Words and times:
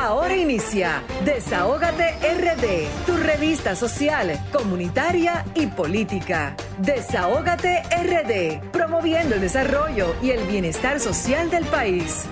Ahora 0.00 0.34
inicia 0.34 1.02
Desahógate 1.26 2.14
RD, 2.22 3.04
tu 3.04 3.18
revista 3.18 3.76
social, 3.76 4.32
comunitaria 4.50 5.44
y 5.54 5.66
política. 5.66 6.56
Desahógate 6.78 7.82
RD, 7.82 8.70
promoviendo 8.70 9.34
el 9.34 9.42
desarrollo 9.42 10.14
y 10.22 10.30
el 10.30 10.46
bienestar 10.46 11.00
social 11.00 11.50
del 11.50 11.66
país. 11.66 12.24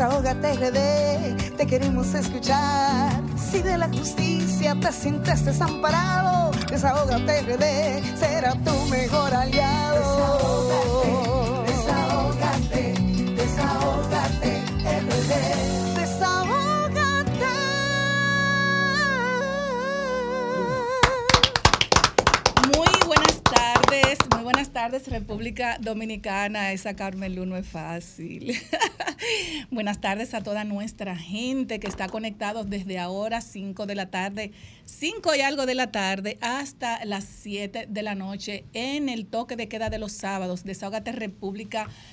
Desahógate 0.00 0.54
RD, 0.54 1.56
te 1.58 1.66
queremos 1.66 2.14
escuchar. 2.14 3.20
Si 3.36 3.60
de 3.60 3.76
la 3.76 3.86
justicia 3.88 4.74
te 4.80 4.90
sientes 4.92 5.44
desamparado, 5.44 6.52
desahógate 6.70 7.42
RD, 7.42 8.16
será 8.18 8.52
tu 8.64 8.74
mejor 8.88 9.34
aliado. 9.34 10.49
Buenas 24.60 24.74
tardes, 24.74 25.08
República 25.08 25.78
Dominicana. 25.80 26.72
Esa 26.72 26.94
Carmen 26.94 27.34
Lu 27.34 27.46
no 27.46 27.56
es 27.56 27.66
fácil. 27.66 28.52
buenas 29.70 30.02
tardes 30.02 30.34
a 30.34 30.42
toda 30.42 30.64
nuestra 30.64 31.16
gente 31.16 31.80
que 31.80 31.86
está 31.86 32.10
conectado 32.10 32.64
desde 32.64 32.98
ahora, 32.98 33.40
5 33.40 33.86
de 33.86 33.94
la 33.94 34.10
tarde, 34.10 34.52
5 34.84 35.34
y 35.34 35.40
algo 35.40 35.64
de 35.64 35.74
la 35.74 35.90
tarde, 35.90 36.36
hasta 36.42 37.02
las 37.06 37.24
7 37.24 37.86
de 37.88 38.02
la 38.02 38.14
noche 38.14 38.64
en 38.74 39.08
el 39.08 39.24
toque 39.24 39.56
de 39.56 39.66
queda 39.66 39.88
de 39.88 39.98
los 39.98 40.12
sábados. 40.12 40.62
Desahogate 40.64 41.12
República 41.12 41.84
Dominicana, 41.84 42.10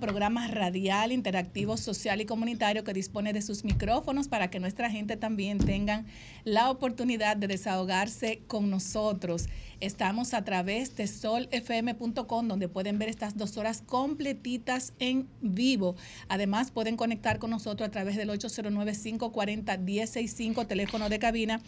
programa 0.00 0.48
radial, 0.48 1.12
interactivo, 1.12 1.76
social 1.76 2.20
y 2.20 2.26
comunitario 2.26 2.84
que 2.84 2.92
dispone 2.92 3.32
de 3.32 3.42
sus 3.42 3.64
micrófonos 3.64 4.28
para 4.28 4.50
que 4.50 4.60
nuestra 4.60 4.90
gente 4.90 5.16
también 5.16 5.58
tengan 5.58 6.06
la 6.44 6.70
oportunidad 6.70 7.36
de 7.36 7.48
desahogarse 7.48 8.42
con 8.46 8.70
nosotros. 8.70 9.48
Estamos 9.80 10.32
a 10.32 10.44
través 10.44 10.96
de 10.96 11.06
solfm.com 11.06 12.48
donde 12.48 12.68
pueden 12.68 12.98
ver 12.98 13.08
estas 13.08 13.36
dos 13.36 13.56
horas 13.56 13.82
completitas 13.84 14.92
en 14.98 15.28
vivo. 15.42 15.96
Además 16.28 16.70
pueden 16.70 16.96
conectar 16.96 17.38
con 17.38 17.50
nosotros 17.50 17.88
a 17.88 17.90
través 17.90 18.16
del 18.16 18.30
809-540-1065, 18.30 20.66
teléfono 20.66 21.08
de 21.08 21.18
cabina 21.18 21.60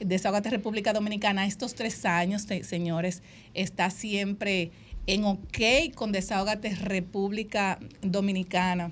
Desahogate 0.00 0.50
República 0.50 0.92
Dominicana, 0.92 1.46
estos 1.46 1.74
tres 1.74 2.04
años, 2.04 2.46
señores, 2.62 3.22
está 3.54 3.90
siempre 3.90 4.70
en 5.06 5.24
OK 5.24 5.94
con 5.94 6.12
Desahogate 6.12 6.74
República 6.74 7.78
Dominicana. 8.02 8.90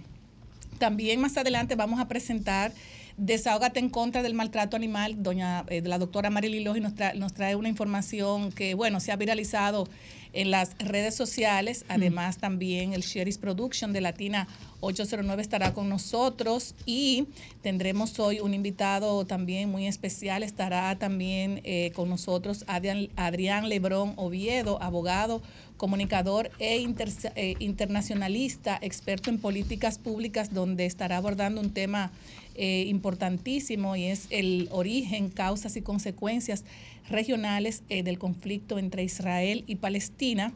También 0.79 1.21
más 1.21 1.37
adelante 1.37 1.75
vamos 1.75 2.01
a 2.01 2.09
presentar 2.09 2.73
Desahógate 3.17 3.79
en 3.79 3.91
contra 3.91 4.23
del 4.23 4.35
maltrato 4.35 4.77
animal. 4.77 5.23
Doña, 5.23 5.65
eh, 5.69 5.83
la 5.85 5.99
doctora 5.99 6.31
Marily 6.31 6.61
Logi 6.61 6.81
nos, 6.81 6.95
nos 7.15 7.33
trae 7.33 7.55
una 7.55 7.69
información 7.69 8.51
que, 8.51 8.75
bueno, 8.75 8.99
se 8.99 9.13
ha 9.13 9.17
viralizado 9.17 9.89
en 10.35 10.51
las 10.51 10.77
redes 10.79 11.15
sociales. 11.15 11.85
Además, 11.89 12.39
también 12.39 12.93
el 12.93 13.03
Sherry's 13.03 13.39
Production 13.39 13.93
de 13.93 14.01
Latina 14.01 14.49
809 14.81 15.41
estará 15.41 15.73
con 15.73 15.89
nosotros 15.89 16.75
y 16.85 17.29
tendremos 17.63 18.19
hoy 18.19 18.41
un 18.41 18.53
invitado 18.53 19.25
también 19.25 19.71
muy 19.71 19.87
especial. 19.87 20.43
Estará 20.43 20.99
también 20.99 21.61
eh, 21.65 21.93
con 21.95 22.11
nosotros 22.11 22.65
Adrián, 22.67 23.09
Adrián 23.17 23.69
Lebrón 23.69 24.13
Oviedo, 24.17 24.83
abogado, 24.83 25.41
comunicador 25.77 26.51
e 26.59 26.77
eh, 26.77 27.55
internacionalista, 27.61 28.79
experto 28.83 29.31
en 29.31 29.39
políticas 29.39 29.99
públicas, 29.99 30.53
donde 30.53 30.85
estará 30.85 31.17
abordando 31.17 31.61
un 31.61 31.73
tema 31.73 32.11
eh, 32.55 32.85
importantísimo 32.89 33.97
y 33.97 34.05
es 34.05 34.27
el 34.31 34.69
origen, 34.71 35.29
causas 35.29 35.77
y 35.77 35.83
consecuencias 35.83 36.65
regionales 37.09 37.83
del 37.89 38.19
conflicto 38.19 38.79
entre 38.79 39.05
Israel 39.05 39.65
y 39.67 39.77
Palestina. 39.77 40.53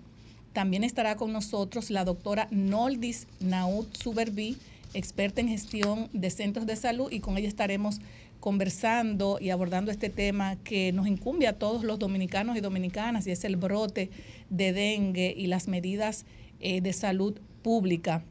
También 0.53 0.83
estará 0.83 1.17
con 1.17 1.33
nosotros 1.33 1.91
la 1.91 2.05
doctora 2.05 2.49
Noldis 2.51 3.27
Naud 3.39 3.87
Suberbi, 3.93 4.57
experta 4.95 5.41
en 5.41 5.49
gestión 5.49 6.09
de 6.13 6.31
centros 6.31 6.67
de 6.67 6.75
salud, 6.77 7.13
y 7.13 7.21
con 7.21 7.37
ella 7.37 7.49
estaremos 7.49 8.01
conversando 8.41 9.39
y 9.41 9.51
abordando 9.51 9.91
este 9.91 10.11
tema 10.11 10.57
que 10.65 10.93
nos 10.93 11.07
incumbe 11.07 11.47
a 11.47 11.59
todos 11.59 11.85
los 11.85 11.99
dominicanos 11.99 12.57
y 12.57 12.61
dominicanas, 12.61 13.27
y 13.27 13.31
es 13.31 13.45
el 13.45 13.57
brote 13.57 14.11
de 14.51 14.73
dengue 14.73 15.35
y 15.37 15.47
las 15.47 15.69
medidas 15.69 16.25
eh, 16.61 16.81
de 16.81 16.93
salud 16.93 17.39
pública. 17.62 18.25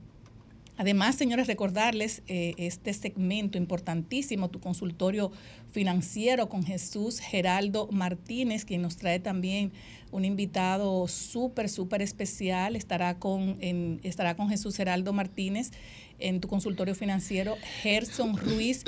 Además, 0.78 1.16
señores, 1.16 1.48
recordarles 1.48 2.22
eh, 2.28 2.54
este 2.58 2.94
segmento 2.94 3.58
importantísimo, 3.58 4.50
tu 4.50 4.60
consultorio 4.60 5.32
financiero 5.72 6.50
con 6.50 6.64
Jesús 6.64 7.20
Geraldo 7.20 7.90
Martínez, 7.92 8.64
quien 8.64 8.84
nos 8.84 8.98
trae 8.98 9.20
también 9.20 9.72
un 10.12 10.24
invitado 10.24 11.08
súper, 11.08 11.68
súper 11.68 12.04
especial. 12.04 12.76
Estará 12.76 13.18
con, 13.18 13.58
estará 14.04 14.36
con 14.36 14.50
Jesús 14.50 14.78
Geraldo 14.78 15.14
Martínez 15.14 15.72
en 16.20 16.42
tu 16.42 16.48
consultorio 16.48 16.96
financiero, 16.96 17.58
Gerson 17.82 18.38
Ruiz 18.38 18.84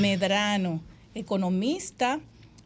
Medrano, 0.00 0.82
economista 1.14 2.20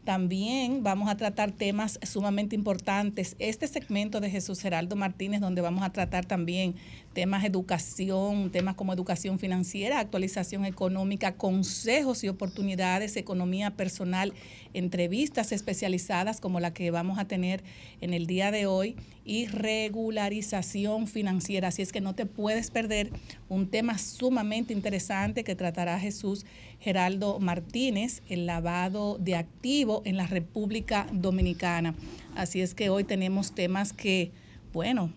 También 0.04 0.82
vamos 0.82 1.08
a 1.08 1.16
tratar 1.16 1.50
temas 1.50 1.98
sumamente 2.02 2.54
importantes. 2.54 3.36
Este 3.38 3.66
segmento 3.66 4.20
de 4.20 4.28
Jesús 4.28 4.60
Geraldo 4.60 4.96
Martínez, 4.96 5.40
donde 5.40 5.62
vamos 5.62 5.82
a 5.82 5.90
tratar 5.92 6.26
también 6.26 6.74
temas 7.14 7.40
de 7.40 7.48
educación, 7.48 8.50
temas 8.50 8.74
como 8.74 8.92
educación 8.92 9.38
financiera, 9.38 10.00
actualización 10.00 10.66
económica, 10.66 11.36
consejos 11.36 12.22
y 12.22 12.28
oportunidades, 12.28 13.16
economía 13.16 13.70
personal, 13.70 14.34
entrevistas 14.74 15.52
especializadas 15.52 16.40
como 16.40 16.60
la 16.60 16.74
que 16.74 16.90
vamos 16.90 17.18
a 17.18 17.24
tener 17.24 17.64
en 18.02 18.12
el 18.12 18.26
día 18.26 18.50
de 18.50 18.66
hoy 18.66 18.96
y 19.24 19.46
regularización 19.46 21.06
financiera. 21.06 21.68
Así 21.68 21.80
es 21.80 21.92
que 21.92 22.02
no 22.02 22.14
te 22.14 22.26
puedes 22.26 22.70
perder 22.70 23.10
un 23.48 23.70
tema 23.70 23.96
sumamente 23.96 24.74
interesante 24.74 25.44
que 25.44 25.54
tratará 25.54 25.98
Jesús 25.98 26.44
Geraldo 26.84 27.40
Martínez, 27.40 28.20
el 28.28 28.44
lavado 28.44 29.16
de 29.18 29.36
activos 29.36 30.02
en 30.04 30.18
la 30.18 30.26
República 30.26 31.06
Dominicana. 31.12 31.94
Así 32.36 32.60
es 32.60 32.74
que 32.74 32.90
hoy 32.90 33.04
tenemos 33.04 33.54
temas 33.54 33.94
que, 33.94 34.32
bueno, 34.74 35.10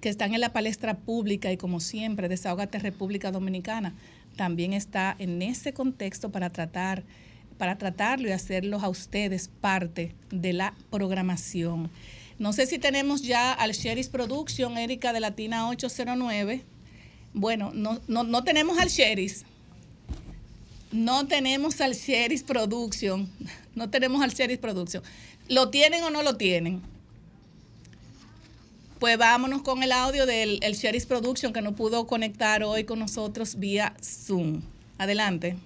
que 0.00 0.08
están 0.08 0.34
en 0.34 0.40
la 0.40 0.52
palestra 0.52 0.94
pública 0.98 1.52
y 1.52 1.56
como 1.56 1.78
siempre, 1.78 2.28
Desahogate 2.28 2.80
República 2.80 3.30
Dominicana 3.30 3.94
también 4.34 4.72
está 4.72 5.14
en 5.20 5.42
ese 5.42 5.72
contexto 5.72 6.30
para 6.30 6.50
tratar 6.50 7.04
para 7.56 7.78
tratarlo 7.78 8.26
y 8.26 8.32
hacerlos 8.32 8.82
a 8.82 8.88
ustedes 8.88 9.48
parte 9.60 10.12
de 10.32 10.52
la 10.52 10.74
programación. 10.90 11.88
No 12.40 12.52
sé 12.52 12.66
si 12.66 12.80
tenemos 12.80 13.22
ya 13.22 13.52
al 13.52 13.70
Sheris 13.70 14.08
Production, 14.08 14.76
Erika 14.76 15.12
de 15.12 15.20
Latina 15.20 15.68
809. 15.68 16.64
Bueno, 17.32 17.70
no, 17.72 18.00
no, 18.08 18.42
tenemos 18.42 18.76
al 18.78 18.88
Sheris. 18.88 19.44
No 20.94 21.26
tenemos 21.26 21.80
al 21.80 21.94
Sheris 21.94 22.44
Production. 22.44 23.28
No 23.74 23.90
tenemos 23.90 24.22
al 24.22 24.30
Sheris 24.30 24.58
Production. 24.58 25.02
¿Lo 25.48 25.68
tienen 25.68 26.04
o 26.04 26.10
no 26.10 26.22
lo 26.22 26.36
tienen? 26.36 26.80
Pues 29.00 29.18
vámonos 29.18 29.62
con 29.62 29.82
el 29.82 29.90
audio 29.90 30.24
del 30.24 30.60
el 30.62 31.06
Production 31.08 31.52
que 31.52 31.62
no 31.62 31.72
pudo 31.72 32.06
conectar 32.06 32.62
hoy 32.62 32.84
con 32.84 33.00
nosotros 33.00 33.58
vía 33.58 33.92
Zoom. 34.00 34.62
Adelante. 34.96 35.56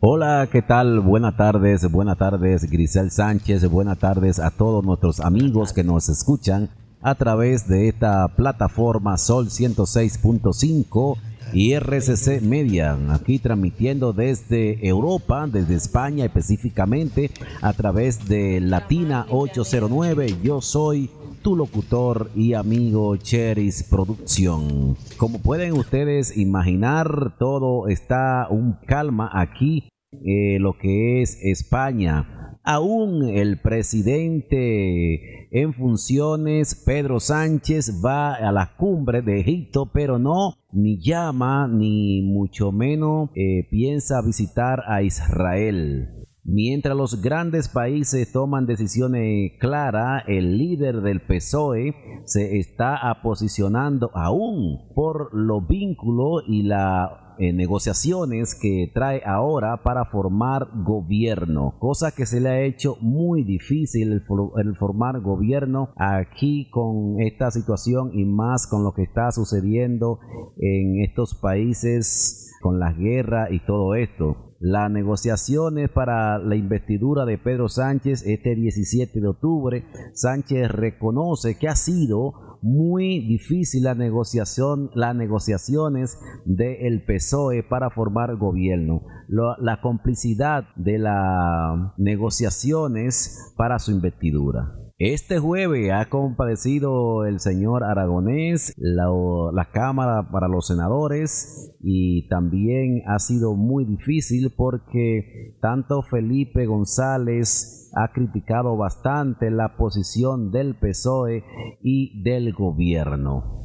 Hola, 0.00 0.48
¿qué 0.50 0.60
tal? 0.60 0.98
Buenas 0.98 1.36
tardes, 1.36 1.88
buenas 1.88 2.18
tardes 2.18 2.68
Grisel 2.68 3.12
Sánchez, 3.12 3.70
buenas 3.70 4.00
tardes 4.00 4.40
a 4.40 4.50
todos 4.50 4.84
nuestros 4.84 5.20
amigos 5.20 5.72
que 5.72 5.84
nos 5.84 6.08
escuchan 6.08 6.68
a 7.02 7.14
través 7.14 7.68
de 7.68 7.88
esta 7.88 8.28
plataforma 8.28 9.18
Sol 9.18 9.48
106.5 9.48 11.18
y 11.52 11.74
RCC 11.74 12.40
Media, 12.40 12.96
aquí 13.10 13.38
transmitiendo 13.38 14.12
desde 14.12 14.86
Europa, 14.86 15.46
desde 15.46 15.74
España 15.74 16.24
específicamente, 16.24 17.30
a 17.60 17.72
través 17.74 18.26
de 18.26 18.60
Latina 18.60 19.26
809. 19.28 20.36
Yo 20.42 20.62
soy 20.62 21.10
tu 21.42 21.56
locutor 21.56 22.30
y 22.34 22.54
amigo 22.54 23.16
Cheris 23.16 23.82
Producción. 23.82 24.96
Como 25.18 25.40
pueden 25.40 25.72
ustedes 25.72 26.36
imaginar, 26.36 27.36
todo 27.38 27.88
está 27.88 28.46
un 28.48 28.78
calma 28.86 29.28
aquí 29.32 29.88
eh, 30.24 30.58
lo 30.60 30.78
que 30.78 31.22
es 31.22 31.38
España. 31.42 32.41
Aún 32.64 33.28
el 33.28 33.58
presidente 33.60 35.48
en 35.50 35.74
funciones, 35.74 36.80
Pedro 36.86 37.18
Sánchez, 37.18 38.00
va 38.04 38.34
a 38.34 38.52
la 38.52 38.76
cumbre 38.76 39.20
de 39.20 39.40
Egipto, 39.40 39.90
pero 39.92 40.18
no 40.18 40.58
ni 40.70 40.98
llama 40.98 41.66
ni 41.68 42.22
mucho 42.22 42.70
menos 42.70 43.30
eh, 43.34 43.66
piensa 43.68 44.22
visitar 44.22 44.84
a 44.86 45.02
Israel. 45.02 46.28
Mientras 46.44 46.96
los 46.96 47.22
grandes 47.22 47.68
países 47.68 48.32
toman 48.32 48.66
decisiones 48.66 49.52
claras, 49.60 50.24
el 50.26 50.58
líder 50.58 51.00
del 51.00 51.20
PSOE 51.20 51.94
se 52.24 52.58
está 52.58 52.98
posicionando 53.22 54.10
aún 54.14 54.92
por 54.94 55.32
los 55.32 55.66
vínculos 55.68 56.42
y 56.48 56.64
la 56.64 57.22
negociaciones 57.38 58.54
que 58.54 58.90
trae 58.94 59.22
ahora 59.24 59.82
para 59.82 60.04
formar 60.04 60.68
gobierno, 60.84 61.74
cosa 61.78 62.12
que 62.14 62.26
se 62.26 62.40
le 62.40 62.48
ha 62.48 62.62
hecho 62.62 62.96
muy 63.00 63.42
difícil 63.42 64.12
el, 64.12 64.76
formar 64.76 65.20
gobierno 65.20 65.90
aquí 65.96 66.70
con 66.70 67.20
esta 67.20 67.50
situación 67.50 68.10
y 68.12 68.24
más 68.24 68.66
con 68.66 68.84
lo 68.84 68.92
que 68.92 69.02
está 69.02 69.32
sucediendo 69.32 70.20
en 70.58 71.02
estos 71.02 71.34
países 71.34 72.52
con 72.62 72.78
las 72.78 72.96
guerras 72.96 73.50
y 73.50 73.58
todo 73.60 73.94
esto. 73.94 74.51
Las 74.64 74.92
negociaciones 74.92 75.90
para 75.90 76.38
la 76.38 76.54
investidura 76.54 77.24
de 77.24 77.36
Pedro 77.36 77.68
Sánchez 77.68 78.22
este 78.24 78.54
17 78.54 79.20
de 79.20 79.26
octubre, 79.26 79.84
Sánchez 80.14 80.70
reconoce 80.70 81.58
que 81.58 81.66
ha 81.66 81.74
sido 81.74 82.58
muy 82.62 83.26
difícil 83.26 83.82
la 83.82 83.96
negociación, 83.96 84.88
las 84.94 85.16
negociaciones 85.16 86.16
del 86.44 87.04
PSOE 87.04 87.64
para 87.64 87.90
formar 87.90 88.36
gobierno, 88.36 89.02
la 89.26 89.80
complicidad 89.80 90.62
de 90.76 90.98
las 91.00 91.98
negociaciones 91.98 93.52
para 93.56 93.80
su 93.80 93.90
investidura. 93.90 94.81
Este 95.04 95.40
jueves 95.40 95.90
ha 95.90 96.08
compadecido 96.08 97.26
el 97.26 97.40
señor 97.40 97.82
Aragonés, 97.82 98.72
la, 98.76 99.06
la, 99.52 99.68
Cámara 99.72 100.30
para 100.30 100.46
los 100.46 100.68
Senadores 100.68 101.74
y 101.82 102.28
también 102.28 103.02
ha 103.08 103.18
sido 103.18 103.56
muy 103.56 103.84
difícil 103.84 104.52
porque 104.56 105.58
tanto 105.60 106.02
Felipe 106.02 106.66
González 106.66 107.90
ha 107.96 108.12
criticado 108.12 108.76
bastante 108.76 109.50
la 109.50 109.76
posición 109.76 110.52
del 110.52 110.76
PSOE 110.76 111.42
y 111.82 112.22
del 112.22 112.52
gobierno. 112.52 113.58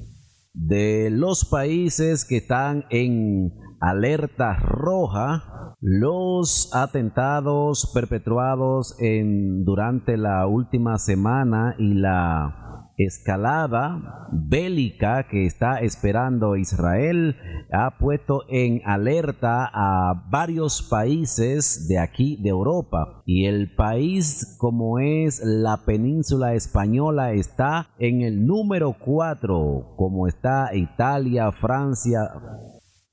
De 0.55 1.11
los 1.11 1.45
países 1.45 2.25
que 2.25 2.37
están 2.37 2.85
en 2.89 3.51
alerta 3.79 4.53
roja 4.55 5.75
los 5.79 6.73
atentados 6.73 7.91
perpetrados 7.93 8.95
en, 8.99 9.63
durante 9.63 10.17
la 10.17 10.47
última 10.47 10.97
semana 10.97 11.75
y 11.77 11.93
la 11.93 12.67
escalada 12.97 14.27
bélica 14.31 15.27
que 15.27 15.45
está 15.45 15.81
esperando 15.81 16.55
Israel 16.55 17.35
ha 17.71 17.97
puesto 17.99 18.43
en 18.49 18.81
alerta 18.85 19.69
a 19.71 20.25
varios 20.31 20.81
países 20.81 21.87
de 21.87 21.99
aquí 21.99 22.37
de 22.41 22.49
Europa. 22.49 23.21
Y 23.25 23.45
el 23.45 23.75
país 23.75 24.57
como 24.57 24.97
es 24.97 25.41
la 25.43 25.85
península 25.85 26.55
española 26.55 27.33
está 27.33 27.89
en 27.99 28.21
el 28.21 28.45
número 28.47 28.95
4 28.97 29.93
como 29.95 30.27
está 30.27 30.73
Italia, 30.73 31.51
Francia, 31.51 32.31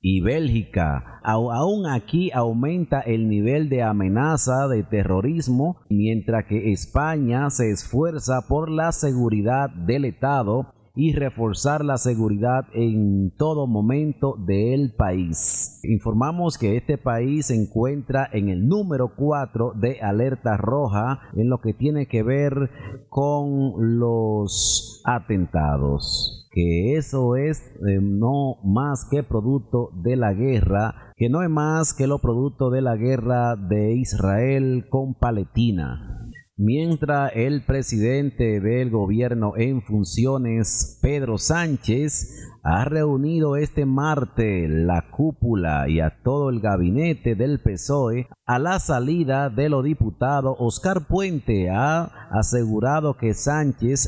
y 0.07 0.21
Bélgica. 0.21 1.19
Aún 1.23 1.87
aquí 1.87 2.29
aumenta 2.31 2.99
el 2.99 3.27
nivel 3.27 3.69
de 3.69 3.81
amenaza 3.81 4.67
de 4.67 4.83
terrorismo, 4.83 5.77
mientras 5.89 6.45
que 6.45 6.71
España 6.71 7.49
se 7.49 7.71
esfuerza 7.71 8.45
por 8.47 8.69
la 8.69 8.91
seguridad 8.91 9.71
del 9.71 10.05
Estado 10.05 10.75
y 10.93 11.13
reforzar 11.13 11.83
la 11.83 11.97
seguridad 11.97 12.67
en 12.75 13.31
todo 13.35 13.65
momento 13.65 14.35
del 14.37 14.93
país. 14.93 15.79
Informamos 15.83 16.59
que 16.59 16.77
este 16.77 16.99
país 16.99 17.47
se 17.47 17.55
encuentra 17.55 18.29
en 18.31 18.49
el 18.49 18.67
número 18.67 19.15
4 19.15 19.73
de 19.75 20.01
alerta 20.01 20.55
roja 20.55 21.21
en 21.35 21.49
lo 21.49 21.61
que 21.61 21.73
tiene 21.73 22.05
que 22.05 22.21
ver 22.21 22.53
con 23.09 23.97
los 23.97 25.01
atentados 25.03 26.34
que 26.55 26.95
eso 26.95 27.35
es 27.35 27.59
eh, 27.59 27.99
no 28.01 28.55
más 28.63 29.05
que 29.11 29.23
producto 29.23 29.89
de 30.01 30.15
la 30.15 30.33
guerra, 30.33 31.11
que 31.17 31.27
no 31.29 31.43
es 31.43 31.49
más 31.49 31.93
que 31.93 32.07
lo 32.07 32.19
producto 32.19 32.69
de 32.69 32.81
la 32.81 32.95
guerra 32.95 33.57
de 33.57 33.93
Israel 33.93 34.85
con 34.89 35.15
Palestina. 35.15 36.31
Mientras 36.57 37.33
el 37.35 37.65
presidente 37.65 38.61
del 38.61 38.89
gobierno 38.89 39.57
en 39.57 39.81
funciones, 39.81 40.97
Pedro 41.01 41.37
Sánchez, 41.37 42.49
ha 42.63 42.85
reunido 42.85 43.57
este 43.57 43.85
martes 43.85 44.69
la 44.69 45.11
cúpula 45.11 45.89
y 45.89 45.99
a 45.99 46.21
todo 46.23 46.49
el 46.49 46.61
gabinete 46.61 47.35
del 47.35 47.59
PSOE 47.59 48.29
a 48.45 48.59
la 48.59 48.79
salida 48.79 49.49
de 49.49 49.67
los 49.67 49.83
diputados, 49.83 50.55
Oscar 50.57 51.07
Puente 51.09 51.69
ha 51.69 52.29
asegurado 52.31 53.17
que 53.17 53.33
Sánchez 53.33 54.07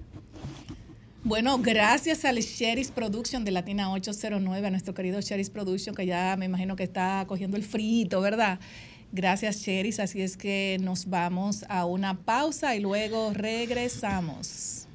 Bueno, 1.24 1.58
gracias 1.58 2.26
al 2.26 2.36
Sheris 2.36 2.90
Production 2.90 3.46
de 3.46 3.50
Latina 3.50 3.90
809, 3.90 4.66
a 4.66 4.70
nuestro 4.70 4.92
querido 4.92 5.22
Sheris 5.22 5.48
Production, 5.48 5.94
que 5.94 6.04
ya 6.04 6.36
me 6.36 6.44
imagino 6.44 6.76
que 6.76 6.82
está 6.82 7.24
cogiendo 7.26 7.56
el 7.56 7.62
frito, 7.62 8.20
¿verdad? 8.20 8.60
Gracias, 9.10 9.62
Sheris. 9.62 10.00
Así 10.00 10.20
es 10.20 10.36
que 10.36 10.76
nos 10.82 11.08
vamos 11.08 11.64
a 11.70 11.86
una 11.86 12.18
pausa 12.18 12.76
y 12.76 12.80
luego 12.80 13.32
regresamos. 13.32 14.86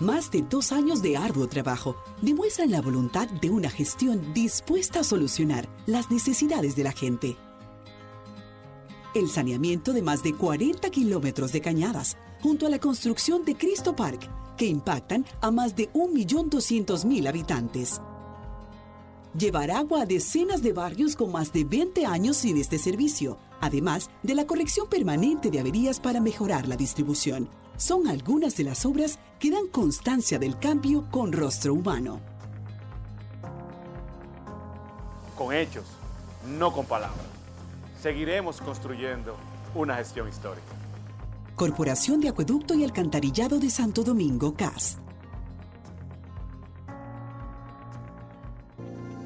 Más 0.00 0.30
de 0.30 0.40
dos 0.40 0.72
años 0.72 1.02
de 1.02 1.18
arduo 1.18 1.46
trabajo 1.46 2.02
demuestran 2.22 2.70
la 2.70 2.80
voluntad 2.80 3.28
de 3.28 3.50
una 3.50 3.68
gestión 3.68 4.32
dispuesta 4.32 5.00
a 5.00 5.04
solucionar 5.04 5.68
las 5.84 6.10
necesidades 6.10 6.74
de 6.74 6.84
la 6.84 6.92
gente. 6.92 7.36
El 9.14 9.28
saneamiento 9.28 9.92
de 9.92 10.00
más 10.00 10.22
de 10.22 10.32
40 10.32 10.88
kilómetros 10.88 11.52
de 11.52 11.60
cañadas 11.60 12.16
junto 12.42 12.66
a 12.66 12.70
la 12.70 12.78
construcción 12.78 13.44
de 13.44 13.56
Cristo 13.56 13.94
Park, 13.94 14.28
que 14.56 14.66
impactan 14.66 15.24
a 15.40 15.50
más 15.50 15.76
de 15.76 15.92
1.200.000 15.92 17.28
habitantes. 17.28 18.00
Llevar 19.38 19.70
agua 19.70 20.02
a 20.02 20.06
decenas 20.06 20.62
de 20.62 20.72
barrios 20.72 21.14
con 21.14 21.30
más 21.30 21.52
de 21.52 21.64
20 21.64 22.06
años 22.06 22.38
sin 22.38 22.56
este 22.56 22.78
servicio, 22.78 23.36
además 23.60 24.08
de 24.22 24.34
la 24.34 24.46
corrección 24.46 24.88
permanente 24.88 25.50
de 25.50 25.60
averías 25.60 26.00
para 26.00 26.20
mejorar 26.20 26.66
la 26.68 26.76
distribución, 26.76 27.50
son 27.76 28.08
algunas 28.08 28.56
de 28.56 28.64
las 28.64 28.86
obras 28.86 29.18
que 29.38 29.50
dan 29.50 29.68
constancia 29.68 30.38
del 30.38 30.58
cambio 30.58 31.06
con 31.10 31.32
rostro 31.32 31.74
humano. 31.74 32.20
Con 35.36 35.54
hechos, 35.54 35.84
no 36.58 36.72
con 36.72 36.86
palabras. 36.86 37.26
Seguiremos 38.00 38.60
construyendo 38.62 39.36
una 39.74 39.96
gestión 39.96 40.28
histórica. 40.28 40.75
Corporación 41.56 42.20
de 42.20 42.28
Acueducto 42.28 42.74
y 42.74 42.84
Alcantarillado 42.84 43.58
de 43.58 43.70
Santo 43.70 44.04
Domingo, 44.04 44.54
CAS. 44.54 44.98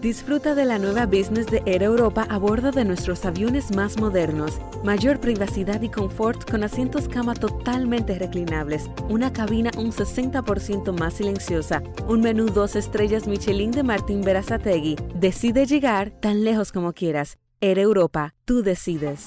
Disfruta 0.00 0.54
de 0.54 0.64
la 0.64 0.78
nueva 0.78 1.06
business 1.06 1.46
de 1.46 1.60
Air 1.66 1.82
Europa 1.82 2.26
a 2.30 2.38
bordo 2.38 2.70
de 2.70 2.84
nuestros 2.84 3.24
aviones 3.24 3.74
más 3.74 3.98
modernos. 3.98 4.60
Mayor 4.84 5.18
privacidad 5.18 5.82
y 5.82 5.88
confort 5.88 6.48
con 6.48 6.62
asientos 6.62 7.08
cama 7.08 7.34
totalmente 7.34 8.16
reclinables, 8.16 8.88
una 9.08 9.32
cabina 9.32 9.72
un 9.76 9.90
60% 9.90 10.96
más 10.96 11.14
silenciosa, 11.14 11.82
un 12.06 12.20
menú 12.20 12.46
dos 12.46 12.76
estrellas 12.76 13.26
Michelin 13.26 13.72
de 13.72 13.82
Martín 13.82 14.20
Berazategui. 14.20 14.96
Decide 15.16 15.66
llegar 15.66 16.10
tan 16.10 16.44
lejos 16.44 16.70
como 16.70 16.92
quieras. 16.92 17.38
Air 17.60 17.80
Europa, 17.80 18.34
tú 18.44 18.62
decides. 18.62 19.26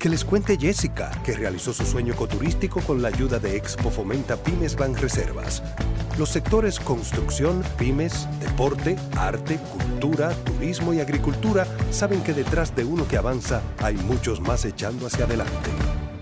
Que 0.00 0.08
les 0.08 0.24
cuente 0.24 0.56
Jessica, 0.58 1.10
que 1.22 1.34
realizó 1.34 1.74
su 1.74 1.84
sueño 1.84 2.14
ecoturístico 2.14 2.80
con 2.80 3.02
la 3.02 3.08
ayuda 3.08 3.38
de 3.38 3.54
Expo 3.54 3.90
Fomenta 3.90 4.34
Pymes 4.38 4.74
Banreservas. 4.74 5.62
Los 6.18 6.30
sectores 6.30 6.80
construcción, 6.80 7.62
pymes, 7.76 8.26
deporte, 8.40 8.96
arte, 9.14 9.58
cultura, 9.58 10.30
turismo 10.44 10.94
y 10.94 11.00
agricultura 11.00 11.66
saben 11.90 12.22
que 12.22 12.32
detrás 12.32 12.74
de 12.74 12.86
uno 12.86 13.06
que 13.06 13.18
avanza 13.18 13.60
hay 13.82 13.94
muchos 13.94 14.40
más 14.40 14.64
echando 14.64 15.06
hacia 15.06 15.26
adelante. 15.26 15.68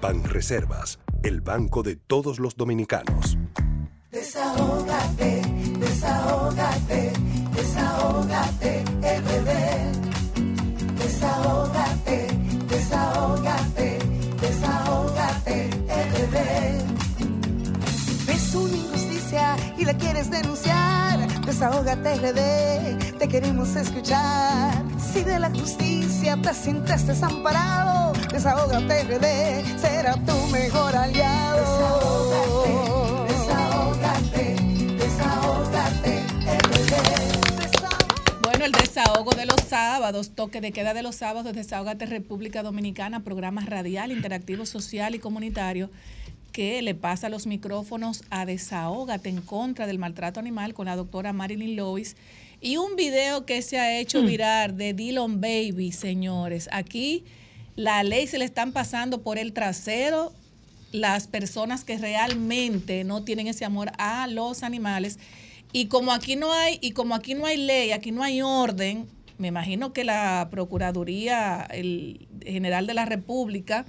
Banreservas, 0.02 0.98
el 1.22 1.40
banco 1.40 1.84
de 1.84 1.94
todos 1.94 2.40
los 2.40 2.56
dominicanos. 2.56 3.38
Desahógate, 4.10 5.40
desahógate, 5.78 7.12
desahógate, 7.54 8.82
RD. 9.02 9.98
Desahógate, 10.98 11.87
la 19.88 19.96
quieres 19.96 20.30
denunciar, 20.30 21.18
desahógate 21.46 22.16
RD, 22.16 23.16
te 23.16 23.26
queremos 23.26 23.74
escuchar. 23.74 24.84
Si 24.98 25.24
de 25.24 25.38
la 25.38 25.48
justicia 25.48 26.36
te 26.42 26.52
sientes 26.52 27.06
desamparado, 27.06 28.12
desahógate 28.30 29.04
RD, 29.04 29.80
será 29.80 30.12
tu 30.26 30.36
mejor 30.48 30.94
aliado. 30.94 32.26
Desahógate, 33.28 34.56
desahógate, 34.98 36.22
Bueno, 38.42 38.66
el 38.66 38.72
desahogo 38.72 39.30
de 39.30 39.46
los 39.46 39.62
sábados, 39.62 40.32
toque 40.34 40.60
de 40.60 40.70
queda 40.70 40.92
de 40.92 41.02
los 41.02 41.14
sábados, 41.14 41.54
Desahógate 41.54 42.04
República 42.04 42.62
Dominicana, 42.62 43.24
programa 43.24 43.64
radial, 43.64 44.12
interactivo, 44.12 44.66
social 44.66 45.14
y 45.14 45.18
comunitario 45.18 45.88
que 46.52 46.82
le 46.82 46.94
pasa 46.94 47.28
los 47.28 47.46
micrófonos 47.46 48.24
a 48.30 48.46
Desahógate 48.46 49.28
en 49.28 49.40
contra 49.42 49.86
del 49.86 49.98
maltrato 49.98 50.40
animal 50.40 50.74
con 50.74 50.86
la 50.86 50.96
doctora 50.96 51.32
Marilyn 51.32 51.76
Lois. 51.76 52.16
Y 52.60 52.76
un 52.76 52.96
video 52.96 53.46
que 53.46 53.62
se 53.62 53.78
ha 53.78 53.98
hecho 53.98 54.22
Mm. 54.22 54.26
virar 54.26 54.74
de 54.74 54.92
Dillon 54.92 55.40
Baby, 55.40 55.92
señores. 55.92 56.68
Aquí 56.72 57.24
la 57.76 58.02
ley 58.02 58.26
se 58.26 58.38
le 58.38 58.44
están 58.44 58.72
pasando 58.72 59.22
por 59.22 59.38
el 59.38 59.52
trasero 59.52 60.32
las 60.90 61.28
personas 61.28 61.84
que 61.84 61.98
realmente 61.98 63.04
no 63.04 63.22
tienen 63.22 63.46
ese 63.46 63.64
amor 63.64 63.92
a 63.98 64.26
los 64.26 64.62
animales. 64.62 65.18
Y 65.72 65.86
como 65.86 66.12
aquí 66.12 66.34
no 66.34 66.52
hay, 66.52 66.78
y 66.80 66.92
como 66.92 67.14
aquí 67.14 67.34
no 67.34 67.46
hay 67.46 67.58
ley, 67.58 67.92
aquí 67.92 68.10
no 68.10 68.22
hay 68.22 68.40
orden, 68.42 69.06
me 69.36 69.48
imagino 69.48 69.92
que 69.92 70.02
la 70.02 70.48
Procuraduría 70.50 71.66
el 71.70 72.26
General 72.44 72.86
de 72.86 72.94
la 72.94 73.04
República, 73.04 73.84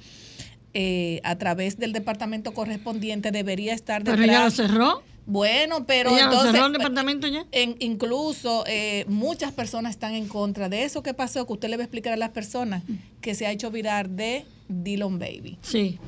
eh, 0.73 1.19
a 1.23 1.37
través 1.37 1.77
del 1.77 1.93
departamento 1.93 2.53
correspondiente, 2.53 3.31
debería 3.31 3.73
estar 3.73 4.03
Pero 4.03 4.17
detrás. 4.17 4.37
ya 4.37 4.43
lo 4.45 4.51
cerró. 4.51 5.03
Bueno, 5.25 5.85
pero 5.85 6.09
¿Ya 6.15 6.25
lo 6.25 6.31
entonces, 6.31 6.51
cerró 6.53 6.65
el 6.67 6.73
departamento 6.73 7.27
ya? 7.27 7.45
en- 7.51 7.75
incluso 7.79 8.63
eh, 8.67 9.05
muchas 9.07 9.51
personas 9.51 9.91
están 9.91 10.13
en 10.15 10.27
contra 10.27 10.69
de 10.69 10.83
eso 10.83 11.03
que 11.03 11.13
pasó, 11.13 11.45
que 11.45 11.53
usted 11.53 11.69
le 11.69 11.77
va 11.77 11.83
a 11.83 11.85
explicar 11.85 12.13
a 12.13 12.17
las 12.17 12.29
personas 12.29 12.83
que 13.21 13.35
se 13.35 13.45
ha 13.45 13.51
hecho 13.51 13.69
virar 13.69 14.09
de 14.09 14.45
Dillon 14.67 15.19
Baby. 15.19 15.57
Sí. 15.61 15.99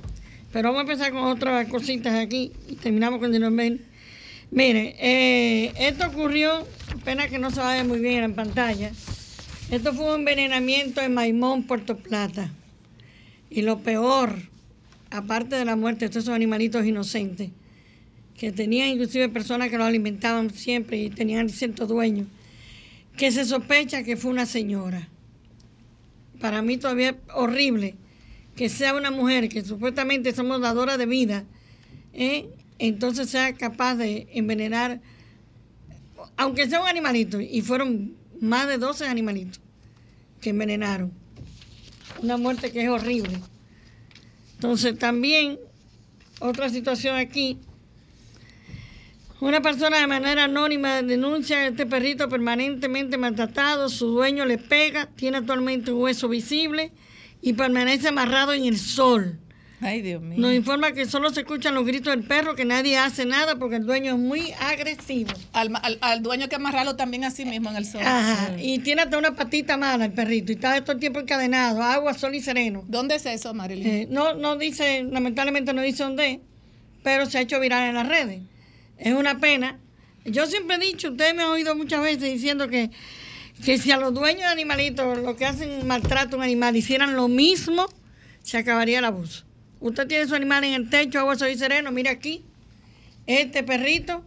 Pero 0.52 0.70
vamos 0.74 0.80
a 0.90 0.92
empezar 0.94 1.12
con 1.14 1.24
otras 1.24 1.68
cositas 1.68 2.14
aquí 2.16 2.52
y 2.68 2.76
terminamos 2.76 3.20
con 3.20 3.32
Dylan 3.32 3.56
Baby. 3.56 3.82
Mire, 4.50 4.96
eh, 5.00 5.72
esto 5.80 6.08
ocurrió, 6.08 6.68
pena 7.06 7.28
que 7.30 7.38
no 7.40 7.52
se 7.52 7.62
vea 7.62 7.84
muy 7.86 8.00
bien 8.00 8.24
en 8.24 8.34
pantalla. 8.34 8.92
Esto 9.70 9.94
fue 9.94 10.08
un 10.14 10.20
envenenamiento 10.22 11.00
en 11.00 11.14
Maimón, 11.14 11.64
Puerto 11.64 11.96
Plata. 11.96 12.50
Y 13.50 13.62
lo 13.62 13.80
peor, 13.80 14.50
aparte 15.12 15.56
de 15.56 15.66
la 15.66 15.76
muerte 15.76 16.10
todos 16.10 16.24
esos 16.24 16.34
animalitos 16.34 16.86
inocentes, 16.86 17.52
que 18.36 18.52
tenían 18.52 18.90
inclusive 18.90 19.30
personas 19.30 19.70
que 19.70 19.78
los 19.78 19.86
alimentaban 19.86 20.50
siempre 20.50 20.98
y 20.98 21.10
tenían 21.10 21.50
ciertos 21.50 21.88
dueños, 21.88 22.28
que 23.18 23.32
se 23.32 23.46
sospecha 23.46 24.04
que 24.04 24.18
fue 24.18 24.32
una 24.32 24.46
señora. 24.46 25.08
Para 26.40 26.62
mí 26.62 26.78
todavía 26.78 27.10
es 27.10 27.16
horrible 27.36 27.96
que 28.56 28.70
sea 28.70 28.96
una 28.96 29.12
mujer 29.12 29.48
que 29.50 29.64
supuestamente 29.64 30.34
somos 30.34 30.62
dadoras 30.62 30.98
de 30.98 31.06
vida, 31.06 31.46
¿eh? 32.14 32.50
entonces 32.80 33.30
sea 33.30 33.54
capaz 33.54 33.96
de 33.96 34.28
envenenar, 34.34 35.02
aunque 36.38 36.68
sea 36.68 36.82
un 36.82 36.88
animalito, 36.88 37.40
y 37.40 37.62
fueron 37.62 38.16
más 38.40 38.68
de 38.68 38.78
12 38.78 39.08
animalitos 39.08 39.62
que 40.40 40.50
envenenaron. 40.50 41.12
Una 42.22 42.38
muerte 42.38 42.72
que 42.72 42.84
es 42.84 42.90
horrible. 42.90 43.40
Entonces 44.62 44.96
también, 45.00 45.60
otra 46.40 46.70
situación 46.70 47.16
aquí, 47.16 47.58
una 49.40 49.60
persona 49.60 49.98
de 49.98 50.06
manera 50.06 50.44
anónima 50.44 51.02
denuncia 51.02 51.58
a 51.58 51.68
este 51.70 51.88
perrito 51.88 52.30
permanentemente 52.30 53.18
maltratado, 53.18 53.90
su 53.90 54.10
dueño 54.10 54.46
le 54.46 54.60
pega, 54.60 55.08
tiene 55.16 55.38
actualmente 55.38 55.92
un 55.92 56.04
hueso 56.04 56.30
visible 56.30 56.92
y 57.42 57.54
permanece 57.54 58.10
amarrado 58.10 58.54
en 58.54 58.66
el 58.66 58.78
sol. 58.78 59.40
Ay, 59.84 60.04
Dios 60.04 60.22
mío. 60.22 60.38
Nos 60.40 60.54
informa 60.54 60.92
que 60.92 61.08
solo 61.08 61.32
se 61.32 61.40
escuchan 61.40 61.74
los 61.74 61.86
gritos 61.88 62.14
del 62.16 62.24
perro, 62.24 62.56
que 62.56 62.66
nadie 62.66 62.98
hace 63.00 63.26
nada 63.26 63.56
porque 63.58 63.78
el 63.78 63.86
dueño 63.88 64.14
es 64.14 64.20
muy 64.20 64.52
agresivo. 64.60 65.32
Al, 65.54 65.72
al- 65.82 65.98
al 66.02 66.22
dueño 66.22 66.44
hay 66.44 66.50
que 66.50 66.56
amarrarlo 66.56 66.96
también 66.96 67.24
así 67.24 67.46
mismo 67.46 67.72
en 67.72 67.78
el 67.78 67.86
sol. 67.86 68.02
Ajá, 68.06 68.56
y 68.60 68.78
tiene 68.80 69.02
hasta 69.02 69.18
una 69.18 69.36
patita 69.36 69.78
mala 69.78 70.06
el 70.06 70.12
perrito 70.14 70.52
y 70.52 70.56
está 70.56 70.80
todo 70.82 70.94
el 70.94 71.00
tiempo 71.00 71.20
encadenado, 71.20 71.82
agua, 71.82 72.14
sol 72.14 72.36
y 72.36 72.42
sereno. 72.42 72.84
¿Dónde 72.88 73.16
es 73.16 73.26
eso, 73.26 73.56
Marilyn? 73.56 73.88
Eh, 73.88 74.08
no, 74.10 74.36
no 74.36 74.56
dice, 74.56 75.04
lamentablemente 75.04 75.74
no 75.74 75.82
dice 75.82 76.04
dónde, 76.04 76.42
pero 77.02 77.26
se 77.26 77.40
ha 77.40 77.42
hecho 77.42 77.60
viral 77.60 77.90
en 77.90 77.96
las 77.96 78.08
redes. 78.08 78.42
Es 79.00 79.14
una 79.14 79.40
pena. 79.40 79.80
Yo 80.26 80.46
siempre 80.46 80.76
he 80.76 80.80
dicho, 80.80 81.10
ustedes 81.10 81.34
me 81.34 81.42
han 81.42 81.50
oído 81.50 81.76
muchas 81.76 82.04
veces 82.04 82.22
diciendo 82.32 82.68
que, 82.68 82.92
que 83.66 83.80
si 83.80 83.92
a 83.92 83.98
los 83.98 84.14
dueños 84.14 84.42
de 84.42 84.48
animalitos, 84.50 85.18
los 85.18 85.36
que 85.36 85.48
hacen 85.48 85.88
maltrato 85.88 86.36
a 86.36 86.38
un 86.38 86.44
animal, 86.44 86.76
hicieran 86.76 87.16
lo 87.16 87.28
mismo, 87.28 87.88
se 88.44 88.60
acabaría 88.60 89.00
el 89.00 89.06
abuso. 89.06 89.44
Usted 89.82 90.08
tiene 90.08 90.28
su 90.28 90.36
animal 90.36 90.64
en 90.64 90.74
el 90.74 90.90
techo, 90.90 91.20
agua, 91.20 91.36
sol 91.36 91.50
y 91.50 91.58
sereno, 91.58 91.92
mira 91.92 92.12
aquí, 92.12 92.44
este 93.28 93.64
perrito, 93.64 94.24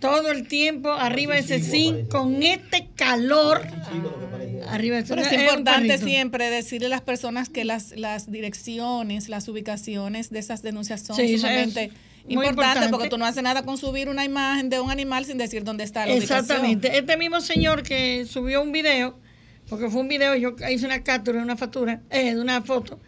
todo 0.00 0.30
el 0.30 0.46
tiempo 0.48 0.92
arriba 0.92 1.34
de 1.34 1.40
ese 1.40 1.60
zinc, 1.60 2.08
con 2.08 2.42
este 2.42 2.88
calor, 2.96 3.62
arriba 4.68 4.96
de 4.96 5.02
ese 5.02 5.14
Pero 5.14 5.22
es 5.22 5.32
importante 5.32 5.98
siempre 5.98 6.50
decirle 6.50 6.86
a 6.86 6.90
las 6.90 7.00
personas 7.00 7.48
que 7.48 7.64
las, 7.64 7.92
las 7.96 8.30
direcciones, 8.30 9.28
las 9.28 9.48
ubicaciones 9.48 10.30
de 10.30 10.38
esas 10.40 10.62
denuncias 10.62 11.02
son 11.02 11.16
Sí, 11.16 11.38
sumamente 11.38 11.90
importantes 12.28 12.48
importante. 12.48 12.88
porque 12.90 13.08
tú 13.08 13.18
no 13.18 13.24
haces 13.24 13.42
nada 13.42 13.62
con 13.64 13.78
subir 13.78 14.08
una 14.08 14.24
imagen 14.24 14.68
de 14.68 14.80
un 14.80 14.90
animal 14.90 15.24
sin 15.24 15.38
decir 15.38 15.62
dónde 15.62 15.84
está 15.84 16.04
la 16.06 16.12
ubicación. 16.12 16.38
Exactamente. 16.40 16.98
Este 16.98 17.16
mismo 17.16 17.40
señor 17.40 17.82
que 17.84 18.26
subió 18.26 18.62
un 18.62 18.72
video, 18.72 19.16
porque 19.68 19.88
fue 19.88 20.00
un 20.00 20.08
video, 20.08 20.34
yo 20.34 20.56
hice 20.68 20.86
una 20.86 21.02
captura 21.04 21.38
de 21.38 21.44
una 21.44 21.56
factura, 21.56 22.00
eh, 22.10 22.34
de 22.34 22.40
una 22.40 22.62
foto, 22.62 23.00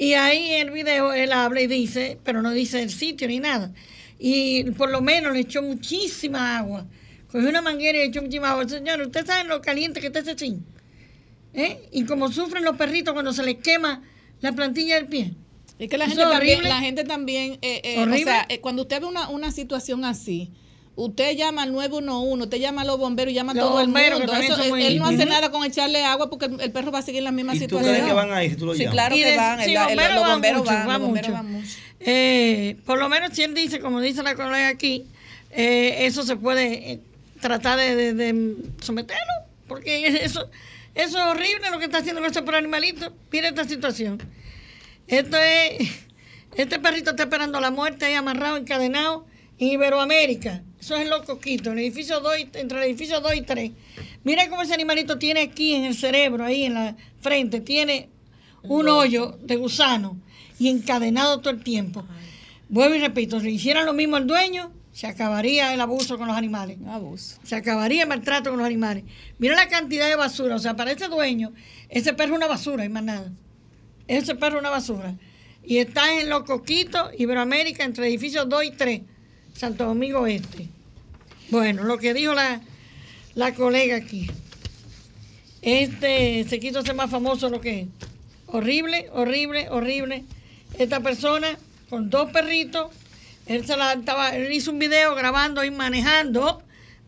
y 0.00 0.14
ahí 0.14 0.52
en 0.52 0.68
el 0.68 0.70
video 0.70 1.12
él 1.12 1.30
habla 1.30 1.60
y 1.60 1.66
dice, 1.66 2.18
pero 2.24 2.40
no 2.40 2.52
dice 2.52 2.82
el 2.82 2.88
sitio 2.88 3.28
ni 3.28 3.38
nada. 3.38 3.70
Y 4.18 4.70
por 4.70 4.90
lo 4.90 5.02
menos 5.02 5.34
le 5.34 5.40
echó 5.40 5.60
muchísima 5.60 6.56
agua. 6.56 6.86
Cogió 7.30 7.50
una 7.50 7.60
manguera 7.60 7.98
y 7.98 8.00
le 8.00 8.06
echó 8.06 8.22
muchísima 8.22 8.52
agua. 8.52 8.66
Señor, 8.66 9.02
¿usted 9.02 9.26
sabe 9.26 9.46
lo 9.46 9.60
caliente 9.60 10.00
que 10.00 10.06
está 10.06 10.20
ese 10.20 10.38
zinc? 10.38 10.62
¿Eh? 11.52 11.86
Y 11.92 12.06
como 12.06 12.32
sufren 12.32 12.64
los 12.64 12.78
perritos 12.78 13.12
cuando 13.12 13.34
se 13.34 13.42
les 13.42 13.56
quema 13.56 14.02
la 14.40 14.52
plantilla 14.52 14.94
del 14.94 15.06
pie. 15.06 15.34
Y 15.78 15.86
que 15.86 15.98
la 15.98 16.06
gente, 16.06 16.22
es 16.22 16.30
también, 16.30 16.62
la 16.62 16.80
gente 16.80 17.04
también, 17.04 17.58
eh, 17.60 17.82
eh, 17.84 18.02
o 18.02 18.24
sea, 18.24 18.46
eh, 18.48 18.60
cuando 18.60 18.82
usted 18.82 19.02
ve 19.02 19.06
una, 19.06 19.28
una 19.28 19.52
situación 19.52 20.06
así, 20.06 20.50
usted 21.04 21.36
llama 21.36 21.62
al 21.62 21.72
911, 21.72 22.44
usted 22.44 22.58
llama 22.58 22.82
a 22.82 22.84
los 22.84 22.98
bomberos, 22.98 23.32
llama 23.34 23.52
a 23.52 23.54
Los 23.54 23.64
todo 23.68 23.80
el 23.80 23.86
bomberos, 23.86 24.18
mundo. 24.20 24.34
Eso, 24.34 24.62
él, 24.76 24.82
él 24.82 24.98
no 24.98 25.06
hace 25.06 25.26
nada 25.26 25.50
con 25.50 25.64
echarle 25.64 26.04
agua 26.04 26.28
porque 26.30 26.46
el, 26.46 26.60
el 26.60 26.70
perro 26.72 26.90
va 26.92 26.98
a 26.98 27.02
seguir 27.02 27.18
en 27.18 27.24
la 27.24 27.32
misma 27.32 27.54
¿Y 27.54 27.58
tú 27.58 27.62
situación. 27.64 27.92
crees 27.94 28.06
que 28.06 28.12
van 28.12 28.32
ahí 28.32 28.50
si 28.50 28.56
tú 28.56 28.66
lo 28.66 28.74
Sí, 28.74 28.86
claro 28.86 29.14
Y 29.16 29.20
que 29.20 29.30
de- 29.30 29.36
van. 29.36 29.58
sí, 29.64 29.70
el- 29.74 29.76
el- 29.76 29.86
bomberos 29.86 30.14
los 30.14 30.26
bomberos 30.28 30.58
mucho, 30.60 30.72
van, 30.72 30.86
van 30.86 31.02
mucho. 31.02 31.32
van 31.32 31.52
mucho. 31.52 31.68
Eh, 32.00 32.76
por 32.86 32.98
lo 32.98 33.08
menos 33.08 33.30
si 33.34 33.42
él 33.42 33.54
dice, 33.54 33.80
como 33.80 34.00
dice 34.00 34.22
la 34.22 34.34
colega 34.34 34.68
aquí, 34.68 35.04
eh, 35.50 36.06
eso 36.06 36.22
se 36.22 36.36
puede 36.36 36.92
eh, 36.92 37.00
tratar 37.40 37.78
de, 37.78 37.94
de- 37.96 38.14
de 38.14 38.54
someterlo, 38.82 39.32
porque 39.68 40.06
eso, 40.24 40.48
eso 40.94 41.18
es 41.18 41.24
horrible 41.24 41.70
lo 41.70 41.78
que 41.78 41.86
está 41.86 41.98
haciendo 41.98 42.24
ese 42.24 42.42
pobre 42.42 42.58
animalito. 42.58 43.12
Mira 43.32 43.48
esta 43.48 43.64
situación. 43.64 44.22
Esto 45.08 45.36
es, 45.38 45.88
este 46.56 46.78
perrito 46.78 47.10
está 47.10 47.24
esperando 47.24 47.60
la 47.60 47.70
muerte 47.70 48.04
ahí 48.06 48.14
amarrado, 48.14 48.56
encadenado 48.56 49.26
en 49.58 49.68
Iberoamérica. 49.68 50.62
Eso 50.80 50.96
es 50.96 51.02
en 51.02 51.10
Los 51.10 51.22
Coquitos, 51.22 51.68
en 51.72 51.78
el 51.78 51.84
edificio 51.84 52.20
2, 52.20 52.32
y- 52.38 52.48
entre 52.58 52.78
el 52.78 52.84
edificio 52.84 53.20
2 53.20 53.34
y 53.36 53.42
3. 53.42 53.70
Mira 54.24 54.48
cómo 54.48 54.62
ese 54.62 54.74
animalito 54.74 55.18
tiene 55.18 55.42
aquí 55.42 55.74
en 55.74 55.84
el 55.84 55.94
cerebro, 55.94 56.44
ahí 56.44 56.64
en 56.64 56.74
la 56.74 56.96
frente, 57.20 57.60
tiene 57.60 58.08
un 58.62 58.88
hoyo 58.88 59.38
de 59.42 59.56
gusano 59.56 60.16
y 60.58 60.68
encadenado 60.68 61.38
todo 61.40 61.50
el 61.50 61.62
tiempo. 61.62 62.04
Vuelvo 62.68 62.94
y 62.94 63.00
repito, 63.00 63.40
si 63.40 63.48
hicieran 63.50 63.84
lo 63.86 63.92
mismo 63.92 64.16
el 64.16 64.26
dueño, 64.26 64.72
se 64.92 65.06
acabaría 65.06 65.72
el 65.74 65.80
abuso 65.80 66.18
con 66.18 66.28
los 66.28 66.36
animales. 66.36 66.78
Abuso. 66.88 67.38
Se 67.42 67.56
acabaría 67.56 68.02
el 68.02 68.08
maltrato 68.08 68.50
con 68.50 68.58
los 68.58 68.66
animales. 68.66 69.04
Mira 69.38 69.54
la 69.56 69.68
cantidad 69.68 70.08
de 70.08 70.16
basura. 70.16 70.56
O 70.56 70.58
sea, 70.58 70.76
para 70.76 70.92
ese 70.92 71.08
dueño, 71.08 71.52
ese 71.88 72.12
perro 72.12 72.32
es 72.32 72.36
una 72.38 72.46
basura 72.46 72.84
y 72.84 72.88
más 72.88 73.02
nada. 73.04 73.30
Ese 74.08 74.34
perro 74.34 74.56
es 74.56 74.60
una 74.60 74.70
basura. 74.70 75.14
Y 75.64 75.78
está 75.78 76.20
en 76.20 76.28
Los 76.28 76.44
Coquitos, 76.44 77.10
Iberoamérica, 77.18 77.84
entre 77.84 78.08
edificios 78.08 78.48
2 78.48 78.64
y 78.64 78.70
3, 78.72 79.00
Santo 79.60 79.84
Domingo 79.84 80.26
Este. 80.26 80.68
Bueno, 81.50 81.84
lo 81.84 81.98
que 81.98 82.14
dijo 82.14 82.32
la, 82.32 82.62
la 83.34 83.54
colega 83.54 83.96
aquí. 83.96 84.30
Este 85.60 86.46
se 86.48 86.58
quiso 86.58 86.80
ser 86.80 86.94
más 86.94 87.10
famoso 87.10 87.50
lo 87.50 87.60
que 87.60 87.80
es. 87.80 87.88
Horrible, 88.46 89.10
horrible, 89.12 89.68
horrible. 89.68 90.24
Esta 90.78 91.00
persona 91.00 91.58
con 91.90 92.08
dos 92.08 92.30
perritos, 92.30 92.90
él, 93.44 93.66
se 93.66 93.76
la 93.76 93.92
estaba, 93.92 94.34
él 94.34 94.50
hizo 94.50 94.70
un 94.70 94.78
video 94.78 95.14
grabando 95.14 95.62
y 95.62 95.70
manejando, 95.70 96.62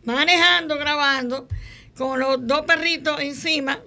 manejando, 0.05 0.77
grabando, 0.77 1.47
con 1.97 2.19
los 2.19 2.45
dos 2.45 2.67
perritos 2.67 3.19
encima 3.19 3.79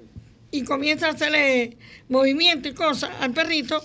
y 0.50 0.64
comienza 0.64 1.06
a 1.06 1.10
hacerle 1.10 1.76
movimiento 2.08 2.68
y 2.68 2.74
cosas 2.74 3.10
al 3.20 3.30
perrito. 3.30 3.80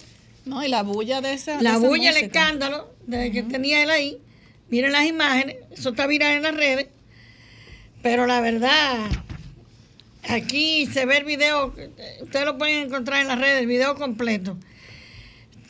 No, 0.45 0.65
y 0.65 0.69
la 0.69 0.81
bulla 0.81 1.21
de 1.21 1.33
esa. 1.33 1.61
La 1.61 1.73
de 1.73 1.77
esa 1.77 1.87
bulla, 1.87 2.09
el 2.09 2.17
escándalo 2.17 2.95
de 3.05 3.31
que 3.31 3.43
tenía 3.43 3.83
él 3.83 3.91
ahí, 3.91 4.19
Miren 4.71 4.91
las 4.93 5.05
imágenes, 5.05 5.57
eso 5.71 5.89
está 5.89 6.07
viral 6.07 6.37
en 6.37 6.41
las 6.43 6.55
redes. 6.55 6.87
Pero 8.01 8.25
la 8.25 8.41
verdad, 8.41 8.97
aquí 10.27 10.85
se 10.87 11.05
ve 11.05 11.17
el 11.17 11.25
video, 11.25 11.73
ustedes 12.21 12.45
lo 12.45 12.57
pueden 12.57 12.87
encontrar 12.87 13.21
en 13.21 13.27
las 13.27 13.37
redes, 13.39 13.59
el 13.61 13.67
video 13.67 13.95
completo. 13.95 14.57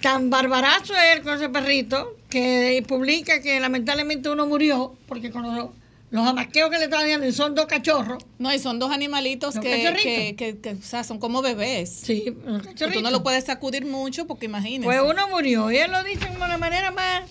Tan 0.02 0.30
barbarazo 0.30 0.94
es 0.96 1.18
él 1.18 1.22
con 1.24 1.36
ese 1.36 1.50
perrito 1.50 2.16
que 2.30 2.84
publica 2.88 3.42
que 3.42 3.60
lamentablemente 3.60 4.30
uno 4.30 4.48
murió 4.48 4.96
porque 5.08 5.30
con 5.30 5.44
los, 5.44 5.70
los 6.10 6.28
amaqueos 6.28 6.72
que 6.72 6.78
le 6.80 6.86
estaban 6.86 7.08
dando 7.08 7.28
y 7.28 7.32
son 7.34 7.54
dos 7.54 7.68
cachorros. 7.68 8.24
No, 8.40 8.52
y 8.54 8.58
son 8.58 8.80
dos 8.80 8.92
animalitos 8.92 9.60
que, 9.60 9.70
cachorritos. 9.70 10.04
que, 10.04 10.36
que- 10.36 10.58
que, 10.60 10.70
o 10.72 10.82
sea, 10.82 11.04
son 11.04 11.20
como 11.20 11.42
bebés. 11.44 11.90
Sí, 11.92 12.24
los 12.26 12.34
Que 12.34 12.40
tú 12.46 12.54
no 12.56 12.64
cachorritos. 12.74 13.12
lo 13.12 13.22
puedes 13.24 13.44
sacudir 13.46 13.86
mucho 13.86 14.26
porque 14.26 14.46
imagínese. 14.48 14.86
Pues 14.86 15.02
uno 15.06 15.28
murió 15.28 15.70
y 15.72 15.78
él 15.78 15.92
lo 15.92 16.04
dice 16.04 16.28
de 16.30 16.36
una 16.36 16.58
manera 16.58 16.90
más 16.92 17.24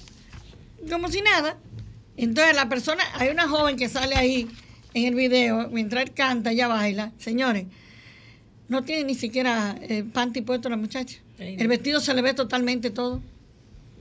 como 0.88 1.08
si 1.08 1.20
nada. 1.22 1.56
Entonces 2.16 2.54
la 2.54 2.68
persona, 2.68 3.02
hay 3.14 3.28
una 3.30 3.48
joven 3.48 3.76
que 3.76 3.88
sale 3.88 4.14
ahí 4.14 4.48
en 4.94 5.04
el 5.04 5.14
video, 5.14 5.68
mientras 5.70 6.02
él 6.04 6.12
canta, 6.12 6.50
ella 6.52 6.68
baila. 6.68 7.12
Señores, 7.18 7.66
no 8.68 8.82
tiene 8.84 9.04
ni 9.04 9.14
siquiera 9.14 9.76
eh, 9.80 10.04
panty 10.04 10.42
puesto 10.42 10.68
la 10.68 10.76
muchacha. 10.76 11.18
El 11.38 11.68
vestido 11.68 12.00
se 12.00 12.12
le 12.14 12.22
ve 12.22 12.34
totalmente 12.34 12.90
todo. 12.90 13.20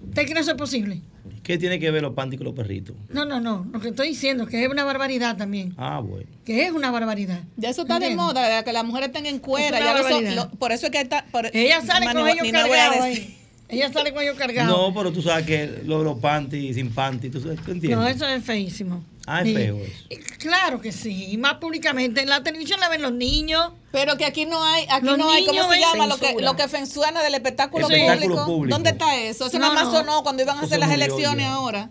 ¿Usted 0.04 0.24
cree 0.24 0.34
que 0.36 0.40
eso 0.42 0.52
es 0.52 0.58
posible? 0.58 1.02
¿Qué 1.44 1.58
tiene 1.58 1.80
que 1.80 1.90
ver 1.92 2.02
los 2.02 2.14
panty 2.14 2.38
con 2.38 2.46
los 2.46 2.54
perritos? 2.56 2.96
No, 3.10 3.26
no, 3.26 3.40
no. 3.40 3.66
Lo 3.72 3.80
que 3.80 3.90
estoy 3.90 4.10
diciendo 4.10 4.44
es 4.44 4.50
que 4.50 4.64
es 4.64 4.70
una 4.70 4.84
barbaridad 4.84 5.38
también. 5.38 5.74
Ah, 5.78 6.00
bueno. 6.00 6.26
Que 6.46 6.66
es 6.66 6.72
una 6.72 6.92
barbaridad. 6.92 7.42
Ya 7.58 7.70
eso 7.70 7.84
está 7.84 8.00
de 8.00 8.16
moda, 8.16 8.64
que 8.64 8.74
las 8.74 8.84
mujeres 8.84 9.08
estén 9.10 9.26
en 9.26 9.40
cuera. 9.40 9.78
Es 9.80 10.06
una 10.06 10.22
ya 10.22 10.36
lo- 10.36 10.50
por 10.52 10.72
eso 10.72 10.88
es 10.88 10.92
que 10.92 11.00
está. 11.02 11.26
por- 11.32 11.50
Ella 11.56 11.82
sale 11.82 12.06
Mani- 12.08 12.20
con 12.20 12.30
ellos 12.30 12.52
cargados 12.52 13.02
ahí. 13.02 13.39
Ella 13.70 13.92
sale 13.94 14.12
con 14.14 14.24
ellos 14.24 14.36
cargados. 14.38 14.76
No, 14.76 14.94
pero 14.94 15.12
tú 15.14 15.22
sabes 15.22 15.46
que 15.46 15.82
lo 15.86 16.00
de 16.00 16.06
los 16.06 16.20
panty 16.20 16.74
sin 16.74 16.92
panty, 16.94 17.30
¿tú, 17.30 17.40
sabes- 17.40 17.62
tú 17.64 17.72
entiendes? 17.72 18.00
No, 18.00 18.08
eso 18.08 18.28
es 18.28 18.44
feísimo. 18.44 19.04
Ah, 19.28 19.42
es 19.42 19.48
Sí. 19.48 19.54
feo 19.54 19.78
eso. 19.78 20.06
Claro 20.40 20.82
que 20.82 20.92
sí, 20.92 21.28
y 21.32 21.38
más 21.38 21.56
públicamente. 21.56 22.22
En 22.22 22.30
la 22.30 22.42
televisión 22.42 22.80
la 22.80 22.90
ven 22.90 23.04
los 23.04 23.12
niños. 23.14 23.72
Pero 23.92 24.18
que 24.18 24.26
aquí 24.26 24.46
no 24.46 24.64
hay, 24.64 24.86
aquí 24.90 25.06
Los 25.06 25.18
no 25.20 25.30
hay, 25.30 25.46
¿cómo 25.46 25.72
se 25.72 25.80
llama? 25.80 26.08
Lo 26.08 26.18
que, 26.18 26.36
lo 26.42 26.56
que 26.56 26.68
funciona 26.68 27.22
del 27.22 27.36
espectáculo, 27.36 27.88
público. 27.88 28.46
público. 28.46 28.76
¿Dónde 28.76 28.90
está 28.92 29.16
eso? 29.18 29.46
Eso 29.46 29.60
No, 29.60 29.68
nada 29.70 29.74
más 29.84 29.94
no. 29.94 30.00
sonó 30.00 30.24
cuando 30.24 30.42
iban 30.44 30.58
a 30.58 30.62
hacer 30.62 30.80
las 30.80 30.92
elecciones 30.92 31.46
ya. 31.46 31.54
ahora. 31.54 31.90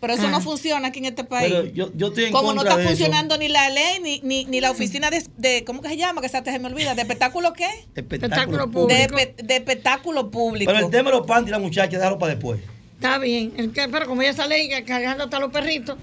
Pero 0.00 0.14
eso 0.14 0.26
Ah. 0.26 0.30
no 0.30 0.40
funciona 0.40 0.88
aquí 0.88 0.98
en 1.00 1.04
este 1.06 1.24
país. 1.24 1.52
Pero 1.52 1.66
yo, 1.74 1.90
yo 1.94 2.08
estoy 2.08 2.24
en 2.24 2.32
Como 2.32 2.54
no 2.54 2.62
está 2.62 2.76
de 2.76 2.82
eso. 2.84 2.88
funcionando 2.90 3.36
ni 3.36 3.48
la 3.48 3.68
ley 3.68 3.98
ni, 4.02 4.20
ni, 4.22 4.46
ni 4.46 4.60
la 4.60 4.70
oficina 4.70 5.10
de, 5.10 5.22
de- 5.36 5.62
¿cómo 5.64 5.82
que 5.82 5.88
se 5.90 5.96
llama? 5.98 6.22
Que 6.22 6.28
se 6.30 6.40
me 6.58 6.66
olvida, 6.68 6.94
¿de 6.94 7.02
espectáculo 7.02 7.52
qué? 7.52 7.68
Espectáculo 7.94 8.66
De, 8.66 8.72
público. 8.72 9.14
pe- 9.14 9.34
de 9.42 9.56
espectáculo 9.56 10.30
público. 10.30 10.72
Pero 10.72 10.86
el 10.86 10.90
tema 10.90 11.10
de 11.10 11.18
los 11.18 11.26
panty, 11.26 11.50
la 11.50 11.58
muchacha, 11.58 11.98
déjalo 11.98 12.18
para 12.18 12.32
después. 12.34 12.60
Está 12.94 13.18
bien, 13.18 13.52
el 13.58 13.72
que- 13.72 13.88
pero 13.88 14.06
como 14.06 14.22
ella 14.22 14.32
sale 14.32 14.54
ahí 14.54 14.84
cargando 14.84 15.24
hasta 15.24 15.38
los 15.38 15.52
perritos. 15.52 15.98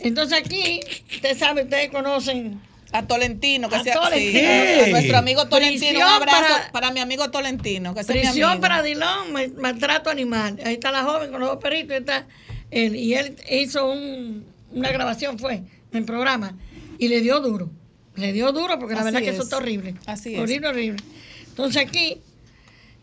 Entonces 0.00 0.38
aquí, 0.38 0.80
usted 1.14 1.38
sabe, 1.38 1.64
ustedes 1.64 1.90
conocen. 1.90 2.60
A 2.92 3.04
Tolentino, 3.08 3.68
que 3.68 3.74
A 3.74 3.82
sea, 3.82 3.94
sí, 3.94 3.98
Tolentino. 4.04 4.48
a, 4.48 4.84
a 4.84 4.86
nuestro 4.86 5.16
amigo 5.18 5.48
Tolentino, 5.48 5.80
Prisión 5.88 6.06
un 6.06 6.12
abrazo 6.14 6.42
para, 6.42 6.70
para- 6.70 6.90
mi 6.92 7.00
amigo 7.00 7.28
Tolentino, 7.28 7.92
que 7.92 8.02
es 8.02 8.08
mi 8.08 8.14
Prisión 8.20 8.50
amigo. 8.50 8.60
para 8.60 8.82
Dilón, 8.84 9.32
ma- 9.32 9.40
maltrato 9.60 10.10
animal. 10.10 10.60
Ahí 10.64 10.74
está 10.74 10.92
la 10.92 11.02
joven 11.02 11.32
con 11.32 11.40
los 11.40 11.48
dos 11.48 11.58
perritos. 11.58 11.90
ahí 11.90 11.98
está 11.98 12.26
él. 12.74 12.96
Y 12.96 13.14
él 13.14 13.36
hizo 13.50 13.90
un- 13.90 14.44
una 14.72 14.90
grabación, 14.90 15.38
fue, 15.38 15.62
en 15.92 16.04
programa. 16.06 16.56
Y 16.98 17.08
le 17.08 17.20
dio 17.20 17.40
duro. 17.40 17.70
Le 18.16 18.32
dio 18.32 18.52
duro 18.52 18.78
porque 18.78 18.94
la 18.94 19.00
Así 19.00 19.06
verdad 19.06 19.20
que 19.20 19.30
eso 19.30 19.38
es. 19.38 19.44
está 19.44 19.56
horrible. 19.56 19.94
Así 20.06 20.34
es. 20.34 20.40
horrible, 20.40 20.68
horrible. 20.68 21.02
Entonces 21.48 21.82
aquí, 21.84 22.18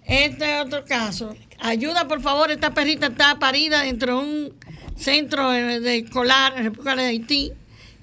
este 0.06 0.56
es 0.58 0.62
otro 0.66 0.84
caso. 0.86 1.36
Ayuda, 1.60 2.08
por 2.08 2.22
favor, 2.22 2.52
esta 2.52 2.74
perrita 2.74 3.08
está 3.08 3.38
parida 3.40 3.84
dentro 3.84 4.18
de 4.20 4.24
un 4.26 4.54
centro 4.98 5.52
de 5.52 5.98
escolar 5.98 6.54
en 6.58 6.64
República 6.66 6.96
de 6.96 7.04
Haití. 7.04 7.52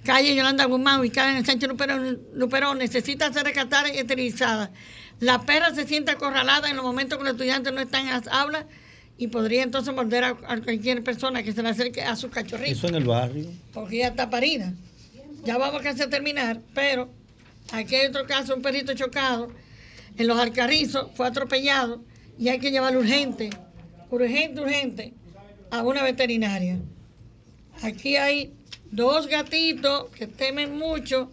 Calle 0.05 0.35
Yolanda 0.35 0.65
Guzmán, 0.65 1.01
ubicada 1.01 1.33
en 1.33 1.39
el 1.39 1.45
Sánchez 1.47 1.69
Luperón, 1.69 2.19
Luperón, 2.35 2.79
necesita 2.79 3.33
ser 3.33 3.45
rescatada 3.45 3.93
y 3.93 3.99
esterilizada. 3.99 4.71
La 5.21 5.43
perra 5.43 5.75
se 5.75 5.87
siente 5.87 6.13
acorralada 6.13 6.71
en 6.71 6.77
los 6.77 6.85
momentos 6.85 7.19
que 7.19 7.25
los 7.25 7.33
estudiantes 7.33 7.73
no 7.73 7.81
están 7.81 8.07
en 8.07 8.13
las 8.13 8.27
aulas 8.29 8.65
y 9.19 9.27
podría 9.29 9.63
entonces 9.65 9.93
morder 9.95 10.25
a, 10.25 10.29
a 10.47 10.61
cualquier 10.61 11.03
persona 11.05 11.43
que 11.43 11.53
se 11.53 11.63
le 11.63 11.69
acerque 11.69 12.03
a 12.03 12.15
su 12.17 12.31
cachorrito 12.31 12.71
Eso 12.73 12.89
en 12.89 12.95
el 12.95 13.05
barrio. 13.05 13.47
porque 13.75 13.99
ya 13.99 14.09
está 14.09 14.31
parida. 14.31 14.73
Ya 15.45 15.59
vamos 15.59 15.81
a 15.81 15.83
casi 15.83 16.03
a 16.03 16.09
terminar, 16.09 16.61
pero 16.75 17.09
aquí 17.73 17.95
hay 17.97 18.07
otro 18.07 18.27
caso, 18.27 18.55
un 18.55 18.63
perrito 18.63 18.95
chocado 18.95 19.51
en 20.17 20.27
los 20.27 20.39
Alcarrizos, 20.39 21.11
fue 21.15 21.27
atropellado 21.27 22.01
y 22.39 22.49
hay 22.49 22.59
que 22.59 22.71
llevarlo 22.71 23.01
urgente, 23.01 23.51
urgente, 24.11 24.61
urgente, 24.61 25.13
a 25.71 25.83
una 25.83 26.03
veterinaria. 26.03 26.79
Aquí 27.83 28.17
hay 28.17 28.53
dos 28.91 29.27
gatitos 29.29 30.07
que 30.11 30.27
temen 30.27 30.77
mucho 30.77 31.31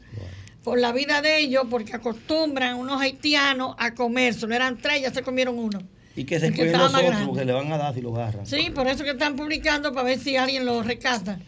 por 0.64 0.80
la 0.80 0.92
vida 0.92 1.22
de 1.22 1.40
ellos, 1.40 1.64
porque 1.70 1.94
acostumbran 1.96 2.76
unos 2.78 3.00
haitianos 3.02 3.76
a 3.78 3.94
comérselo. 3.94 4.54
Eran 4.54 4.78
tres, 4.78 5.02
ya 5.04 5.14
se 5.14 5.22
comieron 5.24 5.58
uno. 5.58 5.80
Y 6.16 6.24
que 6.24 6.40
se 6.40 6.52
cuiden 6.54 6.74
los 6.74 6.94
otros, 6.94 7.04
grande. 7.04 7.26
porque 7.26 7.46
le 7.46 7.54
van 7.54 7.72
a 7.72 7.78
dar 7.78 7.94
si 7.94 8.02
lo 8.02 8.16
agarran. 8.16 8.46
Sí, 8.46 8.70
por 8.74 8.88
eso 8.88 9.04
que 9.04 9.12
están 9.12 9.36
publicando 9.36 9.92
para 9.92 10.06
ver 10.06 10.20
si 10.20 10.38
alguien 10.38 10.66
lo 10.66 10.82
rescata, 10.82 11.40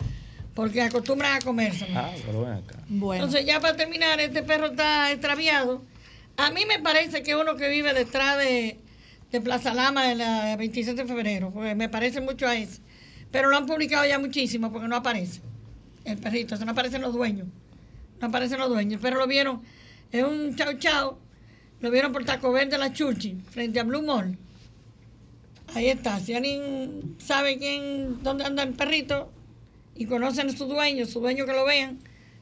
porque 0.53 0.81
acostumbran 0.81 1.37
a 1.37 1.39
comérselo. 1.39 1.97
Ah, 1.97 2.11
pero 2.25 2.41
ven 2.41 2.53
acá. 2.53 2.79
Entonces, 2.89 3.45
ya 3.45 3.59
para 3.59 3.75
terminar, 3.77 4.19
este 4.19 4.43
perro 4.43 4.67
está 4.67 5.11
extraviado. 5.11 5.81
A 6.35 6.51
mí 6.51 6.61
me 6.67 6.79
parece 6.79 7.23
que 7.23 7.35
uno 7.35 7.55
que 7.55 7.69
vive 7.69 7.93
detrás 7.93 8.37
de, 8.37 8.77
de 9.31 9.41
Plaza 9.41 9.73
Lama 9.73 10.05
de 10.05 10.15
la 10.15 10.55
26 10.57 10.97
de 10.97 11.05
febrero, 11.05 11.51
porque 11.51 11.73
me 11.73 11.89
parece 11.89 12.19
mucho 12.21 12.47
a 12.47 12.55
ese. 12.55 12.81
Pero 13.31 13.49
lo 13.49 13.57
han 13.57 13.65
publicado 13.65 14.05
ya 14.05 14.19
muchísimo 14.19 14.71
porque 14.71 14.87
no 14.87 14.95
aparece 14.95 15.41
el 16.05 16.17
perrito, 16.17 16.55
o 16.55 16.57
sea, 16.57 16.65
no 16.65 16.71
aparecen 16.71 17.01
los 17.01 17.13
dueños. 17.13 17.47
No 18.21 18.27
aparecen 18.27 18.59
los 18.59 18.69
dueños, 18.69 18.99
pero 19.01 19.17
lo 19.17 19.27
vieron, 19.27 19.61
es 20.11 20.23
un 20.23 20.55
chau 20.55 20.73
chau, 20.77 21.17
lo 21.81 21.91
vieron 21.91 22.11
por 22.11 22.25
Taco 22.25 22.51
Verde 22.51 22.77
La 22.77 22.91
Chuchi, 22.91 23.35
frente 23.51 23.79
a 23.79 23.83
Blue 23.83 24.01
Mall. 24.01 24.37
Ahí 25.77 25.87
está, 25.89 26.19
si 26.19 26.33
alguien 26.33 27.15
sabe 27.19 27.57
quién, 27.57 28.21
dónde 28.23 28.43
anda 28.45 28.63
el 28.63 28.73
perrito 28.73 29.31
y 29.95 30.05
conocen 30.05 30.49
a 30.49 30.51
su 30.57 30.65
dueño, 30.65 31.05
su 31.05 31.19
dueño 31.19 31.45
que 31.45 31.53
lo 31.53 31.65
vean, 31.65 31.99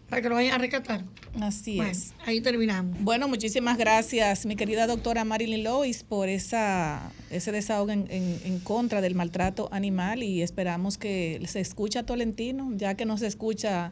para 0.09 0.21
que 0.21 0.29
lo 0.29 0.35
vayan 0.35 0.53
a 0.53 0.57
rescatar. 0.57 1.03
Así 1.41 1.77
Bueno, 1.77 1.91
es. 1.91 2.13
Ahí 2.25 2.39
terminamos. 2.41 2.95
Bueno, 3.01 3.27
muchísimas 3.27 3.77
gracias, 3.77 4.45
mi 4.45 4.55
querida 4.55 4.87
doctora 4.87 5.25
Marilyn 5.25 5.63
Lois, 5.63 6.03
por 6.03 6.29
esa, 6.29 7.11
ese 7.29 7.51
desahogo 7.51 7.91
en, 7.91 8.07
en- 8.09 8.39
en 8.45 8.59
contra 8.59 9.01
del 9.01 9.15
maltrato 9.15 9.67
animal 9.71 10.23
y 10.23 10.41
esperamos 10.41 10.97
que 10.97 11.41
se 11.47 11.59
escuche 11.59 11.99
a 11.99 12.03
Tolentino, 12.05 12.71
ya 12.77 12.95
que 12.95 13.05
no 13.05 13.17
se 13.17 13.27
escucha 13.27 13.91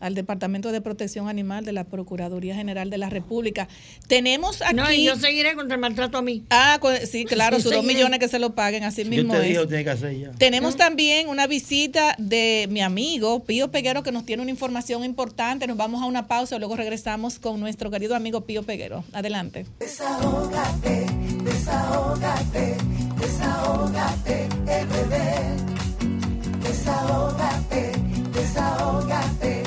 al 0.00 0.14
Departamento 0.14 0.72
de 0.72 0.80
Protección 0.80 1.28
Animal 1.28 1.64
de 1.64 1.72
la 1.72 1.84
Procuraduría 1.84 2.54
General 2.54 2.90
de 2.90 2.98
la 2.98 3.10
República. 3.10 3.68
Tenemos 4.08 4.62
aquí... 4.62 4.74
No, 4.74 4.90
y 4.90 5.04
yo 5.04 5.16
seguiré 5.16 5.54
contra 5.54 5.74
el 5.76 5.80
maltrato 5.80 6.18
a 6.18 6.22
mí. 6.22 6.44
Ah, 6.50 6.78
sí, 7.10 7.24
claro, 7.24 7.60
sus 7.60 7.72
dos 7.72 7.84
millones 7.84 8.18
que 8.18 8.28
se 8.28 8.38
lo 8.38 8.54
paguen, 8.54 8.84
así 8.84 9.04
Yo 9.04 9.10
mismo 9.10 9.32
te 9.34 9.40
es. 9.40 9.44
dije, 9.44 9.58
lo 9.58 9.68
tiene 9.68 9.84
que 9.84 9.90
hacer 9.90 10.18
ya. 10.18 10.30
Tenemos 10.32 10.76
también 10.76 11.28
una 11.28 11.46
visita 11.46 12.14
de 12.18 12.66
mi 12.70 12.80
amigo 12.80 13.44
Pío 13.44 13.70
Peguero 13.70 14.02
que 14.02 14.12
nos 14.12 14.24
tiene 14.24 14.42
una 14.42 14.50
información 14.50 15.04
importante. 15.04 15.66
Nos 15.66 15.76
vamos 15.76 16.02
a 16.02 16.06
una 16.06 16.26
pausa 16.26 16.56
y 16.56 16.58
luego 16.58 16.76
regresamos 16.76 17.38
con 17.38 17.60
nuestro 17.60 17.90
querido 17.90 18.14
amigo 18.14 18.42
Pío 18.42 18.62
Peguero. 18.62 19.04
Adelante. 19.12 19.66
Desahógate, 19.78 21.06
desahógate, 21.44 22.76
desahógate, 23.20 24.48
RD. 24.66 26.60
Desahógate, 26.62 27.92
desahógate, 28.32 29.62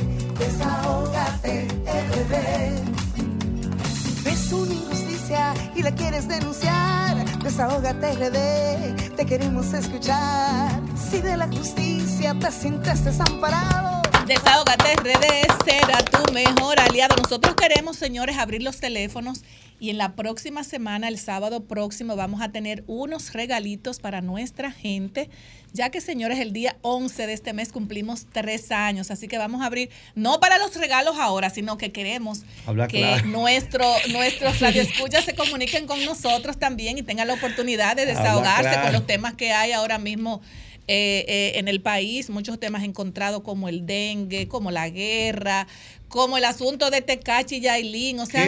Si 4.04 4.22
ves 4.24 4.52
una 4.52 4.74
injusticia 4.74 5.54
y 5.76 5.82
la 5.82 5.92
quieres 5.92 6.28
denunciar, 6.28 7.39
desahógate 7.39 8.13
RD, 8.13 9.16
te 9.16 9.26
queremos 9.26 9.74
escuchar. 9.74 10.70
Si 10.96 11.22
de 11.22 11.38
la 11.38 11.48
justicia 11.48 12.36
te 12.39 12.52
sientes 12.52 13.04
desamparado. 13.04 14.03
Desahógate 14.28 14.96
RD 14.96 15.66
será 15.66 15.98
tu 15.98 16.32
mejor 16.32 16.80
aliado. 16.80 17.18
Nosotros 17.22 17.56
queremos, 17.56 17.98
señores, 17.98 18.38
abrir 18.38 18.64
los 18.64 18.80
teléfonos 18.80 19.42
y 19.82 19.90
en 19.90 19.98
la 19.98 20.16
próxima 20.16 20.64
semana, 20.64 21.10
el 21.10 21.20
sábado 21.20 21.66
próximo, 21.66 22.16
vamos 22.16 22.42
a 22.42 22.50
tener 22.50 22.86
unos 22.88 23.34
regalitos 23.34 24.00
para 24.00 24.22
nuestra 24.22 24.72
gente, 24.72 25.30
ya 25.74 25.90
que, 25.90 26.00
señores, 26.00 26.40
el 26.40 26.54
día 26.54 26.78
11 26.84 27.28
de 27.28 27.34
este 27.34 27.52
mes 27.52 27.74
cumplimos 27.74 28.26
tres 28.32 28.72
años, 28.72 29.12
así 29.12 29.28
que 29.28 29.38
vamos 29.38 29.62
a 29.62 29.66
abrir, 29.66 29.90
no 30.16 30.40
para 30.40 30.58
los 30.58 30.74
regalos 30.78 31.18
ahora, 31.20 31.50
sino 31.50 31.78
que 31.78 31.92
queremos 31.92 32.44
Habla 32.66 32.88
que 32.88 33.00
claro. 33.00 33.26
nuestro, 33.26 33.86
nuestros 34.10 34.60
radioescuchas 34.62 35.26
se 35.26 35.36
comuniquen 35.36 35.86
con 35.86 36.06
nosotros 36.06 36.58
también 36.58 36.98
y 36.98 37.04
tengan 37.04 37.28
la 37.28 37.34
oportunidad 37.34 37.98
de 37.98 38.06
desahogarse 38.06 38.70
claro. 38.70 38.84
con 38.84 38.94
los 38.94 39.06
temas 39.06 39.34
que 39.34 39.52
hay 39.52 39.74
ahora 39.74 39.98
mismo 39.98 40.42
eh, 40.88 41.26
eh, 41.28 41.52
en 41.56 41.67
el 41.67 41.82
país, 41.82 42.30
muchos 42.30 42.60
temas 42.60 42.84
encontrados 42.84 43.41
como 43.43 43.67
el 43.69 43.86
dengue, 43.86 44.48
como 44.48 44.72
la 44.72 44.89
guerra, 44.89 45.67
como 46.10 46.38
el 46.38 46.46
asunto 46.46 46.89
de 46.91 47.02
Tecachi 47.02 47.56
y 47.56 47.62
Yailin, 47.62 48.19
o 48.19 48.26
sea, 48.28 48.43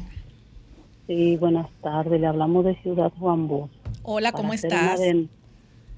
Sí, 1.07 1.37
buenas 1.37 1.69
tardes. 1.83 2.21
Le 2.21 2.27
hablamos 2.27 2.65
de 2.65 2.77
Ciudad 2.83 3.13
Juan 3.19 3.49
Bosch. 3.49 3.71
Hola, 4.03 4.33
¿cómo 4.33 4.53
estás? 4.53 5.01
den- 5.01 5.31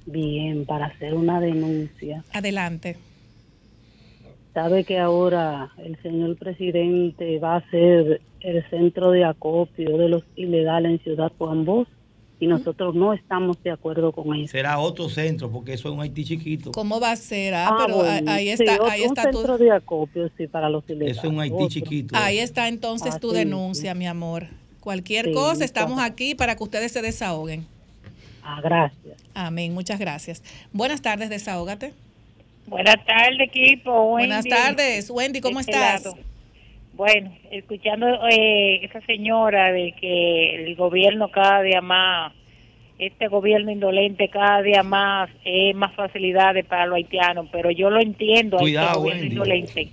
Bien, 0.09 0.65
para 0.67 0.87
hacer 0.87 1.15
una 1.15 1.41
denuncia. 1.41 2.23
Adelante. 2.33 2.97
Sabe 4.57 4.85
que 4.85 4.99
ahora 4.99 5.71
el 5.77 6.01
señor 6.01 6.39
presidente 6.39 7.39
va 7.39 7.57
a 7.57 7.71
ser 7.71 8.23
el 8.41 8.71
centro 8.71 9.11
de 9.11 9.23
acopio 9.23 9.99
de 9.99 10.09
los 10.09 10.23
ilegales 10.35 10.93
en 10.93 10.99
Ciudad 11.01 11.31
Juan 11.37 11.67
Bosch 11.67 11.89
y 12.41 12.47
nosotros 12.47 12.95
no 12.95 13.13
estamos 13.13 13.63
de 13.63 13.71
acuerdo 13.71 14.13
con 14.13 14.35
eso. 14.35 14.53
Será 14.53 14.79
otro 14.79 15.11
centro, 15.11 15.51
porque 15.51 15.75
eso 15.75 15.89
es 15.91 15.95
un 15.95 16.01
Haití 16.01 16.25
chiquito. 16.25 16.73
¿Cómo 16.73 16.99
va 17.01 17.13
a 17.13 17.17
ser? 17.17 17.53
Ah, 17.53 17.67
Ah, 17.69 17.85
pero 17.85 17.97
bueno, 17.99 18.31
ahí 18.33 18.47
sí, 18.47 18.63
está, 18.63 18.73
otro- 18.77 18.87
ahí 18.91 19.01
un 19.03 19.07
está 19.09 19.31
tu, 19.31 19.37
centro 19.37 19.59
de 19.59 19.71
acopio, 19.73 20.31
sí, 20.39 20.47
para 20.47 20.71
los 20.71 20.89
ilegales. 20.89 21.19
Eso 21.19 21.27
es 21.27 21.33
un 21.35 21.41
Haití 21.41 21.55
Otro. 21.55 21.69
chiquito. 21.69 22.17
ahí 22.17 22.39
está 22.39 22.69
entonces 22.69 23.21
tu 23.21 23.29
Así 23.33 23.37
denuncia, 23.39 23.95
mi 23.95 24.07
amor. 24.07 24.47
Cualquier 24.81 25.27
Sí, 25.27 25.33
cosa, 25.33 25.67
estamos 25.67 26.01
aquí 26.01 26.35
para 26.35 26.57
que 26.57 26.63
ustedes 26.65 26.93
se 26.93 27.03
desahoguen. 27.03 27.67
Ah, 28.43 28.63
gracias. 28.63 29.19
Amén, 29.35 29.75
muchas 29.75 29.99
gracias. 30.01 30.43
Buenas 30.73 31.03
tardes, 31.03 31.29
desahógate. 31.29 31.93
Buenas 32.67 32.97
tardes, 33.05 33.41
equipo. 33.41 34.09
Buenas 34.09 34.45
tardes, 34.45 35.11
Wendy, 35.11 35.41
¿cómo 35.41 35.61
este 35.61 35.73
estás? 35.73 36.05
lado. 36.05 36.19
Bueno, 36.95 37.31
escuchando 37.51 38.07
eh, 38.31 38.85
esa 38.85 39.01
señora 39.03 39.71
de 39.71 39.93
que 40.01 40.65
el 40.65 40.75
gobierno 40.77 41.29
cada 41.29 41.63
día 41.63 41.81
más, 41.81 42.33
este 42.99 43.29
gobierno 43.29 43.71
indolente 43.71 44.29
cada 44.29 44.63
día 44.63 44.83
más 44.83 45.29
es 45.45 45.77
más 45.77 45.95
facilidades 45.95 46.65
para 46.65 46.87
los 46.87 46.97
haitianos, 46.97 47.47
pero 47.53 47.71
yo 47.71 47.91
lo 47.91 48.01
entiendo, 48.01 48.57
a 48.57 48.61
este 48.61 48.65
Cuidado, 48.65 49.01
gobierno 49.01 49.21
Wendy. 49.21 49.35
indolente. 49.35 49.89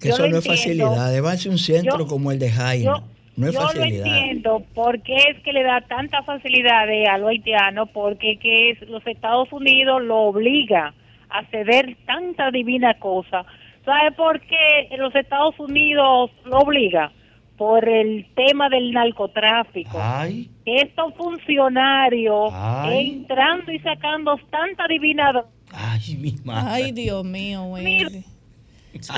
Que 0.00 0.08
Yo 0.08 0.14
eso 0.14 0.28
no 0.28 0.38
es 0.38 0.46
facilidad. 0.46 1.12
Llevarse 1.12 1.48
un 1.48 1.58
centro 1.58 1.98
Yo- 1.98 2.06
como 2.06 2.30
el 2.30 2.38
de 2.38 2.50
Jaime. 2.50 2.84
yo- 2.84 3.02
no 3.36 3.48
es 3.48 3.52
Yo 3.54 3.60
facilidad. 3.60 4.06
lo 4.06 4.14
entiendo 4.14 4.62
por 4.74 5.00
qué 5.02 5.16
es 5.16 5.42
que 5.42 5.52
le 5.52 5.62
da 5.64 5.80
tanta 5.82 6.22
facilidad 6.22 6.84
a 7.10 7.18
los 7.18 7.28
haitianos, 7.30 7.88
porque 7.92 8.38
que 8.38 8.70
es, 8.70 8.80
los 8.88 9.04
Estados 9.06 9.52
Unidos 9.52 10.00
lo 10.02 10.18
obliga 10.22 10.94
a 11.30 11.44
ceder 11.46 11.96
tanta 12.06 12.50
divina 12.50 12.98
cosa. 12.98 13.44
¿Sabe 13.84 14.12
por 14.12 14.40
qué 14.40 14.88
los 14.98 15.14
Estados 15.14 15.58
Unidos 15.58 16.30
lo 16.44 16.58
obliga? 16.58 17.12
Por 17.56 17.88
el 17.88 18.26
tema 18.34 18.68
del 18.68 18.92
narcotráfico. 18.92 19.98
Ay. 20.00 20.50
Estos 20.66 21.14
funcionarios 21.14 22.50
Ay. 22.52 23.10
entrando 23.20 23.72
y 23.72 23.78
sacando 23.78 24.36
tanta 24.50 24.86
divina 24.88 25.44
Ay, 25.72 26.16
mi 26.16 26.34
madre. 26.44 26.84
Ay, 26.84 26.92
Dios 26.92 27.24
mío, 27.24 27.64
Wendy. 27.64 28.24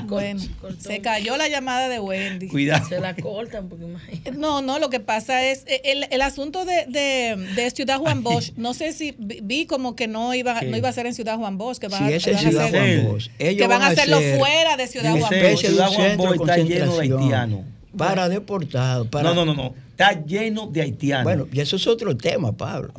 Bueno, 0.07 0.41
se 0.79 1.01
cayó 1.01 1.37
la 1.37 1.49
llamada 1.49 1.89
de 1.89 1.99
Wendy. 2.01 2.49
Cuidado. 2.49 2.89
Se 2.89 3.01
la 3.01 3.15
cortan 3.17 3.69
porque 3.69 3.85
imagínate. 3.85 4.33
No, 4.33 4.63
no, 4.63 4.79
lo 4.79 4.91
que 4.91 5.01
pasa 5.01 5.45
es 5.45 5.65
eh, 5.67 5.81
el, 5.85 6.07
el 6.11 6.23
asunto 6.23 6.65
de, 6.65 6.87
de, 6.89 7.37
de 7.55 7.71
Ciudad 7.71 7.99
Juan 7.99 8.23
Bosch. 8.23 8.53
No 8.57 8.75
sé 8.75 8.93
si 8.93 9.15
vi 9.19 9.67
como 9.67 9.95
que 9.97 10.09
no 10.09 10.35
iba, 10.35 10.59
¿Qué? 10.61 10.67
no 10.67 10.77
iba 10.77 10.89
a 10.89 10.93
ser 10.93 11.07
en 11.07 11.15
Ciudad 11.15 11.37
Juan 11.37 11.59
Bosch, 11.59 11.79
que 11.79 11.89
van, 11.89 12.07
Si 12.07 12.13
a- 12.13 12.17
es 12.17 12.25
que 12.25 12.31
en 12.31 12.37
van 12.37 12.47
a 12.47 12.51
Ciudad 12.51 12.65
hacer- 12.67 12.81
Juan 13.03 13.13
Bosch, 13.13 13.29
ellos 13.39 13.63
que 13.63 13.67
van 13.69 13.83
a 13.83 13.87
hacerlo 13.89 14.17
hacer 14.17 14.39
fuera 14.39 14.77
de 14.77 14.87
Ciudad 14.87 15.11
Juan 15.11 15.21
Bosch. 15.53 15.61
Ciudad 15.67 15.89
Juan 15.93 16.17
Bosch 16.17 16.35
está 16.41 16.57
lleno 16.59 16.97
de 16.97 17.01
haitianos. 17.03 17.61
Para 17.99 18.29
deportados. 18.29 19.09
Para... 19.09 19.29
No, 19.29 19.35
no, 19.35 19.45
no, 19.45 19.55
no. 19.55 19.75
Está 19.91 20.25
lleno 20.25 20.69
de 20.69 20.83
haitianos. 20.83 21.25
Bueno, 21.25 21.47
y 21.53 21.61
eso 21.61 21.77
es 21.77 21.87
otro 21.87 22.17
tema, 22.17 22.53
Pablo. 22.53 22.93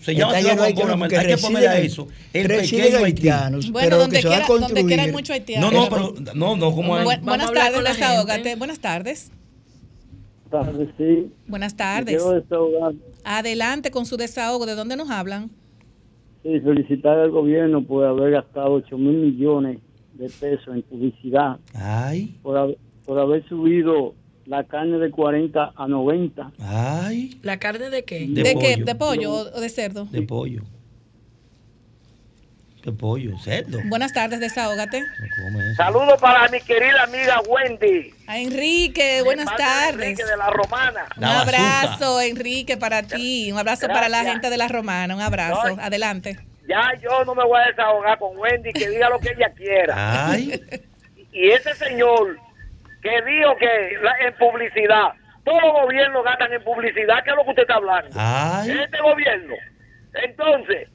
se 0.00 0.14
llama 0.14 0.38
Está 0.38 0.48
lleno 0.48 0.62
de 0.62 0.68
haitianos 0.68 1.02
hay 1.12 1.26
que 1.26 1.36
ponerle 1.36 1.68
a 1.68 1.78
eso. 1.78 2.08
El 2.32 2.46
pequeño 2.48 2.98
haitianos, 3.04 3.70
Bueno, 3.70 3.86
pero 3.86 3.98
donde 3.98 4.16
que 4.16 4.22
se 4.22 4.28
va 4.28 4.36
a 4.38 4.46
quiera, 4.46 4.60
donde 4.66 4.84
quiera 4.86 5.02
hay 5.02 5.12
mucho 5.12 5.32
haitiano. 5.34 5.70
No, 5.70 5.82
no, 5.82 5.88
pero 5.90 6.14
no, 6.34 6.56
no, 6.56 6.74
como 6.74 6.96
hay. 6.96 7.04
Bu- 7.06 7.20
buenas 7.20 7.52
tardes, 7.52 7.84
desahógate. 7.84 8.56
Buenas 8.56 8.78
tardes. 8.80 9.30
tardes, 10.50 10.88
sí. 10.96 11.30
Buenas 11.46 11.76
tardes. 11.76 12.16
Quiero 12.16 12.40
desahogar, 12.40 12.94
Adelante 13.24 13.90
con 13.90 14.06
su 14.06 14.16
desahogo. 14.16 14.64
¿De 14.66 14.74
dónde 14.74 14.96
nos 14.96 15.10
hablan? 15.10 15.50
sí, 16.42 16.60
felicitar 16.60 17.18
al 17.18 17.30
gobierno 17.32 17.82
por 17.82 18.04
haber 18.06 18.30
gastado 18.30 18.74
8 18.74 18.96
mil 18.96 19.16
millones 19.16 19.78
de 20.14 20.30
pesos 20.30 20.74
en 20.74 20.82
publicidad, 20.82 21.58
Ay, 21.74 22.38
por, 22.42 22.76
por 23.04 23.18
haber 23.18 23.46
subido 23.48 24.14
la 24.46 24.64
carne 24.64 24.98
de 24.98 25.10
40 25.10 25.72
a 25.76 25.88
90. 25.88 26.52
ay. 26.60 27.38
¿La 27.42 27.58
carne 27.58 27.90
de 27.90 28.04
qué? 28.04 28.26
¿De, 28.28 28.54
qué? 28.54 28.76
¿De 28.82 28.94
pollo 28.94 29.32
o 29.32 29.60
de 29.60 29.68
cerdo? 29.68 30.06
De 30.06 30.22
pollo. 30.22 30.62
De 32.84 32.92
pollo, 32.92 33.36
cerdo. 33.38 33.80
Buenas 33.86 34.12
tardes, 34.12 34.38
desahógate. 34.38 35.02
Saludos 35.76 36.20
para 36.20 36.48
mi 36.48 36.60
querida 36.60 37.02
amiga 37.02 37.40
Wendy. 37.48 38.14
A 38.28 38.38
Enrique, 38.38 39.22
buenas 39.24 39.46
tardes. 39.56 40.10
Enrique 40.10 40.24
de 40.24 40.36
la 40.36 40.50
Romana. 40.50 41.06
Un 41.16 41.24
abrazo, 41.24 42.20
Enrique, 42.20 42.76
para 42.76 43.02
ti. 43.02 43.50
Un 43.50 43.58
abrazo 43.58 43.88
para 43.88 44.08
la 44.08 44.22
gente 44.22 44.50
de 44.50 44.56
la 44.56 44.68
Romana. 44.68 45.16
Un 45.16 45.20
abrazo. 45.20 45.74
No. 45.74 45.82
Adelante. 45.82 46.38
Ya 46.68 46.92
yo 47.02 47.24
no 47.24 47.34
me 47.34 47.44
voy 47.44 47.60
a 47.60 47.66
desahogar 47.70 48.18
con 48.20 48.36
Wendy, 48.38 48.72
que 48.72 48.88
diga 48.88 49.08
lo 49.08 49.18
que 49.18 49.30
ella 49.30 49.50
quiera. 49.56 50.30
Ay. 50.30 50.60
Y 51.32 51.50
ese 51.50 51.74
señor 51.74 52.38
que 53.08 53.22
dijo 53.22 53.56
que 53.56 53.98
la- 54.02 54.18
en 54.26 54.34
publicidad, 54.34 55.12
todos 55.44 55.62
los 55.62 55.72
gobiernos 55.72 56.24
gastan 56.24 56.52
en 56.52 56.62
publicidad, 56.62 57.22
¿qué 57.22 57.30
es 57.30 57.36
lo 57.36 57.44
que 57.44 57.50
usted 57.50 57.62
está 57.62 57.74
hablando? 57.74 58.10
Ay. 58.18 58.70
Este 58.70 58.98
gobierno. 59.00 59.54
Entonces, 60.14 60.88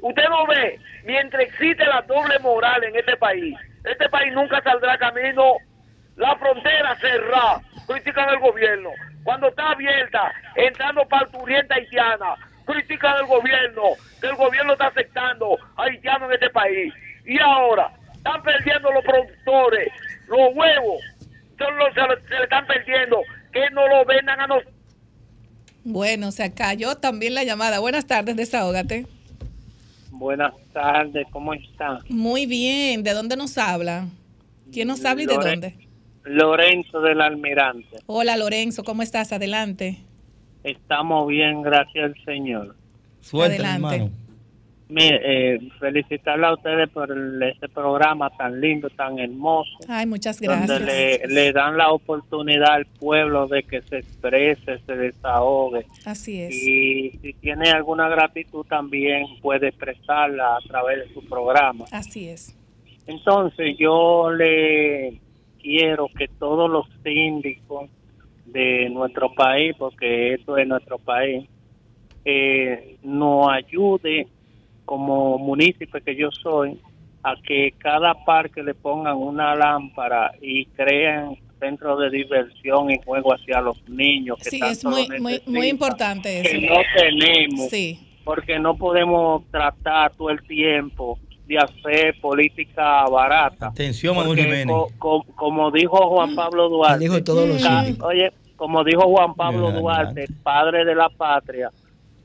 usted 0.00 0.28
no 0.28 0.46
ve, 0.46 0.78
mientras 1.04 1.42
existe 1.42 1.84
la 1.84 2.02
doble 2.02 2.38
moral 2.40 2.84
en 2.84 2.94
este 2.96 3.16
país, 3.16 3.56
este 3.84 4.08
país 4.08 4.32
nunca 4.32 4.62
saldrá 4.62 4.96
camino, 4.98 5.56
la 6.16 6.36
frontera 6.36 6.94
cerrada, 6.96 7.60
critican 7.86 8.28
al 8.28 8.38
gobierno. 8.38 8.90
Cuando 9.24 9.48
está 9.48 9.70
abierta, 9.70 10.32
entrando 10.54 11.06
parturienta 11.08 11.74
haitiana, 11.74 12.34
critican 12.64 13.16
al 13.16 13.26
gobierno, 13.26 13.82
que 14.20 14.28
el 14.28 14.36
gobierno 14.36 14.72
está 14.74 14.86
aceptando 14.86 15.58
haitianos 15.76 16.28
en 16.28 16.34
este 16.34 16.50
país. 16.50 16.94
Y 17.24 17.40
ahora, 17.40 17.90
están 18.14 18.42
perdiendo 18.42 18.90
los 18.92 19.04
productores, 19.04 19.88
los 20.28 20.54
huevos, 20.54 21.00
son 21.58 21.76
los- 21.78 21.94
se, 21.94 22.00
le- 22.00 22.28
se 22.28 22.34
le 22.34 22.42
están 22.44 22.66
perdiendo, 22.66 23.18
que 23.52 23.70
no 23.72 23.86
lo 23.88 24.04
vendan 24.04 24.40
a 24.40 24.46
nosotros. 24.46 24.72
Bueno, 25.84 26.32
se 26.32 26.52
cayó 26.52 26.96
también 26.96 27.34
la 27.34 27.44
llamada. 27.44 27.78
Buenas 27.78 28.06
tardes, 28.06 28.36
desahógate. 28.36 29.06
Buenas 30.10 30.52
tardes, 30.72 31.26
¿cómo 31.30 31.54
está? 31.54 32.00
Muy 32.08 32.46
bien. 32.46 33.02
¿De 33.02 33.12
dónde 33.12 33.36
nos 33.36 33.56
habla? 33.58 34.06
¿Quién 34.72 34.88
nos 34.88 35.04
habla 35.04 35.22
y 35.22 35.26
de 35.26 35.34
dónde? 35.34 35.74
Lorenzo 36.24 37.00
del 37.02 37.20
Almirante. 37.20 37.98
Hola, 38.06 38.36
Lorenzo. 38.36 38.82
¿Cómo 38.82 39.02
estás? 39.02 39.32
Adelante. 39.32 39.98
Estamos 40.64 41.28
bien, 41.28 41.62
gracias 41.62 42.06
al 42.06 42.24
Señor. 42.24 42.74
Suelta, 43.20 43.54
Adelante. 43.54 43.94
hermano. 43.96 44.25
Eh, 44.88 45.58
felicitarle 45.80 46.46
a 46.46 46.54
ustedes 46.54 46.88
por 46.90 47.10
el- 47.10 47.42
este 47.42 47.68
programa 47.68 48.30
tan 48.30 48.60
lindo, 48.60 48.88
tan 48.90 49.18
hermoso, 49.18 49.70
Ay, 49.88 50.06
muchas 50.06 50.38
donde 50.40 50.64
gracias. 50.78 50.80
le, 50.82 51.34
le 51.34 51.52
dan 51.52 51.76
la 51.76 51.90
oportunidad 51.90 52.70
al 52.74 52.86
pueblo 52.86 53.48
de 53.48 53.64
que 53.64 53.82
se 53.82 53.98
exprese, 53.98 54.78
se 54.86 54.96
desahogue. 54.96 55.86
Así 56.04 56.40
es. 56.40 56.54
Y 56.54 57.10
si 57.20 57.32
tiene 57.34 57.70
alguna 57.70 58.08
gratitud 58.08 58.64
también 58.66 59.26
puede 59.42 59.68
expresarla 59.68 60.56
a 60.56 60.60
través 60.60 61.08
de 61.08 61.14
su 61.14 61.24
programa. 61.28 61.84
Así 61.90 62.28
es. 62.28 62.56
Entonces 63.08 63.76
yo 63.78 64.30
le 64.30 65.18
quiero 65.60 66.06
que 66.16 66.28
todos 66.28 66.70
los 66.70 66.86
síndicos 67.02 67.90
de 68.44 68.88
nuestro 68.90 69.34
país, 69.34 69.74
porque 69.76 70.34
esto 70.34 70.56
es 70.56 70.68
nuestro 70.68 70.98
país, 70.98 71.48
eh, 72.24 72.96
nos 73.02 73.48
ayude 73.52 74.28
como 74.86 75.36
municipio 75.38 76.00
que 76.02 76.16
yo 76.16 76.30
soy 76.30 76.80
a 77.22 77.34
que 77.42 77.72
cada 77.78 78.14
parque 78.24 78.62
le 78.62 78.72
pongan 78.72 79.16
una 79.16 79.54
lámpara 79.54 80.32
y 80.40 80.64
crean 80.66 81.36
centros 81.58 81.98
de 82.00 82.10
diversión 82.10 82.90
y 82.90 82.98
juego 83.04 83.32
hacia 83.34 83.60
los 83.60 83.76
niños 83.88 84.38
que 84.38 84.50
Sí, 84.50 84.60
tanto 84.60 84.72
es 84.74 84.84
muy, 84.84 85.08
lo 85.08 85.22
muy, 85.22 85.42
muy 85.46 85.68
importante 85.68 86.40
eso. 86.40 86.50
que 86.50 86.66
no 86.68 86.76
tenemos 86.96 87.68
Sí. 87.70 87.98
porque 88.24 88.58
no 88.58 88.76
podemos 88.76 89.42
tratar 89.50 90.12
todo 90.14 90.30
el 90.30 90.40
tiempo 90.46 91.18
de 91.48 91.58
hacer 91.58 92.14
política 92.20 93.04
barata. 93.06 93.68
Atención, 93.68 94.16
Manuel 94.16 94.38
Jiménez. 94.38 94.66
co- 94.66 94.90
co- 94.98 95.24
como 95.34 95.70
dijo 95.70 95.96
Juan 96.10 96.34
Pablo 96.34 96.68
Duarte, 96.68 96.98
dijo 96.98 97.22
todos 97.24 97.48
los 97.48 97.62
ca- 97.62 97.84
síndicos. 97.84 98.08
oye, 98.08 98.32
como 98.56 98.84
dijo 98.84 99.02
Juan 99.02 99.34
Pablo 99.34 99.70
Duarte, 99.72 100.26
padre 100.42 100.84
de 100.84 100.94
la 100.94 101.08
patria, 101.08 101.70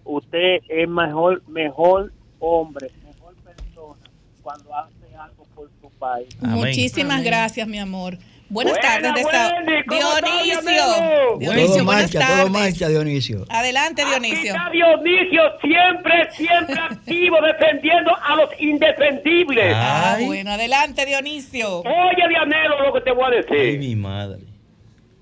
usted 0.03 0.59
es 0.67 0.89
mejor, 0.89 1.41
mejor 1.47 2.11
hombre, 2.41 2.91
mejor 3.05 3.33
persona 3.35 3.95
cuando 4.43 4.75
hace 4.75 5.15
algo 5.17 5.45
por 5.55 5.69
su 5.81 5.89
país. 5.97 6.27
Muchísimas 6.41 7.23
gracias, 7.23 7.65
mi 7.67 7.79
amor. 7.79 8.17
Buenas 8.49 8.73
Buena, 8.73 9.01
tardes, 9.01 9.25
desa- 9.25 9.53
Wendy, 9.55 9.85
¿cómo 9.87 10.01
estás, 10.01 10.21
Dionisio. 10.43 10.61
Dianelo? 10.61 11.37
Dionisio, 11.39 11.67
todo 11.77 11.85
buenas 11.85 11.85
marcha, 12.13 12.19
todo 12.27 12.35
tardes. 12.37 12.51
marcha, 12.51 12.87
Dionisio. 12.89 13.45
Adelante, 13.49 14.05
Dionisio. 14.05 14.51
Está 14.55 14.69
Dionisio 14.71 15.41
siempre, 15.61 16.31
siempre 16.33 16.75
activo 16.89 17.37
defendiendo 17.41 18.11
a 18.21 18.35
los 18.35 18.49
indefendibles. 18.59 19.73
Ah, 19.73 20.17
bueno, 20.25 20.51
adelante, 20.51 21.05
Dionisio. 21.05 21.79
Oye, 21.79 22.27
Dianelo, 22.27 22.81
lo 22.87 22.93
que 22.93 22.99
te 23.01 23.11
voy 23.13 23.23
a 23.23 23.27
Ay, 23.27 23.35
decir. 23.41 23.79
mi 23.79 23.95
madre. 23.95 24.39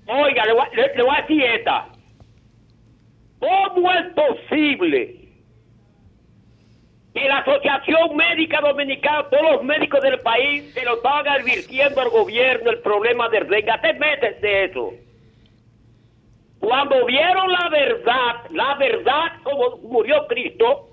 Oiga, 0.08 0.44
le 0.46 0.52
voy, 0.52 0.62
a- 0.62 0.74
le- 0.76 0.94
le 0.96 1.02
voy 1.04 1.14
a 1.16 1.20
decir 1.20 1.42
esta. 1.44 1.86
¿Cómo 3.38 3.92
es 3.92 4.06
posible 4.12 5.19
que 7.14 7.28
la 7.28 7.38
Asociación 7.38 8.16
Médica 8.16 8.60
Dominicana, 8.60 9.28
todos 9.30 9.52
los 9.54 9.62
médicos 9.64 10.00
del 10.00 10.20
país, 10.20 10.72
se 10.74 10.84
lo 10.84 10.94
estaban 10.94 11.26
advirtiendo 11.28 12.00
al 12.00 12.08
gobierno 12.10 12.70
el 12.70 12.78
problema 12.80 13.28
del 13.28 13.48
dengue? 13.48 13.70
Hace 13.70 13.94
meses 13.94 14.40
de 14.40 14.64
eso. 14.64 14.92
Cuando 16.60 17.04
vieron 17.06 17.50
la 17.50 17.68
verdad, 17.70 18.34
la 18.50 18.74
verdad 18.74 19.32
como 19.42 19.78
murió 19.78 20.26
Cristo, 20.28 20.88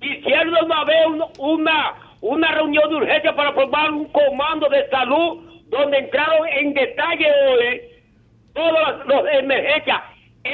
hicieron 0.00 0.54
una 0.64 0.84
vez 0.84 1.06
un- 1.06 1.24
una, 1.38 1.94
una 2.20 2.52
reunión 2.52 2.88
de 2.90 2.96
urgencia 2.96 3.34
para 3.34 3.52
formar 3.52 3.90
un 3.92 4.06
comando 4.06 4.68
de 4.68 4.88
salud 4.90 5.42
donde 5.68 5.98
entraron 5.98 6.46
en 6.48 6.74
detalle 6.74 7.26
hoy 7.48 7.80
todas 8.52 9.06
las 9.06 9.24
emergencias. 9.38 10.02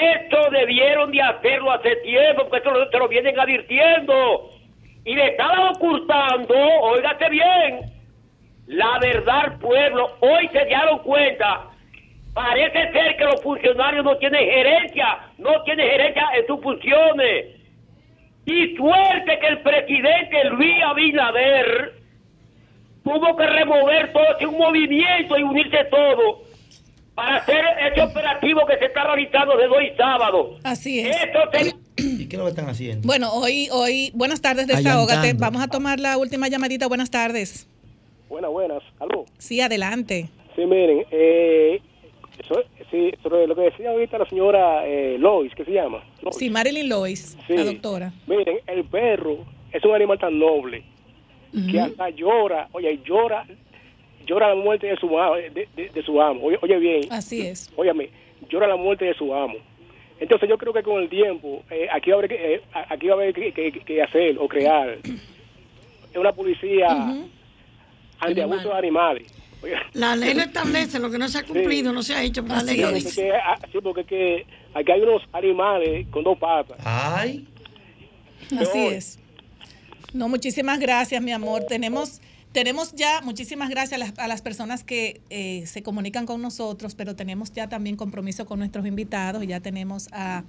Esto 0.01 0.51
debieron 0.51 1.13
de 1.13 1.21
hacerlo 1.21 1.73
hace 1.73 1.97
tiempo, 1.97 2.43
porque 2.43 2.59
esto 2.59 2.91
se 2.91 2.99
lo 2.99 3.09
vienen 3.09 3.39
advirtiendo. 3.39 4.51
Y 5.05 5.15
le 5.15 5.29
estaban 5.29 5.75
ocultando, 5.75 6.55
óigate 6.55 7.29
bien, 7.29 7.81
la 8.67 8.99
verdad 9.01 9.59
pueblo. 9.61 10.17
Hoy 10.21 10.49
se 10.49 10.65
dieron 10.65 10.99
cuenta. 11.01 11.69
Parece 12.33 12.93
ser 12.93 13.17
que 13.17 13.25
los 13.25 13.43
funcionarios 13.43 14.05
no 14.05 14.17
tienen 14.17 14.49
gerencia, 14.49 15.19
no 15.39 15.63
tienen 15.65 15.87
gerencia 15.89 16.29
en 16.35 16.47
sus 16.47 16.61
funciones. 16.63 17.47
Y 18.47 18.77
suerte 18.77 19.39
que 19.39 19.47
el 19.47 19.59
presidente 19.61 20.45
Luis 20.51 20.83
Abinader 20.85 21.93
tuvo 23.05 23.37
que 23.37 23.47
remover 23.47 24.13
todo 24.13 24.37
ese 24.37 24.47
un 24.47 24.57
movimiento 24.57 25.37
y 25.37 25.43
unirse 25.43 25.85
todo 25.85 26.52
para 27.15 27.37
hacer 27.37 27.63
ese 27.93 28.01
operativo 28.03 28.61
que 28.67 28.79
se 28.79 28.87
está 28.87 29.05
realizando 29.05 29.57
desde 29.57 29.77
hoy 29.77 29.91
sábado. 29.97 30.57
Así 30.65 31.01
es. 31.01 31.17
Esto 31.17 31.39
se- 31.53 31.75
¿Y 32.03 32.27
qué 32.27 32.37
es 32.37 32.39
lo 32.39 32.45
que 32.45 32.51
están 32.51 32.69
haciendo? 32.69 33.07
Bueno, 33.07 33.31
hoy, 33.33 33.69
hoy, 33.71 34.11
buenas 34.15 34.41
tardes, 34.41 34.67
desahógate. 34.67 35.35
Vamos 35.35 35.63
a 35.63 35.69
tomar 35.69 36.01
la 36.01 36.17
última 36.17 36.49
llamadita. 36.49 36.89
Buenas 36.89 37.11
tardes. 37.11 37.69
Buenas, 38.29 38.51
buenas. 38.51 38.83
¿Aló? 38.99 39.27
Sí, 39.39 39.61
adelante. 39.61 40.29
Sí, 40.57 40.65
miren, 40.65 41.05
eh, 41.11 41.81
eso- 42.39 42.63
sí, 42.91 43.11
sobre 43.23 43.47
lo 43.47 43.55
que 43.55 43.63
decía 43.63 43.91
ahorita 43.91 44.19
la 44.19 44.29
señora 44.29 44.87
eh, 44.87 45.17
Lois, 45.19 45.53
¿qué 45.55 45.65
se 45.67 45.73
llama? 45.73 46.03
Lois. 46.23 46.37
Sí, 46.37 46.49
Marilyn 46.49 46.89
Lois, 46.89 47.37
Sí. 47.47 47.55
la 47.57 47.65
doctora. 47.65 48.13
Miren, 48.27 48.59
el 48.67 48.85
perro 48.85 49.45
es 49.71 49.85
un 49.85 49.95
animal 49.95 50.19
tan 50.19 50.39
noble 50.39 50.83
que 51.71 51.79
hasta 51.79 52.09
llora, 52.09 52.69
oye, 52.73 52.99
llora, 53.05 53.47
llora 54.33 54.49
la 54.49 54.55
muerte 54.55 54.87
de 54.87 54.97
su 54.97 55.19
amo, 55.19 55.35
de, 55.37 55.69
de- 55.77 55.89
de 55.91 56.03
su 56.03 56.21
amo. 56.21 56.41
Oye, 56.47 56.59
oye 56.63 56.79
bien, 56.79 57.03
Así 57.11 57.43
es. 57.47 57.71
óyame, 57.77 58.09
llora 58.49 58.67
la 58.67 58.77
muerte 58.77 59.05
de 59.05 59.15
su 59.15 59.35
amo. 59.35 59.57
Entonces 60.19 60.49
yo 60.49 60.57
creo 60.57 60.73
que 60.73 60.83
con 60.83 61.03
el 61.03 61.09
tiempo 61.11 61.63
eh, 61.71 61.87
aquí 61.93 62.11
va 62.11 62.17
a 62.17 62.19
haber 62.21 62.31
que, 62.31 62.55
eh, 62.55 62.63
aquí 62.89 63.07
va 63.09 63.13
a 63.15 63.17
haber 63.17 63.35
que, 63.35 63.53
que- 63.53 63.73
que 63.73 64.03
hacer 64.03 64.39
o 64.39 64.49
crear 64.49 64.97
una 66.17 66.33
policía 66.33 66.89
antiabuso 68.21 68.69
de 68.69 68.75
animales. 68.79 69.33
Oye, 69.63 69.75
La 69.93 70.17
ley 70.17 70.35
lo 70.35 70.41
establece, 70.43 70.99
lo 70.99 71.11
que 71.11 71.19
no 71.19 71.29
se 71.29 71.39
ha 71.39 71.43
cumplido, 71.45 71.93
no 71.93 72.03
se 72.03 72.15
ha 72.15 72.23
hecho, 72.23 72.43
pero 72.43 72.57
la 72.57 72.63
ley 72.63 72.77
lo 72.79 72.87
porque 72.89 72.99
dice. 73.01 73.23
que- 73.23 73.33
ah, 73.33 73.59
sí, 73.71 73.79
porque 73.83 74.05
que 74.05 74.47
aquí 74.75 74.93
hay 74.93 75.01
unos 75.03 75.23
animales 75.33 76.07
con 76.11 76.25
dos 76.25 76.39
patas. 76.39 76.79
Ay. 76.85 77.47
Así 78.59 78.87
es. 78.87 79.19
No, 80.13 80.29
muchísimas 80.29 80.79
gracias, 80.81 81.23
mi 81.23 81.33
amor. 81.33 81.63
Tenemos, 81.65 82.21
tenemos 82.53 82.95
ya, 82.95 83.21
muchísimas 83.23 83.71
gracias 83.71 84.01
a 84.01 84.05
las, 84.05 84.19
a 84.19 84.29
las 84.29 84.43
personas 84.43 84.85
que 84.85 85.21
eh, 85.31 85.65
se 85.67 85.83
comunican 85.83 86.27
con 86.27 86.43
nosotros, 86.43 86.95
pero 86.95 87.17
tenemos 87.17 87.53
ya 87.53 87.69
también 87.69 87.97
compromiso 87.97 88.47
con 88.47 88.59
nuestros 88.59 88.87
invitados. 88.87 89.47
Ya 89.47 89.61
tenemos 89.61 90.09
a, 90.13 90.45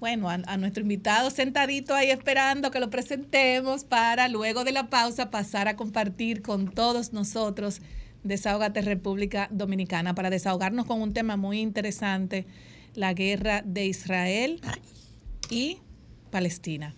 bueno, 0.00 0.30
a, 0.30 0.34
a 0.34 0.56
nuestro 0.56 0.82
invitado 0.82 1.30
sentadito 1.30 1.94
ahí 1.94 2.10
esperando 2.10 2.70
que 2.70 2.80
lo 2.80 2.90
presentemos 2.90 3.84
para 3.84 4.28
luego 4.28 4.64
de 4.64 4.72
la 4.72 4.88
pausa 4.88 5.30
pasar 5.30 5.68
a 5.68 5.76
compartir 5.76 6.42
con 6.42 6.70
todos 6.70 7.12
nosotros 7.12 7.80
Desahógate 8.24 8.80
República 8.80 9.48
Dominicana 9.50 10.14
para 10.14 10.30
desahogarnos 10.30 10.86
con 10.86 11.02
un 11.02 11.12
tema 11.12 11.36
muy 11.36 11.60
interesante, 11.60 12.46
la 12.94 13.12
guerra 13.12 13.62
de 13.62 13.86
Israel 13.86 14.62
y 15.50 15.78
Palestina. 16.30 16.94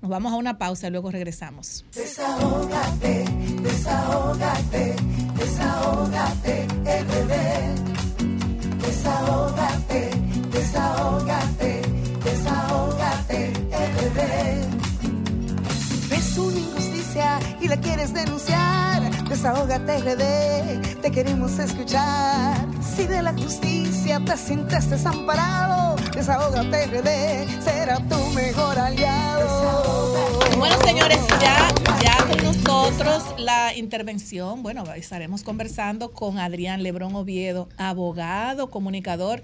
Nos 0.00 0.10
vamos 0.10 0.32
a 0.32 0.36
una 0.36 0.58
pausa 0.58 0.86
y 0.86 0.90
luego 0.90 1.10
regresamos. 1.10 1.84
Desahógate, 1.94 3.24
desahógate, 3.62 4.94
desahógate, 5.36 6.66
RD. 6.84 7.34
Desahógate, 8.86 10.10
desahógate, 10.52 11.82
desahógate, 12.24 13.52
RD. 13.72 14.20
Si 15.88 16.08
ves 16.08 16.24
y 17.60 17.66
la 17.66 17.76
quieres 17.80 18.14
denunciar, 18.14 19.02
desahógate 19.28 19.98
RD, 19.98 21.00
te 21.00 21.10
queremos 21.10 21.58
escuchar. 21.58 22.64
Si 22.80 23.04
de 23.08 23.22
la 23.22 23.32
justicia 23.32 24.20
te 24.24 24.36
sientes 24.36 24.88
desamparado, 24.88 25.96
desahógate 26.14 26.86
RD, 26.86 27.60
será 27.60 27.96
tu 28.08 28.18
mejor 28.34 28.78
aliado. 28.78 30.38
Bueno, 30.58 30.76
señores, 30.86 31.18
ya, 31.40 31.68
ya 32.00 32.16
con 32.28 32.44
nosotros 32.44 33.24
la 33.36 33.74
intervención. 33.74 34.62
Bueno, 34.62 34.84
estaremos 34.94 35.42
conversando 35.42 36.12
con 36.12 36.38
Adrián 36.38 36.84
Lebrón 36.84 37.16
Oviedo, 37.16 37.68
abogado, 37.78 38.70
comunicador 38.70 39.42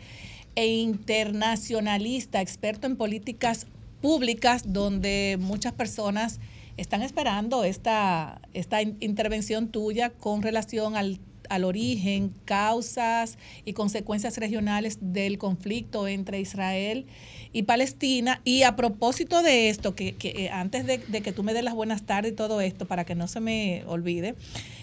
e 0.54 0.68
internacionalista, 0.68 2.40
experto 2.40 2.86
en 2.86 2.96
políticas 2.96 3.66
públicas, 4.00 4.62
donde 4.64 5.38
muchas 5.40 5.72
personas 5.72 6.38
están 6.76 7.02
esperando 7.02 7.64
esta, 7.64 8.40
esta 8.52 8.82
in- 8.82 8.96
intervención 9.00 9.68
tuya 9.68 10.10
con 10.10 10.42
relación 10.42 10.96
al, 10.96 11.20
al 11.48 11.64
origen, 11.64 12.32
causas 12.44 13.38
y 13.64 13.72
consecuencias 13.74 14.36
regionales 14.38 14.98
del 15.00 15.38
conflicto 15.38 16.08
entre 16.08 16.40
Israel 16.40 17.06
y 17.52 17.62
Palestina. 17.64 18.40
Y 18.44 18.62
a 18.62 18.74
propósito 18.76 19.42
de 19.42 19.68
esto, 19.68 19.94
que, 19.94 20.14
que, 20.14 20.30
eh, 20.30 20.50
antes 20.50 20.86
de, 20.86 20.98
de 20.98 21.20
que 21.20 21.32
tú 21.32 21.42
me 21.42 21.54
des 21.54 21.62
las 21.64 21.74
buenas 21.74 22.02
tardes 22.02 22.32
y 22.32 22.34
todo 22.34 22.60
esto, 22.60 22.86
para 22.86 23.04
que 23.04 23.14
no 23.14 23.28
se 23.28 23.40
me 23.40 23.84
olvide, 23.86 24.34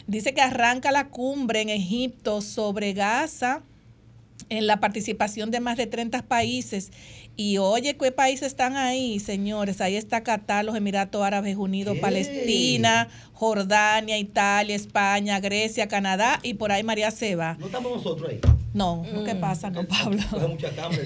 dice 0.07 0.33
que 0.33 0.41
arranca 0.41 0.91
la 0.91 1.09
cumbre 1.09 1.61
en 1.61 1.69
Egipto 1.69 2.41
sobre 2.41 2.93
Gaza 2.93 3.63
en 4.49 4.67
la 4.67 4.79
participación 4.79 5.49
de 5.51 5.59
más 5.61 5.77
de 5.77 5.87
30 5.87 6.23
países. 6.23 6.91
Y 7.37 7.57
oye, 7.57 7.95
¿qué 7.97 8.11
países 8.11 8.47
están 8.47 8.75
ahí, 8.75 9.19
señores? 9.19 9.81
Ahí 9.81 9.95
está 9.95 10.21
Qatar, 10.21 10.63
los 10.65 10.75
Emiratos 10.75 11.23
Árabes 11.23 11.55
Unidos, 11.55 11.97
Palestina, 11.99 13.07
Jordania, 13.33 14.17
Italia, 14.17 14.75
España, 14.75 15.39
Grecia, 15.39 15.87
Canadá 15.87 16.39
y 16.43 16.55
por 16.55 16.71
ahí 16.71 16.83
María 16.83 17.09
Seba. 17.09 17.55
No 17.59 17.65
estamos 17.67 17.93
nosotros 17.95 18.29
ahí. 18.29 18.39
No, 18.73 19.03
no, 19.11 19.23
¿qué 19.23 19.33
pasa? 19.35 19.69
No, 19.69 19.85
Pablo. 19.87 20.21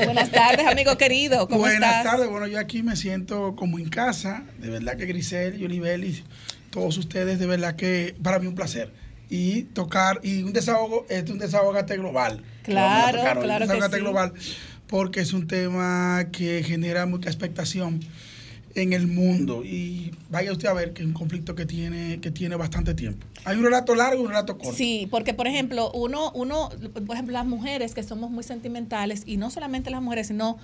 Buenas 0.03 0.29
tardes, 0.31 0.67
amigo 0.67 0.97
querido. 0.97 1.47
¿Cómo 1.47 1.59
Buenas 1.61 1.97
estás? 1.97 2.03
tardes. 2.03 2.29
Bueno, 2.29 2.47
yo 2.47 2.59
aquí 2.59 2.83
me 2.83 2.95
siento 2.95 3.55
como 3.55 3.79
en 3.79 3.87
casa. 3.89 4.43
De 4.59 4.69
verdad 4.69 4.97
que 4.97 5.05
Grisel, 5.05 5.57
Yolibel 5.57 6.03
y 6.03 6.23
todos 6.69 6.97
ustedes, 6.97 7.39
de 7.39 7.45
verdad 7.45 7.75
que 7.75 8.15
para 8.21 8.39
mí 8.39 8.47
un 8.47 8.55
placer. 8.55 8.91
Y 9.29 9.63
tocar, 9.63 10.19
y 10.21 10.43
un 10.43 10.53
desahogo, 10.53 11.05
este 11.09 11.25
es 11.25 11.29
un 11.31 11.39
desahogate 11.39 11.97
global. 11.97 12.43
que 12.63 12.73
vamos 12.75 12.91
a 12.91 13.11
Claro, 13.11 13.17
tocar 13.19 13.37
hoy, 13.37 13.43
claro 13.45 13.65
un 13.65 13.67
que 13.69 13.73
desahogate 13.73 13.95
sí. 13.97 14.01
global, 14.03 14.33
porque 14.95 15.19
es 15.19 15.33
un 15.33 15.45
tema 15.45 16.29
que 16.31 16.63
genera 16.63 17.05
mucha 17.05 17.27
expectación. 17.29 17.99
en 18.75 18.93
el 18.93 19.07
mundo. 19.07 19.63
Y 19.63 20.11
vaya 20.29 20.51
usted 20.51 20.67
a 20.67 20.73
ver 20.73 20.93
que 20.93 21.01
es 21.01 21.07
un 21.07 21.13
conflicto 21.13 21.55
que 21.55 21.65
tiene, 21.65 22.19
que 22.19 22.29
tiene 22.29 22.57
bastante 22.57 22.93
tiempo. 22.93 23.25
Hay 23.45 23.57
un 23.57 23.63
relato 23.63 23.95
largo 23.95 24.21
y 24.21 24.25
un 24.25 24.29
relato 24.29 24.57
corto. 24.57 24.73
Sí, 24.73 25.07
porque 25.09 25.33
por 25.33 25.47
ejemplo, 25.47 25.91
uno, 25.93 26.31
uno, 26.33 26.69
por 27.05 27.15
ejemplo, 27.15 27.31
las 27.33 27.45
mujeres 27.45 27.93
que 27.93 28.03
somos 28.03 28.31
muy 28.31 28.43
sentimentales, 28.43 29.23
y 29.25 29.37
no 29.37 29.49
solamente 29.49 29.89
las 29.89 30.01
mujeres, 30.01 30.27
sino 30.27 30.57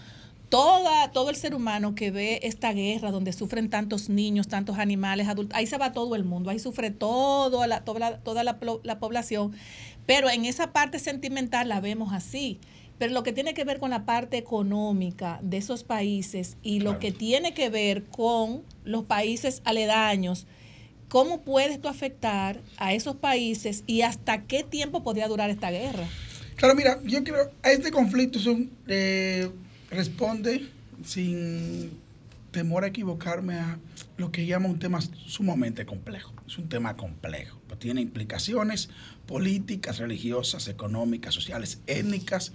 toda, 0.49 1.11
todo 1.11 1.29
el 1.29 1.37
ser 1.37 1.55
humano 1.55 1.95
que 1.95 2.11
ve 2.11 2.41
esta 2.43 2.73
guerra 2.73 3.11
donde 3.11 3.31
sufren 3.31 3.69
tantos 3.69 4.09
niños, 4.09 4.49
tantos 4.49 4.77
animales, 4.77 5.29
adultos, 5.29 5.57
ahí 5.57 5.65
se 5.65 5.77
va 5.77 5.93
todo 5.93 6.15
el 6.15 6.25
mundo, 6.25 6.49
ahí 6.49 6.59
sufre 6.59 6.91
todo 6.91 7.65
la, 7.65 7.85
toda, 7.85 7.99
la, 7.99 8.17
toda 8.17 8.43
la, 8.43 8.99
población, 8.99 9.53
pero 10.05 10.29
en 10.29 10.43
esa 10.43 10.73
parte 10.73 10.99
sentimental 10.99 11.69
la 11.69 11.79
vemos 11.79 12.11
así. 12.13 12.59
Pero 13.01 13.15
lo 13.15 13.23
que 13.23 13.33
tiene 13.33 13.55
que 13.55 13.63
ver 13.63 13.79
con 13.79 13.89
la 13.89 14.05
parte 14.05 14.37
económica 14.37 15.39
de 15.41 15.57
esos 15.57 15.83
países 15.83 16.55
y 16.61 16.81
lo 16.81 16.99
que 16.99 17.11
tiene 17.11 17.55
que 17.55 17.71
ver 17.71 18.03
con 18.03 18.61
los 18.85 19.05
países 19.05 19.63
aledaños, 19.65 20.45
¿cómo 21.09 21.41
puedes 21.41 21.81
tú 21.81 21.87
afectar 21.87 22.61
a 22.77 22.93
esos 22.93 23.15
países 23.15 23.83
y 23.87 24.03
hasta 24.03 24.43
qué 24.43 24.61
tiempo 24.61 25.01
podría 25.01 25.27
durar 25.27 25.49
esta 25.49 25.71
guerra? 25.71 26.07
Claro, 26.57 26.75
mira, 26.75 26.99
yo 27.03 27.23
creo 27.23 27.51
a 27.63 27.71
este 27.71 27.89
conflicto 27.89 28.37
son, 28.37 28.69
eh, 28.87 29.49
responde 29.89 30.67
sin 31.03 31.97
temor 32.51 32.83
a 32.83 32.87
equivocarme 32.89 33.55
a 33.55 33.79
lo 34.17 34.31
que 34.31 34.45
llama 34.45 34.69
un 34.69 34.77
tema 34.77 34.99
sumamente 35.01 35.87
complejo. 35.87 36.33
Es 36.45 36.55
un 36.59 36.69
tema 36.69 36.95
complejo, 36.95 37.59
tiene 37.77 38.01
implicaciones 38.01 38.89
políticas, 39.25 39.99
religiosas, 39.99 40.67
económicas, 40.67 41.33
sociales, 41.33 41.79
étnicas, 41.87 42.53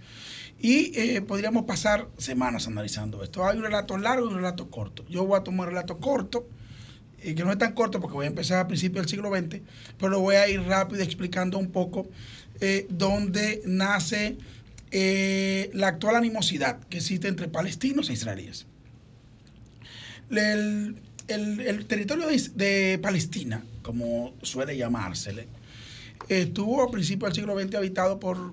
y 0.58 0.98
eh, 0.98 1.20
podríamos 1.20 1.64
pasar 1.64 2.08
semanas 2.16 2.66
analizando 2.66 3.22
esto. 3.22 3.46
Hay 3.46 3.58
un 3.58 3.64
relato 3.64 3.98
largo 3.98 4.26
y 4.26 4.30
un 4.30 4.36
relato 4.36 4.70
corto. 4.70 5.04
Yo 5.08 5.24
voy 5.24 5.38
a 5.38 5.44
tomar 5.44 5.68
un 5.68 5.74
relato 5.74 5.98
corto, 5.98 6.48
eh, 7.22 7.34
que 7.34 7.44
no 7.44 7.50
es 7.50 7.58
tan 7.58 7.72
corto 7.72 8.00
porque 8.00 8.14
voy 8.14 8.26
a 8.26 8.28
empezar 8.28 8.58
a 8.58 8.68
principios 8.68 9.04
del 9.04 9.10
siglo 9.10 9.30
XX, 9.34 9.60
pero 9.98 10.10
lo 10.10 10.20
voy 10.20 10.36
a 10.36 10.48
ir 10.48 10.62
rápido 10.62 11.02
explicando 11.02 11.58
un 11.58 11.70
poco 11.70 12.08
eh, 12.60 12.86
dónde 12.90 13.62
nace 13.66 14.36
eh, 14.90 15.70
la 15.74 15.88
actual 15.88 16.16
animosidad 16.16 16.80
que 16.88 16.98
existe 16.98 17.28
entre 17.28 17.48
palestinos 17.48 18.10
e 18.10 18.12
israelíes. 18.12 18.66
El, 20.30 20.96
el- 21.28 21.60
el 21.60 21.86
territorio 21.86 22.26
de, 22.26 22.98
Palestina, 23.02 23.64
como 23.82 24.34
suele 24.42 24.76
llamársele, 24.76 25.46
estuvo 26.28 26.82
a 26.82 26.90
principios 26.90 27.30
del 27.30 27.34
siglo 27.44 27.58
XX 27.60 27.74
habitado 27.76 28.18
por 28.20 28.52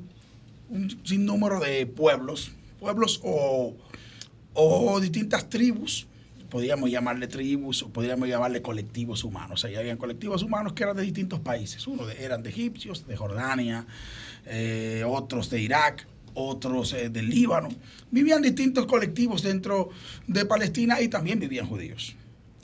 un 0.70 1.00
sinnúmero 1.06 1.60
de 1.60 1.86
pueblos, 1.86 2.52
pueblos 2.80 3.20
o, 3.24 3.76
o 4.54 5.00
distintas 5.00 5.50
tribus, 5.50 6.08
podríamos 6.50 6.90
llamarle 6.92 7.28
tribus 7.28 7.82
o 7.84 7.90
podríamos 7.90 8.28
llamarle 8.30 8.62
colectivos 8.62 9.24
humanos. 9.24 9.66
Ahí 9.66 9.76
habían 9.76 9.98
colectivos 9.98 10.44
humanos 10.44 10.74
que 10.74 10.84
eran 10.84 10.96
de 10.96 11.04
distintos 11.04 11.40
países. 11.40 11.88
Uno 11.88 12.06
de- 12.06 12.24
eran 12.24 12.44
de 12.44 12.50
egipcios, 12.50 13.08
de 13.08 13.16
Jordania, 13.16 13.86
eh, 14.46 15.04
otros 15.08 15.50
de 15.50 15.62
Irak, 15.62 16.06
otros 16.36 16.94
eh, 16.94 17.10
del 17.10 17.30
Líbano. 17.30 17.70
Vivían 18.12 18.42
distintos 18.42 18.86
colectivos 18.86 19.42
dentro 19.42 19.90
de 20.28 20.46
Palestina 20.46 21.02
y 21.02 21.08
también 21.08 21.40
vivían 21.40 21.66
judíos. 21.68 22.16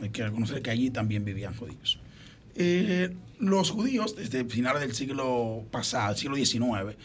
Hay 0.01 0.09
que 0.09 0.23
reconocer 0.23 0.61
que 0.61 0.71
allí 0.71 0.89
también 0.89 1.25
vivían 1.25 1.55
judíos. 1.55 1.99
Eh, 2.55 3.15
los 3.39 3.71
judíos, 3.71 4.15
desde 4.15 4.45
finales 4.45 4.81
del 4.81 4.93
siglo 4.93 5.63
pasado, 5.71 6.11
el 6.11 6.17
siglo 6.17 6.35
XIX, 6.35 6.97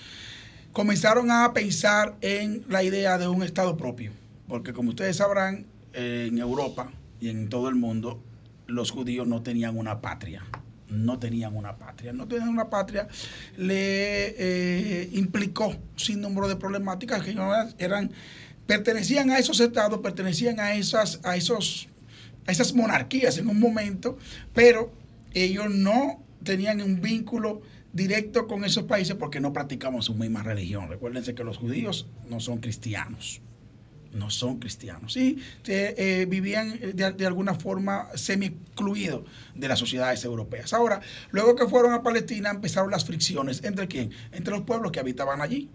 comenzaron 0.73 1.31
a 1.31 1.53
pensar 1.53 2.17
en 2.21 2.65
la 2.69 2.83
idea 2.83 3.19
de 3.19 3.29
un 3.29 3.43
Estado 3.43 3.77
propio. 3.77 4.13
Porque 4.49 4.73
como 4.73 4.91
ustedes 4.91 5.17
sabrán, 5.17 5.67
en 5.95 6.39
Europa 6.39 6.91
y 7.21 7.29
en 7.29 7.49
todo 7.49 7.69
el 7.69 7.77
mundo, 7.77 8.23
los 8.67 8.91
judíos 8.91 9.27
no 9.27 9.43
tenían 9.43 9.79
una 9.79 10.01
patria. 10.01 10.45
No 10.89 11.19
tenían 11.19 11.57
una 11.57 11.77
patria. 11.77 12.13
No 12.13 12.27
tenían 12.29 12.49
una 12.49 12.69
patria 12.69 13.09
le 13.57 14.35
eh, 14.39 15.09
implicó 15.13 15.75
sin 15.97 16.21
número 16.21 16.49
de 16.49 16.57
problemáticas 16.57 17.23
que 17.23 17.37
eran, 17.79 18.11
pertenecían 18.67 19.31
a 19.31 19.39
esos 19.39 19.61
estados, 19.61 20.01
pertenecían 20.01 20.61
a 20.61 20.75
esas, 20.75 21.21
a 21.23 21.37
esos, 21.37 21.89
a 22.47 22.53
esas 22.53 22.75
monarquías 22.75 23.39
en 23.39 23.49
un 23.49 23.61
momento, 23.61 24.19
pero 24.53 24.93
ellos 25.33 25.71
no 25.71 26.23
tenían 26.43 26.81
un 26.81 27.01
vínculo 27.01 27.63
directo 27.93 28.47
con 28.47 28.65
esos 28.65 28.85
países 28.85 29.17
porque 29.17 29.41
no 29.41 29.53
practicamos 29.53 30.07
su 30.07 30.15
misma 30.15 30.43
religión. 30.43 30.89
Recuérdense 30.89 31.35
que 31.35 31.45
los 31.45 31.59
judíos 31.59 32.07
no 32.29 32.41
son 32.41 32.59
cristianos 32.59 33.41
no 34.15 34.31
son 34.31 34.59
cristianos. 34.59 35.17
Y 35.17 35.39
eh, 35.67 35.95
eh, 35.99 36.27
vivían 36.29 36.79
eh, 36.81 36.93
de, 36.95 37.13
de 37.13 37.27
alguna 37.27 37.55
forma 37.55 38.09
semi-excluidos 38.15 39.23
de 39.55 39.69
las 39.69 39.79
sociedades 39.79 40.25
europeas. 40.25 40.73
Ahora, 40.73 41.01
luego 41.31 41.55
que 41.57 41.67
fueron 41.67 41.93
a 41.93 42.03
Palestina, 42.03 42.51
empezaron 42.51 42.91
las 42.91 43.05
fricciones. 43.05 43.63
¿Entre 43.65 43.89
quién? 43.89 44.13
Entre 44.33 44.53
los 44.53 44.63
pueblos 44.63 44.93
que 44.93 45.01
habitaban 45.01 45.43
allí 45.43 45.69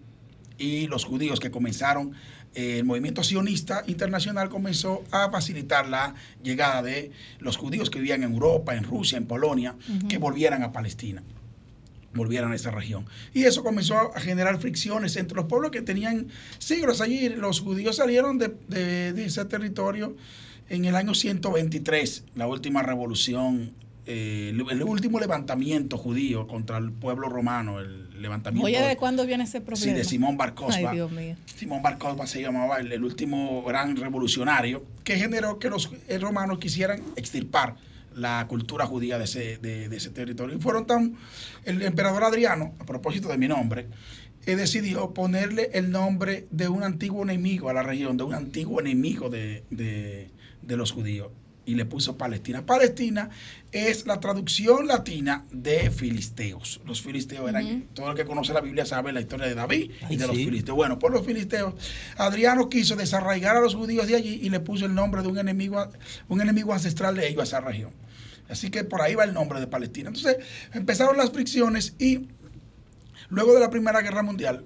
y 0.58 0.86
los 0.88 1.04
judíos 1.04 1.38
que 1.38 1.50
comenzaron. 1.50 2.12
El 2.54 2.84
movimiento 2.84 3.22
sionista 3.22 3.84
internacional 3.86 4.48
comenzó 4.48 5.04
a 5.10 5.30
facilitar 5.30 5.88
la 5.88 6.14
llegada 6.42 6.82
de 6.82 7.12
los 7.38 7.56
judíos 7.56 7.90
que 7.90 7.98
vivían 8.00 8.22
en 8.24 8.32
Europa, 8.32 8.74
en 8.74 8.84
Rusia, 8.84 9.18
en 9.18 9.26
Polonia, 9.26 9.76
que 10.08 10.18
volvieran 10.18 10.62
a 10.62 10.72
Palestina 10.72 11.22
volvieran 12.12 12.50
a 12.50 12.56
esa 12.56 12.72
región. 12.72 13.06
Y 13.32 13.44
eso 13.44 13.62
comenzó 13.62 13.94
a 14.16 14.18
generar 14.20 14.58
fricciones 14.58 15.14
entre 15.14 15.36
los 15.36 15.44
pueblos 15.46 15.70
que 15.70 15.80
tenían 15.80 16.26
siglos 16.58 17.00
allí. 17.00 17.28
Los 17.28 17.60
judíos 17.60 17.94
salieron 17.94 18.36
de, 18.36 18.48
de- 18.66 19.12
de 19.12 19.24
ese 19.26 19.44
territorio 19.44 20.16
en 20.68 20.86
el 20.86 20.96
año 20.96 21.14
123, 21.14 22.24
la 22.34 22.48
última 22.48 22.82
revolución, 22.82 23.70
eh, 24.12 24.48
el, 24.50 24.82
último 24.82 25.20
levantamiento 25.20 25.96
judío 25.96 26.46
contra 26.46 26.78
el 26.78 26.90
pueblo 26.90 27.28
romano, 27.28 27.78
el 27.80 28.20
levantamiento 28.20 28.66
Oye, 28.66 28.80
¿de 28.80 28.96
cuándo 28.96 29.24
viene 29.24 29.44
ese 29.44 29.60
problema? 29.60 29.84
Sí, 29.84 29.92
de 29.92 30.04
Simón 30.04 30.36
Bar 30.36 30.54
Kokhba. 30.54 30.74
Ay, 30.90 30.96
Dios 30.96 31.12
mío. 31.12 31.36
Simón 31.54 31.80
Bar 31.82 31.96
Kokhba 31.98 32.26
se 32.26 32.40
llamaba 32.42 32.78
el, 32.78 32.90
el 32.92 33.04
último 33.04 33.62
gran 33.62 33.96
revolucionario 33.96 34.84
que 35.04 35.16
generó 35.16 35.58
que 35.58 35.70
los 35.70 35.90
eh, 36.08 36.18
romanos 36.18 36.58
quisieran 36.58 37.00
extirpar 37.16 37.76
la 38.14 38.44
cultura 38.48 38.86
judía 38.86 39.18
de 39.18 39.24
ese, 39.24 39.58
de, 39.58 39.88
de 39.88 39.96
ese 39.96 40.10
territorio. 40.10 40.56
Y 40.56 40.60
fueron 40.60 40.86
tan... 40.86 41.14
El 41.64 41.80
emperador 41.82 42.24
Adriano, 42.24 42.74
a 42.80 42.84
propósito 42.84 43.28
de 43.28 43.38
mi 43.38 43.46
nombre, 43.46 43.86
eh, 44.46 44.56
decidió 44.56 45.14
ponerle 45.14 45.70
el 45.74 45.90
nombre 45.92 46.46
de 46.50 46.68
un 46.68 46.82
antiguo 46.82 47.22
enemigo 47.22 47.68
a 47.68 47.72
la 47.72 47.82
región, 47.84 48.16
de 48.16 48.24
un 48.24 48.34
antiguo 48.34 48.80
enemigo 48.80 49.28
de, 49.30 49.62
de- 49.70 50.30
de 50.62 50.76
los 50.76 50.92
judíos. 50.92 51.28
Y 51.66 51.74
le 51.74 51.84
puso 51.84 52.16
Palestina. 52.16 52.64
Palestina 52.64 53.30
es 53.70 54.06
la 54.06 54.18
traducción 54.18 54.86
latina 54.86 55.44
de 55.52 55.90
filisteos. 55.90 56.80
Los 56.86 57.02
filisteos 57.02 57.48
eran, 57.48 57.86
todo 57.94 58.10
el 58.10 58.16
que 58.16 58.24
conoce 58.24 58.52
la 58.52 58.60
Biblia 58.60 58.84
sabe 58.86 59.12
la 59.12 59.20
historia 59.20 59.46
de 59.46 59.54
David 59.54 59.90
y 60.08 60.16
de 60.16 60.26
los 60.26 60.36
filisteos. 60.36 60.76
Bueno, 60.76 60.98
por 60.98 61.12
los 61.12 61.24
filisteos, 61.24 61.74
Adriano 62.16 62.68
quiso 62.68 62.96
desarraigar 62.96 63.56
a 63.56 63.60
los 63.60 63.74
judíos 63.74 64.08
de 64.08 64.16
allí 64.16 64.40
y 64.42 64.48
le 64.48 64.60
puso 64.60 64.86
el 64.86 64.94
nombre 64.94 65.22
de 65.22 65.28
un 65.28 65.38
enemigo, 65.38 65.86
un 66.28 66.40
enemigo 66.40 66.72
ancestral 66.72 67.14
de 67.14 67.28
ellos 67.28 67.40
a 67.40 67.44
esa 67.44 67.60
región. 67.60 67.90
Así 68.48 68.70
que 68.70 68.82
por 68.82 69.00
ahí 69.00 69.14
va 69.14 69.24
el 69.24 69.32
nombre 69.32 69.60
de 69.60 69.68
Palestina. 69.68 70.08
Entonces 70.08 70.38
empezaron 70.72 71.16
las 71.16 71.30
fricciones 71.30 71.94
y 71.98 72.26
luego 73.28 73.54
de 73.54 73.60
la 73.60 73.70
Primera 73.70 74.00
Guerra 74.00 74.22
Mundial, 74.22 74.64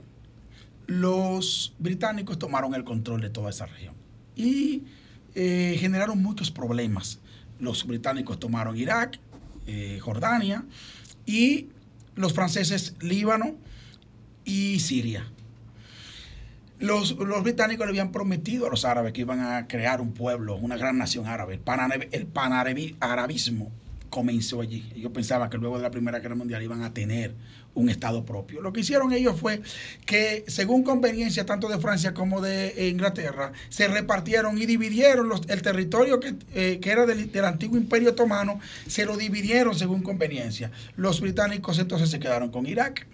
los 0.87 1.75
británicos 1.79 2.39
tomaron 2.39 2.75
el 2.75 2.85
control 2.85 3.21
de 3.21 3.31
toda 3.31 3.51
esa 3.51 3.67
región 3.67 3.95
y 4.37 4.85
eh, 5.35 5.77
generaron 5.79 6.23
muchos 6.23 6.51
problemas. 6.51 7.21
Los 7.59 7.87
británicos 7.87 8.39
tomaron 8.39 8.77
Irak, 8.77 9.19
eh, 9.67 9.99
Jordania 10.01 10.65
y 11.27 11.69
los 12.17 12.33
franceses 12.33 12.95
Líbano 13.01 13.55
y 14.45 14.81
Siria. 14.81 15.27
Los, 16.79 17.13
los 17.13 17.43
británicos 17.43 17.87
le 17.87 17.91
habían 17.91 18.13
prometido 18.13 18.67
a 18.67 18.71
los 18.71 18.85
árabes 18.85 19.13
que 19.13 19.23
iban 19.23 19.41
a 19.41 19.67
crear 19.69 20.01
un 20.01 20.13
pueblo, 20.13 20.57
una 20.57 20.77
gran 20.77 20.99
nación 20.99 21.27
árabe. 21.27 21.55
El, 21.55 21.65
panarabi- 21.65 22.09
el 22.11 22.27
panarabismo 22.27 23.71
comenzó 24.15 24.61
allí. 24.61 24.89
Ellos 24.95 25.11
pensaban 25.11 25.51
que 25.51 25.59
luego 25.59 25.77
de 25.77 25.83
la 25.83 25.91
Primera 25.91 26.21
Guerra 26.21 26.37
Mundial 26.37 26.63
iban 26.63 26.85
a 26.85 26.95
tener 26.95 27.35
un 27.75 27.89
Estado 27.89 28.25
propio. 28.25 28.61
Lo 28.61 28.73
que 28.73 28.83
hicieron 28.83 29.13
ellos 29.13 29.41
fue 29.41 29.61
que, 30.07 30.45
según 30.47 30.85
conveniencia 30.85 31.45
tanto 31.45 31.67
de 31.67 31.81
Francia 31.81 32.15
como 32.15 32.41
de 32.41 32.91
Inglaterra, 32.91 33.51
se 33.71 33.89
repartieron 33.89 34.57
y 34.57 34.67
dividieron 34.67 35.33
el 35.49 35.63
territorio 35.63 36.21
que, 36.21 36.37
eh, 36.55 36.79
que 36.81 36.91
era 36.93 37.07
del 37.07 37.45
antiguo 37.45 37.77
Imperio 37.77 38.11
Otomano, 38.11 38.61
se 38.87 39.05
lo 39.05 39.17
dividieron 39.17 39.75
según 39.75 40.01
conveniencia. 40.03 40.71
Los 40.95 41.21
británicos 41.21 41.81
entonces 41.81 42.09
se 42.09 42.21
quedaron 42.21 42.53
con 42.53 42.69
Irak, 42.69 43.09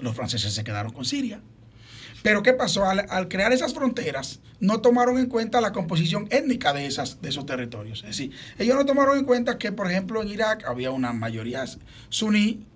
los 0.00 0.14
franceses 0.14 0.52
se 0.52 0.64
quedaron 0.64 0.92
con 0.92 1.06
Siria. 1.06 1.40
Pero 2.26 2.42
¿qué 2.42 2.54
pasó? 2.54 2.84
Al, 2.86 3.06
al 3.08 3.28
crear 3.28 3.52
esas 3.52 3.72
fronteras, 3.72 4.40
no 4.58 4.80
tomaron 4.80 5.16
en 5.16 5.26
cuenta 5.26 5.60
la 5.60 5.70
composición 5.70 6.26
étnica 6.32 6.72
de, 6.72 6.86
esas, 6.86 7.22
de 7.22 7.28
esos 7.28 7.46
territorios. 7.46 8.00
Es 8.00 8.06
decir, 8.08 8.32
ellos 8.58 8.74
no 8.74 8.84
tomaron 8.84 9.16
en 9.16 9.24
cuenta 9.24 9.58
que, 9.58 9.70
por 9.70 9.88
ejemplo, 9.88 10.20
en 10.22 10.26
Irak 10.28 10.64
había 10.66 10.90
una 10.90 11.12
mayoría 11.12 11.64
suní 12.08 12.66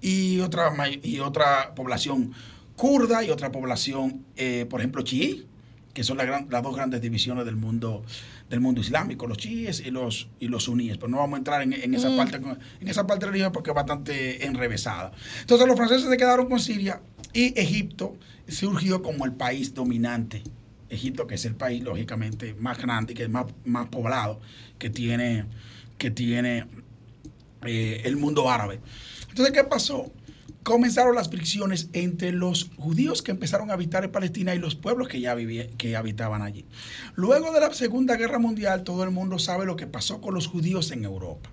y 0.00 0.38
otra, 0.38 0.72
y 1.02 1.18
otra 1.18 1.74
población 1.74 2.32
kurda 2.76 3.24
y 3.24 3.30
otra 3.30 3.50
población, 3.50 4.24
eh, 4.36 4.66
por 4.70 4.80
ejemplo, 4.80 5.02
chií. 5.02 5.46
que 5.94 6.04
son 6.04 6.18
la 6.18 6.26
gran- 6.26 6.46
las 6.50 6.62
dos 6.62 6.76
grandes 6.76 7.00
divisiones 7.00 7.46
del 7.46 7.56
mundo 7.56 8.04
del 8.50 8.60
mundo 8.60 8.82
islámico, 8.82 9.26
los 9.26 9.38
chiíes 9.38 9.80
y 9.80 9.90
los 9.90 10.28
y 10.38 10.48
los 10.48 10.64
suníes. 10.64 10.98
Pero 10.98 11.08
no 11.08 11.16
vamos 11.16 11.36
a 11.36 11.38
entrar 11.38 11.62
en, 11.62 11.72
en 11.72 11.94
esa 11.94 12.10
Mm. 12.10 12.16
parte 12.18 12.36
en 12.82 12.88
esa 12.88 13.06
parte 13.06 13.24
religiosa 13.24 13.50
porque 13.50 13.70
es 13.70 13.74
bastante 13.74 14.44
enrevesada. 14.44 15.12
Entonces 15.40 15.66
los 15.66 15.74
franceses 15.74 16.06
se 16.06 16.16
quedaron 16.18 16.50
con 16.50 16.60
Siria 16.60 17.00
y 17.36 17.52
Egipto 17.60 18.16
surgió 18.48 19.02
como 19.02 19.26
el 19.26 19.32
país 19.32 19.74
dominante. 19.74 20.42
Egipto, 20.88 21.26
que 21.26 21.34
es 21.34 21.44
el 21.44 21.54
país 21.54 21.82
lógicamente 21.82 22.54
más 22.54 22.78
grande 22.78 23.12
y 23.12 23.16
que 23.16 23.24
es 23.24 23.28
más, 23.28 23.44
más 23.66 23.88
poblado 23.88 24.40
que 24.78 24.88
tiene, 24.88 25.44
que 25.98 26.10
tiene 26.10 26.64
eh, 27.66 28.00
el 28.04 28.16
mundo 28.16 28.48
árabe. 28.48 28.80
Entonces, 29.28 29.52
¿qué 29.52 29.64
pasó? 29.64 30.10
Comenzaron 30.62 31.14
las 31.14 31.28
fricciones 31.28 31.90
entre 31.92 32.32
los 32.32 32.70
judíos 32.78 33.20
que 33.20 33.32
empezaron 33.32 33.70
a 33.70 33.74
habitar 33.74 34.02
en 34.04 34.12
Palestina 34.12 34.54
y 34.54 34.58
los 34.58 34.74
pueblos 34.74 35.08
que 35.08 35.20
ya 35.20 35.36
que 35.76 35.94
habitaban 35.94 36.40
allí. 36.40 36.64
Luego 37.16 37.52
de 37.52 37.60
la 37.60 37.74
Segunda 37.74 38.16
Guerra 38.16 38.38
Mundial, 38.38 38.82
todo 38.82 39.04
el 39.04 39.10
mundo 39.10 39.38
sabe 39.38 39.66
lo 39.66 39.76
que 39.76 39.86
pasó 39.86 40.22
con 40.22 40.32
los 40.32 40.46
judíos 40.46 40.90
en 40.90 41.04
Europa. 41.04 41.50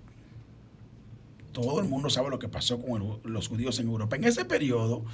Todo 1.54 1.80
el 1.80 1.88
mundo 1.88 2.10
sabe 2.10 2.30
lo 2.30 2.40
que 2.40 2.50
pasó 2.50 2.82
con 2.82 3.02
el- 3.24 3.32
los 3.32 3.48
judíos 3.48 3.80
en 3.80 3.88
Europa. 3.88 4.16
En 4.16 4.24
ese 4.26 4.44
periodo, 4.44 5.06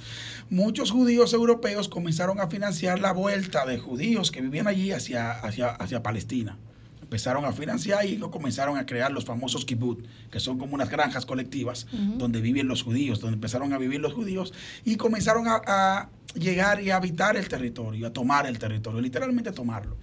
muchos 0.48 0.90
judíos 0.90 1.32
europeos 1.32 1.88
comenzaron 1.88 2.40
a 2.40 2.48
financiar 2.48 2.98
la 2.98 3.12
vuelta 3.12 3.64
de 3.66 3.78
judíos 3.78 4.30
que 4.30 4.40
vivían 4.40 4.66
allí 4.66 4.90
hacia, 4.92 5.30
hacia, 5.32 5.68
hacia 5.68 6.02
Palestina. 6.02 6.58
Empezaron 7.02 7.44
a 7.44 7.52
financiar 7.52 8.04
y 8.06 8.16
luego 8.16 8.30
comenzaron 8.30 8.78
a 8.78 8.86
crear 8.86 9.10
los 9.10 9.24
famosos 9.24 9.64
kibbutz, 9.64 10.04
que 10.30 10.38
son 10.38 10.58
como 10.58 10.74
unas 10.74 10.88
granjas 10.90 11.26
colectivas 11.26 11.86
donde 12.18 12.40
viven 12.40 12.68
los 12.68 12.84
judíos, 12.84 13.20
donde 13.20 13.34
empezaron 13.34 13.72
a 13.72 13.78
vivir 13.78 14.00
los 14.00 14.12
judíos 14.14 14.52
y 14.84 14.94
comenzaron 14.96 15.48
a, 15.48 15.60
a 15.66 16.08
llegar 16.34 16.80
y 16.80 16.90
a 16.90 16.96
habitar 16.96 17.36
el 17.36 17.48
territorio, 17.48 18.06
a 18.06 18.12
tomar 18.12 18.46
el 18.46 18.60
territorio, 18.60 19.00
literalmente 19.00 19.50
a 19.50 19.52
tomarlo. 19.52 19.96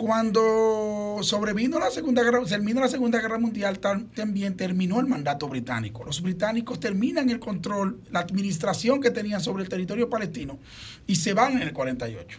Cuando 0.00 1.18
sobrevino 1.20 1.78
la 1.78 1.90
Segunda 1.90 2.22
Guerra, 2.22 2.42
terminó 2.48 2.80
la 2.80 2.88
Segunda 2.88 3.20
Guerra 3.20 3.38
Mundial, 3.38 3.82
tam- 3.82 4.08
también 4.14 4.56
terminó 4.56 4.98
el 4.98 5.06
mandato 5.06 5.46
británico. 5.46 6.04
Los 6.06 6.22
británicos 6.22 6.80
terminan 6.80 7.28
el 7.28 7.38
control, 7.38 8.00
la 8.10 8.20
administración 8.20 9.02
que 9.02 9.10
tenían 9.10 9.42
sobre 9.42 9.62
el 9.62 9.68
territorio 9.68 10.08
palestino 10.08 10.58
y 11.06 11.16
se 11.16 11.34
van 11.34 11.52
en 11.52 11.62
el 11.68 11.74
48. 11.74 12.38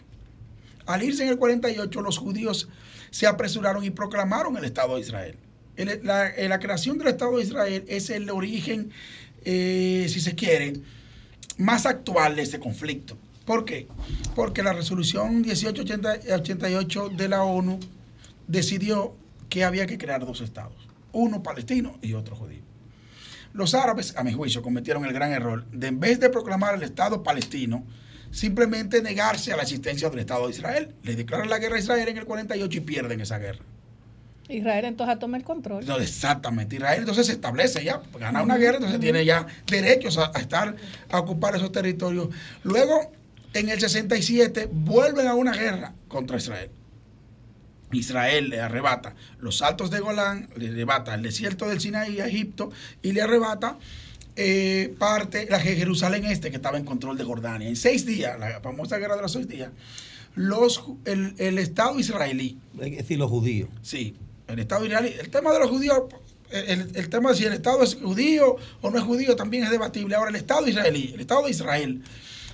Al 0.86 1.04
irse 1.04 1.22
en 1.22 1.28
el 1.28 1.38
48, 1.38 2.02
los 2.02 2.18
judíos 2.18 2.68
se 3.12 3.28
apresuraron 3.28 3.84
y 3.84 3.90
proclamaron 3.90 4.56
el 4.56 4.64
Estado 4.64 4.96
de 4.96 5.02
Israel. 5.02 5.36
Eh, 5.76 6.00
la 6.02 6.58
creación 6.58 6.98
del 6.98 7.06
Estado 7.08 7.36
de 7.36 7.44
Israel 7.44 7.84
es 7.86 8.10
el 8.10 8.28
origen, 8.30 8.90
eh, 9.44 10.06
si 10.08 10.20
se 10.20 10.34
quiere, 10.34 10.80
más 11.58 11.86
actual 11.86 12.34
de 12.34 12.42
este 12.42 12.58
conflicto. 12.58 13.16
¿Por 13.52 13.66
qué? 13.66 13.86
Porque 14.34 14.62
la 14.62 14.72
resolución 14.72 15.42
1888 15.42 17.10
de 17.10 17.28
la 17.28 17.42
ONU 17.42 17.78
decidió 18.46 19.14
que 19.50 19.62
había 19.62 19.86
que 19.86 19.98
crear 19.98 20.24
dos 20.24 20.40
estados, 20.40 20.88
uno 21.12 21.42
palestino 21.42 21.98
y 22.00 22.14
otro 22.14 22.34
judío. 22.34 22.62
Los 23.52 23.74
árabes, 23.74 24.16
a 24.16 24.24
mi 24.24 24.32
juicio, 24.32 24.62
cometieron 24.62 25.04
el 25.04 25.12
gran 25.12 25.32
error 25.32 25.66
de 25.66 25.88
en 25.88 26.00
vez 26.00 26.18
de 26.18 26.30
proclamar 26.30 26.76
el 26.76 26.82
Estado 26.82 27.22
palestino, 27.22 27.84
simplemente 28.30 29.02
negarse 29.02 29.52
a 29.52 29.56
la 29.56 29.64
existencia 29.64 30.08
del 30.08 30.20
Estado 30.20 30.46
de 30.46 30.52
Israel. 30.52 30.94
Le 31.02 31.14
declaran 31.14 31.50
la 31.50 31.58
guerra 31.58 31.76
a 31.76 31.80
Israel 31.80 32.08
en 32.08 32.16
el 32.16 32.24
48 32.24 32.78
y 32.78 32.80
pierden 32.80 33.20
esa 33.20 33.36
guerra. 33.36 33.62
Israel 34.48 34.86
entonces 34.86 35.18
toma 35.18 35.36
el 35.36 35.44
control. 35.44 35.84
No, 35.84 35.98
exactamente. 35.98 36.76
Israel 36.76 37.00
entonces 37.00 37.26
se 37.26 37.32
establece 37.32 37.84
ya, 37.84 38.00
gana 38.18 38.42
una 38.42 38.56
guerra, 38.56 38.76
entonces 38.76 38.98
tiene 38.98 39.26
ya 39.26 39.46
derechos 39.66 40.16
a, 40.16 40.32
a 40.34 40.40
estar, 40.40 40.74
a 41.10 41.18
ocupar 41.18 41.54
esos 41.54 41.70
territorios. 41.70 42.30
Luego, 42.64 43.12
en 43.54 43.68
el 43.68 43.80
67, 43.80 44.68
vuelven 44.70 45.26
a 45.26 45.34
una 45.34 45.52
guerra 45.52 45.94
contra 46.08 46.36
Israel. 46.36 46.70
Israel 47.92 48.48
le 48.48 48.60
arrebata 48.60 49.14
los 49.38 49.62
altos 49.62 49.90
de 49.90 50.00
Golán, 50.00 50.48
le 50.56 50.68
arrebata 50.68 51.14
el 51.14 51.22
desierto 51.22 51.68
del 51.68 51.80
Sinaí 51.80 52.20
a 52.20 52.26
Egipto 52.26 52.70
y 53.02 53.12
le 53.12 53.22
arrebata 53.22 53.78
eh, 54.34 54.94
parte, 54.98 55.46
la 55.50 55.58
de 55.58 55.76
Jerusalén 55.76 56.24
Este, 56.24 56.50
que 56.50 56.56
estaba 56.56 56.78
en 56.78 56.84
control 56.84 57.18
de 57.18 57.24
Jordania. 57.24 57.68
En 57.68 57.76
seis 57.76 58.06
días, 58.06 58.38
la 58.38 58.60
famosa 58.60 58.96
guerra 58.98 59.16
de 59.16 59.22
los 59.22 59.32
seis 59.32 59.46
días, 59.46 59.70
los, 60.34 60.82
el, 61.04 61.34
el 61.38 61.58
Estado 61.58 61.98
israelí. 61.98 62.58
Es 62.80 62.96
decir, 62.96 63.18
los 63.18 63.28
judíos. 63.28 63.68
Sí, 63.82 64.16
el 64.48 64.58
Estado 64.58 64.86
israelí. 64.86 65.14
El 65.20 65.28
tema 65.28 65.52
de 65.52 65.58
los 65.58 65.68
judíos, 65.68 66.04
el, 66.50 66.90
el 66.94 67.08
tema 67.10 67.30
de 67.30 67.36
si 67.36 67.44
el 67.44 67.52
Estado 67.52 67.82
es 67.82 67.96
judío 67.96 68.56
o 68.80 68.90
no 68.90 68.98
es 68.98 69.04
judío 69.04 69.36
también 69.36 69.64
es 69.64 69.70
debatible. 69.70 70.14
Ahora, 70.14 70.30
el 70.30 70.36
Estado 70.36 70.66
israelí, 70.66 71.12
el 71.12 71.20
Estado 71.20 71.44
de 71.44 71.50
Israel, 71.50 72.02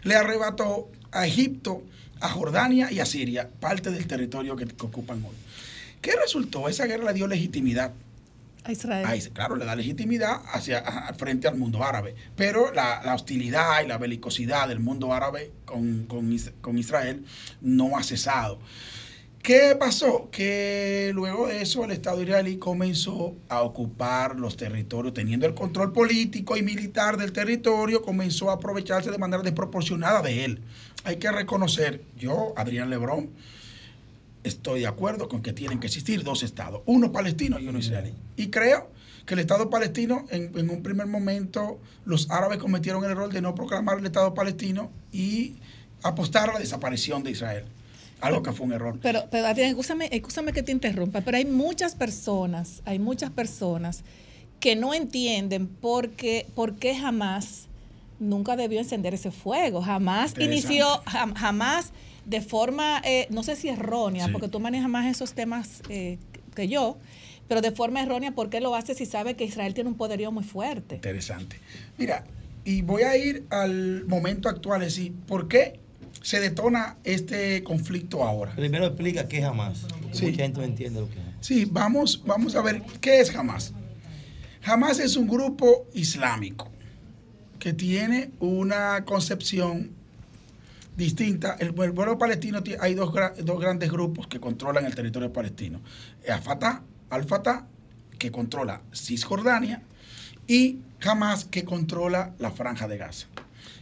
le 0.09 0.17
arrebató 0.17 0.91
a 1.13 1.27
Egipto, 1.27 1.83
a 2.21 2.29
Jordania 2.31 2.91
y 2.91 2.99
a 3.01 3.07
Siria 3.07 3.49
parte 3.61 3.91
del 3.91 4.07
territorio 4.07 4.57
que, 4.57 4.67
que 4.67 4.87
ocupan 4.87 5.23
hoy. 5.25 5.37
¿Qué 6.01 6.13
resultó? 6.21 6.69
Esa 6.69 6.87
guerra 6.87 7.05
le 7.07 7.15
dio 7.15 7.27
legitimidad 7.27 7.93
A 8.65 8.73
Israel. 8.73 9.33
claro, 9.33 9.57
le 9.57 9.65
da 9.65 9.75
legitimidad 9.77 10.43
hacia 10.53 10.83
frente 11.17 11.49
al 11.49 11.57
mundo 11.57 11.83
árabe. 11.85 12.15
Pero 12.37 12.73
la, 12.73 13.03
la 13.05 13.15
hostilidad 13.15 13.83
y 13.85 13.89
la 13.89 13.99
belicosidad 13.99 14.69
del 14.69 14.81
mundo 14.81 15.13
árabe 15.15 15.51
con, 15.65 16.05
con 16.07 16.33
Is- 16.33 16.53
con 16.61 16.79
Israel 16.79 17.25
no 17.61 17.97
ha 17.97 18.03
cesado. 18.03 18.59
¿Qué 19.43 19.77
pasó? 19.79 20.29
Que 20.31 21.11
luego 21.15 21.47
de 21.47 21.63
eso 21.63 21.85
el 21.85 21.93
Estado 21.93 22.23
israelí 22.23 22.59
comenzó 22.59 23.35
a 23.49 23.63
ocupar 23.63 24.37
los 24.37 24.57
territorios, 24.57 25.15
teniendo 25.15 25.47
el 25.47 25.55
control 25.55 25.93
político 25.93 26.57
y 26.57 26.63
militar 26.63 27.17
del 27.17 27.33
territorio, 27.33 28.03
comenzó 28.03 28.51
a 28.51 28.55
aprovecharse 28.55 29.11
de 29.11 29.19
manera 29.19 29.43
desproporcionada 29.43 30.21
de 30.23 30.45
él. 30.45 30.61
Hay 31.05 31.17
que 31.17 31.31
reconocer, 31.31 32.03
yo, 32.19 32.53
Adrián 32.57 32.91
Lebrón, 32.91 33.31
estoy 34.45 34.81
de 34.81 34.87
acuerdo 34.87 35.29
con 35.29 35.41
que 35.41 35.53
tienen 35.53 35.81
que 35.81 35.87
existir 35.87 36.25
dos 36.25 36.43
estados, 36.43 36.83
uno 36.85 37.13
palestino 37.13 37.59
y 37.59 37.69
uno 37.69 37.79
israelí. 37.79 38.13
Y 38.37 38.49
creo 38.49 38.91
que 39.25 39.35
el 39.35 39.41
Estado 39.41 39.71
palestino, 39.71 40.27
en, 40.31 40.59
en 40.59 40.69
un 40.69 40.83
primer 40.83 41.07
momento, 41.07 41.79
los 42.05 42.31
árabes 42.31 42.59
cometieron 42.59 43.05
el 43.05 43.13
error 43.13 43.33
de 43.33 43.41
no 43.41 43.55
proclamar 43.55 43.99
el 43.99 44.07
Estado 44.07 44.35
palestino 44.35 44.91
y 45.13 45.57
apostar 46.03 46.51
a 46.51 46.55
la 46.55 46.59
desaparición 46.59 47.23
de 47.23 47.31
Israel. 47.31 47.65
Algo 48.21 48.43
que 48.43 48.53
fue 48.53 48.67
un 48.67 48.73
error. 48.73 48.99
Pero, 49.01 49.25
pero 49.31 49.47
escúchame, 49.49 50.09
escúchame 50.13 50.53
que 50.53 50.63
te 50.63 50.73
interrumpa, 50.73 51.21
pero 51.21 51.37
hay 51.37 51.45
muchas 51.45 51.95
personas, 51.95 52.83
hay 52.85 52.99
muchas 52.99 53.31
personas 53.31 54.03
que 54.61 54.75
no 54.75 54.93
entienden 54.95 55.69
por 55.69 56.11
qué, 56.11 56.47
por 56.55 56.75
qué 56.77 56.97
jamás 56.97 57.67
nunca 58.19 58.57
debió 58.57 58.81
encender 58.81 59.15
ese 59.15 59.31
fuego. 59.31 59.81
Jamás 59.83 60.35
inició, 60.41 60.87
jam- 61.05 61.35
jamás 61.37 61.93
de 62.25 62.41
forma, 62.41 63.01
eh, 63.05 63.27
no 63.31 63.43
sé 63.45 63.55
si 63.55 63.69
errónea, 63.69 64.27
Sí. 64.27 64.33
porque 64.33 64.49
tú 64.49 64.59
manejas 64.59 64.89
más 64.91 65.07
esos 65.07 65.33
temas 65.35 65.83
eh, 65.89 66.19
que 66.57 66.67
yo, 66.67 66.99
pero 67.47 67.61
de 67.61 67.71
forma 67.71 68.03
errónea, 68.03 68.33
¿por 68.33 68.51
qué 68.51 68.61
lo 68.61 68.75
hace 68.75 68.95
si 68.95 69.07
sabe 69.07 69.35
que 69.35 69.45
Israel 69.45 69.73
tiene 69.75 69.89
un 69.91 69.97
poderío 69.97 70.33
muy 70.33 70.43
fuerte? 70.45 70.97
Interesante. 70.97 71.61
Mira, 71.97 72.25
y 72.65 72.83
voy 72.83 73.03
a 73.03 73.17
ir 73.17 73.45
al 73.51 74.05
momento 74.07 74.49
actual, 74.49 74.83
es 74.83 74.97
decir, 74.97 75.13
¿por 75.27 75.47
qué 75.49 75.79
se 76.23 76.41
detona 76.41 76.97
este 77.05 77.63
conflicto 77.63 78.25
ahora? 78.25 78.55
Primero 78.55 78.87
explica 78.87 79.29
qué 79.29 79.39
es 79.39 79.45
Hamas. 79.45 79.87
Sí. 80.13 80.27
Mucha 80.27 80.43
gente 80.43 80.61
no 80.61 80.65
entiende 80.65 81.01
lo 81.01 81.09
que 81.09 81.19
es. 81.19 81.25
Sí, 81.41 81.65
vamos, 81.71 82.23
vamos 82.27 82.55
a 82.55 82.63
ver 82.63 82.83
qué 83.01 83.21
es 83.21 83.35
Hamas. 83.35 83.73
Hamas 84.65 84.99
es 84.99 85.17
un 85.17 85.29
grupo 85.29 85.87
islámico 85.95 86.71
que 87.59 87.73
tiene 87.73 88.31
una 88.41 89.05
concepción 89.05 89.91
distinta. 90.97 91.57
El, 91.59 91.69
el 91.69 91.95
pueblo 91.95 92.19
palestino 92.19 92.61
hay 92.81 92.95
dos 92.95 93.13
grandes 93.61 93.91
grupos 93.91 94.27
que 94.27 94.41
controlan 94.41 94.85
el 94.85 94.95
territorio 94.95 95.33
palestino. 95.33 95.81
Al-Fatah, 96.29 96.83
Al-Fatah, 97.11 97.67
que 98.19 98.31
controla 98.31 98.83
Cisjordania, 98.93 99.83
y 100.47 100.79
Hamas, 101.03 101.45
que 101.45 101.65
controla 101.65 102.35
la 102.39 102.51
franja 102.51 102.89
de 102.89 102.99
Gaza. 102.99 103.29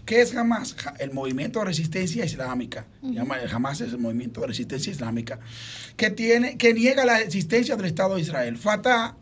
¿Qué 0.06 0.22
es 0.22 0.34
Hamas? 0.36 0.74
El 0.98 1.12
movimiento 1.12 1.58
de 1.58 1.64
resistencia 1.66 2.24
islámica. 2.24 2.86
Llama- 3.02 3.36
Hamas 3.52 3.80
es 3.82 3.92
el 3.92 3.98
movimiento 3.98 4.40
de 4.40 4.46
resistencia 4.46 4.90
islámica 4.92 5.38
que, 5.96 6.10
tiene, 6.10 6.56
que 6.56 6.72
niega 6.72 7.04
la 7.04 7.20
existencia 7.20 7.76
del 7.76 7.86
Estado 7.86 8.14
de 8.14 8.20
Israel. 8.22 8.56
Fatah 8.56 9.16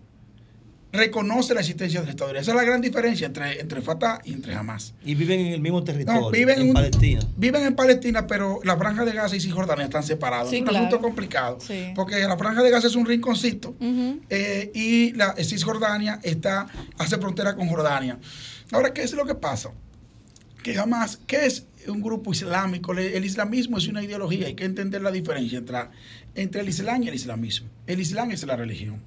reconoce 0.93 1.55
la 1.55 1.61
existencia 1.61 2.01
del 2.03 2.11
Estado 2.11 2.32
de 2.32 2.39
Israel. 2.39 2.43
Esa 2.43 2.51
es 2.53 2.57
la 2.57 2.64
gran 2.64 2.80
diferencia 2.80 3.26
entre, 3.26 3.61
entre 3.61 3.80
Fatah 3.80 4.20
y 4.24 4.32
entre 4.35 4.55
Hamas. 4.55 4.95
Y 5.05 5.14
viven 5.16 5.41
en 5.41 5.53
el 5.55 5.61
mismo 5.61 5.82
territorio, 5.82 6.20
No, 6.20 6.30
viven 6.30 6.61
en 6.61 6.68
un- 6.68 6.74
Palestina. 6.74 7.20
Viven 7.37 7.64
en 7.64 7.74
Palestina, 7.74 8.26
pero 8.26 8.61
la 8.62 8.76
franja 8.76 9.05
de 9.07 9.12
Gaza 9.12 9.35
y 9.35 9.41
Cisjordania 9.41 9.87
están 9.87 10.05
separados. 10.05 10.51
Sí, 10.51 10.57
es 10.57 10.61
un 10.62 10.68
claro. 10.68 10.87
asunto 10.87 11.03
complicado. 11.03 11.59
Sí. 11.61 11.93
Porque 11.97 12.18
la 12.20 12.37
franja 12.37 12.62
de 12.62 12.70
Gaza 12.70 12.87
es 12.89 12.95
un 12.95 13.07
rinconcito 13.07 13.74
eh, 14.28 14.70
y 14.74 15.12
la 15.14 15.35
Cisjordania 15.37 16.20
está, 16.22 16.66
hace 16.99 17.16
frontera 17.18 17.57
con 17.57 17.66
Jordania. 17.68 18.18
Ahora, 18.70 18.93
¿qué 18.93 19.03
es 19.03 19.12
lo 19.14 19.24
que 19.24 19.35
pasa? 19.35 19.70
Que 20.65 20.75
jamás, 20.75 21.21
¿qué 21.27 21.45
es 21.45 21.67
un 21.87 22.01
grupo 22.01 22.33
islámico? 22.33 22.95
El 22.95 23.25
islamismo 23.27 23.77
es 23.77 23.87
una 23.87 24.03
ideología, 24.03 24.47
hay 24.47 24.55
que 24.55 24.65
entender 24.65 25.03
la 25.03 25.12
diferencia 25.12 25.59
entre, 25.59 25.79
entre 26.35 26.62
el 26.62 26.71
islam 26.71 27.03
y 27.03 27.09
el 27.09 27.15
islamismo. 27.15 27.69
El 27.87 28.01
islam 28.01 28.31
es 28.31 28.45
la 28.45 28.57
religión. 28.57 29.03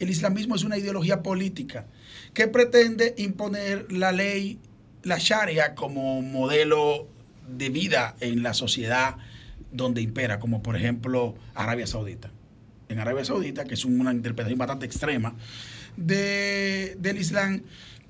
El 0.00 0.10
islamismo 0.10 0.56
es 0.56 0.64
una 0.64 0.76
ideología 0.76 1.22
política 1.22 1.86
que 2.34 2.48
pretende 2.48 3.14
imponer 3.16 3.92
la 3.92 4.10
ley, 4.10 4.58
la 5.04 5.18
sharia, 5.18 5.76
como 5.76 6.20
modelo 6.20 7.06
de 7.48 7.68
vida 7.68 8.16
en 8.18 8.42
la 8.42 8.52
sociedad 8.52 9.18
donde 9.70 10.02
impera, 10.02 10.40
como 10.40 10.64
por 10.64 10.74
ejemplo 10.74 11.36
Arabia 11.54 11.86
Saudita. 11.86 12.32
En 12.88 12.98
Arabia 12.98 13.24
Saudita, 13.24 13.66
que 13.66 13.74
es 13.74 13.84
una 13.84 14.12
interpretación 14.12 14.58
bastante 14.58 14.86
extrema 14.86 15.36
de, 15.96 16.96
del 16.98 17.18
Islam, 17.18 17.62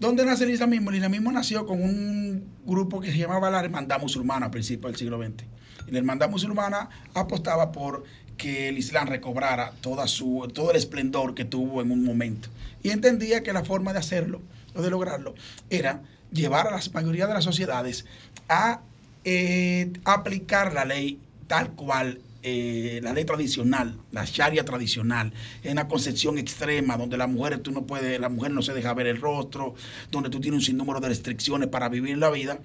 ¿Dónde 0.03 0.25
nace 0.25 0.43
el 0.43 0.51
islamismo? 0.51 0.91
El 0.91 0.97
islamismo 0.97 1.31
nació 1.31 1.65
con 1.65 1.81
un 1.81 2.45
grupo 2.67 3.01
que 3.01 3.13
se 3.13 3.19
llamaba 3.19 3.51
la 3.51 3.61
Hermandad 3.61 4.01
Musulmana 4.01 4.47
a 4.47 4.51
principios 4.51 4.91
del 4.91 4.99
siglo 4.99 5.23
XX. 5.23 5.45
Y 5.87 5.93
la 5.93 5.99
Hermandad 5.99 6.29
Musulmana 6.29 6.89
apostaba 7.15 7.71
por 7.71 8.03
que 8.37 8.69
el 8.69 8.79
Islam 8.79 9.07
recobrara 9.07 9.71
toda 9.81 10.09
su, 10.09 10.51
todo 10.53 10.73
el 10.73 10.77
esplendor 10.77 11.37
que 11.37 11.45
tuvo 11.45 11.83
en 11.83 11.93
un 11.93 12.03
momento. 12.03 12.49
Y 12.83 12.91
entendía 12.91 13.45
que 13.45 13.53
la 13.53 13.65
forma 13.65 13.93
de 13.93 14.01
hacerlo 14.01 14.41
o 14.75 14.83
de 14.83 14.91
lograrlo 14.91 15.37
era 15.71 16.03
llevar 16.33 16.67
a 16.67 16.73
la 16.73 16.81
mayoría 16.93 17.29
de 17.29 17.35
las 17.35 17.45
sociedades 17.45 18.05
a 18.49 18.81
eh, 19.25 19.93
aplicar 20.05 20.73
la 20.73 20.85
ley 20.85 21.21
tal 21.47 21.71
cual 21.75 22.19
eh, 22.43 23.01
la 23.03 23.13
ley 23.13 23.25
tradicional, 23.25 23.99
la 24.11 24.25
sharia 24.25 24.65
tradicional, 24.65 25.33
en 25.63 25.73
una 25.73 25.87
concepción 25.87 26.39
extrema 26.39 26.97
donde 26.97 27.17
la 27.17 27.27
mujer 27.27 27.59
tú 27.61 27.71
no 27.71 27.87
puedes, 27.87 28.19
la 28.19 28.29
mujer 28.29 28.51
no 28.51 28.63
se 28.63 28.75
deja 28.75 28.93
ver 28.95 29.07
el 29.07 29.21
rostro, 29.21 29.75
donde 30.11 30.29
tú 30.29 30.41
tienes 30.41 30.59
un 30.59 30.65
sinnúmero 30.65 31.01
de 31.01 31.09
restricciones 31.09 31.69
para 31.69 31.89
vivir 31.89 32.19
la 32.19 32.31
vida, 32.31 32.59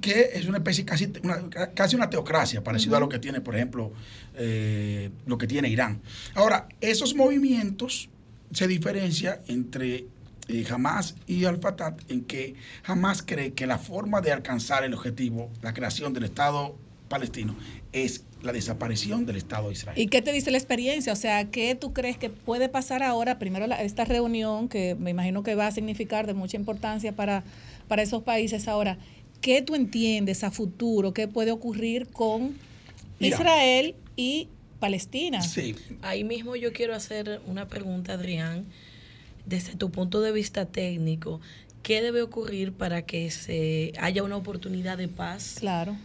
que 0.00 0.30
es 0.34 0.46
una 0.46 0.58
especie 0.58 0.84
casi 0.84 1.12
una, 1.22 1.48
casi 1.74 1.96
una 1.96 2.08
teocracia, 2.08 2.62
parecido 2.62 2.96
a 2.96 3.00
lo 3.00 3.08
que 3.08 3.18
tiene, 3.18 3.40
por 3.40 3.56
ejemplo, 3.56 3.92
eh, 4.34 5.10
lo 5.26 5.38
que 5.38 5.46
tiene 5.46 5.68
Irán. 5.68 6.00
Ahora, 6.34 6.68
esos 6.80 7.14
movimientos 7.14 8.08
se 8.52 8.68
diferencian 8.68 9.38
entre 9.48 10.06
eh, 10.48 10.64
Hamas 10.70 11.16
y 11.26 11.44
Al-Fatah 11.44 11.96
en 12.08 12.24
que 12.24 12.54
Hamas 12.84 13.22
cree 13.22 13.54
que 13.54 13.66
la 13.66 13.78
forma 13.78 14.20
de 14.20 14.30
alcanzar 14.30 14.84
el 14.84 14.94
objetivo, 14.94 15.50
la 15.62 15.74
creación 15.74 16.12
del 16.12 16.24
Estado 16.24 16.76
palestino, 17.08 17.56
es 17.92 18.24
la 18.42 18.52
desaparición 18.52 19.26
del 19.26 19.36
Estado 19.36 19.68
de 19.68 19.74
Israel. 19.74 19.98
¿Y 20.00 20.06
qué 20.08 20.22
te 20.22 20.32
dice 20.32 20.50
la 20.50 20.58
experiencia? 20.58 21.12
O 21.12 21.16
sea, 21.16 21.50
¿qué 21.50 21.74
tú 21.74 21.92
crees 21.92 22.16
que 22.18 22.30
puede 22.30 22.68
pasar 22.68 23.02
ahora? 23.02 23.38
Primero, 23.38 23.66
la- 23.66 23.82
esta 23.82 24.04
reunión, 24.04 24.68
que 24.68 24.94
me 24.94 25.10
imagino 25.10 25.42
que 25.42 25.54
va 25.54 25.66
a 25.68 25.70
significar 25.72 26.26
de 26.26 26.34
mucha 26.34 26.56
importancia 26.56 27.12
para, 27.12 27.44
para 27.88 28.02
esos 28.02 28.22
países 28.22 28.68
ahora. 28.68 28.98
¿Qué 29.40 29.62
tú 29.62 29.74
entiendes 29.74 30.44
a 30.44 30.50
futuro? 30.50 31.12
¿Qué 31.12 31.28
puede 31.28 31.50
ocurrir 31.50 32.08
con 32.08 32.56
Mira. 33.18 33.36
Israel 33.36 33.94
y 34.16 34.48
Palestina? 34.80 35.40
Ahí 36.02 36.24
mismo 36.24 36.56
yo 36.56 36.72
quiero 36.72 36.94
hacer 36.94 37.40
una 37.46 37.66
pregunta, 37.68 38.14
Adrián, 38.14 38.66
desde 39.46 39.74
tu 39.76 39.90
punto 39.90 40.20
de 40.20 40.32
vista 40.32 40.66
técnico, 40.66 41.40
¿qué 41.82 42.02
debe 42.02 42.22
ocurrir 42.22 42.72
para 42.72 43.02
que 43.02 43.30
se 43.30 43.92
haya 43.98 44.22
una 44.22 44.36
oportunidad 44.36 44.98
de 44.98 45.08
paz? 45.08 45.56
Claro. 45.60 45.96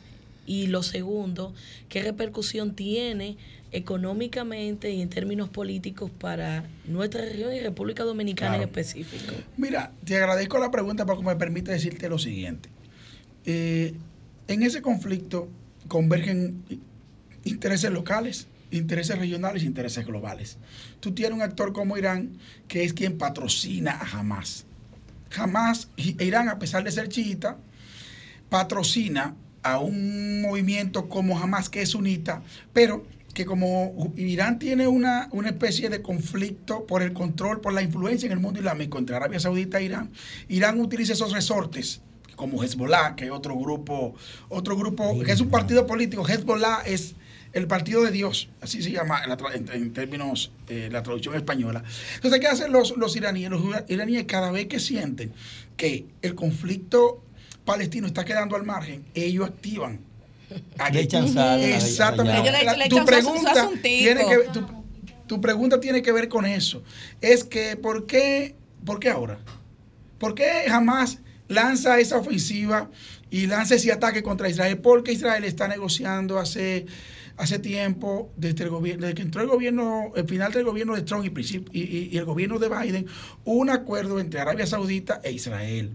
Y 0.45 0.67
lo 0.67 0.83
segundo, 0.83 1.53
¿qué 1.87 2.01
repercusión 2.01 2.75
tiene 2.75 3.37
económicamente 3.71 4.91
y 4.91 5.01
en 5.01 5.09
términos 5.09 5.49
políticos 5.49 6.11
para 6.11 6.65
nuestra 6.85 7.21
región 7.21 7.53
y 7.53 7.59
República 7.59 8.03
Dominicana 8.03 8.57
en 8.57 8.63
específico? 8.63 9.33
Mira, 9.57 9.91
te 10.03 10.17
agradezco 10.17 10.59
la 10.59 10.71
pregunta 10.71 11.05
porque 11.05 11.23
me 11.23 11.35
permite 11.35 11.71
decirte 11.71 12.09
lo 12.09 12.19
siguiente. 12.19 12.69
Eh, 13.45 13.93
en 14.47 14.63
ese 14.63 14.81
conflicto 14.81 15.47
convergen 15.87 16.63
intereses 17.43 17.91
locales, 17.91 18.47
intereses 18.71 19.17
regionales 19.17 19.63
e 19.63 19.65
intereses 19.65 20.05
globales. 20.05 20.57
Tú 20.99 21.13
tienes 21.13 21.35
un 21.35 21.41
actor 21.41 21.73
como 21.73 21.97
Irán 21.97 22.37
que 22.67 22.83
es 22.83 22.93
quien 22.93 23.17
patrocina 23.17 23.91
a 23.91 24.19
Hamas. 24.19 24.65
Hamas, 25.35 25.89
Irán, 25.95 26.49
a 26.49 26.59
pesar 26.59 26.83
de 26.83 26.91
ser 26.91 27.07
chiita, 27.07 27.57
patrocina 28.49 29.35
a 29.63 29.79
un 29.79 30.41
movimiento 30.41 31.09
como 31.09 31.39
Hamas 31.39 31.69
que 31.69 31.81
es 31.81 31.89
sunita, 31.89 32.41
pero 32.73 33.05
que 33.33 33.45
como 33.45 34.13
Irán 34.17 34.59
tiene 34.59 34.87
una, 34.87 35.29
una 35.31 35.49
especie 35.49 35.89
de 35.89 36.01
conflicto 36.01 36.85
por 36.85 37.01
el 37.01 37.13
control, 37.13 37.61
por 37.61 37.73
la 37.73 37.81
influencia 37.81 38.27
en 38.27 38.33
el 38.33 38.39
mundo 38.39 38.59
islámico 38.59 38.97
entre 38.97 39.15
Arabia 39.15 39.39
Saudita 39.39 39.79
e 39.79 39.85
Irán, 39.85 40.11
Irán 40.49 40.79
utiliza 40.79 41.13
esos 41.13 41.31
resortes 41.31 42.01
como 42.35 42.63
Hezbollah, 42.63 43.15
que 43.15 43.25
es 43.25 43.31
otro 43.31 43.55
grupo, 43.55 44.15
otro 44.49 44.75
grupo, 44.75 45.21
que 45.23 45.31
es 45.31 45.41
un 45.41 45.49
partido 45.49 45.85
político. 45.85 46.27
Hezbollah 46.27 46.81
es 46.85 47.15
el 47.53 47.67
partido 47.67 48.01
de 48.03 48.11
Dios, 48.11 48.49
así 48.61 48.81
se 48.81 48.91
llama 48.91 49.21
en, 49.53 49.93
términos, 49.93 50.51
eh, 50.67 50.89
la 50.91 51.03
traducción 51.03 51.35
española. 51.35 51.83
Entonces, 52.15 52.39
¿qué 52.39 52.47
hacen 52.47 52.71
los, 52.71 52.97
los 52.97 53.15
iraníes? 53.15 53.49
Los 53.51 53.61
iraníes 53.89 54.25
cada 54.25 54.51
vez 54.51 54.67
que 54.67 54.79
sienten 54.79 55.33
que 55.77 56.07
el 56.21 56.33
conflicto 56.33 57.23
palestino 57.65 58.07
está 58.07 58.25
quedando 58.25 58.55
al 58.55 58.63
margen, 58.63 59.03
ellos 59.13 59.47
activan. 59.47 59.99
Le 60.91 60.99
echan 61.01 61.27
sal 61.31 61.47
a 61.47 61.57
la- 61.57 61.77
Exactamente. 61.77 62.51
la. 62.51 62.63
La- 62.63 62.71
Le- 62.73 62.77
le 62.83 62.89
tu 62.89 63.05
pregunta 63.05 63.69
tiene 63.81 64.25
que 64.25 64.37
tu, 64.51 64.65
tu 65.27 65.41
pregunta 65.41 65.79
tiene 65.79 66.01
que 66.01 66.11
ver 66.11 66.27
con 66.27 66.45
eso. 66.45 66.83
Es 67.21 67.43
que 67.45 67.77
¿por 67.77 68.05
qué, 68.05 68.55
por 68.85 68.99
qué 68.99 69.09
ahora? 69.09 69.39
¿Por 70.19 70.35
qué 70.35 70.65
jamás 70.67 71.19
lanza 71.47 71.99
esa 71.99 72.17
ofensiva 72.17 72.89
y 73.29 73.47
lanza 73.47 73.75
ese 73.75 73.91
ataque 73.93 74.21
contra 74.23 74.49
Israel? 74.49 74.77
Porque 74.79 75.13
Israel 75.13 75.43
está 75.45 75.67
negociando 75.67 76.37
hace 76.37 76.85
hace 77.37 77.57
tiempo 77.57 78.29
desde 78.35 78.65
el 78.65 78.69
gobierno 78.69 79.03
desde 79.07 79.15
que 79.15 79.21
entró 79.23 79.41
el 79.41 79.47
gobierno 79.47 80.11
el 80.15 80.27
final 80.27 80.51
del 80.51 80.65
gobierno 80.65 80.95
de 80.95 81.01
Trump 81.03 81.25
y, 81.25 81.29
princip- 81.29 81.69
y- 81.71 81.79
y- 81.81 82.09
y 82.11 82.17
el 82.17 82.25
gobierno 82.25 82.59
de 82.59 82.67
Biden 82.69 83.07
un 83.45 83.69
acuerdo 83.69 84.19
entre 84.19 84.41
Arabia 84.41 84.67
Saudita 84.67 85.21
e 85.23 85.31
Israel. 85.31 85.91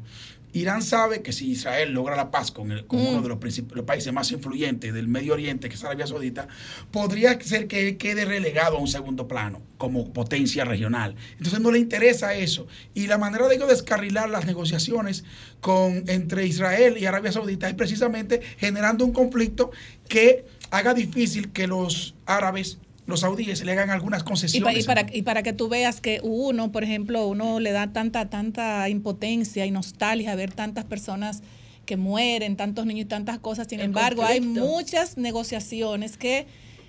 Irán 0.61 0.83
sabe 0.83 1.23
que 1.23 1.33
si 1.33 1.51
Israel 1.51 1.93
logra 1.93 2.17
la 2.17 2.31
paz 2.31 2.51
con, 2.51 2.73
el- 2.73 2.87
con 2.87 3.01
Mm. 3.01 3.07
uno 3.09 3.23
de 3.23 3.29
los, 3.29 3.39
países 3.85 4.13
más 4.13 4.31
influyentes 4.33 4.93
del 4.95 5.09
Medio 5.09 5.35
Oriente, 5.35 5.69
que 5.69 5.75
es 5.75 5.85
Arabia 5.85 6.07
Saudita, 6.07 6.49
podría 6.91 7.39
ser 7.41 7.67
que 7.67 7.89
él 7.89 7.97
quede 7.97 8.25
relegado 8.25 8.77
a 8.77 8.81
un 8.81 8.89
segundo 8.89 9.29
plano 9.29 9.61
como 9.79 10.13
potencia 10.13 10.65
regional. 10.65 11.15
Entonces 11.33 11.61
no 11.61 11.71
le 11.71 11.79
interesa 11.79 12.35
eso. 12.35 12.67
Y 12.95 13.07
la 13.07 13.19
manera 13.19 13.47
de 13.49 13.57
ellos 13.57 13.69
descarrilar 13.69 14.31
las 14.31 14.47
negociaciones 14.47 15.25
con, 15.61 16.05
entre 16.09 16.47
Israel 16.47 16.97
y 16.99 17.07
Arabia 17.07 17.33
Saudita 17.33 17.69
es 17.69 17.75
precisamente 17.75 18.41
generando 18.59 19.05
un 19.05 19.13
conflicto 19.13 19.71
que 20.09 20.45
haga 20.71 20.95
difícil 20.95 21.53
que 21.53 21.67
los 21.67 22.15
árabes, 22.25 22.79
los 23.07 23.21
saudíes, 23.21 23.65
le 23.65 23.73
hagan 23.73 23.91
algunas 23.91 24.21
Y, 24.21 24.25
pa- 24.25 24.29
concesiones. 24.29 24.83
y 24.85 24.87
para, 24.87 25.07
y 25.13 25.23
para 25.23 25.43
que 25.43 25.53
tú 25.53 25.69
veas 25.69 26.01
que 26.01 26.21
uno, 26.23 26.73
por 26.73 26.83
ejemplo, 26.85 27.27
uno 27.29 27.61
le 27.61 27.73
da 27.73 27.93
tanta, 27.93 28.29
tanta 28.29 28.89
impotencia 28.89 29.65
y 29.65 29.71
nostalgia 29.71 30.35
ver 30.35 30.53
tantas 30.53 30.85
personas 30.85 31.43
que 31.85 31.97
mueren, 31.97 32.57
tantos 32.57 32.85
niños 32.85 33.03
y 33.07 33.09
tantas 33.09 33.39
cosas. 33.39 33.69
Sin 33.69 33.79
El 33.79 33.87
embargo, 33.87 34.25
hay 34.25 34.41
muchas 34.41 35.17
negociaciones 35.19 36.17
que, 36.17 36.47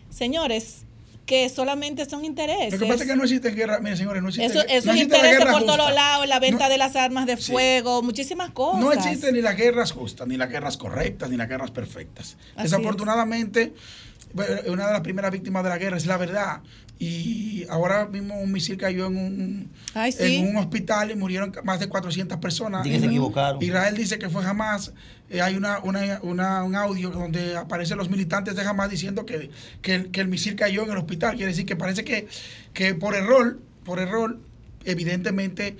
señores, 0.09 0.83
que 1.27 1.49
solamente 1.49 2.09
son 2.09 2.23
intereses. 2.25 2.73
Lo 2.73 2.79
que 2.79 2.85
pasa 2.93 3.03
es 3.03 3.09
que 3.09 3.15
no 3.17 3.23
existe 3.23 3.49
guerra, 3.51 3.79
miren 3.79 3.97
señores, 3.97 4.23
no 4.23 4.29
existe, 4.29 4.45
Eso, 4.75 4.87
no 4.87 4.93
la 4.93 4.99
intereses 5.01 5.31
guerra 5.39 5.51
por 5.51 5.61
justa. 5.61 5.77
todos 5.77 5.93
lados, 5.93 6.27
la 6.27 6.39
venta 6.39 6.63
No- 6.63 6.69
de 6.69 6.77
las 6.77 6.95
armas 6.95 7.25
de 7.27 7.35
fuego, 7.37 8.01
muchísimas 8.01 8.51
cosas. 8.51 8.79
No 8.81 8.91
existen 8.93 9.35
ni 9.35 9.41
las 9.41 9.57
guerras 9.57 9.91
justas, 9.91 10.25
ni 10.27 10.37
las 10.37 10.49
guerras 10.49 10.77
correctas, 10.77 11.29
ni 11.29 11.35
las 11.37 11.49
guerras 11.49 11.69
perfectas. 11.71 12.37
Así 12.55 12.63
Desafortunadamente, 12.63 13.73
una 14.33 14.87
de 14.87 14.93
las 14.93 15.01
primeras 15.01 15.31
víctimas 15.31 15.63
de 15.63 15.69
la 15.69 15.77
guerra 15.77 15.97
es 15.97 16.05
la 16.05 16.17
verdad. 16.17 16.61
Y 16.99 17.65
ahora 17.69 18.07
mismo 18.07 18.39
un 18.39 18.51
misil 18.51 18.75
cayó 18.77 19.05
en 19.05 19.17
un, 19.17 19.71
Ay, 19.93 20.11
sí. 20.11 20.37
en 20.37 20.47
un 20.49 20.57
hospital 20.57 21.11
y 21.11 21.15
murieron 21.15 21.53
más 21.63 21.79
de 21.79 21.87
400 21.87 22.39
personas. 22.39 22.83
Dicen 22.83 23.01
que 23.01 23.05
se 23.07 23.11
equivocaron. 23.11 23.61
Israel 23.61 23.95
dice 23.95 24.17
que 24.17 24.29
fue 24.29 24.43
jamás. 24.43 24.93
hay 25.41 25.55
una, 25.55 25.79
una, 25.79 26.19
una- 26.23 26.63
un 26.63 26.75
audio 26.75 27.11
donde 27.11 27.55
aparecen 27.55 27.97
los 27.97 28.09
militantes 28.09 28.55
de 28.55 28.63
Hamas 28.63 28.89
diciendo 28.89 29.25
que, 29.27 29.51
que, 29.83 29.93
el, 29.95 30.11
que 30.11 30.21
el 30.21 30.27
misil 30.27 30.55
cayó 30.55 30.83
en 30.85 30.91
el 30.91 30.97
hospital. 30.97 31.35
Quiere 31.35 31.51
decir 31.51 31.65
que 31.67 31.75
parece 31.75 32.03
que, 32.03 32.27
que 32.73 32.95
por 32.95 33.13
error, 33.15 33.59
por 33.83 33.99
error, 33.99 34.39
evidentemente 34.85 35.77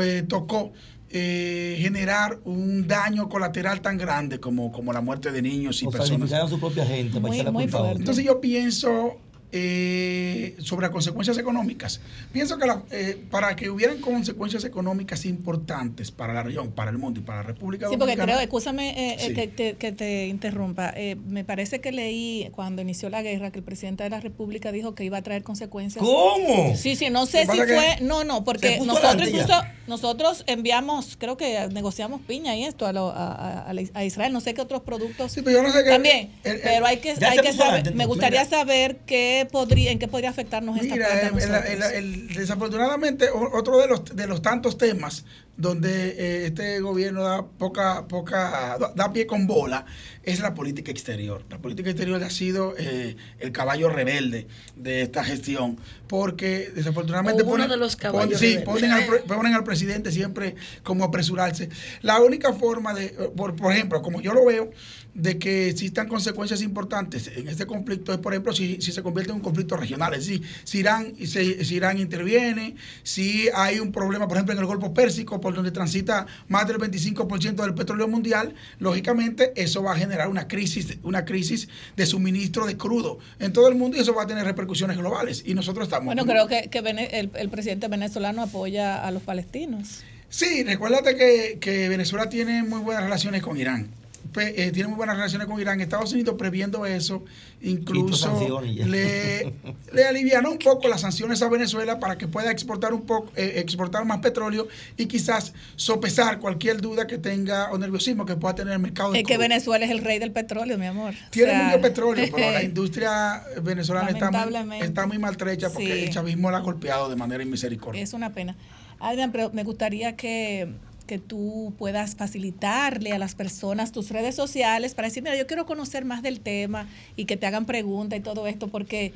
eh, 0.00 0.24
tocó 0.26 0.72
eh, 1.12 1.76
generar 1.80 2.38
un 2.44 2.86
daño 2.86 3.28
colateral 3.28 3.80
tan 3.80 3.98
grande 3.98 4.38
como, 4.38 4.70
como 4.70 4.92
la 4.92 5.00
muerte 5.00 5.32
de 5.32 5.42
niños 5.42 5.82
y 5.82 5.86
O 5.86 5.90
personas. 5.90 6.10
sacrificar 6.30 6.42
a 6.42 6.48
su 6.48 6.60
propia 6.60 6.86
gente 6.86 7.20
para 7.20 7.34
echar 7.34 7.46
la 7.46 7.52
culpa 7.52 7.78
a 7.78 7.80
otros. 7.82 7.98
Entonces 7.98 8.24
yo 8.24 8.40
pienso 8.40 9.16
eh, 9.52 10.56
sobre 10.60 10.82
las 10.86 10.90
consecuencias 10.92 11.36
económicas. 11.38 12.00
Pienso 12.32 12.58
que 12.58 12.66
la- 12.66 12.82
eh, 12.90 13.22
para 13.30 13.56
que 13.56 13.70
hubieran 13.70 13.98
consecuencias 14.00 14.64
económicas 14.64 15.24
importantes 15.26 16.10
para 16.10 16.32
la 16.32 16.42
región, 16.42 16.72
para 16.72 16.90
el 16.90 16.98
mundo 16.98 17.20
y 17.20 17.22
para 17.22 17.38
la 17.38 17.44
República 17.44 17.86
Sí, 17.86 17.96
porque 17.96 18.12
Dominicana. 18.16 18.32
creo, 18.32 18.40
escúchame 18.40 18.90
eh, 18.90 19.16
eh, 19.20 19.26
Sí. 19.28 19.34
que, 19.34 19.48
te, 19.48 19.74
que 19.76 19.92
te 19.92 20.26
interrumpa. 20.28 20.92
Eh, 20.96 21.16
me 21.26 21.44
parece 21.44 21.80
que 21.80 21.92
leí 21.92 22.48
cuando 22.52 22.82
inició 22.82 23.08
la 23.10 23.22
guerra 23.22 23.50
que 23.50 23.58
el 23.58 23.64
presidente 23.64 24.04
de 24.04 24.10
la 24.10 24.20
República 24.20 24.72
dijo 24.72 24.94
que 24.94 25.04
iba 25.04 25.18
a 25.18 25.22
traer 25.22 25.42
consecuencias. 25.42 26.04
¿Cómo? 26.04 26.74
Sí, 26.76 26.96
sí, 26.96 27.10
no 27.10 27.26
sé 27.26 27.42
si 27.46 27.56
fue. 27.58 27.98
No, 28.02 28.24
no, 28.24 28.44
porque 28.44 28.80
nosotros 28.80 29.28
incluso 29.28 29.54
nosotros 29.86 30.44
enviamos, 30.46 31.16
creo 31.18 31.36
que 31.36 31.66
negociamos 31.72 32.20
piña 32.20 32.54
y 32.56 32.64
esto 32.64 32.86
a, 32.86 32.92
lo- 32.92 33.10
a, 33.10 33.32
a- 33.34 33.62
a 33.68 33.72
la- 33.72 33.82
a 33.94 34.04
Israel. 34.04 34.32
No 34.32 34.40
sé 34.40 34.54
qué 34.54 34.60
otros 34.60 34.82
productos. 34.82 35.32
pero 35.34 35.50
yo 35.50 35.62
no 35.62 35.72
sé 35.72 35.82
qué- 35.84 35.90
También, 35.90 36.30
el- 36.44 36.52
el- 36.56 36.60
pero 36.60 36.86
hay 36.86 36.98
que, 36.98 37.10
hay 37.24 37.38
que 37.38 37.52
saber. 37.52 37.94
Me 37.94 38.06
gustaría 38.06 38.44
saber 38.44 38.98
qué 39.06 39.39
podría, 39.46 39.90
en 39.92 39.98
qué 39.98 40.08
podría 40.08 40.30
afectarnos 40.30 40.76
esta 40.80 40.94
Mira, 40.94 41.06
plata 41.08 41.26
a 41.26 41.28
el- 41.28 41.34
el- 41.34 41.48
nosotros. 41.50 41.92
el- 41.92 42.04
el- 42.04 42.34
desafortunadamente 42.34 43.28
otro 43.30 43.78
de 43.78 43.86
los, 43.88 44.04
de 44.16 44.26
los 44.26 44.42
tantos 44.42 44.76
temas 44.78 45.24
donde 45.56 46.08
eh, 46.16 46.46
este 46.46 46.80
gobierno 46.80 47.22
da 47.22 47.44
poca, 47.46 48.06
poca, 48.08 48.78
da- 48.94 49.12
pie 49.12 49.26
con 49.26 49.46
bola, 49.46 49.84
es 50.22 50.40
la 50.40 50.54
política 50.54 50.90
exterior. 50.90 51.44
La 51.50 51.58
política 51.58 51.90
exterior 51.90 52.22
ha 52.22 52.30
sido 52.30 52.74
eh, 52.78 53.16
el 53.40 53.52
caballo 53.52 53.90
rebelde 53.90 54.46
de 54.76 55.02
esta 55.02 55.22
gestión, 55.22 55.78
porque 56.06 56.70
desafortunadamente 56.74 57.44
ponen, 57.44 57.68
de 57.68 57.76
los 57.76 57.96
pon- 57.96 58.00
caballos 58.12 58.38
sí, 58.38 58.56
rebeldes. 58.56 58.64
ponen, 58.64 58.90
al, 58.92 59.04
ponen 59.26 59.54
al 59.54 59.64
presidente 59.64 60.10
siempre 60.12 60.54
como 60.82 61.04
apresurarse. 61.04 61.68
La 62.00 62.20
única 62.20 62.54
forma 62.54 62.94
de, 62.94 63.08
por, 63.36 63.54
por 63.54 63.72
ejemplo, 63.72 64.00
como 64.00 64.22
yo 64.22 64.32
lo 64.32 64.46
veo, 64.46 64.70
de 65.14 65.38
que 65.38 65.68
existan 65.68 66.08
consecuencias 66.08 66.62
importantes 66.62 67.30
en 67.34 67.48
este 67.48 67.66
conflicto 67.66 68.12
es, 68.12 68.18
por 68.18 68.32
ejemplo, 68.32 68.52
si, 68.52 68.80
si 68.80 68.92
se 68.92 69.02
convierte 69.02 69.32
en 69.32 69.36
un 69.36 69.42
conflicto 69.42 69.76
regional, 69.76 70.14
es 70.14 70.26
decir, 70.26 70.42
si 70.64 70.78
Irán, 70.78 71.14
si, 71.16 71.64
si 71.64 71.74
Irán 71.74 71.98
interviene, 71.98 72.76
si 73.02 73.48
hay 73.54 73.80
un 73.80 73.92
problema, 73.92 74.28
por 74.28 74.36
ejemplo, 74.36 74.54
en 74.54 74.60
el 74.60 74.66
Golfo 74.66 74.94
Pérsico, 74.94 75.40
por 75.40 75.54
donde 75.54 75.70
transita 75.70 76.26
más 76.48 76.66
del 76.66 76.78
25% 76.78 77.54
del 77.62 77.74
petróleo 77.74 78.08
mundial, 78.08 78.54
lógicamente 78.78 79.52
eso 79.56 79.82
va 79.82 79.92
a 79.92 79.96
generar 79.96 80.28
una 80.28 80.48
crisis, 80.48 80.98
una 81.02 81.24
crisis 81.24 81.68
de 81.96 82.06
suministro 82.06 82.66
de 82.66 82.76
crudo 82.76 83.18
en 83.38 83.52
todo 83.52 83.68
el 83.68 83.74
mundo 83.74 83.96
y 83.96 84.00
eso 84.00 84.14
va 84.14 84.24
a 84.24 84.26
tener 84.26 84.44
repercusiones 84.44 84.96
globales. 84.96 85.42
Y 85.46 85.54
nosotros 85.54 85.84
estamos... 85.84 86.06
Bueno, 86.06 86.24
creo 86.24 86.46
que, 86.46 86.68
que 86.70 86.78
el, 86.78 87.30
el 87.34 87.48
presidente 87.48 87.88
venezolano 87.88 88.42
apoya 88.42 89.04
a 89.04 89.10
los 89.10 89.22
palestinos. 89.22 90.02
Sí, 90.28 90.62
recuérdate 90.62 91.16
que, 91.16 91.58
que 91.60 91.88
Venezuela 91.88 92.28
tiene 92.28 92.62
muy 92.62 92.80
buenas 92.80 93.02
relaciones 93.02 93.42
con 93.42 93.56
Irán. 93.56 93.88
Eh, 94.36 94.70
tiene 94.72 94.88
muy 94.88 94.96
buenas 94.96 95.16
relaciones 95.16 95.48
con 95.48 95.60
Irán. 95.60 95.80
Estados 95.80 96.12
Unidos, 96.12 96.36
previendo 96.38 96.86
eso, 96.86 97.24
incluso 97.62 98.60
le, 98.86 99.52
le 99.92 100.04
alivianó 100.04 100.52
un 100.52 100.58
poco 100.58 100.86
las 100.88 101.00
sanciones 101.00 101.42
a 101.42 101.48
Venezuela 101.48 101.98
para 101.98 102.16
que 102.16 102.28
pueda 102.28 102.50
exportar 102.50 102.94
un 102.94 103.02
poco, 103.02 103.32
eh, 103.34 103.54
exportar 103.56 104.04
más 104.04 104.18
petróleo 104.18 104.68
y 104.96 105.06
quizás 105.06 105.52
sopesar 105.76 106.38
cualquier 106.38 106.80
duda 106.80 107.06
que 107.06 107.18
tenga 107.18 107.70
o 107.72 107.78
nerviosismo 107.78 108.24
que 108.24 108.36
pueda 108.36 108.54
tener 108.54 108.74
el 108.74 108.78
mercado. 108.78 109.12
de 109.12 109.20
Es 109.20 109.26
que. 109.26 109.36
Venezuela 109.38 109.84
es 109.84 109.90
el 109.90 109.98
rey 110.04 110.18
del 110.18 110.32
petróleo, 110.32 110.78
mi 110.78 110.86
amor. 110.86 111.14
Tiene 111.30 111.50
O 111.50 111.54
sea, 111.54 111.64
mucho 111.66 111.80
petróleo, 111.80 112.28
pero 112.34 112.50
la 112.52 112.62
industria 112.70 113.42
venezolana 113.62 114.10
está 114.10 114.30
muy, 114.30 114.80
está 114.80 115.06
muy 115.06 115.18
maltrecha 115.18 115.70
porque 115.70 115.86
Sí. 115.94 116.04
el 116.04 116.10
chavismo 116.10 116.50
la 116.50 116.58
ha 116.58 116.60
golpeado 116.60 117.08
de 117.08 117.16
manera 117.16 117.42
inmisericordia. 117.42 118.02
Es 118.02 118.12
una 118.12 118.32
pena. 118.32 118.54
Adrián, 119.00 119.32
pero 119.32 119.50
me 119.52 119.64
gustaría 119.64 120.14
que, 120.14 120.68
que 121.10 121.18
tú 121.18 121.72
puedas 121.76 122.14
facilitarle 122.14 123.10
a 123.12 123.18
las 123.18 123.34
personas 123.34 123.90
tus 123.90 124.10
redes 124.10 124.36
sociales 124.36 124.94
para 124.94 125.08
decir, 125.08 125.24
mira, 125.24 125.36
yo 125.36 125.44
quiero 125.48 125.66
conocer 125.66 126.04
más 126.04 126.22
del 126.22 126.38
tema 126.38 126.86
y 127.16 127.24
que 127.24 127.36
te 127.36 127.48
hagan 127.48 127.66
preguntas 127.66 128.16
y 128.16 128.22
todo 128.22 128.46
esto, 128.46 128.68
porque 128.68 129.12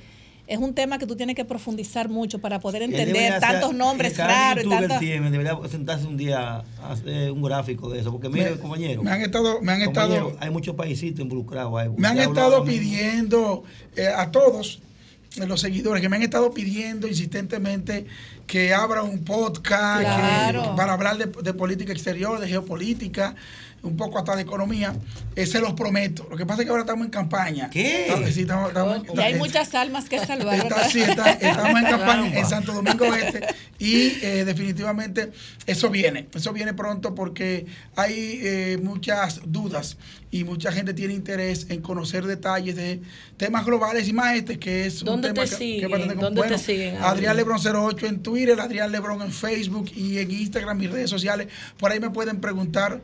es 0.49 0.59
un 0.59 0.75
tema 0.75 0.99
que 0.99 1.07
tú 1.07 1.15
tienes 1.15 1.37
que 1.37 1.45
profundizar 1.45 2.09
mucho 2.09 2.41
para 2.41 2.59
poder 2.59 2.83
entender 2.83 3.07
debería 3.15 3.37
hacer- 3.37 3.49
tantos 3.61 3.75
nombres 3.77 4.17
raros 4.19 4.65
tantos... 4.69 4.99
tiene, 4.99 5.31
debería 5.31 5.57
sentarse 5.71 6.05
un 6.09 6.17
día 6.17 6.65
a 6.83 6.93
hacer 6.93 7.31
un 7.31 7.43
gráfico 7.43 7.89
de 7.89 8.01
eso. 8.01 8.11
Porque 8.11 8.29
mire, 8.29 8.51
Me- 8.51 8.57
compañero. 8.59 9.05
me 9.05 9.13
han 9.13 9.23
estado- 9.23 9.63
me 9.63 9.71
han 9.73 9.83
estado- 9.83 10.37
Hay 10.41 10.51
muchos 10.51 10.75
paisitos 10.75 11.21
involucrados. 11.21 11.79
ahí. 11.81 11.89
Me 11.97 12.09
han 12.09 12.19
estado 12.19 12.65
pidiendo 12.65 13.63
eh, 13.97 14.09
a 14.09 14.33
todos 14.33 14.81
los 15.37 15.61
seguidores 15.61 16.01
que 16.01 16.09
me 16.09 16.17
han 16.17 16.23
estado 16.23 16.53
pidiendo 16.53 17.09
insistentemente 17.09 18.07
que 18.47 18.73
abra 18.75 19.03
un 19.03 19.25
podcast 19.25 20.03
que- 20.03 20.77
para 20.77 20.93
hablar 20.93 21.17
de, 21.19 21.27
de 21.27 21.55
política 21.55 21.93
exterior, 21.93 22.39
de 22.41 22.49
geopolítica, 22.49 23.35
un 23.85 23.97
poco 23.97 24.19
hasta 24.19 24.35
de 24.37 24.43
economía. 24.43 24.95
Eh, 25.37 25.47
se 25.47 25.61
los 25.61 25.75
prometo. 25.75 26.27
Lo 26.31 26.37
que 26.37 26.45
pasa 26.47 26.63
es 26.63 26.67
que 26.67 26.71
ahora 26.71 26.83
estamos 26.83 27.05
en 27.05 27.11
campaña. 27.11 27.71
¿Qué? 27.71 28.07
Y 29.15 29.21
hay 29.21 29.35
muchas 29.35 29.75
almas 29.75 30.09
que 30.09 30.19
salvar. 30.19 30.67
Sí, 30.91 31.01
está- 31.03 31.33
estamos 31.33 31.81
en 31.81 31.87
campaña 31.87 32.39
en 32.39 32.47
Santo 32.47 32.73
Domingo 32.73 33.05
Este 33.15 33.45
y 33.79 34.19
eh, 34.25 34.45
definitivamente 34.45 35.31
eso 35.67 35.91
viene, 35.91 36.29
eso 36.35 36.53
viene 36.53 36.73
pronto 36.75 37.15
porque 37.15 37.67
hay 37.97 38.41
eh, 38.43 38.79
muchas 38.83 39.41
dudas 39.45 39.97
y 40.31 40.45
mucha 40.45 40.73
gente 40.73 40.95
tiene 40.95 41.15
interés 41.15 41.67
en 41.69 41.81
conocer 41.81 42.25
detalles 42.27 42.77
de 42.77 43.01
temas 43.37 43.65
globales 43.65 44.09
y 44.09 44.13
más 44.13 44.37
este 44.37 44.59
que 44.59 44.87
es 44.87 45.01
¿Dónde 45.05 45.29
un 45.29 45.35
tema 45.35 45.45
te 45.45 45.51
que- 45.51 45.57
siguen? 45.57 45.81
que 45.81 45.87
bastante- 45.89 46.15
¿Dónde 46.15 46.41
te 46.43 46.49
bueno, 46.49 46.59
siguen, 46.59 46.89
Adrián 46.97 47.11
Adrián? 47.13 47.37
Lebron 47.37 47.59
08 47.61 48.07
en 48.07 48.23
Twitter, 48.23 48.61
Adrián 48.61 48.93
Lebron 48.93 49.23
en 49.23 49.33
Facebook 49.33 49.91
y 49.95 50.19
en 50.19 50.31
Instagram, 50.31 50.79
mis 50.79 50.91
redes 50.91 51.11
sociales, 51.11 51.49
por 51.79 51.93
ahí 51.93 52.01
me 52.01 52.11
pueden 52.11 52.41
preguntar 52.41 53.03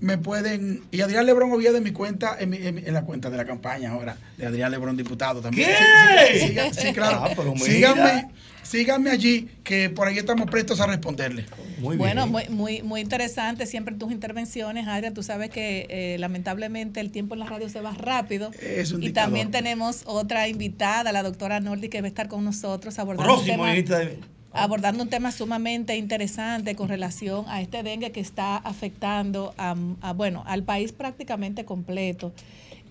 me 0.00 0.18
pueden 0.18 0.82
y 0.90 1.00
Adrián 1.00 1.26
Lebrón 1.26 1.52
Oviedo 1.52 1.76
en 1.76 1.84
mi 1.84 1.92
cuenta 1.92 2.36
en, 2.38 2.50
mi- 2.50 2.58
en 2.58 2.74
mi- 2.74 2.82
en 2.84 2.92
la 2.94 3.02
cuenta 3.02 3.30
de 3.30 3.36
la 3.36 3.44
campaña 3.44 3.90
ahora 3.92 4.16
de 4.36 4.46
Adrián 4.46 4.70
Lebrón 4.70 4.96
diputado 4.96 5.40
también 5.40 5.68
¿Qué? 5.68 6.38
Sí, 6.72 6.80
sí, 6.80 6.92
claro 6.92 7.22
Ah, 7.24 7.30
síganme 7.58 8.28
síganme 8.62 9.10
allí 9.10 9.48
que 9.62 9.90
por 9.90 10.08
ahí 10.08 10.18
estamos 10.18 10.50
prestos 10.50 10.80
a 10.80 10.86
responderle 10.86 11.46
bueno, 11.78 12.26
muy, 12.26 12.48
muy, 12.48 12.82
muy 12.82 13.00
interesante 13.00 13.66
siempre 13.66 13.94
tus 13.94 14.10
intervenciones, 14.10 14.88
Adrián. 14.88 15.12
Tú 15.14 15.22
sabes 15.22 15.50
que 15.50 15.86
eh, 15.90 16.16
lamentablemente 16.18 17.00
el 17.00 17.10
tiempo 17.10 17.34
en 17.34 17.40
la 17.40 17.46
radio 17.46 17.68
se 17.68 17.80
va 17.82 17.92
rápido. 17.92 18.50
Es 18.60 18.92
un 18.92 19.02
y 19.02 19.06
dictador. 19.06 19.26
también 19.28 19.50
tenemos 19.50 20.02
otra 20.06 20.48
invitada, 20.48 21.12
la 21.12 21.22
doctora 21.22 21.60
Nordi, 21.60 21.88
que 21.90 22.00
va 22.00 22.06
a 22.06 22.08
estar 22.08 22.28
con 22.28 22.44
nosotros 22.44 22.98
abordando 22.98 23.30
un 23.30 23.36
Próximo 23.40 23.56
tema, 23.64 23.70
ministro 23.72 23.98
de- 23.98 24.18
abordando 24.62 25.02
un 25.02 25.08
tema 25.08 25.32
sumamente 25.32 25.96
interesante 25.96 26.74
con 26.74 26.88
relación 26.88 27.44
a 27.48 27.60
este 27.60 27.82
dengue 27.82 28.12
que 28.12 28.20
está 28.20 28.56
afectando 28.56 29.54
a, 29.58 29.74
a, 30.00 30.12
bueno, 30.12 30.42
al 30.46 30.62
país 30.62 30.92
prácticamente 30.92 31.64
completo. 31.64 32.32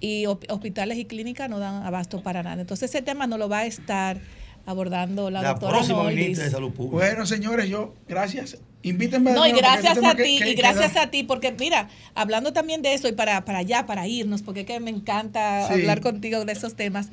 Y 0.01 0.25
hospitales 0.25 0.97
y 0.97 1.05
clínicas 1.05 1.49
no 1.49 1.57
dan 1.59 1.83
abasto 1.83 2.21
para 2.21 2.43
nada. 2.43 2.61
Entonces 2.61 2.89
ese 2.89 3.01
tema 3.01 3.27
no 3.27 3.37
lo 3.37 3.47
va 3.49 3.59
a 3.59 3.65
estar 3.65 4.19
abordando 4.65 5.29
la, 5.29 5.43
doctora 5.43 5.81
Noldis. 5.87 6.39
bueno 6.75 7.25
señores 7.27 7.69
yo 7.69 7.93
gracias 8.07 8.57
invítenme 8.81 9.29
de 9.31 9.35
No, 9.35 9.45
y 9.47 9.51
gracias 9.51 9.97
a 10.03 10.15
ti, 10.15 10.23
que- 10.23 10.33
y 10.33 10.39
que 10.39 10.53
gracias 10.55 10.95
da- 10.95 11.03
a 11.03 11.11
ti, 11.11 11.23
porque 11.23 11.51
mira, 11.51 11.87
hablando 12.15 12.51
también 12.51 12.81
de 12.81 12.93
eso 12.93 13.07
y 13.07 13.11
para, 13.13 13.45
para 13.45 13.59
allá, 13.59 13.85
para 13.85 14.07
irnos, 14.07 14.41
porque 14.41 14.61
es 14.61 14.65
que 14.67 14.79
me 14.79 14.89
encanta 14.91 15.67
Sí. 15.67 15.73
hablar 15.73 16.01
contigo 16.01 16.45
de 16.45 16.53
esos 16.53 16.75
temas. 16.75 17.09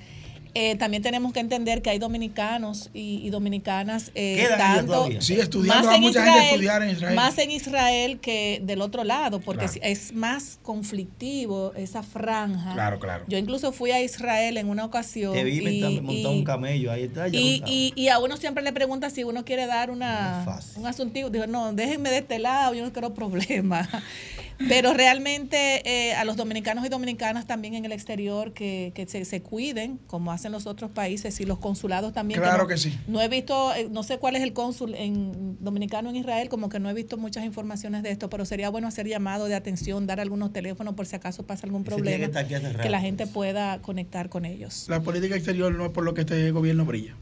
Eh, 0.55 0.76
también 0.76 1.03
tenemos 1.03 1.32
que 1.32 1.40
entender 1.40 1.80
que 1.82 1.90
hay 1.90 1.98
dominicanos 1.98 2.90
y, 2.92 3.20
y 3.24 3.30
dominicanas 3.30 4.11
eh, 4.14 4.46
tanto. 4.59 5.09
Sí, 5.20 5.34
estudiando, 5.40 5.86
más 5.88 5.96
en 5.96 6.03
mucha 6.03 6.22
gente 6.24 6.38
Israel, 6.38 6.50
estudiar 6.53 6.82
en 6.82 6.90
Israel. 6.90 7.14
más 7.16 7.38
en 7.38 7.50
Israel 7.50 8.20
que 8.20 8.61
del 8.62 8.80
otro 8.82 9.03
lado, 9.05 9.40
porque 9.40 9.64
Claro. 9.66 9.80
es 9.82 10.12
más 10.12 10.59
conflictivo 10.62 11.72
esa 11.74 12.03
franja. 12.03 12.74
Claro, 12.74 12.98
claro. 12.98 13.24
Yo 13.28 13.38
incluso 13.38 13.72
fui 13.72 13.90
a 13.92 14.03
Israel 14.03 14.57
en 14.57 14.68
una 14.68 14.84
ocasión. 14.84 15.32
Te 15.32 15.44
vi 15.44 15.59
y- 15.59 16.20
y- 16.20 16.26
un 16.26 16.44
camello. 16.44 16.92
Ahí 16.92 17.05
está. 17.05 17.28
ya 17.28 17.38
y, 17.38 17.62
y, 17.66 17.92
y 17.96 18.09
a 18.09 18.18
uno 18.18 18.36
siempre 18.36 18.62
le 18.62 18.72
pregunta 18.72 19.11
si 19.11 19.24
uno 19.24 19.44
quiere 19.44 19.66
dar 19.66 19.90
una, 19.90 20.44
un 20.76 20.86
asuntivo. 20.86 21.30
Digo, 21.30 21.46
no, 21.46 21.72
déjenme 21.72 22.11
de 22.11 22.18
este 22.18 22.38
lado, 22.38 22.74
yo 22.74 22.84
no 22.84 22.92
quiero 22.92 23.14
problemas. 23.14 23.88
Pero 24.68 24.92
realmente 24.94 25.82
eh, 25.84 26.14
a 26.14 26.24
los 26.24 26.36
dominicanos 26.36 26.84
y 26.86 26.88
dominicanas 26.88 27.46
también 27.46 27.74
en 27.74 27.84
el 27.84 27.92
exterior 27.92 28.52
que, 28.52 28.92
que 28.94 29.06
se, 29.06 29.24
se 29.24 29.42
cuiden, 29.42 29.98
como 30.06 30.32
hacen 30.32 30.52
los 30.52 30.66
otros 30.66 30.90
países 30.90 31.40
y 31.40 31.44
los 31.44 31.58
consulados 31.58 32.12
también. 32.12 32.40
Claro 32.40 32.62
no- 32.62 32.68
que 32.68 32.76
sí. 32.78 32.96
No 33.06 33.20
he 33.20 33.28
visto, 33.28 33.74
eh, 33.74 33.88
no 33.90 34.02
sé 34.02 34.18
cuál 34.18 34.36
es 34.36 34.42
el 34.42 34.52
cónsul 34.52 34.94
en 34.94 35.56
dominicano 35.60 36.10
en 36.10 36.16
Israel, 36.16 36.48
como 36.48 36.68
que 36.68 36.78
no 36.80 36.88
he 36.90 36.94
visto 36.94 37.16
muchas 37.16 37.44
informaciones 37.44 38.02
de 38.02 38.10
esto, 38.10 38.28
pero 38.30 38.44
sería 38.44 38.68
bueno 38.70 38.88
hacer 38.88 39.06
llamado 39.08 39.46
de 39.46 39.54
atención, 39.54 40.06
dar 40.06 40.20
algunos 40.20 40.52
teléfonos 40.52 40.94
por 40.94 41.06
si 41.06 41.16
acaso 41.16 41.44
pasa 41.44 41.66
algún 41.66 41.82
que 41.84 41.90
problema, 41.90 42.24
estar 42.26 42.44
aquí 42.44 42.54
hace 42.54 42.66
que 42.68 42.72
rato. 42.74 42.88
la 42.90 43.00
gente 43.00 43.26
pueda 43.26 43.80
conectar 43.82 44.28
con 44.28 44.44
ellos. 44.44 44.86
la 44.88 45.00
política 45.00 45.34
exterior 45.36 45.72
no 45.74 45.86
es 45.86 45.92
por 45.92 46.04
lo 46.04 46.14
que 46.14 46.22
este 46.22 46.50
gobierno 46.50 46.84
brilla 46.84 47.14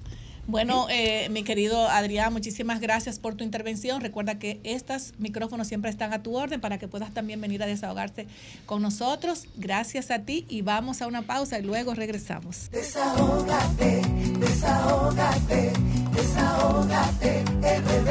Bueno, 0.51 0.88
eh, 0.90 1.28
mi 1.30 1.44
querido 1.44 1.88
Adrián, 1.88 2.32
muchísimas 2.32 2.80
gracias 2.80 3.20
por 3.20 3.36
tu 3.36 3.44
intervención. 3.44 4.01
Recuerda 4.01 4.40
que 4.40 4.59
estos 4.64 5.12
micrófonos 5.18 5.68
siempre 5.68 5.92
están 5.92 6.12
a 6.12 6.24
tu 6.24 6.36
orden 6.36 6.61
para 6.61 6.76
que 6.76 6.88
puedas 6.88 7.14
también 7.14 7.40
venir 7.40 7.62
a 7.62 7.66
desahogarte 7.66 8.26
con 8.66 8.82
nosotros. 8.82 9.46
Gracias 9.55 10.11
a 10.11 10.18
ti 10.24 10.46
y 10.48 10.62
vamos 10.62 11.03
a 11.03 11.07
una 11.07 11.22
pausa 11.22 11.61
y 11.61 11.62
luego 11.62 11.94
regresamos. 11.94 12.68
Desahógate, 12.72 14.03
desahógate, 14.40 15.72
desahógate, 16.16 17.44
RD. 17.61 18.11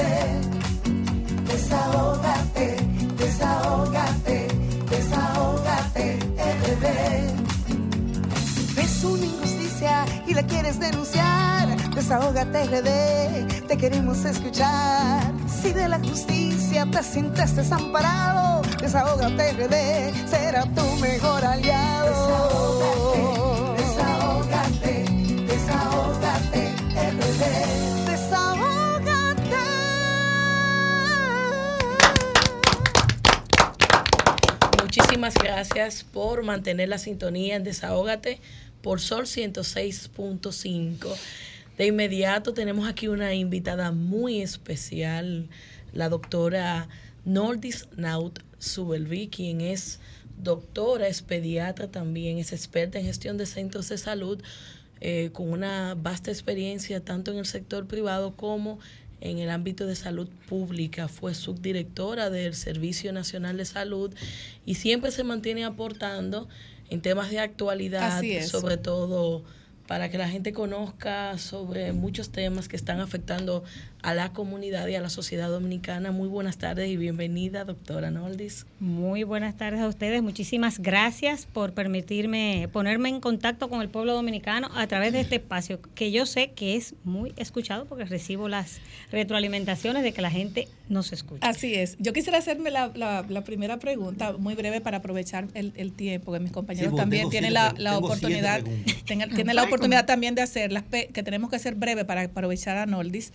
Desahógate, 1.45 2.77
desahógate, 3.17 4.47
desahógate, 4.89 6.19
RD. 6.69 6.85
Si 8.55 8.73
ves 8.75 9.03
y 10.27 10.33
la 10.33 10.43
quieres 10.43 10.77
denunciar, 10.77 11.69
desahógate 11.95 12.65
RD, 12.65 13.65
te 13.65 13.77
queremos 13.77 14.25
escuchar. 14.25 15.31
Si 15.47 15.71
de 15.71 15.87
la 15.87 15.99
justicia 15.99 16.85
te 16.91 17.01
sientes 17.01 17.55
desamparado, 17.55 18.61
desahógate 18.81 19.53
RD, 19.53 20.27
será 20.27 20.63
tu 20.63 20.83
mejor 20.97 21.45
aliado. 21.45 22.09
Desahógate, 23.77 25.05
desahógate, 25.47 26.73
RD. 27.13 27.69
Muchísimas 34.83 35.35
gracias 35.35 36.03
por 36.03 36.43
mantener 36.43 36.89
la 36.89 36.97
sintonía 36.97 37.55
en 37.55 37.63
Desahógate 37.63 38.41
por 38.81 39.01
Sol 39.01 39.25
106.5. 39.25 41.15
De 41.77 41.85
inmediato 41.87 42.53
tenemos 42.53 42.87
aquí 42.87 43.07
una 43.07 43.33
invitada 43.33 43.91
muy 43.91 44.41
especial, 44.41 45.47
la 45.93 46.09
doctora 46.09 46.89
Nordis 47.25 47.87
Naut 47.95 48.39
Subelvi, 48.59 49.27
quien 49.27 49.61
es 49.61 49.99
doctora, 50.41 51.07
es 51.07 51.21
pediatra 51.21 51.87
también, 51.87 52.37
es 52.37 52.53
experta 52.53 52.99
en 52.99 53.05
gestión 53.05 53.37
de 53.37 53.45
centros 53.45 53.89
de 53.89 53.97
salud, 53.97 54.41
eh, 55.01 55.29
con 55.31 55.49
una 55.49 55.95
vasta 55.95 56.31
experiencia 56.31 56.99
tanto 56.99 57.31
en 57.31 57.37
el 57.37 57.45
sector 57.45 57.87
privado 57.87 58.35
como 58.35 58.79
en 59.21 59.39
el 59.39 59.49
ámbito 59.49 59.85
de 59.85 59.95
salud 59.95 60.27
pública. 60.47 61.07
Fue 61.07 61.33
subdirectora 61.33 62.29
del 62.29 62.53
Servicio 62.55 63.13
Nacional 63.13 63.57
de 63.57 63.65
Salud 63.65 64.13
y 64.65 64.75
siempre 64.75 65.11
se 65.11 65.23
mantiene 65.23 65.65
aportando 65.65 66.47
en 66.89 67.01
temas 67.01 67.29
de 67.29 67.39
actualidad, 67.39 68.21
sobre 68.41 68.77
todo 68.77 69.43
para 69.87 70.09
que 70.09 70.19
la 70.19 70.29
gente 70.29 70.53
conozca 70.53 71.37
sobre 71.39 71.93
muchos 71.93 72.29
temas 72.29 72.67
que 72.67 72.75
están 72.75 72.99
afectando 72.99 73.63
a 74.01 74.13
la 74.13 74.31
comunidad 74.31 74.87
y 74.87 74.95
a 74.95 75.01
la 75.01 75.09
sociedad 75.09 75.49
dominicana. 75.49 76.11
Muy 76.11 76.29
buenas 76.29 76.57
tardes 76.57 76.89
y 76.89 76.95
bienvenida, 76.95 77.65
doctora 77.65 78.11
Noldis. 78.11 78.65
Muy 78.79 79.23
buenas 79.23 79.57
tardes 79.57 79.81
a 79.81 79.87
ustedes. 79.87 80.21
Muchísimas 80.23 80.79
gracias 80.79 81.45
por 81.45 81.73
permitirme 81.73 82.69
ponerme 82.71 83.09
en 83.09 83.19
contacto 83.19 83.67
con 83.69 83.81
el 83.81 83.89
pueblo 83.89 84.13
dominicano 84.13 84.69
a 84.73 84.87
través 84.87 85.11
de 85.11 85.19
este 85.19 85.35
espacio 85.35 85.81
que 85.95 86.11
yo 86.11 86.25
sé 86.25 86.51
que 86.51 86.77
es 86.77 86.95
muy 87.03 87.33
escuchado 87.35 87.85
porque 87.87 88.05
recibo 88.05 88.47
las 88.47 88.79
retroalimentaciones 89.11 90.01
de 90.03 90.13
que 90.13 90.21
la 90.21 90.31
gente 90.31 90.69
nos 90.87 91.11
escucha. 91.11 91.45
Así 91.47 91.75
es. 91.75 91.97
Yo 91.99 92.13
quisiera 92.13 92.37
hacerme 92.37 92.71
la, 92.71 92.91
la- 92.95 93.25
la 93.27 93.43
primera 93.43 93.79
pregunta 93.79 94.33
muy 94.37 94.55
breve 94.55 94.79
para 94.79 94.97
aprovechar 94.97 95.47
el, 95.53 95.73
el 95.75 95.91
tiempo, 95.91 96.31
que 96.31 96.39
mis 96.39 96.51
compañeros 96.53 96.91
Sí, 96.91 96.95
también 96.97 97.29
tienen 97.29 97.51
siete 97.51 97.77
la, 97.77 97.91
la 97.91 97.97
oportunidad, 97.97 98.61
tienen 99.05 99.55
la 99.55 99.63
oportunidad 99.63 100.05
también 100.05 100.35
de 100.35 100.41
hacerlas, 100.41 100.83
que 100.89 101.21
tenemos 101.23 101.49
que 101.49 101.59
ser 101.59 101.75
breve 101.75 102.05
para 102.05 102.21
aprovechar 102.21 102.77
a 102.77 102.85
Noldis. 102.85 103.33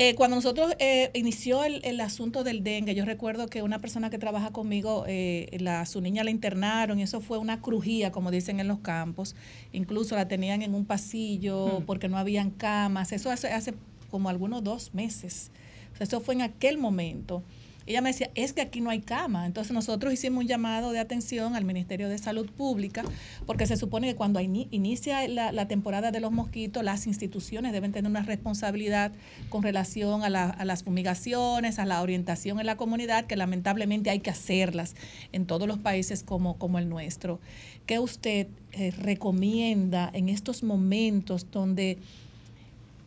Eh, 0.00 0.14
cuando 0.14 0.36
nosotros 0.36 0.74
eh, 0.78 1.10
inició 1.14 1.64
el, 1.64 1.80
el 1.84 2.00
asunto 2.00 2.44
del 2.44 2.62
dengue, 2.62 2.94
yo 2.94 3.04
recuerdo 3.04 3.48
que 3.48 3.62
una 3.62 3.80
persona 3.80 4.10
que 4.10 4.18
trabaja 4.18 4.52
conmigo, 4.52 5.04
eh, 5.08 5.48
la, 5.58 5.84
su 5.86 6.00
niña 6.00 6.22
la 6.22 6.30
internaron 6.30 7.00
y 7.00 7.02
eso 7.02 7.20
fue 7.20 7.38
una 7.38 7.60
crujía, 7.60 8.12
como 8.12 8.30
dicen 8.30 8.60
en 8.60 8.68
los 8.68 8.78
campos. 8.78 9.34
Incluso 9.72 10.14
la 10.14 10.28
tenían 10.28 10.62
en 10.62 10.76
un 10.76 10.84
pasillo 10.84 11.80
Hmm. 11.80 11.84
porque 11.84 12.08
no 12.08 12.16
habían 12.16 12.50
camas. 12.50 13.10
Eso 13.10 13.28
hace, 13.28 13.48
hace 13.48 13.74
como 14.08 14.28
algunos 14.28 14.62
dos 14.62 14.94
meses. 14.94 15.50
O 15.92 15.96
sea, 15.96 16.04
eso 16.04 16.20
fue 16.20 16.36
en 16.36 16.42
aquel 16.42 16.78
momento. 16.78 17.42
Ella 17.88 18.02
me 18.02 18.10
decía, 18.10 18.30
es 18.34 18.52
que 18.52 18.60
aquí 18.60 18.82
no 18.82 18.90
hay 18.90 19.00
cama. 19.00 19.46
Entonces 19.46 19.72
nosotros 19.72 20.12
hicimos 20.12 20.42
un 20.44 20.46
llamado 20.48 20.92
de 20.92 20.98
atención 20.98 21.56
al 21.56 21.64
Ministerio 21.64 22.10
de 22.10 22.18
Salud 22.18 22.50
Pública, 22.50 23.02
porque 23.46 23.66
se 23.66 23.78
supone 23.78 24.08
que 24.08 24.14
cuando 24.14 24.40
ini- 24.40 24.68
inicia 24.70 25.26
la, 25.26 25.66
temporada 25.68 26.10
de 26.10 26.20
los 26.20 26.30
mosquitos, 26.30 26.84
las 26.84 27.06
instituciones 27.06 27.72
deben 27.72 27.92
tener 27.92 28.10
una 28.10 28.22
responsabilidad 28.22 29.12
con 29.48 29.62
relación 29.62 30.22
a, 30.22 30.28
la- 30.28 30.50
a 30.50 30.64
las 30.66 30.82
fumigaciones, 30.84 31.78
a 31.78 31.86
la 31.86 32.02
orientación 32.02 32.60
en 32.60 32.66
la 32.66 32.76
comunidad, 32.76 33.24
que 33.24 33.36
lamentablemente 33.36 34.10
hay 34.10 34.20
que 34.20 34.28
hacerlas 34.28 34.94
en 35.32 35.46
todos 35.46 35.66
los 35.66 35.78
países 35.78 36.22
como, 36.22 36.58
como 36.58 36.78
el 36.78 36.90
nuestro. 36.90 37.40
¿Qué 37.86 37.98
usted 37.98 38.48
eh, 38.72 38.90
recomienda 38.90 40.10
en 40.12 40.28
estos 40.28 40.62
momentos 40.62 41.46
donde 41.50 41.96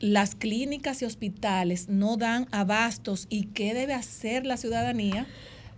las 0.01 0.33
clínicas 0.35 1.01
y 1.01 1.05
hospitales 1.05 1.87
no 1.87 2.17
dan 2.17 2.47
abastos 2.51 3.27
y 3.29 3.45
qué 3.45 3.73
debe 3.73 3.93
hacer 3.93 4.45
la 4.45 4.57
ciudadanía 4.57 5.27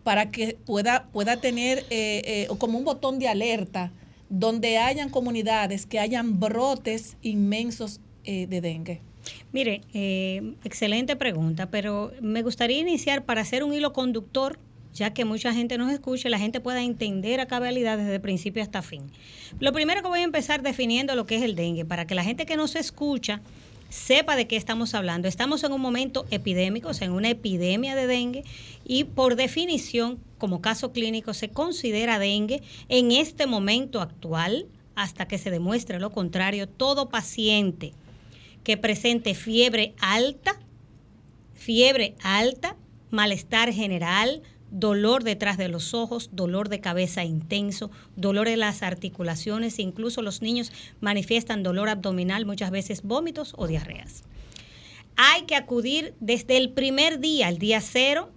para 0.04 0.32
que 0.32 0.58
pueda, 0.66 1.08
pueda 1.12 1.38
tener 1.38 1.80
eh, 1.90 2.22
eh, 2.26 2.48
como 2.58 2.78
un 2.78 2.86
botón 2.86 3.20
de 3.20 3.28
alerta 3.28 3.92
donde 4.30 4.78
hayan 4.78 5.10
comunidades 5.10 5.86
que 5.86 6.00
hayan 6.00 6.40
brotes 6.40 7.18
inmensos 7.22 8.00
eh, 8.24 8.48
de 8.48 8.62
dengue. 8.62 9.02
Mire, 9.54 9.82
excelente 10.66 11.16
pregunta, 11.16 11.70
pero 11.70 12.12
me 12.22 12.42
gustaría 12.42 12.80
iniciar 12.80 13.24
para 13.24 13.42
hacer 13.42 13.64
un 13.64 13.74
hilo 13.74 13.94
conductor, 13.94 14.60
ya 14.94 15.14
que 15.14 15.24
mucha 15.24 15.54
gente 15.54 15.78
nos 15.78 15.94
escucha 15.94 16.28
y 16.28 16.32
la 16.32 16.40
gente 16.40 16.60
pueda 16.60 16.82
entender 16.82 17.40
a 17.40 17.46
cabalidad 17.46 17.98
desde 17.98 18.20
principio 18.20 18.62
hasta 18.62 18.82
fin. 18.82 19.04
Lo 19.60 19.72
primero 19.72 20.02
que 20.02 20.10
voy 20.10 20.20
a 20.20 20.24
empezar 20.24 20.62
definiendo 20.62 21.16
lo 21.16 21.26
que 21.26 21.38
es 21.38 21.44
el 21.44 21.56
dengue, 21.56 21.86
para 21.86 22.06
que 22.06 22.16
la 22.16 22.24
gente 22.24 22.46
que 22.46 22.58
nos 22.58 22.76
escucha 22.76 23.42
sepa 23.94 24.36
de 24.36 24.48
qué 24.48 24.58
estamos 24.58 24.96
hablando. 24.96 25.28
Estamos 25.28 25.64
en 25.64 25.72
un 25.72 25.80
momento 25.80 26.26
epidémico, 26.32 26.90
o 26.90 26.94
sea, 26.94 27.06
en 27.06 27.14
una 27.14 27.30
epidemia 27.30 27.96
de 27.96 28.08
dengue 28.08 28.44
y 28.84 29.04
por 29.04 29.36
definición, 29.36 30.20
como 30.40 30.62
caso 30.62 30.92
clínico, 30.92 31.34
se 31.34 31.50
considera 31.50 32.18
dengue 32.18 32.64
en 32.90 33.12
este 33.12 33.46
momento 33.46 34.02
actual, 34.02 34.66
hasta 34.96 35.28
que 35.28 35.38
se 35.38 35.52
demuestre 35.52 36.00
lo 36.00 36.12
contrario, 36.12 36.68
todo 36.68 37.10
paciente 37.10 37.94
que 38.64 38.78
presente 38.78 39.36
fiebre 39.36 39.94
alta, 40.00 40.60
fiebre 41.54 42.16
alta, 42.24 42.76
malestar 43.12 43.72
general, 43.74 44.42
dolor 44.74 45.24
detrás 45.24 45.58
de 45.58 45.70
los 45.70 45.94
ojos, 45.94 46.32
dolor 46.34 46.68
de 46.68 46.82
cabeza 46.82 47.24
intenso, 47.24 47.92
dolor 48.16 48.48
en 48.48 48.60
las 48.60 48.82
articulaciones, 48.82 49.80
incluso 49.80 50.22
los 50.22 50.42
niños 50.42 50.72
manifiestan 51.00 51.64
dolor 51.64 51.90
abdominal, 51.90 52.46
muchas 52.46 52.72
veces 52.72 53.04
vómitos 53.04 53.54
o 53.56 53.68
diarreas. 53.68 54.24
Hay 55.16 55.44
que 55.44 55.56
acudir 55.56 56.16
desde 56.20 56.58
el 56.58 56.72
primer 56.72 57.20
día, 57.20 57.50
el 57.50 57.60
día 57.60 57.82
cero, 57.82 58.32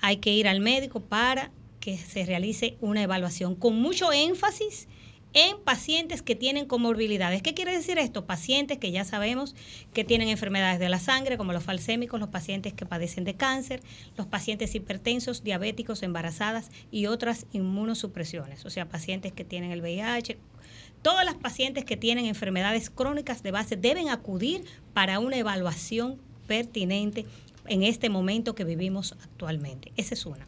hay 0.00 0.18
que 0.18 0.32
ir 0.32 0.46
al 0.46 0.60
médico 0.60 1.00
para 1.00 1.50
que 1.80 1.98
se 1.98 2.24
realice 2.24 2.76
una 2.80 3.02
evaluación 3.02 3.56
con 3.56 3.80
mucho 3.80 4.12
énfasis 4.12 4.86
en 5.34 5.58
pacientes 5.60 6.22
que 6.22 6.36
tienen 6.36 6.64
comorbilidades. 6.66 7.42
¿Qué 7.42 7.54
quiere 7.54 7.72
decir 7.72 7.98
esto? 7.98 8.24
Pacientes 8.24 8.78
que 8.78 8.92
ya 8.92 9.04
sabemos 9.04 9.54
que 9.92 10.04
tienen 10.04 10.28
enfermedades 10.28 10.78
de 10.78 10.88
la 10.88 11.00
sangre, 11.00 11.36
como 11.36 11.52
los 11.52 11.64
falsémicos, 11.64 12.20
los 12.20 12.28
pacientes 12.28 12.72
que 12.72 12.86
padecen 12.86 13.24
de 13.24 13.34
cáncer, 13.34 13.82
los 14.16 14.26
pacientes 14.28 14.74
hipertensos, 14.76 15.42
diabéticos, 15.42 16.02
embarazadas 16.04 16.70
y 16.92 17.06
otras 17.06 17.46
inmunosupresiones, 17.52 18.64
o 18.64 18.70
sea, 18.70 18.88
pacientes 18.88 19.32
que 19.32 19.44
tienen 19.44 19.72
el 19.72 19.80
VIH. 19.82 20.38
Todas 21.02 21.24
las 21.24 21.34
pacientes 21.34 21.84
que 21.84 21.96
tienen 21.96 22.24
enfermedades 22.26 22.88
crónicas 22.88 23.42
de 23.42 23.50
base 23.50 23.76
deben 23.76 24.08
acudir 24.08 24.64
para 24.94 25.18
una 25.18 25.36
evaluación 25.36 26.18
pertinente 26.46 27.26
en 27.66 27.82
este 27.82 28.08
momento 28.08 28.54
que 28.54 28.64
vivimos 28.64 29.12
actualmente. 29.22 29.92
Esa 29.96 30.14
es 30.14 30.26
una. 30.26 30.46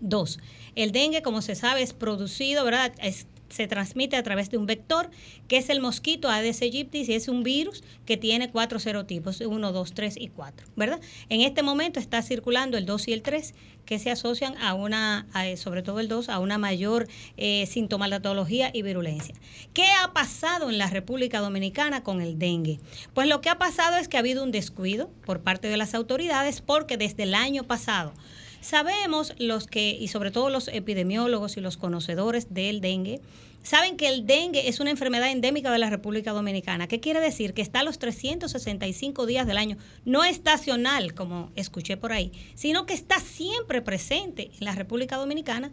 Dos, 0.00 0.38
el 0.76 0.92
dengue, 0.92 1.22
como 1.22 1.42
se 1.42 1.56
sabe, 1.56 1.82
es 1.82 1.92
producido, 1.92 2.64
¿verdad? 2.64 2.92
Es- 3.02 3.26
se 3.48 3.66
transmite 3.66 4.16
a 4.16 4.22
través 4.22 4.50
de 4.50 4.58
un 4.58 4.66
vector, 4.66 5.10
que 5.48 5.58
es 5.58 5.70
el 5.70 5.80
mosquito 5.80 6.28
Aedes 6.28 6.62
aegypti, 6.62 7.04
y 7.06 7.14
es 7.14 7.28
un 7.28 7.42
virus 7.42 7.82
que 8.06 8.16
tiene 8.16 8.50
cuatro 8.50 8.78
serotipos, 8.78 9.40
1, 9.40 9.72
2, 9.72 9.94
3 9.94 10.16
y 10.18 10.28
4, 10.28 10.66
¿verdad? 10.76 11.00
En 11.28 11.40
este 11.40 11.62
momento 11.62 12.00
está 12.00 12.22
circulando 12.22 12.76
el 12.76 12.86
2 12.86 13.08
y 13.08 13.12
el 13.12 13.22
3, 13.22 13.54
que 13.88 13.98
se 13.98 14.10
asocian 14.10 14.54
a 14.58 14.74
una, 14.74 15.26
a, 15.32 15.46
eh, 15.48 15.56
sobre 15.56 15.82
todo 15.82 15.98
el 15.98 16.08
2, 16.08 16.28
a 16.28 16.40
una 16.40 16.58
mayor 16.58 17.08
eh, 17.38 17.64
sintomatología 17.66 18.70
y 18.72 18.82
virulencia. 18.82 19.34
¿Qué 19.72 19.86
ha 20.02 20.12
pasado 20.12 20.68
en 20.68 20.76
la 20.76 20.90
República 20.90 21.40
Dominicana 21.40 22.02
con 22.02 22.20
el 22.20 22.38
dengue? 22.38 22.80
Pues 23.14 23.28
lo 23.28 23.40
que 23.40 23.48
ha 23.48 23.56
pasado 23.56 23.96
es 23.96 24.06
que 24.06 24.18
ha 24.18 24.20
habido 24.20 24.44
un 24.44 24.50
descuido 24.50 25.08
por 25.24 25.40
parte 25.40 25.68
de 25.68 25.78
las 25.78 25.94
autoridades 25.94 26.60
porque 26.60 26.98
desde 26.98 27.22
el 27.22 27.34
año 27.34 27.64
pasado 27.64 28.12
Sabemos 28.60 29.34
los 29.38 29.66
que, 29.66 29.90
y 29.90 30.08
sobre 30.08 30.30
todo 30.30 30.50
los 30.50 30.68
epidemiólogos 30.68 31.56
y 31.56 31.60
los 31.60 31.76
conocedores 31.76 32.52
del 32.52 32.80
dengue, 32.80 33.20
saben 33.62 33.96
que 33.96 34.08
el 34.08 34.26
dengue 34.26 34.68
es 34.68 34.80
una 34.80 34.90
enfermedad 34.90 35.30
endémica 35.30 35.70
de 35.70 35.78
la 35.78 35.90
República 35.90 36.32
Dominicana. 36.32 36.88
¿Qué 36.88 37.00
quiere 37.00 37.20
decir? 37.20 37.54
Que 37.54 37.62
está 37.62 37.80
a 37.80 37.84
los 37.84 37.98
365 37.98 39.26
días 39.26 39.46
del 39.46 39.58
año, 39.58 39.76
no 40.04 40.24
estacional, 40.24 41.14
como 41.14 41.50
escuché 41.54 41.96
por 41.96 42.12
ahí, 42.12 42.32
sino 42.54 42.86
que 42.86 42.94
está 42.94 43.20
siempre 43.20 43.82
presente 43.82 44.50
en 44.58 44.64
la 44.64 44.74
República 44.74 45.16
Dominicana 45.16 45.70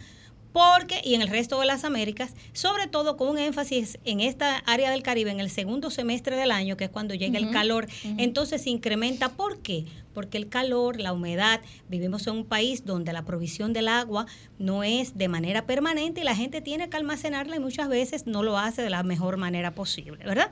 porque 0.56 1.02
y 1.04 1.16
en 1.16 1.22
el 1.22 1.28
resto 1.28 1.60
de 1.60 1.66
las 1.66 1.84
Américas, 1.84 2.34
sobre 2.54 2.88
todo 2.88 3.18
con 3.18 3.28
un 3.28 3.38
énfasis 3.38 4.00
en 4.06 4.22
esta 4.22 4.60
área 4.60 4.90
del 4.90 5.04
Caribe 5.04 5.30
en 5.30 5.42
el 5.42 5.50
segundo 5.50 5.92
semestre 5.92 6.38
del 6.38 6.50
año, 6.50 6.78
que 6.78 6.86
es 6.86 6.90
cuando 6.90 7.14
llega 7.14 7.38
el 7.38 7.52
calor, 7.52 7.88
entonces 8.18 8.62
se 8.62 8.70
incrementa. 8.70 9.28
¿Por 9.28 9.60
qué? 9.60 9.84
Porque 10.14 10.38
el 10.38 10.48
calor, 10.48 11.02
la 11.02 11.12
humedad, 11.12 11.60
vivimos 11.90 12.26
en 12.28 12.36
un 12.36 12.46
país 12.46 12.86
donde 12.86 13.12
la 13.12 13.26
provisión 13.26 13.74
del 13.74 13.90
agua 13.90 14.28
no 14.58 14.86
es 14.86 15.18
de 15.18 15.28
manera 15.28 15.66
permanente 15.66 16.22
y 16.22 16.24
la 16.24 16.38
gente 16.38 16.62
tiene 16.62 16.90
que 16.90 16.96
almacenarla 16.96 17.58
y 17.58 17.60
muchas 17.60 17.90
veces 17.90 18.26
no 18.26 18.42
lo 18.42 18.58
hace 18.58 18.82
de 18.82 18.90
la 18.90 19.04
mejor 19.04 19.36
manera 19.36 19.76
posible, 19.76 20.24
¿verdad? 20.24 20.52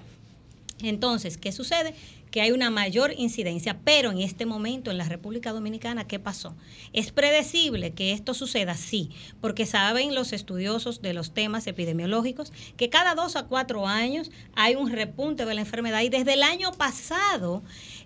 Entonces, 0.82 1.38
¿qué 1.38 1.54
sucede? 1.54 1.96
Que 2.34 2.42
hay 2.42 2.52
una 2.52 2.72
mayor 2.72 3.14
incidencia, 3.16 3.78
pero 3.84 4.10
en 4.10 4.18
este 4.18 4.48
momento 4.48 4.90
en 4.90 4.98
la 4.98 5.08
República 5.08 5.54
Dominicana, 5.54 6.08
¿qué 6.08 6.18
pasó? 6.18 6.56
¿Es 6.92 7.12
predecible 7.12 7.92
que 7.92 8.12
esto 8.12 8.34
suceda? 8.34 8.74
Sí, 8.74 9.12
porque 9.40 9.68
saben 9.68 10.16
los 10.16 10.34
estudiosos 10.34 11.04
de 11.04 11.14
los 11.14 11.36
temas 11.36 11.68
epidemiológicos 11.68 12.52
que 12.76 12.90
cada 12.90 13.14
dos 13.14 13.36
a 13.36 13.44
cuatro 13.44 13.88
años 13.88 14.32
hay 14.56 14.74
un 14.74 14.90
repunte 14.90 15.46
de 15.46 15.54
la 15.54 15.62
enfermedad 15.62 16.02
y 16.02 16.10
desde 16.10 16.34
el 16.34 16.42
año 16.42 16.72
pasado 16.72 17.62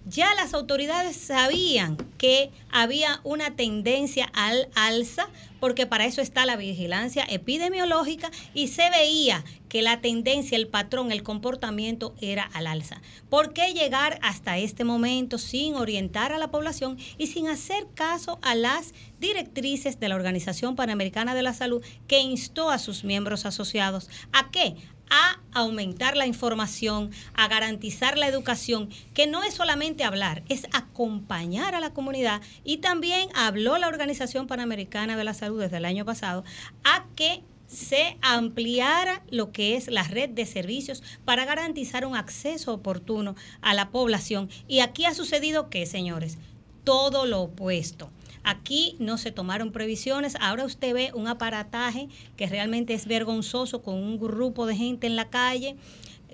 ya 0.10 0.34
las 0.36 0.54
autoridades 0.54 1.18
sabían 1.18 1.98
que 2.18 2.50
había 2.72 3.20
una 3.24 3.56
tendencia 3.56 4.30
al 4.34 4.70
alza, 4.74 5.28
porque 5.60 5.86
para 5.86 6.06
eso 6.06 6.22
está 6.22 6.46
la 6.46 6.56
vigilancia 6.56 7.26
epidemiológica 7.28 8.32
y 8.54 8.68
se 8.68 8.90
veía 8.90 9.44
que 9.68 9.82
la 9.82 10.00
tendencia, 10.00 10.56
el 10.56 10.68
patrón, 10.68 11.12
el 11.12 11.24
comportamiento 11.24 12.16
era 12.22 12.44
al 12.54 12.68
alza. 12.68 13.02
¿Por 13.30 13.54
qué 13.54 13.74
llegar 13.74 14.18
hasta 14.22 14.58
este 14.58 14.84
momento 14.84 15.38
sin 15.38 15.76
orientar 15.76 16.32
a 16.32 16.38
la 16.38 16.52
población 16.52 16.98
y 17.18 17.28
sin 17.28 17.48
hacer 17.48 17.88
caso 17.94 18.40
a 18.42 18.56
las 18.56 18.94
directrices 19.20 20.00
de 20.00 20.10
la 20.10 20.16
Organización 20.16 20.76
Panamericana 20.76 21.36
de 21.36 21.44
la 21.44 21.54
Salud 21.54 21.84
que 22.08 22.20
instó 22.20 22.70
a 22.70 22.80
sus 22.80 23.04
miembros 23.04 23.46
asociados 23.46 24.10
a 24.32 24.52
qué? 24.52 24.76
A 25.10 25.40
aumentar 25.54 26.16
la 26.16 26.28
información, 26.28 27.12
a 27.34 27.48
garantizar 27.48 28.18
la 28.18 28.28
educación, 28.28 28.90
que 29.14 29.28
no 29.28 29.44
es 29.44 29.54
solamente 29.54 30.04
hablar, 30.04 30.44
es 30.50 30.68
acompañar 30.74 31.76
a 31.76 31.80
la 31.80 31.94
comunidad 31.94 32.42
y 32.64 32.78
también 32.78 33.30
habló 33.36 33.78
la 33.78 33.88
Organización 33.88 34.48
Panamericana 34.48 35.18
de 35.18 35.24
la 35.24 35.34
Salud 35.34 35.60
desde 35.60 35.78
el 35.78 35.86
año 35.86 36.06
pasado 36.06 36.44
a 36.84 37.06
que 37.16 37.44
se 37.68 38.18
ampliara 38.22 39.22
lo 39.30 39.52
que 39.52 39.76
es 39.76 39.88
la 39.88 40.04
red 40.04 40.30
de 40.30 40.46
servicios 40.46 41.04
para 41.26 41.46
garantizar 41.46 42.06
un 42.06 42.16
acceso 42.16 42.74
oportuno 42.74 43.36
a 43.62 43.74
la 43.74 43.90
población. 43.90 44.50
Y 44.68 44.80
aquí 44.80 45.06
ha 45.06 45.14
sucedido 45.14 45.70
que, 45.70 45.86
señores, 45.86 46.38
todo 46.84 47.26
lo 47.26 47.42
opuesto. 47.42 48.10
Aquí 48.50 48.96
no 48.98 49.18
se 49.18 49.34
tomaron 49.34 49.74
previsiones. 49.74 50.38
Ahora 50.40 50.64
usted 50.64 50.94
ve 50.94 51.12
un 51.14 51.28
aparataje 51.28 52.08
que 52.38 52.48
realmente 52.48 52.94
es 52.94 53.06
vergonzoso 53.06 53.82
con 53.82 53.96
un 53.96 54.18
grupo 54.18 54.66
de 54.66 54.74
gente 54.74 55.06
en 55.06 55.18
la 55.18 55.30
calle 55.30 55.76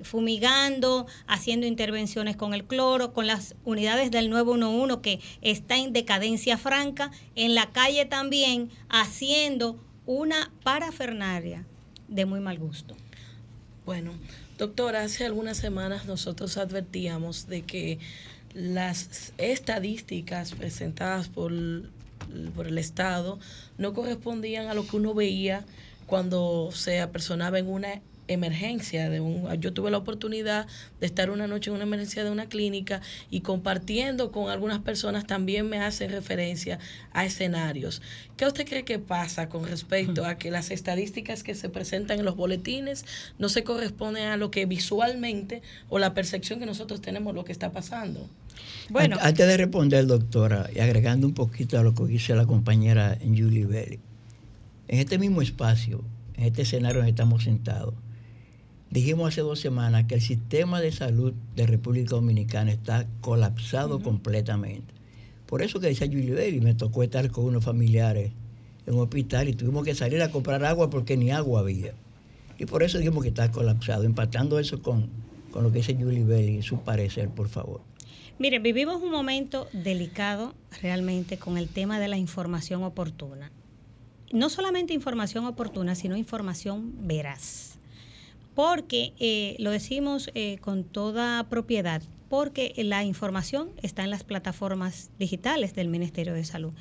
fumigando, 0.04 1.08
haciendo 1.26 1.66
intervenciones 1.66 2.36
con 2.36 2.54
el 2.54 2.66
cloro, 2.66 3.14
con 3.14 3.26
las 3.26 3.56
unidades 3.66 4.12
del 4.12 4.30
911 4.30 5.02
que 5.02 5.20
está 5.42 5.78
en 5.78 5.92
decadencia 5.92 6.60
franca, 6.60 7.10
en 7.36 7.56
la 7.56 7.72
calle 7.72 8.06
también 8.06 8.70
haciendo 8.90 9.80
una 10.06 10.52
parafernaria 10.64 11.66
de 12.10 12.26
muy 12.26 12.42
mal 12.42 12.60
gusto. 12.60 12.96
Bueno, 13.88 14.12
doctora, 14.60 15.02
hace 15.02 15.26
algunas 15.26 15.58
semanas 15.58 16.06
nosotros 16.06 16.58
advertíamos 16.58 17.48
de 17.48 17.64
que 17.64 17.98
las 18.54 19.34
estadísticas 19.38 20.54
presentadas 20.54 21.28
por, 21.28 21.52
por 22.56 22.68
el 22.68 22.78
Estado 22.78 23.40
no 23.78 23.94
correspondían 23.94 24.68
a 24.68 24.74
lo 24.74 24.88
que 24.88 24.96
uno 24.96 25.14
veía 25.14 25.66
cuando 26.06 26.70
se 26.74 27.02
apersonaba 27.02 27.60
en 27.60 27.68
una 27.68 28.02
emergencia 28.28 29.10
de 29.10 29.20
un 29.20 29.52
yo 29.60 29.74
tuve 29.74 29.92
la 29.92 29.98
oportunidad 29.98 30.68
de 31.00 31.08
estar 31.08 31.30
una 31.30 31.48
noche 31.48 31.70
en 31.70 31.76
una 31.76 31.84
emergencia 31.84 32.24
de 32.24 32.32
una 32.32 32.48
clínica 32.48 33.02
y 33.30 33.42
compartiendo 33.42 34.32
con 34.32 34.50
algunas 34.50 34.80
personas 34.80 35.28
también 35.28 35.68
me 35.68 35.80
hacen 35.80 36.12
referencia 36.12 36.80
a 37.12 37.26
escenarios. 37.26 38.02
¿Qué 38.38 38.46
usted 38.46 38.66
cree 38.66 38.86
que 38.86 39.00
pasa 39.00 39.50
con 39.50 39.66
respecto 39.68 40.26
a 40.26 40.38
que 40.38 40.52
las 40.52 40.72
estadísticas 40.72 41.44
que 41.44 41.56
se 41.56 41.70
presentan 41.70 42.20
en 42.20 42.26
los 42.26 42.36
boletines 42.36 43.06
no 43.38 43.50
se 43.50 43.64
corresponden 43.64 44.28
a 44.28 44.38
lo 44.38 44.52
que 44.52 44.66
visualmente 44.66 45.62
o 45.90 46.00
la 46.00 46.14
percepción 46.14 46.60
que 46.60 46.66
nosotros 46.66 47.02
tenemos 47.02 47.36
lo 47.36 47.44
que 47.44 47.52
está 47.52 47.72
pasando? 47.72 48.30
Bueno. 48.90 49.18
Antes 49.22 49.48
de 49.48 49.58
responder, 49.58 50.06
doctora, 50.06 50.70
y 50.76 50.80
agregando 50.80 51.28
un 51.28 51.34
poquito 51.34 51.80
a 51.80 51.84
lo 51.84 51.94
que 51.94 52.06
dice 52.06 52.36
la 52.36 52.46
compañera 52.46 53.18
Julie 53.24 53.66
Belli, 53.66 54.00
en 54.88 55.00
este 55.00 55.18
mismo 55.18 55.42
espacio, 55.42 56.04
en 56.36 56.46
este 56.46 56.64
escenario 56.64 56.98
donde 56.98 57.12
estamos 57.12 57.44
sentados, 57.44 57.94
dijimos 58.90 59.30
hace 59.30 59.42
dos 59.42 59.60
semanas 59.60 60.06
que 60.06 60.16
el 60.16 60.22
sistema 60.22 60.82
de 60.82 60.92
salud 60.92 61.34
de 61.56 61.66
República 61.66 62.12
Dominicana 62.12 62.72
está 62.72 63.08
colapsado 63.22 64.02
completamente. 64.02 64.94
Por 65.48 65.62
eso 65.62 65.80
que 65.80 65.88
decía 65.88 66.08
Julie 66.08 66.34
Belli, 66.34 66.62
me 66.62 66.74
tocó 66.74 67.04
estar 67.04 67.30
con 67.32 67.46
unos 67.46 67.64
familiares 67.64 68.32
en 68.86 68.94
un 68.96 69.02
hospital 69.02 69.48
y 69.48 69.54
tuvimos 69.54 69.86
que 69.86 69.96
salir 69.96 70.22
a 70.22 70.30
comprar 70.30 70.64
agua 70.66 70.90
porque 70.90 71.18
ni 71.18 71.32
agua 71.32 71.62
había. 71.62 71.94
Y 72.60 72.66
por 72.66 72.84
eso 72.84 72.98
dijimos 72.98 73.24
que 73.24 73.30
está 73.30 73.52
colapsado, 73.52 74.04
empatando 74.04 74.60
eso 74.60 74.82
con, 74.82 75.10
con 75.52 75.64
lo 75.64 75.72
que 75.72 75.80
dice 75.80 75.96
Julie 75.96 76.24
Belli, 76.24 76.62
su 76.62 76.80
parecer, 76.80 77.30
por 77.30 77.48
favor. 77.48 77.82
Miren, 78.40 78.64
vivimos 78.64 79.02
un 79.02 79.12
momento 79.12 79.68
delicado 79.74 80.56
realmente 80.82 81.38
con 81.38 81.58
el 81.58 81.70
tema 81.70 82.00
de 82.00 82.08
la 82.08 82.18
información 82.18 82.84
oportuna. 82.84 83.52
No 84.32 84.50
solamente 84.50 84.94
información 84.94 85.46
oportuna, 85.46 85.94
sino 85.94 86.18
información 86.18 86.94
veraz. 87.08 87.76
Porque, 88.56 89.14
eh, 89.20 89.56
lo 89.60 89.70
decimos 89.70 90.32
eh, 90.34 90.58
con 90.62 90.84
toda 90.84 91.44
propiedad, 91.44 92.02
porque 92.28 92.74
la 92.78 93.04
información 93.04 93.70
está 93.84 94.04
en 94.04 94.10
las 94.10 94.24
plataformas 94.24 95.12
digitales 95.20 95.76
del 95.76 95.88
Ministerio 95.88 96.34
de 96.34 96.44
Salud 96.44 96.74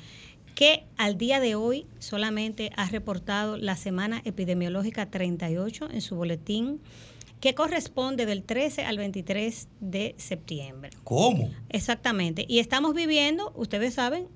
que 0.55 0.83
al 0.97 1.17
día 1.17 1.39
de 1.39 1.55
hoy 1.55 1.87
solamente 1.99 2.71
ha 2.75 2.87
reportado 2.87 3.57
la 3.57 3.75
semana 3.75 4.21
epidemiológica 4.23 5.09
38 5.09 5.89
en 5.91 6.01
su 6.01 6.15
boletín 6.15 6.79
que 7.43 7.53
corresponde 7.53 8.25
del 8.25 8.41
13 8.41 8.85
al 8.85 8.97
23 8.97 9.67
de 9.81 10.15
septiembre. 10.17 10.91
¿Cómo? 11.03 11.51
Exactamente. 11.67 12.45
Y 12.47 12.59
estamos 12.59 12.93
viviendo, 12.93 13.51
ustedes 13.57 13.95
saben, 13.95 14.29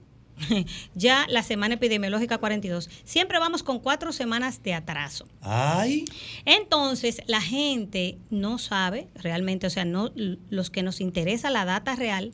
ya 0.94 1.26
la 1.30 1.42
semana 1.42 1.76
epidemiológica 1.76 2.38
42. 2.38 2.90
Siempre 3.06 3.40
vamos 3.40 3.64
con 3.64 3.80
cuatro 3.80 4.12
semanas 4.12 4.62
de 4.62 4.74
atraso. 4.74 5.26
Ay. 5.40 6.04
Entonces, 6.44 7.22
la 7.28 7.40
gente 7.40 8.18
no 8.30 8.58
sabe 8.58 9.08
realmente, 9.16 9.68
o 9.68 9.70
sea, 9.70 9.86
no 9.86 10.12
los 10.50 10.70
que 10.70 10.84
nos 10.84 11.00
interesa 11.00 11.50
la 11.50 11.64
data 11.64 11.96
real, 11.96 12.34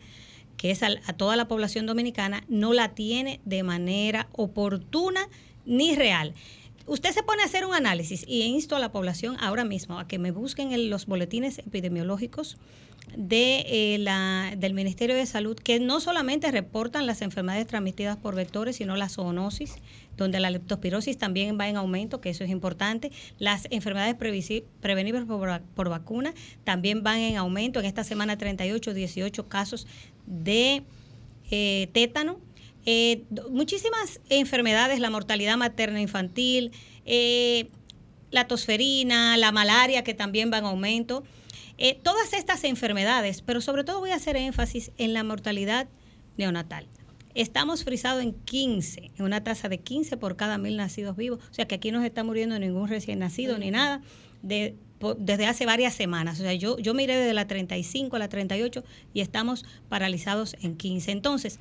que 0.57 0.71
es 0.71 0.81
a, 0.81 0.87
a 1.05 1.13
toda 1.13 1.35
la 1.35 1.47
población 1.47 1.85
dominicana, 1.85 2.45
no 2.47 2.73
la 2.73 2.95
tiene 2.95 3.41
de 3.45 3.61
manera 3.61 4.27
oportuna 4.31 5.29
ni 5.67 5.93
real. 5.93 6.33
Usted 6.85 7.11
se 7.11 7.23
pone 7.23 7.41
a 7.43 7.45
hacer 7.45 7.65
un 7.65 7.73
análisis 7.73 8.25
y 8.27 8.41
insto 8.41 8.75
a 8.75 8.79
la 8.79 8.91
población 8.91 9.37
ahora 9.39 9.63
mismo 9.63 9.99
a 9.99 10.07
que 10.07 10.19
me 10.19 10.31
busquen 10.31 10.73
en 10.73 10.89
los 10.89 11.05
boletines 11.05 11.59
epidemiológicos 11.59 12.57
de, 13.15 13.65
eh, 13.67 13.97
la, 13.99 14.53
del 14.57 14.73
Ministerio 14.73 15.15
de 15.15 15.25
Salud, 15.25 15.55
que 15.55 15.79
no 15.79 15.99
solamente 15.99 16.51
reportan 16.51 17.05
las 17.05 17.21
enfermedades 17.21 17.67
transmitidas 17.67 18.17
por 18.17 18.35
vectores, 18.35 18.77
sino 18.77 18.95
la 18.95 19.07
zoonosis, 19.07 19.75
donde 20.17 20.39
la 20.39 20.49
leptospirosis 20.49 21.17
también 21.17 21.57
va 21.59 21.69
en 21.69 21.77
aumento, 21.77 22.21
que 22.21 22.29
eso 22.29 22.43
es 22.43 22.49
importante. 22.49 23.11
Las 23.39 23.67
enfermedades 23.71 24.15
prevenibles 24.15 25.25
por, 25.25 25.61
por, 25.61 25.89
vacuna 25.89 26.33
también 26.63 27.03
van 27.03 27.19
en 27.19 27.37
aumento. 27.37 27.79
En 27.79 27.85
esta 27.85 28.03
semana 28.03 28.37
38, 28.37 28.93
18 28.93 29.47
casos 29.47 29.87
de 30.25 30.83
eh, 31.51 31.89
tétano 31.93 32.39
eh, 32.85 33.23
muchísimas 33.49 34.19
enfermedades, 34.29 34.99
la 34.99 35.09
mortalidad 35.09 35.57
materna 35.57 36.01
infantil, 36.01 36.71
eh, 37.05 37.69
la 38.31 38.47
tosferina, 38.47 39.37
la 39.37 39.51
malaria 39.51 40.03
que 40.03 40.13
también 40.13 40.51
va 40.51 40.57
en 40.57 40.65
aumento. 40.65 41.23
Eh, 41.77 41.99
todas 42.01 42.33
estas 42.33 42.63
enfermedades, 42.63 43.41
pero 43.41 43.61
sobre 43.61 43.83
todo 43.83 43.99
voy 43.99 44.11
a 44.11 44.15
hacer 44.15 44.35
énfasis 44.35 44.91
en 44.97 45.13
la 45.13 45.23
mortalidad 45.23 45.87
neonatal. 46.37 46.87
Estamos 47.35 47.83
frisados 47.83 48.21
en 48.21 48.33
15, 48.33 49.11
en 49.17 49.25
una 49.25 49.43
tasa 49.43 49.69
de 49.69 49.79
15 49.79 50.17
por 50.17 50.35
cada 50.35 50.57
mil 50.57 50.77
nacidos 50.77 51.15
vivos. 51.15 51.39
O 51.49 51.53
sea 51.53 51.65
que 51.65 51.75
aquí 51.75 51.91
no 51.91 52.01
se 52.01 52.07
está 52.07 52.23
muriendo 52.23 52.59
ningún 52.59 52.87
recién 52.87 53.19
nacido 53.19 53.57
ni 53.57 53.71
nada 53.71 54.01
de, 54.43 54.75
desde 55.17 55.47
hace 55.47 55.65
varias 55.65 55.95
semanas. 55.95 56.39
O 56.39 56.43
sea, 56.43 56.53
yo, 56.53 56.77
yo 56.77 56.93
miré 56.93 57.17
desde 57.17 57.33
la 57.33 57.47
35 57.47 58.15
a 58.15 58.19
la 58.19 58.29
38 58.29 58.83
y 59.13 59.21
estamos 59.21 59.65
paralizados 59.89 60.55
en 60.61 60.77
15. 60.77 61.11
Entonces, 61.11 61.59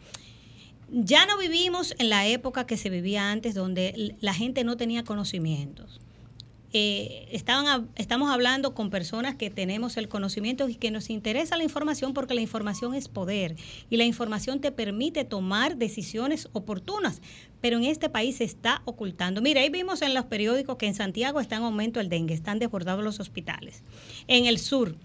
ya 0.93 1.25
no 1.25 1.39
vivimos 1.39 1.95
en 1.99 2.11
la 2.11 2.27
época 2.27 2.67
que 2.67 2.77
se 2.77 2.91
vivía 2.91 3.31
antes, 3.31 3.55
donde 3.55 4.15
la 4.21 4.35
gente 4.35 4.63
no 4.63 4.77
tenía 4.77 5.05
conocimientos. 5.05 6.01
Eh, 6.75 7.29
estaban, 7.33 7.91
estamos 7.97 8.31
hablando 8.31 8.75
con 8.75 8.89
personas 8.89 9.35
que 9.35 9.51
tenemos 9.51 9.99
el 9.99 10.09
conocimiento 10.09 10.69
y 10.71 10.75
que 10.75 10.91
nos 10.91 11.11
interesa 11.11 11.59
la 11.59 11.65
información 11.65 12.15
porque 12.15 12.33
la 12.33 12.41
información 12.41 12.95
es 12.95 13.09
poder 13.09 13.57
y 13.91 13.99
la 13.99 14.05
información 14.05 14.61
te 14.61 14.73
permite 14.73 15.25
tomar 15.25 15.77
decisiones 15.77 16.49
oportunas, 16.53 17.21
pero 17.61 17.77
en 17.77 17.85
este 17.85 18.09
país 18.09 18.37
se 18.37 18.45
está 18.45 18.81
ocultando. 18.87 19.43
Mire, 19.43 19.61
ahí 19.61 19.69
vimos 19.69 20.01
en 20.01 20.15
los 20.15 20.25
periódicos 20.25 20.77
que 20.77 20.87
en 20.87 20.95
Santiago 20.95 21.41
está 21.41 21.57
en 21.57 21.65
aumento 21.65 22.01
el 22.01 22.09
dengue, 22.09 22.33
están 22.33 22.59
desbordados 22.59 23.05
los 23.05 23.21
hospitales. 23.21 23.83
En 24.27 24.47
el 24.47 24.59
sur, 24.59 24.97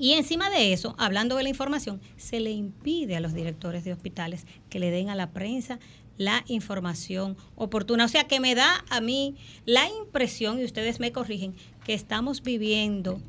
y 0.00 0.14
encima 0.14 0.48
de 0.48 0.72
eso, 0.72 0.94
hablando 0.98 1.36
de 1.36 1.42
la 1.42 1.50
información, 1.50 2.00
se 2.16 2.40
le 2.40 2.50
impide 2.50 3.16
a 3.16 3.20
los 3.20 3.34
directores 3.34 3.84
de 3.84 3.92
hospitales 3.92 4.46
que 4.70 4.78
le 4.78 4.90
den 4.90 5.10
a 5.10 5.14
la 5.14 5.30
prensa 5.30 5.78
la 6.16 6.42
información 6.46 7.36
oportuna. 7.54 8.06
O 8.06 8.08
sea 8.08 8.24
que 8.24 8.40
me 8.40 8.54
da 8.54 8.82
a 8.88 9.02
mí 9.02 9.36
la 9.66 9.86
impresión, 9.88 10.58
y 10.58 10.64
ustedes 10.64 11.00
me 11.00 11.12
corrigen, 11.12 11.54
que 11.84 11.92
estamos 11.92 12.42
viviendo 12.42 13.20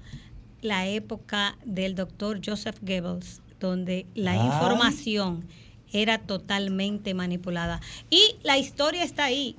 la 0.62 0.88
época 0.88 1.58
del 1.66 1.94
doctor 1.94 2.40
Joseph 2.46 2.78
Goebbels, 2.82 3.42
donde 3.60 4.06
la 4.16 4.38
información 4.38 5.46
era 5.92 6.20
totalmente 6.20 7.14
manipulada. 7.14 7.82
Y 8.10 8.38
la 8.44 8.58
historia 8.58 9.04
está 9.04 9.26
ahí 9.26 9.58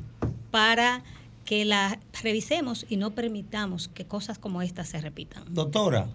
para 0.50 1.04
que 1.44 1.66
la 1.66 2.00
revisemos 2.22 2.86
y 2.88 2.96
no 2.96 3.10
permitamos 3.10 3.88
que 3.88 4.06
cosas 4.06 4.38
como 4.38 4.62
estas 4.62 4.88
se 4.88 5.00
repitan. 5.00 5.44
Doctora, 5.52 6.08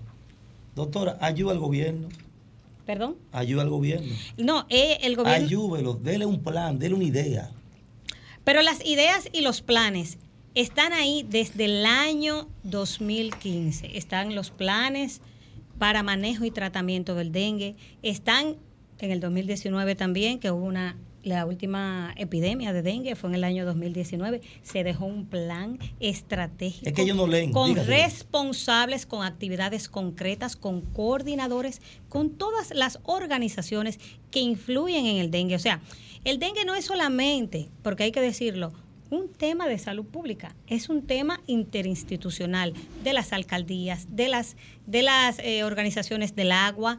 Doctora, 0.77 1.17
ayuda 1.21 1.53
al 1.53 1.57
gobierno. 1.57 2.07
Perdón. 2.85 3.15
Ayuda 3.31 3.63
al 3.63 3.69
gobierno. 3.69 4.13
No, 4.37 4.67
eh, 4.69 4.99
el 5.01 5.15
gobierno. 5.15 5.43
Ayúdelo, 5.43 5.93
dele 5.95 6.27
un 6.27 6.43
plan, 6.43 6.77
dele 6.77 6.93
una 6.93 7.03
idea. 7.03 7.49
Pero 8.43 8.61
las 8.61 8.85
ideas 8.85 9.27
y 9.33 9.41
los 9.41 9.63
planes 9.63 10.19
están 10.53 10.93
ahí 10.93 11.25
desde 11.27 11.65
el 11.65 11.83
año 11.87 12.47
2015. 12.61 13.97
Están 13.97 14.35
los 14.35 14.51
planes 14.51 15.21
para 15.79 16.03
manejo 16.03 16.45
y 16.45 16.51
tratamiento 16.51 17.15
del 17.15 17.31
dengue. 17.31 17.75
Están 18.03 18.55
en 18.99 19.09
el 19.09 19.19
2019 19.19 19.95
también, 19.95 20.37
que 20.37 20.51
hubo 20.51 20.63
una 20.63 20.95
la 21.27 21.45
última 21.45 22.13
epidemia 22.17 22.73
de 22.73 22.81
dengue 22.81 23.15
fue 23.15 23.29
en 23.29 23.35
el 23.35 23.43
año 23.43 23.65
2019. 23.65 24.41
Se 24.63 24.83
dejó 24.83 25.05
un 25.05 25.25
plan 25.25 25.79
estratégico 25.99 26.87
Es 26.87 26.93
que 26.93 27.03
ellos 27.03 27.17
no 27.17 27.27
leen, 27.27 27.51
con 27.51 27.75
responsables, 27.75 29.05
con 29.05 29.25
actividades 29.25 29.89
concretas, 29.89 30.55
con 30.55 30.81
coordinadores, 30.81 31.81
con 32.09 32.31
todas 32.31 32.71
las 32.73 32.99
organizaciones 33.03 33.99
que 34.31 34.39
influyen 34.39 35.05
en 35.05 35.17
el 35.17 35.31
dengue. 35.31 35.55
O 35.55 35.59
sea, 35.59 35.81
el 36.23 36.39
dengue 36.39 36.65
no 36.65 36.75
es 36.75 36.85
solamente, 36.85 37.69
porque 37.83 38.03
hay 38.03 38.11
que 38.11 38.21
decirlo, 38.21 38.73
un 39.09 39.29
tema 39.29 39.67
de 39.67 39.77
salud 39.77 40.05
pública, 40.05 40.55
es 40.67 40.89
un 40.89 41.05
tema 41.05 41.39
interinstitucional 41.47 42.73
de 43.03 43.13
las 43.13 43.33
alcaldías, 43.33 44.07
de 44.15 44.27
las, 44.27 44.57
de 44.85 45.01
las 45.03 45.39
eh, 45.39 45.63
organizaciones 45.63 46.35
del 46.35 46.51
agua. 46.51 46.97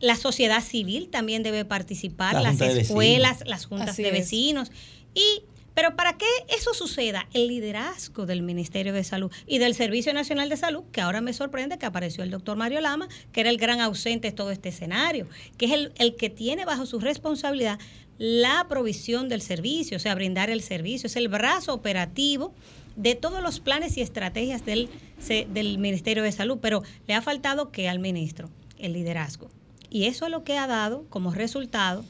La 0.00 0.16
sociedad 0.16 0.62
civil 0.62 1.08
también 1.08 1.42
debe 1.42 1.64
participar, 1.64 2.34
La 2.34 2.42
las 2.42 2.60
escuelas, 2.60 3.38
las 3.46 3.66
juntas 3.66 3.90
Así 3.90 4.02
de 4.02 4.08
es. 4.08 4.14
vecinos. 4.14 4.70
Y, 5.14 5.42
pero 5.74 5.96
para 5.96 6.16
que 6.18 6.26
eso 6.56 6.74
suceda, 6.74 7.26
el 7.32 7.48
liderazgo 7.48 8.26
del 8.26 8.42
Ministerio 8.42 8.92
de 8.92 9.04
Salud 9.04 9.30
y 9.46 9.58
del 9.58 9.74
Servicio 9.74 10.12
Nacional 10.12 10.48
de 10.48 10.56
Salud, 10.56 10.84
que 10.92 11.00
ahora 11.00 11.20
me 11.20 11.32
sorprende 11.32 11.78
que 11.78 11.86
apareció 11.86 12.22
el 12.24 12.30
doctor 12.30 12.56
Mario 12.56 12.80
Lama, 12.80 13.08
que 13.32 13.40
era 13.40 13.50
el 13.50 13.56
gran 13.58 13.80
ausente 13.80 14.28
de 14.28 14.32
todo 14.32 14.50
este 14.50 14.68
escenario, 14.68 15.26
que 15.56 15.66
es 15.66 15.72
el, 15.72 15.92
el 15.98 16.16
que 16.16 16.28
tiene 16.30 16.64
bajo 16.64 16.84
su 16.86 16.98
responsabilidad 17.00 17.78
la 18.18 18.64
provisión 18.68 19.28
del 19.28 19.42
servicio, 19.42 19.98
o 19.98 20.00
sea, 20.00 20.14
brindar 20.14 20.48
el 20.48 20.62
servicio, 20.62 21.06
es 21.06 21.16
el 21.16 21.28
brazo 21.28 21.74
operativo 21.74 22.54
de 22.96 23.14
todos 23.14 23.42
los 23.42 23.60
planes 23.60 23.98
y 23.98 24.00
estrategias 24.00 24.64
del, 24.64 24.88
se- 25.20 25.46
del 25.52 25.76
Ministerio 25.78 26.22
de 26.22 26.32
Salud, 26.32 26.56
pero 26.62 26.82
le 27.06 27.12
ha 27.12 27.20
faltado 27.20 27.70
que 27.70 27.90
al 27.90 27.98
ministro, 27.98 28.48
el 28.78 28.94
liderazgo. 28.94 29.50
Y 29.96 30.04
eso 30.04 30.26
es 30.26 30.30
lo 30.30 30.44
que 30.44 30.58
ha 30.58 30.66
dado 30.66 31.06
como 31.08 31.32
resultado 31.32 32.04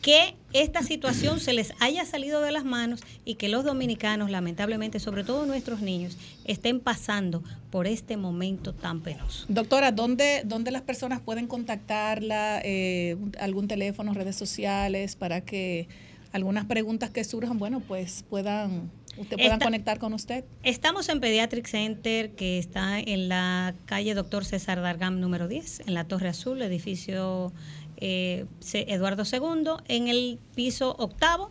que 0.00 0.36
esta 0.54 0.82
situación 0.82 1.38
se 1.38 1.52
les 1.52 1.74
haya 1.78 2.06
salido 2.06 2.40
de 2.40 2.50
las 2.50 2.64
manos 2.64 3.02
y 3.26 3.34
que 3.34 3.50
los 3.50 3.62
dominicanos, 3.62 4.30
lamentablemente, 4.30 5.00
sobre 5.00 5.22
todo 5.22 5.44
nuestros 5.44 5.82
niños, 5.82 6.16
estén 6.46 6.80
pasando 6.80 7.42
por 7.70 7.86
este 7.86 8.16
momento 8.16 8.72
tan 8.72 9.02
penoso. 9.02 9.44
Doctora, 9.50 9.92
¿dónde, 9.92 10.44
dónde 10.46 10.70
las 10.70 10.80
personas 10.80 11.20
pueden 11.20 11.46
contactarla? 11.46 12.62
Eh, 12.64 13.18
¿Algún 13.38 13.68
teléfono, 13.68 14.14
redes 14.14 14.36
sociales 14.36 15.14
para 15.14 15.42
que 15.42 15.88
algunas 16.32 16.64
preguntas 16.64 17.10
que 17.10 17.22
surjan, 17.22 17.58
bueno, 17.58 17.80
pues 17.80 18.24
puedan, 18.30 18.90
usted 19.16 19.36
puedan 19.36 19.52
Esta- 19.54 19.64
conectar 19.64 19.98
con 19.98 20.12
usted? 20.14 20.44
Estamos 20.62 21.08
en 21.08 21.20
Pediatric 21.20 21.66
Center, 21.66 22.30
que 22.32 22.58
está 22.58 22.98
en 23.00 23.28
la 23.28 23.74
calle 23.86 24.14
Doctor 24.14 24.44
César 24.44 24.80
Dargam 24.80 25.20
número 25.20 25.48
10, 25.48 25.80
en 25.86 25.94
la 25.94 26.04
Torre 26.04 26.28
Azul, 26.28 26.60
edificio 26.62 27.52
eh, 27.98 28.46
Eduardo 28.72 29.24
II, 29.30 29.72
en 29.88 30.08
el 30.08 30.38
piso 30.54 30.94
octavo, 30.98 31.50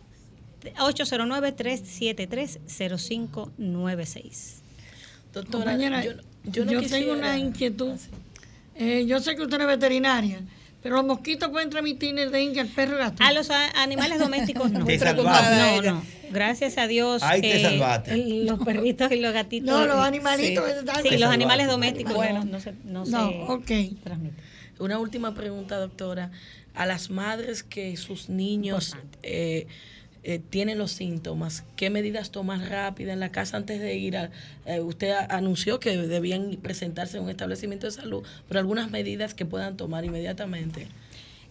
809-373-0596. 3.30 4.60
Doctora, 5.32 5.64
Compañera, 5.72 6.04
yo, 6.04 6.12
yo, 6.12 6.20
yo 6.52 6.64
no 6.64 6.70
tengo 6.70 6.80
quisiera- 6.82 7.12
una 7.14 7.38
inquietud. 7.38 7.92
Eh, 8.74 9.04
yo 9.06 9.20
sé 9.20 9.36
que 9.36 9.42
usted 9.42 9.60
es 9.60 9.66
veterinaria, 9.66 10.40
pero 10.82 10.96
los 10.96 11.04
mosquitos 11.04 11.50
pueden 11.50 11.70
transmitir 11.70 12.18
el 12.18 12.30
dengue 12.30 12.60
al 12.60 12.68
perro 12.68 12.96
y 12.96 12.98
gato. 12.98 13.22
A 13.22 13.32
los 13.32 13.50
a- 13.50 13.70
animales 13.82 14.18
domésticos 14.18 14.70
no. 14.70 14.84
Te. 14.86 14.98
No, 14.98 15.82
no. 15.82 16.02
Gracias 16.30 16.78
a 16.78 16.86
Dios. 16.86 17.22
Ahí 17.22 17.40
te 17.40 17.58
eh, 17.58 17.62
salvaste. 17.62 18.16
Los 18.44 18.60
perritos 18.60 19.10
y 19.12 19.16
los 19.20 19.32
gatitos. 19.32 19.68
No, 19.68 19.84
los 19.86 19.96
animalitos 19.96 20.64
Sí, 21.02 21.08
Sí, 21.10 21.18
los 21.18 21.30
animales 21.30 21.66
domésticos 21.66 22.14
Bueno. 22.14 22.44
no, 22.44 22.52
no 22.52 22.60
se, 22.60 22.72
no 22.84 23.04
No, 23.04 23.28
se 23.30 23.36
ok. 23.48 24.00
transmiten. 24.02 24.36
Una 24.78 24.98
última 24.98 25.34
pregunta, 25.34 25.76
doctora. 25.78 26.30
A 26.74 26.86
las 26.86 27.10
madres 27.10 27.62
que 27.64 27.96
sus 27.96 28.28
niños 28.28 28.96
eh, 29.22 29.66
eh, 30.22 30.38
tienen 30.38 30.78
los 30.78 30.92
síntomas, 30.92 31.64
¿qué 31.76 31.90
medidas 31.90 32.30
tomar 32.30 32.60
rápida 32.68 33.12
en 33.12 33.20
la 33.20 33.30
casa 33.30 33.56
antes 33.56 33.80
de 33.80 33.96
ir 33.96 34.16
a... 34.16 34.30
eh, 34.66 34.80
usted 34.80 35.14
anunció 35.28 35.80
que 35.80 35.96
debían 35.96 36.58
presentarse 36.62 37.16
en 37.16 37.24
un 37.24 37.30
establecimiento 37.30 37.86
de 37.86 37.92
salud, 37.92 38.22
pero 38.48 38.60
algunas 38.60 38.90
medidas 38.90 39.34
que 39.34 39.46
puedan 39.46 39.76
tomar 39.76 40.04
inmediatamente. 40.04 40.88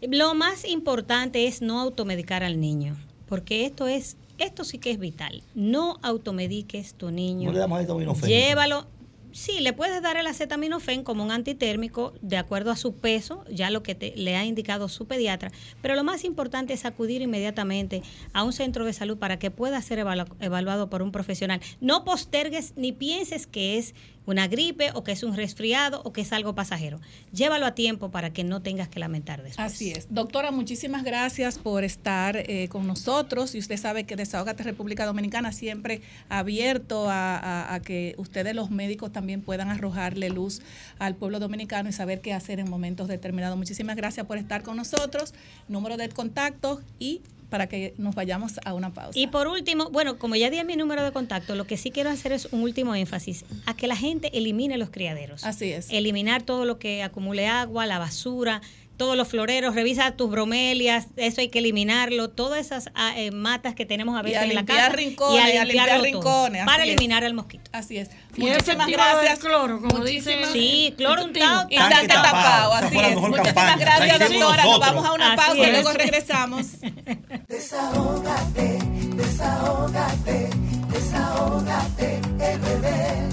Lo 0.02 0.34
más 0.34 0.66
importante 0.66 1.48
es 1.48 1.62
no 1.62 1.80
automedicar 1.80 2.44
al 2.44 2.60
niño, 2.60 2.96
porque 3.28 3.66
esto 3.66 3.88
es, 3.88 4.18
esto 4.38 4.64
sí 4.64 4.78
que 4.78 4.92
es 4.92 5.00
vital. 5.00 5.44
No 5.56 5.98
automediques 6.02 6.94
tu 6.94 7.12
niño. 7.12 7.48
No 7.48 7.54
le 7.54 7.60
damos. 7.60 8.22
Llévalo. 8.22 8.88
Sí, 9.32 9.60
le 9.60 9.74
puedes 9.74 10.02
dar 10.02 10.18
el 10.18 10.26
acetaminofén 10.26 11.04
como 11.04 11.24
un 11.24 11.30
antitérmico 11.32 12.14
de 12.22 12.38
acuerdo 12.38 12.72
a 12.72 12.76
su 12.76 12.96
peso, 12.96 13.46
ya 13.48 13.70
lo 13.70 13.84
que 13.84 13.94
te- 13.94 14.14
le 14.16 14.36
ha 14.36 14.44
indicado 14.44 14.90
su 14.90 15.06
pediatra, 15.06 15.52
pero 15.84 15.94
lo 15.96 16.04
más 16.04 16.24
importante 16.24 16.74
es 16.74 16.84
acudir 16.84 17.22
inmediatamente 17.22 18.02
a 18.34 18.44
un 18.44 18.54
centro 18.54 18.86
de 18.86 18.94
salud 18.94 19.18
para 19.20 19.38
que 19.38 19.52
pueda 19.52 19.80
ser 19.84 20.00
evalu- 20.00 20.36
evaluado 20.40 20.90
por 20.90 21.04
un 21.04 21.12
profesional. 21.12 21.62
No 21.80 22.06
postergues 22.06 22.74
ni 22.76 22.92
pienses 22.92 23.46
que 23.46 23.78
es 23.78 23.94
una 24.26 24.48
gripe 24.48 24.92
o 24.94 25.04
que 25.04 25.12
es 25.12 25.24
un 25.24 25.36
resfriado 25.36 26.02
o 26.04 26.14
que 26.14 26.22
es 26.22 26.32
algo 26.34 26.54
pasajero. 26.54 27.00
Llévalo 27.34 27.66
a 27.66 27.74
tiempo 27.74 28.12
para 28.12 28.32
que 28.32 28.44
no 28.44 28.62
tengas 28.62 28.88
que 28.88 29.00
lamentar 29.00 29.42
después. 29.42 29.60
Así 29.74 29.92
es. 29.92 30.08
Doctora, 30.14 30.52
muchísimas 30.52 31.04
gracias 31.04 31.58
por 31.58 31.84
estar 31.84 32.38
eh, 32.38 32.68
con 32.70 32.86
nosotros. 32.86 33.56
Y 33.56 33.60
usted 33.60 33.78
sabe 33.78 34.04
que 34.06 34.16
Desahogate 34.16 34.62
República 34.64 35.06
Dominicana 35.06 35.52
siempre 35.52 36.02
abierto 36.30 37.10
a, 37.10 37.38
a- 37.38 37.74
a 37.74 37.80
que 37.82 38.14
ustedes 38.18 38.56
los 38.56 38.70
médicos 38.72 39.12
también 39.12 39.42
puedan 39.42 39.70
arrojarle 39.70 40.30
luz 40.30 40.62
al 41.00 41.16
pueblo 41.16 41.40
dominicano 41.40 41.90
y 41.90 41.94
saber 41.94 42.22
qué 42.22 42.34
hacer 42.34 42.60
en 42.60 42.70
momentos 42.70 43.08
determinados. 43.08 43.58
Muchísimas 43.58 43.96
gracias 43.96 44.26
por 44.26 44.38
estar 44.38 44.64
con 44.64 44.78
nosotros. 44.78 45.34
Número 45.68 45.98
de 45.98 46.10
contacto 46.10 46.82
y 47.00 47.22
para 47.50 47.68
que 47.68 47.94
nos 47.98 48.16
vayamos 48.16 48.60
a 48.64 48.74
una 48.74 48.94
pausa. 48.94 49.18
Y 49.18 49.28
por 49.28 49.48
último, 49.48 49.90
bueno, 49.90 50.18
como 50.18 50.36
ya 50.36 50.50
di 50.50 50.64
mi 50.64 50.76
número 50.76 51.04
de 51.04 51.12
contacto, 51.12 51.56
lo 51.56 51.66
que 51.66 51.78
sí 51.78 51.92
quiero 51.92 52.10
hacer 52.10 52.32
es 52.32 52.46
un 52.52 52.62
último 52.62 52.96
énfasis 52.96 53.46
a 53.66 53.76
que 53.76 53.88
la 53.88 53.96
gente 53.96 54.38
elimine 54.38 54.78
los 54.78 54.90
criaderos. 54.90 55.44
Así 55.44 55.72
es. 55.72 55.90
Eliminar 55.90 56.44
todo 56.44 56.66
lo 56.66 56.80
que 56.80 57.04
acumule 57.04 57.48
agua, 57.48 57.86
la 57.86 58.00
basura, 58.00 58.62
todos 59.00 59.18
los 59.18 59.28
floreros, 59.28 59.74
revisa 59.74 60.12
tus 60.12 60.30
bromelias, 60.30 61.08
eso 61.16 61.42
hay 61.42 61.50
que 61.50 61.58
eliminarlo, 61.60 62.30
todas 62.30 62.60
esas 62.60 62.92
ah, 62.94 63.14
eh, 63.18 63.32
matas 63.32 63.74
que 63.74 63.86
tenemos 63.88 64.16
a 64.16 64.20
Y 64.20 64.24
veces 64.26 64.40
a 64.42 64.44
en 64.44 64.54
la 64.54 64.66
casa 64.66 64.90
rincones, 64.90 65.54
y 65.54 65.58
a 65.58 65.66
limpiar 65.66 65.90
todo, 65.90 66.04
rincones, 66.04 66.66
para 66.66 66.84
eliminar 66.84 67.24
al 67.24 67.34
mosquito. 67.34 67.72
Así 67.74 67.98
es. 67.98 68.12
Muchísimas 68.38 68.88
gracias. 68.88 69.40
cloro, 69.40 69.82
como 69.82 69.98
Muchísimas- 69.98 70.52
Sí, 70.52 70.94
cloro 70.98 71.24
untado. 71.26 71.66
Y 71.72 71.78
tanque 71.78 72.08
tapado, 72.10 72.74
así 72.74 72.96
es. 72.98 73.16
Muchísimas 73.16 73.42
campaña. 73.48 73.76
gracias, 73.78 74.18
Tranquilo 74.18 74.46
doctora. 74.46 74.64
Nos 74.66 74.80
vamos 74.80 75.06
a 75.06 75.14
una 75.14 75.28
Así 75.34 75.38
pausa 75.38 75.68
y 75.68 75.72
luego 75.72 75.92
regresamos. 75.94 76.66
Desahógate, 77.48 78.78
desahógate, 79.16 80.50
desahógate. 80.92 82.20
Desahógate, 82.40 83.30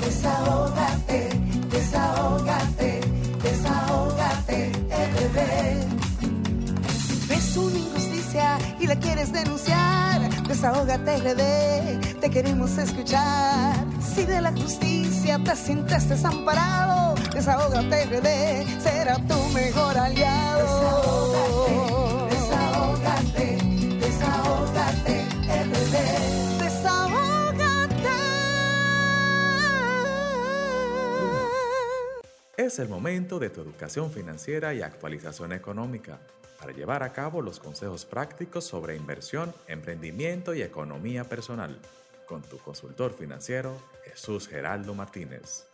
desahógate, 0.00 1.28
desahógate, 1.70 3.00
RD. 5.34 5.82
Si 7.08 7.26
ves 7.26 7.56
una 7.56 7.76
injusticia 7.76 8.58
y 8.78 8.86
la 8.86 8.96
quieres 8.96 9.32
denunciar, 9.32 10.20
desahógate 10.46 11.16
RD, 11.16 12.20
te 12.20 12.30
queremos 12.30 12.78
escuchar. 12.78 13.74
Si 14.00 14.24
de 14.24 14.40
la 14.40 14.52
justicia 14.52 15.40
te 15.42 15.56
sientes 15.56 16.08
desamparado, 16.08 17.14
desahógate 17.32 18.06
RD, 18.06 18.80
será 18.80 19.16
tu 19.26 19.38
mejor 19.52 19.98
aliado. 19.98 20.62
Desahógate, 20.62 21.83
Es 32.56 32.78
el 32.78 32.88
momento 32.88 33.40
de 33.40 33.50
tu 33.50 33.62
educación 33.62 34.12
financiera 34.12 34.72
y 34.74 34.80
actualización 34.80 35.52
económica 35.52 36.20
para 36.60 36.72
llevar 36.72 37.02
a 37.02 37.12
cabo 37.12 37.42
los 37.42 37.58
consejos 37.58 38.04
prácticos 38.04 38.64
sobre 38.64 38.94
inversión, 38.94 39.52
emprendimiento 39.66 40.54
y 40.54 40.62
economía 40.62 41.24
personal 41.24 41.76
con 42.26 42.42
tu 42.42 42.58
consultor 42.58 43.12
financiero 43.12 43.76
Jesús 44.04 44.46
Geraldo 44.46 44.94
Martínez. 44.94 45.66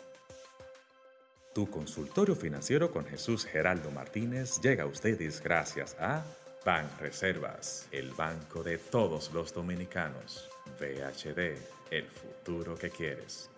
Tu 1.53 1.69
consultorio 1.69 2.35
financiero 2.35 2.91
con 2.91 3.05
Jesús 3.05 3.45
Geraldo 3.45 3.91
Martínez 3.91 4.59
llega 4.63 4.85
a 4.85 4.87
ustedes 4.87 5.43
gracias 5.43 5.97
a 6.01 6.25
Ban 6.65 6.89
Reservas, 6.99 7.89
el 7.93 8.11
banco 8.13 8.63
de 8.63 8.79
todos 8.79 9.33
los 9.35 9.53
dominicanos. 9.53 10.49
VHD, 10.79 11.59
el 11.91 12.07
futuro 12.07 12.75
que 12.75 12.89
quieres. 12.89 13.50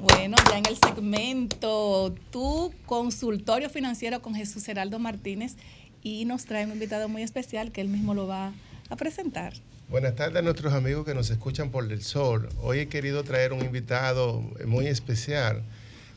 Bueno, 0.00 0.36
ya 0.48 0.58
en 0.58 0.66
el 0.66 0.76
segmento, 0.76 2.14
tu 2.30 2.72
consultorio 2.86 3.68
financiero 3.68 4.22
con 4.22 4.32
Jesús 4.32 4.68
Heraldo 4.68 5.00
Martínez 5.00 5.56
y 6.04 6.24
nos 6.24 6.44
trae 6.44 6.66
un 6.66 6.72
invitado 6.72 7.08
muy 7.08 7.22
especial 7.22 7.72
que 7.72 7.80
él 7.80 7.88
mismo 7.88 8.14
lo 8.14 8.28
va 8.28 8.52
a 8.90 8.96
presentar. 8.96 9.54
Buenas 9.88 10.14
tardes 10.14 10.36
a 10.36 10.42
nuestros 10.42 10.72
amigos 10.72 11.04
que 11.04 11.14
nos 11.14 11.30
escuchan 11.30 11.70
por 11.72 11.90
el 11.90 12.00
sol. 12.02 12.48
Hoy 12.62 12.78
he 12.78 12.86
querido 12.86 13.24
traer 13.24 13.52
un 13.52 13.64
invitado 13.64 14.40
muy 14.66 14.86
especial, 14.86 15.64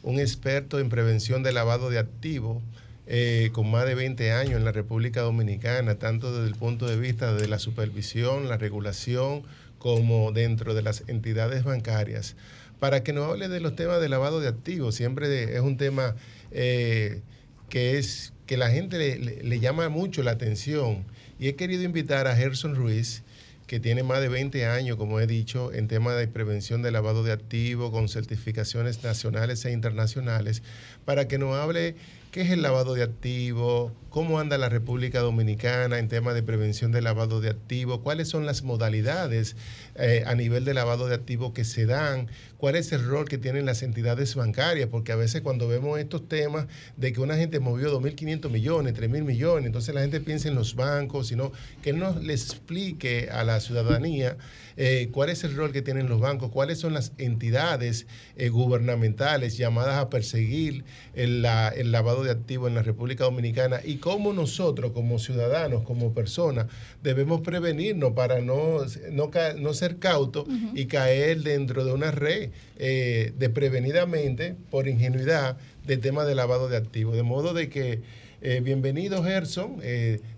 un 0.03 0.19
experto 0.19 0.77
en 0.77 0.89
prevención 0.89 1.41
de 1.41 1.51
lavado 1.51 1.89
de 1.89 1.97
activos, 1.97 2.61
eh, 3.07 3.49
con 3.51 3.71
más 3.71 3.87
de 3.87 3.95
20 3.95 4.31
años 4.31 4.57
en 4.57 4.65
la 4.65 4.73
República 4.73 5.21
Dominicana, 5.21 5.95
tanto 5.95 6.31
desde 6.31 6.49
el 6.49 6.55
punto 6.55 6.85
de 6.85 6.97
vista 6.97 7.33
de 7.33 7.47
la 7.47 7.57
supervisión, 7.57 8.47
la 8.47 8.57
regulación, 8.57 9.41
como 9.79 10.31
dentro 10.31 10.75
de 10.75 10.83
las 10.83 11.03
entidades 11.07 11.63
bancarias, 11.63 12.35
para 12.81 13.03
que 13.03 13.13
nos 13.13 13.29
hable 13.29 13.47
de 13.47 13.59
los 13.59 13.75
temas 13.75 14.01
de 14.01 14.09
lavado 14.09 14.39
de 14.39 14.47
activos. 14.47 14.95
Siempre 14.95 15.55
es 15.55 15.61
un 15.61 15.77
tema 15.77 16.15
eh, 16.49 17.21
que 17.69 17.99
es 17.99 18.33
que 18.47 18.57
la 18.57 18.71
gente 18.71 19.19
le 19.19 19.59
llama 19.59 19.87
mucho 19.89 20.23
la 20.23 20.31
atención. 20.31 21.05
Y 21.37 21.47
he 21.47 21.55
querido 21.55 21.83
invitar 21.83 22.25
a 22.25 22.35
Gerson 22.35 22.73
Ruiz, 22.73 23.21
que 23.67 23.79
tiene 23.79 24.01
más 24.01 24.19
de 24.19 24.29
20 24.29 24.65
años, 24.65 24.97
como 24.97 25.19
he 25.19 25.27
dicho, 25.27 25.71
en 25.71 25.87
tema 25.87 26.15
de 26.15 26.27
prevención 26.27 26.81
de 26.81 26.89
lavado 26.89 27.21
de 27.21 27.33
activos, 27.33 27.91
con 27.91 28.09
certificaciones 28.09 29.03
nacionales 29.03 29.63
e 29.65 29.71
internacionales, 29.71 30.63
para 31.05 31.27
que 31.27 31.37
nos 31.37 31.55
hable 31.55 31.93
qué 32.31 32.41
es 32.41 32.49
el 32.49 32.61
lavado 32.61 32.93
de 32.93 33.03
activos, 33.03 33.91
cómo 34.09 34.39
anda 34.39 34.57
la 34.57 34.69
República 34.69 35.19
Dominicana 35.19 35.99
en 35.99 36.07
tema 36.07 36.33
de 36.33 36.41
prevención 36.41 36.93
de 36.93 37.01
lavado 37.01 37.41
de 37.41 37.49
activos, 37.49 37.99
cuáles 37.99 38.29
son 38.29 38.45
las 38.45 38.63
modalidades 38.63 39.57
eh, 39.95 40.23
a 40.25 40.33
nivel 40.33 40.63
de 40.63 40.73
lavado 40.73 41.07
de 41.07 41.15
activos 41.15 41.51
que 41.51 41.65
se 41.65 41.85
dan, 41.85 42.29
cuál 42.57 42.77
es 42.77 42.93
el 42.93 43.05
rol 43.05 43.27
que 43.27 43.37
tienen 43.37 43.65
las 43.65 43.83
entidades 43.83 44.35
bancarias, 44.35 44.87
porque 44.89 45.11
a 45.11 45.17
veces 45.17 45.41
cuando 45.41 45.67
vemos 45.67 45.99
estos 45.99 46.25
temas 46.29 46.67
de 46.95 47.11
que 47.11 47.19
una 47.19 47.35
gente 47.35 47.59
movió 47.59 47.99
2.500 47.99 48.49
millones, 48.49 48.93
3.000 48.95 49.23
millones, 49.23 49.65
entonces 49.65 49.93
la 49.93 50.01
gente 50.01 50.21
piensa 50.21 50.47
en 50.47 50.55
los 50.55 50.75
bancos, 50.75 51.27
sino 51.27 51.51
que 51.81 51.91
nos 51.91 52.23
le 52.23 52.33
explique 52.33 53.29
a 53.29 53.43
la 53.43 53.59
ciudadanía 53.59 54.37
eh, 54.77 55.09
cuál 55.11 55.29
es 55.29 55.43
el 55.43 55.55
rol 55.55 55.71
que 55.71 55.81
tienen 55.81 56.07
los 56.09 56.19
bancos, 56.19 56.49
cuáles 56.51 56.79
son 56.79 56.93
las 56.93 57.13
entidades 57.17 58.07
eh, 58.37 58.49
gubernamentales 58.49 59.57
llamadas 59.57 59.97
a 59.97 60.09
perseguir 60.09 60.83
el, 61.13 61.41
la- 61.41 61.69
el 61.69 61.91
lavado 61.91 62.23
de 62.23 62.31
activos 62.31 62.69
en 62.69 62.75
la 62.75 62.81
República 62.83 63.23
Dominicana 63.25 63.79
y 63.83 63.95
cómo 63.97 64.33
nosotros 64.33 64.91
como 64.93 65.19
ciudadanos, 65.19 65.83
como 65.83 66.13
personas, 66.13 66.67
debemos 67.03 67.41
prevenirnos 67.41 68.13
para 68.13 68.41
no, 68.41 68.79
no, 69.11 69.31
no 69.59 69.73
ser 69.73 69.97
cautos 69.97 70.45
y 70.73 70.85
caer 70.85 71.41
dentro 71.43 71.85
de 71.85 71.93
una 71.93 72.11
red 72.11 72.49
eh, 72.77 73.33
desprevenidamente 73.37 74.55
por 74.69 74.87
ingenuidad 74.87 75.57
del 75.85 75.99
tema 75.99 76.25
de 76.25 76.35
lavado 76.35 76.67
de 76.69 76.77
activos. 76.77 77.15
De 77.15 77.23
modo 77.23 77.53
de 77.53 77.69
que, 77.69 78.01
eh, 78.41 78.61
bienvenido 78.63 79.23
Gerson, 79.23 79.77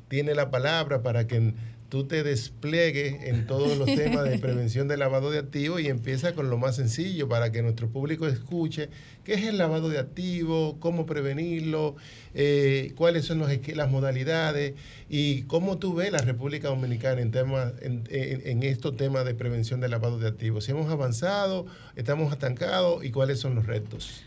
tiene 0.07 0.35
la 0.35 0.51
palabra 0.51 1.01
para 1.03 1.25
que 1.27 1.53
tú 1.93 2.05
te 2.05 2.23
despliegues 2.23 3.21
en 3.25 3.45
todos 3.45 3.77
los 3.77 3.93
temas 3.93 4.23
de 4.27 4.39
prevención 4.39 4.87
de 4.87 4.97
lavado 4.97 5.29
de 5.29 5.37
activos 5.37 5.79
y 5.79 5.89
empieza 5.89 6.33
con 6.33 6.49
lo 6.49 6.57
más 6.57 6.75
sencillo 6.75 7.29
para 7.29 7.51
que 7.51 7.61
nuestro 7.61 7.87
público 7.87 8.27
escuche 8.27 8.89
qué 9.23 9.35
es 9.35 9.43
el 9.43 9.59
lavado 9.59 9.89
de 9.89 9.99
activos, 9.99 10.73
cómo 10.79 11.05
prevenirlo, 11.05 11.95
eh, 12.33 12.93
cuáles 12.95 13.25
son 13.25 13.37
los 13.37 13.51
las 13.75 13.91
modalidades 13.91 14.73
y 15.07 15.43
cómo 15.43 15.77
tú 15.77 15.93
ves 15.93 16.11
la 16.11 16.17
República 16.17 16.69
Dominicana 16.69 17.21
en, 17.21 17.29
temas, 17.29 17.73
en, 17.83 18.05
en- 18.09 18.41
en 18.47 18.63
estos 18.63 18.97
temas 18.97 19.23
de 19.23 19.35
prevención 19.35 19.79
de 19.79 19.87
lavado 19.87 20.17
de 20.17 20.27
activos. 20.27 20.63
Si 20.63 20.71
hemos 20.71 20.89
avanzado, 20.91 21.67
estamos 21.95 22.33
estancados 22.33 23.05
y 23.05 23.11
cuáles 23.11 23.39
son 23.39 23.53
los 23.53 23.67
retos. 23.67 24.23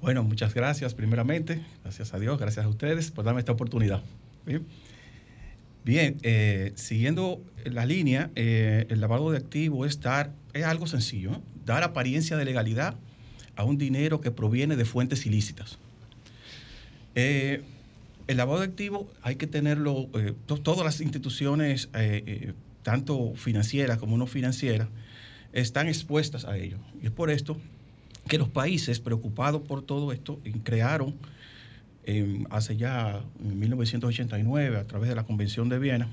Bueno, 0.00 0.22
muchas 0.22 0.54
gracias 0.54 0.94
primeramente, 0.94 1.60
gracias 1.82 2.14
a 2.14 2.20
Dios, 2.20 2.38
gracias 2.38 2.66
a 2.66 2.68
ustedes 2.68 3.10
por 3.10 3.24
darme 3.24 3.40
esta 3.40 3.50
oportunidad. 3.50 4.00
Bien, 4.46 4.64
Bien, 5.84 6.18
eh, 6.22 6.72
siguiendo 6.76 7.42
la 7.64 7.86
línea, 7.86 8.30
eh, 8.36 8.86
el 8.90 9.00
lavado 9.00 9.30
de 9.30 9.38
activos 9.38 9.88
es 9.88 10.00
es 10.52 10.64
algo 10.64 10.86
sencillo, 10.86 11.40
dar 11.64 11.82
apariencia 11.82 12.36
de 12.36 12.44
legalidad 12.44 12.94
a 13.56 13.64
un 13.64 13.78
dinero 13.78 14.20
que 14.20 14.30
proviene 14.30 14.76
de 14.76 14.84
fuentes 14.84 15.24
ilícitas. 15.26 15.78
Eh, 17.14 17.62
el 18.26 18.36
lavado 18.36 18.60
de 18.60 18.66
activos 18.66 19.06
hay 19.22 19.36
que 19.36 19.46
tenerlo, 19.46 20.08
to- 20.46 20.58
todas 20.58 20.84
las 20.84 21.00
instituciones, 21.00 21.88
tanto 22.82 23.32
financieras 23.34 23.98
como 23.98 24.16
no 24.16 24.26
financieras, 24.26 24.88
están 25.52 25.88
expuestas 25.88 26.44
a 26.44 26.56
ello. 26.56 26.78
Y 27.02 27.06
es 27.06 27.12
por 27.12 27.30
esto 27.30 27.56
que 28.28 28.38
los 28.38 28.48
países 28.48 29.00
preocupados 29.00 29.62
por 29.62 29.82
todo 29.82 30.12
esto 30.12 30.40
crearon 30.62 31.14
hace 32.50 32.76
ya 32.76 33.22
en 33.40 33.58
1989 33.58 34.78
a 34.78 34.86
través 34.86 35.08
de 35.08 35.14
la 35.14 35.24
Convención 35.24 35.68
de 35.68 35.78
Viena, 35.78 36.08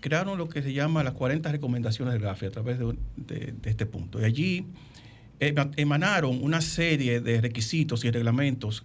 crearon 0.00 0.38
lo 0.38 0.48
que 0.48 0.62
se 0.62 0.72
llama 0.72 1.02
las 1.04 1.14
40 1.14 1.50
recomendaciones 1.52 2.14
del 2.14 2.22
GAFI 2.22 2.46
a 2.46 2.50
través 2.50 2.78
de, 2.78 3.54
este 3.64 3.86
punto. 3.86 4.20
Y 4.20 4.24
allí 4.24 4.66
ema- 5.40 5.70
emanaron 5.76 6.42
una 6.42 6.60
serie 6.60 7.20
de 7.20 7.40
requisitos 7.40 8.04
y 8.04 8.10
reglamentos 8.10 8.84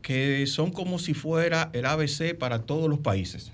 que 0.00 0.46
son 0.46 0.70
como 0.70 0.98
si 0.98 1.12
fuera 1.12 1.70
el 1.72 1.84
ABC 1.84 2.36
para 2.38 2.62
todos 2.62 2.88
los 2.88 3.00
países. 3.00 3.52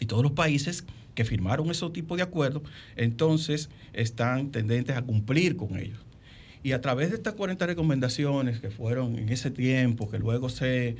Y 0.00 0.06
todos 0.06 0.22
los 0.22 0.32
países 0.32 0.84
que 1.14 1.24
firmaron 1.24 1.70
ese 1.70 1.88
tipo 1.90 2.16
de 2.16 2.22
acuerdos, 2.22 2.62
entonces 2.96 3.70
están 3.92 4.50
tendentes 4.50 4.96
a 4.96 5.02
cumplir 5.02 5.56
con 5.56 5.78
ellos. 5.78 5.98
Y 6.68 6.72
a 6.72 6.82
través 6.82 7.08
de 7.08 7.16
estas 7.16 7.32
40 7.32 7.64
recomendaciones 7.64 8.60
que 8.60 8.70
fueron 8.70 9.18
en 9.18 9.30
ese 9.30 9.50
tiempo, 9.50 10.10
que 10.10 10.18
luego 10.18 10.50
se 10.50 10.96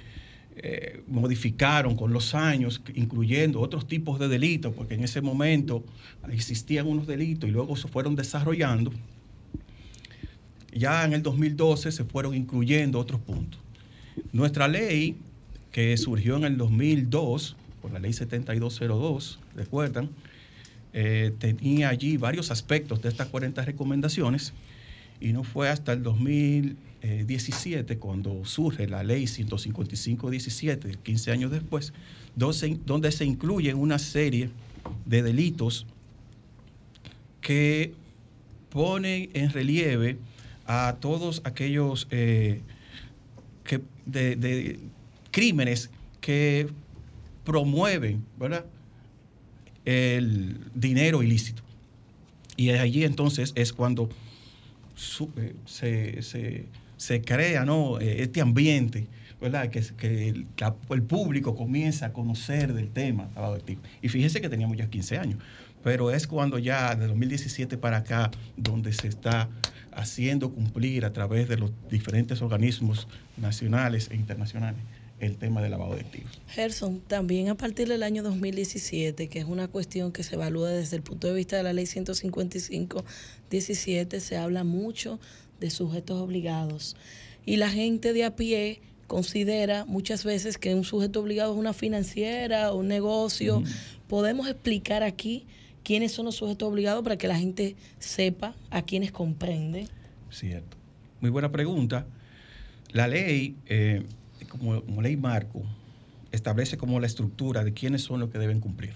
eh, 0.56 1.02
modificaron 1.06 1.94
con 1.94 2.10
los 2.10 2.34
años, 2.34 2.80
incluyendo 2.94 3.60
otros 3.60 3.86
tipos 3.86 4.18
de 4.18 4.28
delitos, 4.28 4.72
porque 4.74 4.94
en 4.94 5.04
ese 5.04 5.20
momento 5.20 5.84
existían 6.32 6.86
unos 6.86 7.06
delitos 7.06 7.50
y 7.50 7.52
luego 7.52 7.76
se 7.76 7.86
fueron 7.86 8.16
desarrollando, 8.16 8.92
ya 10.72 11.04
en 11.04 11.12
el 11.12 11.22
2012 11.22 11.92
se 11.92 12.04
fueron 12.04 12.34
incluyendo 12.34 12.98
otros 12.98 13.20
puntos. 13.20 13.60
Nuestra 14.32 14.68
ley, 14.68 15.18
que 15.70 15.94
surgió 15.98 16.38
en 16.38 16.44
el 16.44 16.56
2002, 16.56 17.56
por 17.82 17.92
la 17.92 17.98
ley 17.98 18.14
7202, 18.14 19.38
¿recuerdan? 19.54 20.08
Eh, 20.94 21.34
tenía 21.38 21.90
allí 21.90 22.16
varios 22.16 22.50
aspectos 22.50 23.02
de 23.02 23.10
estas 23.10 23.28
40 23.28 23.62
recomendaciones 23.66 24.54
y 25.20 25.32
no 25.32 25.44
fue 25.44 25.68
hasta 25.68 25.92
el 25.92 26.02
2017 26.02 27.98
cuando 27.98 28.44
surge 28.44 28.86
la 28.86 29.02
ley 29.02 29.24
155-17, 29.24 30.98
15 31.02 31.32
años 31.32 31.50
después, 31.50 31.92
donde 32.36 33.12
se, 33.12 33.24
incluyen 33.24 33.76
una 33.76 33.98
serie 33.98 34.50
de 35.06 35.22
delitos 35.22 35.86
que 37.40 37.92
ponen 38.70 39.30
en 39.32 39.50
relieve 39.50 40.18
a 40.66 40.96
todos 41.00 41.40
aquellos 41.44 42.06
eh, 42.10 42.60
que, 43.64 43.80
de, 44.06 44.78
crímenes 45.30 45.90
que 46.20 46.68
promueven 47.44 48.24
el 49.84 50.58
dinero 50.74 51.22
ilícito. 51.22 51.62
Y 52.56 52.70
allí 52.70 53.04
entonces 53.04 53.52
es 53.54 53.72
cuando 53.72 54.10
eh, 55.82 56.66
se, 56.96 57.20
crea. 57.22 57.64
Eh, 58.00 58.16
este 58.22 58.40
ambiente, 58.40 59.06
¿verdad? 59.40 59.70
Que, 59.70 59.80
el, 60.28 60.46
el 60.90 61.02
público 61.02 61.54
comienza 61.54 62.06
a 62.06 62.12
conocer 62.12 62.72
del 62.72 62.90
tema. 62.90 63.28
Y 64.02 64.08
fíjese 64.08 64.40
que 64.40 64.48
teníamos 64.48 64.76
ya 64.76 64.88
15 64.88 65.18
años, 65.18 65.38
pero 65.82 66.10
es 66.10 66.26
cuando 66.26 66.58
ya 66.58 66.94
de 66.94 67.06
2017 67.06 67.78
para 67.78 67.98
acá, 67.98 68.30
donde 68.56 68.92
se 68.92 69.08
está 69.08 69.48
haciendo 69.92 70.50
cumplir 70.52 71.04
a 71.04 71.12
través 71.12 71.48
de 71.48 71.56
los 71.56 71.72
diferentes 71.90 72.42
organismos 72.42 73.08
nacionales 73.36 74.10
e 74.10 74.16
internacionales 74.16 74.80
el 75.20 75.36
tema 75.36 75.62
del 75.62 75.70
lavado 75.72 75.94
de 75.94 76.00
activos. 76.00 76.40
Gerson, 76.48 77.00
también 77.00 77.48
a 77.48 77.56
partir 77.56 77.88
del 77.88 78.02
año 78.02 78.22
2017, 78.22 79.28
que 79.28 79.38
es 79.38 79.44
una 79.44 79.68
cuestión 79.68 80.12
que 80.12 80.22
se 80.22 80.36
evalúa 80.36 80.70
desde 80.70 80.96
el 80.96 81.02
punto 81.02 81.26
de 81.26 81.34
vista 81.34 81.56
de 81.56 81.62
la 81.62 81.72
ley 81.72 81.86
155-17, 81.86 84.20
se 84.20 84.36
habla 84.36 84.64
mucho 84.64 85.18
de 85.60 85.70
sujetos 85.70 86.20
obligados. 86.20 86.96
Y 87.44 87.56
la 87.56 87.70
gente 87.70 88.12
de 88.12 88.24
a 88.24 88.36
pie 88.36 88.80
considera 89.06 89.84
muchas 89.86 90.24
veces 90.24 90.58
que 90.58 90.74
un 90.74 90.84
sujeto 90.84 91.20
obligado 91.20 91.52
es 91.52 91.58
una 91.58 91.72
financiera 91.72 92.72
o 92.72 92.78
un 92.78 92.88
negocio. 92.88 93.62
¿Podemos 94.06 94.48
explicar 94.48 95.02
aquí 95.02 95.46
quiénes 95.82 96.12
son 96.12 96.26
los 96.26 96.36
sujetos 96.36 96.68
obligados 96.68 97.02
para 97.02 97.16
que 97.16 97.26
la 97.26 97.38
gente 97.38 97.74
sepa 97.98 98.54
a 98.70 98.82
quiénes 98.82 99.10
comprende? 99.10 99.88
Cierto. 100.30 100.76
Muy 101.20 101.30
buena 101.30 101.50
pregunta. 101.50 102.06
La 102.92 103.08
ley, 103.08 103.56
eh, 103.66 104.04
como, 104.48 105.02
ley 105.02 105.16
marco, 105.16 105.62
establece 106.32 106.76
como 106.76 107.00
la 107.00 107.06
estructura 107.06 107.64
de 107.64 107.72
quiénes 107.72 108.02
son 108.02 108.20
los 108.20 108.30
que 108.30 108.38
deben 108.38 108.60
cumplir. 108.60 108.94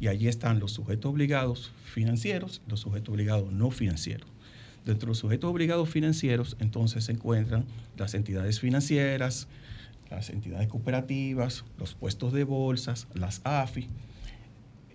Y 0.00 0.08
allí 0.08 0.28
están 0.28 0.58
los 0.58 0.72
sujetos 0.72 1.10
obligados 1.10 1.72
financieros 1.84 2.60
los 2.66 2.80
sujetos 2.80 3.12
obligados 3.12 3.52
no 3.52 3.70
financieros. 3.70 4.28
Dentro 4.84 5.06
de 5.06 5.10
los 5.10 5.18
sujetos 5.18 5.48
obligados 5.48 5.88
financieros, 5.88 6.56
entonces 6.58 7.04
se 7.04 7.12
encuentran 7.12 7.64
las 7.96 8.14
entidades 8.14 8.58
financieras, 8.58 9.46
las 10.10 10.30
entidades 10.30 10.68
cooperativas, 10.68 11.64
los 11.78 11.94
puestos 11.94 12.32
de 12.32 12.42
bolsas, 12.42 13.06
las 13.14 13.40
AFI, 13.44 13.88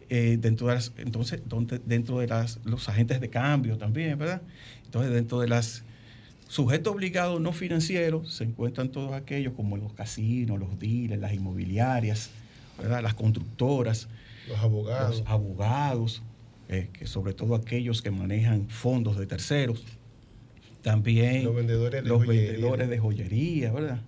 eh, 0.10 0.38
dentro 0.40 0.68
de 0.68 0.80
entonces, 0.98 1.42
dentro 1.86 2.20
de 2.20 2.28
los 2.64 2.88
agentes 2.90 3.20
de 3.20 3.30
cambio 3.30 3.78
también, 3.78 4.18
¿verdad? 4.18 4.42
Entonces, 4.86 5.12
dentro 5.14 5.40
de 5.40 5.48
las 5.48 5.84
sujetos 6.48 6.94
obligados 6.94 7.40
no 7.42 7.52
financieros 7.52 8.34
se 8.34 8.44
encuentran 8.46 8.90
todos 8.90 9.14
aquellos 9.14 9.54
como 9.54 9.78
los 9.78 9.94
casinos, 9.94 10.60
los 10.60 10.80
dealers, 10.80 11.22
las 11.22 11.34
inmobiliarias, 11.34 12.30
¿verdad? 12.78 13.02
Las 13.04 13.14
constructoras, 13.14 14.08
Los 14.48 14.60
abogados. 14.60 15.20
los 15.20 15.28
abogados, 15.28 16.22
eh, 16.70 16.90
que 16.94 17.06
sobre 17.08 17.34
todo 17.34 17.56
aquellos 17.56 18.02
que 18.02 18.12
manejan 18.12 18.70
fondos 18.70 19.18
de 19.18 19.26
terceros, 19.28 19.84
también 20.82 21.44
Los 21.44 21.56
vendedores 21.56 22.04
de 22.04 22.10
los 22.10 22.24
joyería. 22.26 22.52
vendedores 22.52 22.90
de 22.90 22.98
joyería, 23.00 23.72
¿verdad? 23.74 24.02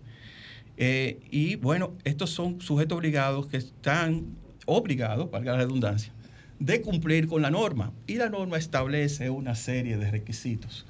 Eh, 0.77 1.19
y 1.29 1.55
bueno, 1.55 1.91
estos 2.05 2.29
son 2.29 2.61
sujetos 2.61 2.97
obligados 2.97 3.47
que 3.47 3.57
están 3.57 4.27
obligados, 4.65 5.29
valga 5.29 5.53
la 5.53 5.57
redundancia, 5.57 6.13
de 6.59 6.81
cumplir 6.81 7.27
con 7.27 7.41
la 7.41 7.49
norma. 7.51 7.91
Y 8.07 8.15
la 8.15 8.29
norma 8.29 8.57
establece 8.57 9.29
una 9.29 9.55
serie 9.55 9.97
de 9.97 10.09
requisitos 10.09 10.85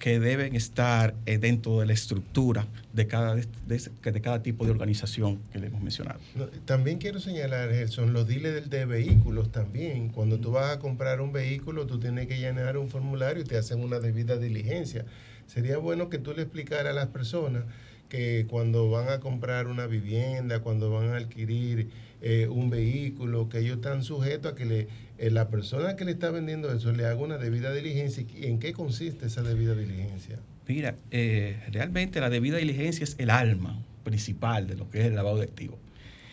que 0.00 0.18
deben 0.18 0.56
estar 0.56 1.14
eh, 1.26 1.36
dentro 1.36 1.78
de 1.78 1.86
la 1.86 1.92
estructura 1.92 2.66
de 2.94 3.06
cada, 3.06 3.36
de, 3.36 4.20
cada 4.22 4.42
tipo 4.42 4.64
de 4.64 4.70
organización 4.70 5.38
que 5.52 5.58
le 5.58 5.66
hemos 5.66 5.82
mencionado. 5.82 6.18
También 6.64 6.98
quiero 6.98 7.20
señalar, 7.20 7.70
Gerson, 7.70 8.14
los 8.14 8.26
dealers 8.26 8.70
de 8.70 8.86
vehículos 8.86 9.52
también. 9.52 10.08
Cuando 10.08 10.40
tú 10.40 10.52
vas 10.52 10.74
a 10.74 10.78
comprar 10.78 11.20
un 11.20 11.32
vehículo, 11.32 11.86
tú 11.86 12.00
tienes 12.00 12.26
que 12.26 12.38
llenar 12.38 12.78
un 12.78 12.88
formulario 12.88 13.42
y 13.42 13.44
te 13.44 13.58
hacen 13.58 13.80
una 13.80 14.00
debida 14.00 14.38
diligencia. 14.38 15.04
Sería 15.46 15.76
bueno 15.76 16.08
que 16.08 16.18
tú 16.18 16.32
le 16.32 16.42
explicaras 16.42 16.92
a 16.92 16.94
las 16.94 17.08
personas 17.08 17.64
que 18.08 18.46
cuando 18.48 18.90
van 18.90 19.08
a 19.10 19.20
comprar 19.20 19.66
una 19.66 19.86
vivienda, 19.86 20.60
cuando 20.60 20.90
van 20.90 21.10
a 21.10 21.16
adquirir 21.18 21.90
eh, 22.22 22.48
un 22.48 22.70
vehículo, 22.70 23.48
que 23.48 23.58
ellos 23.58 23.76
están 23.76 24.02
sujetos 24.02 24.52
a 24.52 24.54
que 24.54 24.64
le, 24.64 24.88
eh, 25.20 25.30
la 25.30 25.50
persona 25.50 25.96
que 25.96 26.06
le 26.06 26.12
está 26.12 26.30
vendiendo 26.30 26.72
eso 26.72 26.92
le 26.92 27.04
haga 27.04 27.20
una 27.20 27.36
debida 27.36 27.74
diligencia. 27.74 28.24
¿Y 28.34 28.46
en 28.46 28.58
qué 28.58 28.72
consiste 28.72 29.26
esa 29.26 29.42
debida 29.42 29.74
diligencia? 29.74 30.38
Mira, 30.66 30.96
eh, 31.10 31.62
realmente 31.70 32.20
la 32.20 32.30
debida 32.30 32.56
diligencia 32.56 33.04
es 33.04 33.16
el 33.18 33.28
alma 33.28 33.78
principal 34.02 34.66
de 34.66 34.76
lo 34.76 34.90
que 34.90 35.00
es 35.00 35.06
el 35.06 35.14
lavado 35.14 35.36
de 35.36 35.44
activos. 35.44 35.78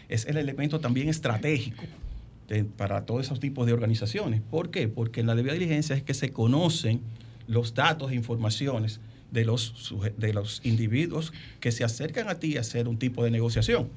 Es 0.07 0.25
el 0.25 0.37
elemento 0.37 0.79
también 0.79 1.09
estratégico 1.09 1.83
para 2.77 3.05
todos 3.05 3.25
esos 3.25 3.41
tipos 3.41 3.67
de 3.67 3.73
organizaciones. 3.73 4.39
¿Por 4.39 4.71
qué? 4.71 4.87
Porque 4.87 5.19
en 5.19 5.27
la 5.27 5.35
debida 5.35 5.51
diligencia 5.51 5.93
es 5.93 6.01
que 6.01 6.13
se 6.13 6.31
conocen 6.31 7.01
los 7.45 7.73
datos 7.73 8.11
e 8.13 8.15
informaciones 8.15 9.01
de 9.31 9.43
los, 9.43 9.93
de 10.17 10.31
los 10.31 10.61
individuos 10.63 11.33
que 11.59 11.73
se 11.73 11.83
acercan 11.83 12.29
a 12.29 12.35
ti 12.35 12.55
a 12.55 12.61
hacer 12.61 12.87
un 12.87 12.97
tipo 12.97 13.25
de 13.25 13.31
negociación. 13.31 13.89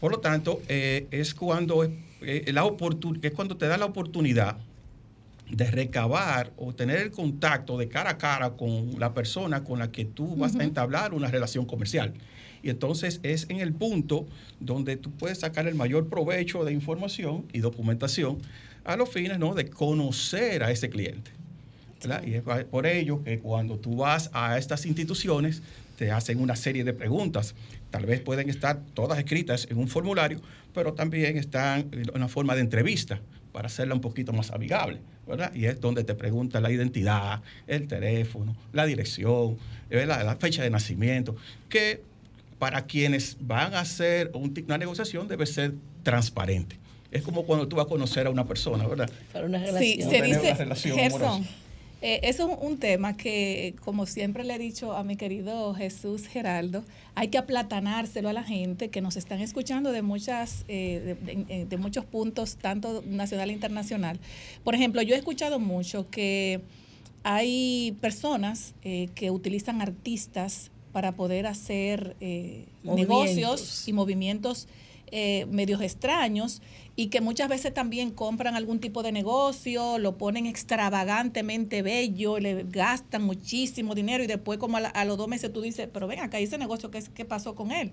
Por 0.00 0.12
lo 0.12 0.20
tanto, 0.20 0.62
eh, 0.68 1.06
es 1.10 1.34
cuando 1.34 1.84
eh, 1.84 2.50
la 2.52 2.64
oportun- 2.64 3.18
es 3.22 3.32
cuando 3.32 3.56
te 3.56 3.66
da 3.66 3.76
la 3.76 3.86
oportunidad 3.86 4.56
de 5.50 5.70
recabar 5.70 6.52
o 6.56 6.74
tener 6.74 6.98
el 6.98 7.10
contacto 7.10 7.78
de 7.78 7.88
cara 7.88 8.10
a 8.10 8.18
cara 8.18 8.50
con 8.50 8.98
la 9.00 9.14
persona 9.14 9.64
con 9.64 9.78
la 9.78 9.90
que 9.90 10.04
tú 10.04 10.36
vas 10.36 10.54
a 10.56 10.62
entablar 10.62 11.14
una 11.14 11.28
relación 11.30 11.64
comercial. 11.64 12.12
Y 12.62 12.70
entonces 12.70 13.20
es 13.22 13.46
en 13.48 13.60
el 13.60 13.72
punto 13.72 14.26
donde 14.60 14.96
tú 14.96 15.10
puedes 15.10 15.38
sacar 15.38 15.66
el 15.66 15.74
mayor 15.74 16.08
provecho 16.08 16.64
de 16.64 16.72
información 16.72 17.46
y 17.52 17.60
documentación 17.60 18.38
a 18.84 18.96
los 18.96 19.08
fines 19.08 19.38
¿no? 19.38 19.54
de 19.54 19.70
conocer 19.70 20.62
a 20.62 20.70
ese 20.70 20.90
cliente. 20.90 21.30
¿verdad? 22.02 22.22
Y 22.26 22.34
es 22.34 22.42
por 22.70 22.86
ello 22.86 23.22
que 23.24 23.38
cuando 23.38 23.76
tú 23.76 23.96
vas 23.96 24.30
a 24.32 24.58
estas 24.58 24.86
instituciones 24.86 25.62
te 25.96 26.10
hacen 26.12 26.40
una 26.40 26.56
serie 26.56 26.84
de 26.84 26.92
preguntas. 26.92 27.54
Tal 27.90 28.04
vez 28.06 28.20
pueden 28.20 28.50
estar 28.50 28.80
todas 28.94 29.18
escritas 29.18 29.66
en 29.70 29.78
un 29.78 29.88
formulario, 29.88 30.40
pero 30.74 30.92
también 30.92 31.36
están 31.38 31.88
en 31.92 32.10
una 32.14 32.28
forma 32.28 32.54
de 32.54 32.60
entrevista 32.60 33.20
para 33.52 33.66
hacerla 33.66 33.94
un 33.94 34.00
poquito 34.02 34.32
más 34.32 34.50
amigable, 34.50 34.98
¿verdad? 35.26 35.52
Y 35.54 35.64
es 35.64 35.80
donde 35.80 36.04
te 36.04 36.14
pregunta 36.14 36.60
la 36.60 36.70
identidad, 36.70 37.42
el 37.66 37.88
teléfono, 37.88 38.54
la 38.72 38.84
dirección, 38.84 39.56
¿verdad? 39.88 40.24
la 40.24 40.36
fecha 40.36 40.62
de 40.62 40.70
nacimiento, 40.70 41.34
que 41.68 42.02
para 42.58 42.82
quienes 42.86 43.36
van 43.40 43.72
a 43.74 43.80
hacer 43.80 44.30
una 44.34 44.76
negociación 44.78 45.28
debe 45.28 45.46
ser 45.46 45.74
transparente. 46.02 46.76
Es 47.10 47.22
como 47.22 47.44
cuando 47.46 47.66
tú 47.68 47.76
vas 47.76 47.86
a 47.86 47.88
conocer 47.88 48.26
a 48.26 48.30
una 48.30 48.44
persona, 48.46 48.86
¿verdad? 48.86 49.08
Para 49.32 49.46
una 49.46 49.58
Sí, 49.60 49.64
relación. 49.66 50.10
se 50.10 50.16
Tener 50.16 50.26
dice, 50.36 50.40
una 50.48 50.54
relación 50.58 50.98
Gerson, 50.98 51.22
amorosa. 51.22 51.50
Eh, 52.00 52.20
eso 52.22 52.50
es 52.50 52.58
un 52.60 52.78
tema 52.78 53.16
que, 53.16 53.74
como 53.84 54.06
siempre 54.06 54.44
le 54.44 54.54
he 54.54 54.58
dicho 54.58 54.92
a 54.96 55.02
mi 55.04 55.16
querido 55.16 55.74
Jesús 55.74 56.26
Geraldo, 56.26 56.84
hay 57.14 57.28
que 57.28 57.38
aplatanárselo 57.38 58.28
a 58.28 58.32
la 58.32 58.44
gente 58.44 58.88
que 58.88 59.00
nos 59.00 59.16
están 59.16 59.40
escuchando 59.40 59.90
de 59.92 60.02
muchas, 60.02 60.64
eh, 60.68 61.16
de, 61.24 61.34
de- 61.44 61.64
de 61.66 61.76
muchos 61.76 62.04
puntos, 62.04 62.56
tanto 62.56 63.02
nacional 63.06 63.50
e 63.50 63.52
internacional. 63.52 64.20
Por 64.64 64.74
ejemplo, 64.76 65.02
yo 65.02 65.14
he 65.14 65.18
escuchado 65.18 65.58
mucho 65.58 66.08
que 66.10 66.60
hay 67.24 67.96
personas 68.00 68.74
eh, 68.84 69.08
que 69.14 69.30
utilizan 69.30 69.82
artistas 69.82 70.70
para 70.92 71.12
poder 71.12 71.46
hacer 71.46 72.16
eh, 72.20 72.64
negocios 72.84 73.88
y 73.88 73.92
movimientos 73.92 74.68
eh, 75.10 75.46
medios 75.50 75.80
extraños 75.82 76.62
y 77.00 77.10
que 77.10 77.20
muchas 77.20 77.48
veces 77.48 77.72
también 77.72 78.10
compran 78.10 78.56
algún 78.56 78.80
tipo 78.80 79.04
de 79.04 79.12
negocio, 79.12 79.98
lo 79.98 80.18
ponen 80.18 80.46
extravagantemente 80.46 81.80
bello, 81.82 82.40
le 82.40 82.64
gastan 82.64 83.22
muchísimo 83.22 83.94
dinero 83.94 84.24
y 84.24 84.26
después 84.26 84.58
como 84.58 84.78
a, 84.78 85.04
los 85.04 85.16
dos 85.16 85.28
meses 85.28 85.52
tú 85.52 85.60
dices, 85.60 85.88
pero 85.92 86.08
ven 86.08 86.18
acá, 86.18 86.40
¿y 86.40 86.44
ese 86.44 86.58
negocio 86.58 86.90
qué, 86.90 87.00
qué 87.14 87.24
pasó 87.24 87.54
con 87.54 87.70
él? 87.70 87.92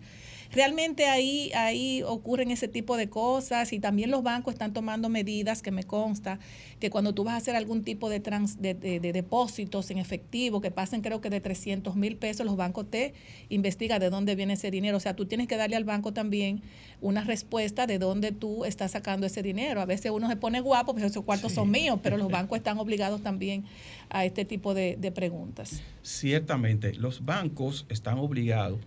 Realmente 0.52 1.06
ahí, 1.06 1.52
ahí 1.54 2.02
ocurren 2.04 2.50
ese 2.50 2.68
tipo 2.68 2.98
de 2.98 3.08
cosas 3.10 3.74
y 3.74 3.80
también 3.80 4.10
los 4.10 4.24
bancos 4.24 4.54
están 4.54 4.74
tomando 4.74 5.10
medidas 5.10 5.62
que 5.62 5.70
me 5.72 5.84
consta 5.84 6.40
que 6.80 6.90
cuando 6.90 7.14
tú 7.14 7.24
vas 7.24 7.34
a 7.36 7.38
hacer 7.38 7.56
algún 7.56 7.84
tipo 7.84 8.10
de, 8.10 8.20
trans- 8.20 8.60
de, 8.62 8.74
de- 8.74 9.00
de 9.00 9.14
depósitos 9.14 9.92
en 9.92 9.98
efectivo 10.00 10.62
que 10.62 10.72
pasen 10.72 11.02
creo 11.02 11.22
que 11.22 11.30
de 11.30 11.42
300 11.42 11.96
mil 11.96 12.16
pesos, 12.18 12.46
los 12.46 12.56
bancos 12.56 12.90
te 12.90 13.14
investigan 13.50 14.00
de 14.00 14.10
dónde 14.10 14.36
viene 14.36 14.54
ese 14.54 14.72
dinero. 14.72 14.98
O 14.98 15.00
sea, 15.00 15.16
tú 15.16 15.26
tienes 15.26 15.48
que 15.48 15.58
darle 15.58 15.76
al 15.76 15.84
banco 15.84 16.14
también 16.14 16.62
una 17.02 17.24
respuesta 17.24 17.88
de 17.88 18.00
dónde 18.00 18.32
tú 18.32 18.66
estás 18.66 18.95
sacando 18.96 19.28
ese 19.28 19.44
dinero. 19.44 19.82
A 19.82 19.86
veces 19.86 20.10
uno 20.10 20.30
se 20.30 20.38
pone 20.38 20.62
guapo, 20.62 20.94
pues 20.94 21.04
esos 21.04 21.26
cuartos 21.26 21.52
son 21.52 21.70
míos, 21.70 22.00
pero 22.02 22.16
los 22.16 22.32
bancos 22.32 22.58
están 22.58 22.78
obligados 22.80 23.22
también 23.22 23.66
a 24.10 24.24
este 24.24 24.46
tipo 24.46 24.74
de, 24.74 24.96
de 24.98 25.12
preguntas. 25.12 25.82
Ciertamente, 26.02 26.94
los 26.94 27.26
bancos 27.26 27.86
están 27.90 28.18
obligados 28.20 28.80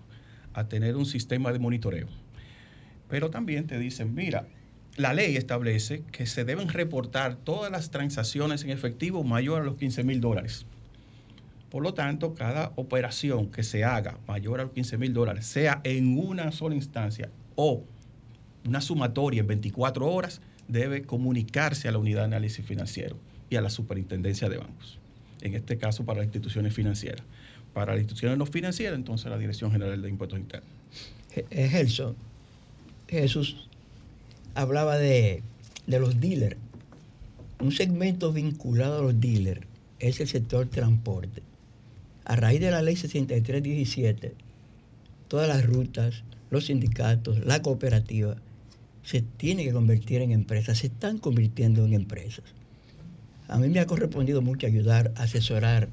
a 0.54 0.66
tener 0.66 0.96
un 0.96 1.04
sistema 1.04 1.52
de 1.52 1.58
monitoreo. 1.58 2.08
Pero 3.10 3.28
también 3.28 3.66
te 3.66 3.78
dicen, 3.78 4.14
mira, 4.14 4.46
la 4.96 5.12
ley 5.12 5.36
establece 5.36 6.02
que 6.10 6.24
se 6.24 6.46
deben 6.46 6.70
reportar 6.70 7.36
todas 7.36 7.70
las 7.70 7.90
transacciones 7.90 8.64
en 8.64 8.70
efectivo 8.70 9.22
mayor 9.24 9.60
a 9.60 9.64
los 9.64 9.76
15 9.76 10.04
mil 10.04 10.22
dólares. 10.22 10.64
Por 11.68 11.82
lo 11.82 11.92
tanto, 11.92 12.34
cada 12.34 12.72
operación 12.76 13.50
que 13.50 13.62
se 13.62 13.84
haga 13.84 14.18
mayor 14.26 14.60
a 14.60 14.64
los 14.64 14.72
15 14.72 14.96
mil 14.96 15.12
dólares, 15.12 15.44
sea 15.44 15.82
en 15.84 16.18
una 16.18 16.50
sola 16.50 16.74
instancia 16.74 17.30
o 17.56 17.84
una 18.68 18.80
sumatoria 18.82 19.40
en 19.40 19.46
24 19.46 20.06
horas, 20.06 20.40
debe 20.68 21.02
comunicarse 21.02 21.88
a 21.88 21.92
la 21.92 21.98
unidad 21.98 22.20
de 22.20 22.26
análisis 22.26 22.64
financiero 22.64 23.16
y 23.48 23.56
a 23.56 23.62
la 23.62 23.70
superintendencia 23.70 24.48
de 24.48 24.58
bancos. 24.58 24.98
En 25.40 25.54
este 25.54 25.78
caso, 25.78 26.04
para 26.04 26.18
las 26.18 26.26
instituciones 26.26 26.74
financieras. 26.74 27.22
Para 27.72 27.92
las 27.92 28.00
instituciones 28.00 28.38
no 28.38 28.44
financieras, 28.44 28.96
entonces 28.96 29.30
la 29.30 29.38
Dirección 29.38 29.72
General 29.72 30.00
de 30.00 30.08
Impuestos 30.08 30.38
Internos. 30.38 30.68
Eh, 31.34 31.68
Gelson, 31.68 32.16
Jesús 33.08 33.68
hablaba 34.54 34.98
de, 34.98 35.42
de 35.86 35.98
los 35.98 36.20
dealers. 36.20 36.56
Un 37.60 37.72
segmento 37.72 38.32
vinculado 38.32 38.98
a 38.98 39.02
los 39.02 39.20
dealers 39.20 39.62
es 39.98 40.20
el 40.20 40.28
sector 40.28 40.66
transporte. 40.68 41.42
A 42.24 42.36
raíz 42.36 42.60
de 42.60 42.70
la 42.70 42.82
ley 42.82 42.96
6317, 42.96 44.34
todas 45.28 45.48
las 45.48 45.64
rutas, 45.64 46.22
los 46.50 46.66
sindicatos, 46.66 47.44
la 47.44 47.62
cooperativa, 47.62 48.36
se 49.02 49.22
tienen 49.22 49.66
que 49.66 49.72
convertir 49.72 50.20
en 50.20 50.32
empresas, 50.32 50.78
se 50.78 50.88
están 50.88 51.18
convirtiendo 51.18 51.84
en 51.84 51.94
empresas. 51.94 52.44
A 53.48 53.58
mí 53.58 53.68
me 53.68 53.80
ha 53.80 53.86
correspondido 53.86 54.42
mucho 54.42 54.66
ayudar, 54.66 55.12
asesorar 55.16 55.88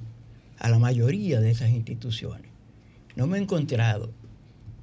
a 0.60 0.69
la 0.69 0.80
mayoría 0.80 1.40
de 1.40 1.52
esas 1.52 1.69
instituciones. 1.69 2.52
No 3.15 3.27
me 3.27 3.38
he 3.38 3.41
encontrado 3.41 4.11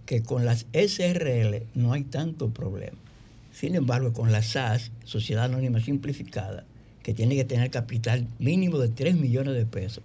que 0.07 0.23
con 0.23 0.45
las 0.45 0.67
SRL 0.73 1.67
no 1.75 1.93
hay 1.93 2.05
tanto 2.05 2.51
problema. 2.51 2.97
Sin 3.53 3.75
embargo, 3.75 4.13
con 4.13 4.33
la 4.33 4.43
SAS, 4.43 4.91
Sociedad 5.05 5.45
Anónima 5.45 5.81
Simplificada, 5.81 6.65
que 7.03 7.13
tiene 7.13 7.37
que 7.37 7.45
tener 7.45 7.71
capital 7.71 8.27
mínimo 8.39 8.79
de 8.79 8.89
3 8.89 9.17
millones 9.17 9.55
de 9.55 9.67
pesos, 9.67 10.03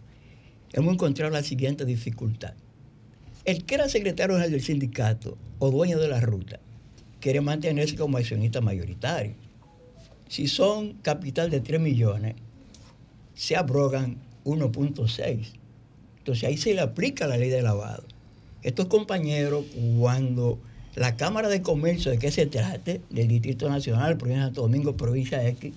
hemos 0.73 0.93
encontrado 0.93 1.31
la 1.31 1.43
siguiente 1.43 1.85
dificultad. 1.85 2.53
El 3.45 3.63
que 3.63 3.75
era 3.75 3.87
secretario 3.87 4.35
general 4.35 4.51
del 4.51 4.61
sindicato 4.61 5.37
o 5.59 5.71
dueño 5.71 5.99
de 5.99 6.09
la 6.09 6.19
ruta 6.19 6.59
quiere 7.19 7.41
mantenerse 7.41 7.95
como 7.95 8.17
accionista 8.17 8.61
mayoritario. 8.61 9.33
Si 10.29 10.47
son 10.47 10.93
capital 11.01 11.49
de 11.49 11.61
3 11.61 11.79
millones, 11.79 12.35
se 13.33 13.55
abrogan 13.55 14.17
1.6. 14.45 15.47
Entonces 16.17 16.43
ahí 16.43 16.57
se 16.57 16.73
le 16.73 16.81
aplica 16.81 17.27
la 17.27 17.37
ley 17.37 17.49
de 17.49 17.61
lavado. 17.61 18.03
Estos 18.63 18.87
compañeros, 18.87 19.65
cuando 19.97 20.59
la 20.95 21.15
Cámara 21.15 21.47
de 21.47 21.61
Comercio 21.61 22.11
de 22.11 22.17
que 22.17 22.31
se 22.31 22.47
trate, 22.47 23.01
del 23.09 23.27
Distrito 23.27 23.69
Nacional, 23.69 24.17
provincia 24.17 24.41
de 24.41 24.47
Santo 24.47 24.61
Domingo, 24.63 24.97
provincia 24.97 25.47
X, 25.47 25.73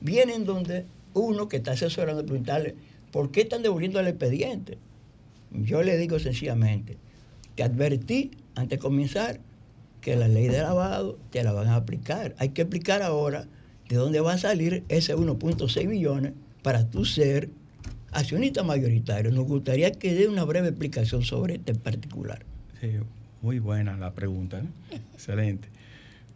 vienen 0.00 0.44
donde 0.44 0.84
uno 1.14 1.48
que 1.48 1.56
está 1.56 1.72
asesorando 1.72 2.24
preguntarle, 2.24 2.74
¿por 3.10 3.30
qué 3.30 3.40
están 3.40 3.62
devolviendo 3.62 3.98
el 3.98 4.08
expediente? 4.08 4.78
Yo 5.50 5.82
le 5.82 5.96
digo 5.96 6.18
sencillamente, 6.18 6.98
te 7.54 7.62
advertí 7.62 8.32
antes 8.54 8.78
de 8.78 8.82
comenzar 8.82 9.40
que 10.00 10.16
la 10.16 10.28
ley 10.28 10.48
de 10.48 10.62
lavado 10.62 11.18
te 11.30 11.42
la 11.42 11.52
van 11.52 11.68
a 11.68 11.76
aplicar. 11.76 12.34
Hay 12.38 12.50
que 12.50 12.62
explicar 12.62 13.02
ahora 13.02 13.46
de 13.88 13.96
dónde 13.96 14.20
va 14.20 14.34
a 14.34 14.38
salir 14.38 14.84
ese 14.88 15.16
1.6 15.16 15.86
millones 15.86 16.32
para 16.62 16.88
tú 16.88 17.04
ser 17.04 17.50
accionista 18.12 18.62
mayoritario. 18.62 19.30
Nos 19.32 19.46
gustaría 19.46 19.92
que 19.92 20.14
dé 20.14 20.28
una 20.28 20.44
breve 20.44 20.68
explicación 20.68 21.22
sobre 21.22 21.56
este 21.56 21.74
particular. 21.74 22.44
Sí, 22.80 22.92
muy 23.42 23.58
buena 23.58 23.96
la 23.96 24.12
pregunta, 24.12 24.60
¿no? 24.62 24.68
excelente. 25.14 25.68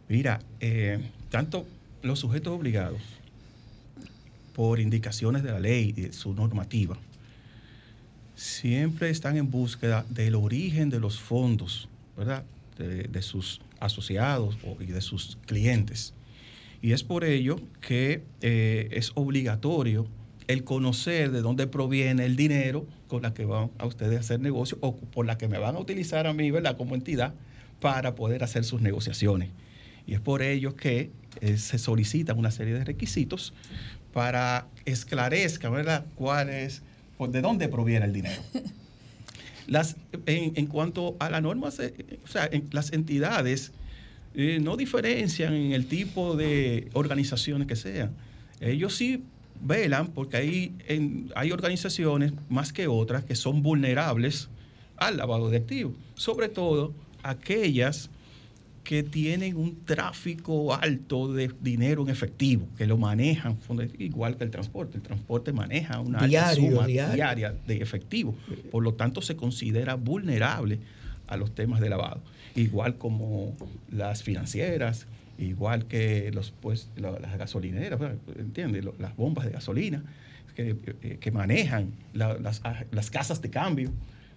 Mira, 0.09 0.39
eh, 0.59 0.99
tanto 1.29 1.65
los 2.01 2.19
sujetos 2.19 2.53
obligados, 2.53 3.01
por 4.53 4.79
indicaciones 4.79 5.43
de 5.43 5.51
la 5.51 5.59
ley 5.59 5.93
y 5.95 6.01
de 6.03 6.13
su 6.13 6.33
normativa, 6.33 6.97
siempre 8.35 9.09
están 9.09 9.37
en 9.37 9.49
búsqueda 9.49 10.05
del 10.09 10.35
origen 10.35 10.89
de 10.89 10.99
los 10.99 11.19
fondos, 11.19 11.89
¿verdad? 12.17 12.43
De, 12.77 13.21
sus 13.21 13.61
asociados 13.79 14.57
y 14.79 14.85
de 14.85 15.01
sus 15.01 15.37
clientes. 15.45 16.13
Y 16.81 16.91
es 16.91 17.03
por 17.03 17.23
ello 17.23 17.59
que 17.81 18.23
eh, 18.41 18.89
es 18.91 19.11
obligatorio 19.15 20.07
el 20.47 20.63
conocer 20.63 21.31
de 21.31 21.41
dónde 21.41 21.67
proviene 21.67 22.25
el 22.25 22.35
dinero 22.35 22.85
con 23.07 23.21
la 23.21 23.33
que 23.33 23.45
van 23.45 23.71
a 23.77 23.85
ustedes 23.85 24.17
a 24.17 24.19
hacer 24.19 24.39
negocio 24.39 24.77
o 24.81 24.95
por 24.95 25.25
la 25.25 25.37
que 25.37 25.47
me 25.47 25.57
van 25.57 25.75
a 25.75 25.79
utilizar 25.79 26.27
a 26.27 26.33
mí, 26.33 26.51
¿verdad? 26.51 26.75
Como 26.75 26.95
entidad 26.95 27.33
para 27.79 28.15
poder 28.15 28.43
hacer 28.43 28.63
sus 28.63 28.81
negociaciones. 28.81 29.49
Y 30.05 30.13
es 30.13 30.19
por 30.19 30.41
ello 30.41 30.75
que 30.75 31.11
eh, 31.41 31.57
se 31.57 31.77
solicitan 31.77 32.37
una 32.37 32.51
serie 32.51 32.73
de 32.73 32.83
requisitos 32.83 33.53
para 34.11 34.67
esclarezca, 34.85 35.69
¿verdad? 35.69 36.05
¿Cuál 36.15 36.49
es, 36.49 36.81
pues, 37.17 37.31
de 37.31 37.41
dónde 37.41 37.67
proviene 37.69 38.05
el 38.05 38.13
dinero? 38.13 38.41
Las, 39.67 39.95
en, 40.25 40.53
en 40.55 40.67
cuanto 40.67 41.15
a 41.19 41.29
la 41.29 41.41
norma, 41.41 41.71
se- 41.71 41.93
o 42.23 42.27
sea, 42.27 42.47
en- 42.51 42.67
las 42.71 42.91
entidades 42.93 43.71
eh, 44.35 44.59
no 44.61 44.77
diferencian 44.77 45.53
en 45.53 45.71
el 45.73 45.85
tipo 45.87 46.35
de 46.35 46.89
organizaciones 46.93 47.67
que 47.67 47.75
sean. 47.75 48.11
Ellos 48.59 48.95
sí 48.95 49.23
velan 49.61 50.07
porque 50.07 50.37
hay, 50.37 50.73
hay 51.35 51.51
organizaciones 51.51 52.33
más 52.49 52.73
que 52.73 52.87
otras 52.87 53.23
que 53.23 53.35
son 53.35 53.61
vulnerables 53.61 54.49
al 54.97 55.17
lavado 55.17 55.49
de 55.49 55.57
activos, 55.57 55.93
sobre 56.15 56.49
todo 56.49 56.93
aquellas 57.23 58.09
que 58.83 59.01
tienen 59.01 59.55
un 59.55 59.85
tráfico 59.85 60.73
alto 60.75 61.31
de 61.31 61.49
dinero 61.61 62.03
en 62.03 62.09
efectivo, 62.09 62.67
que 62.77 62.85
lo 62.85 62.97
manejan, 62.97 63.57
igual 63.97 64.35
que 64.37 64.43
el 64.43 64.51
transporte. 64.51 64.97
El 64.97 65.03
transporte 65.03 65.53
maneja 65.53 65.99
una 66.01 66.19
alta 66.19 66.27
Diario, 66.27 66.71
suma 66.71 66.87
diario. 66.87 67.15
diaria 67.15 67.55
de 67.65 67.77
efectivo. 67.77 68.35
Por 68.71 68.83
lo 68.83 68.93
tanto, 68.93 69.21
se 69.21 69.35
considera 69.37 69.95
vulnerable 69.95 70.79
a 71.27 71.37
los 71.37 71.55
temas 71.55 71.79
de 71.79 71.89
lavado. 71.89 72.21
Igual 72.55 72.97
como 72.97 73.55
las 73.89 74.21
financieras, 74.21 75.07
igual 75.37 75.85
que 75.85 76.29
los, 76.33 76.51
pues, 76.51 76.89
la- 76.97 77.17
las 77.19 77.37
gasolineras. 77.37 77.99
¿entiendes? 78.37 78.83
Las 78.99 79.15
bombas 79.15 79.45
de 79.45 79.51
gasolina 79.51 80.03
que, 80.55 80.75
eh, 81.01 81.17
que 81.21 81.31
manejan 81.31 81.93
la- 82.13 82.37
las, 82.37 82.61
las 82.91 83.09
casas 83.09 83.41
de 83.41 83.49
cambio, 83.49 83.91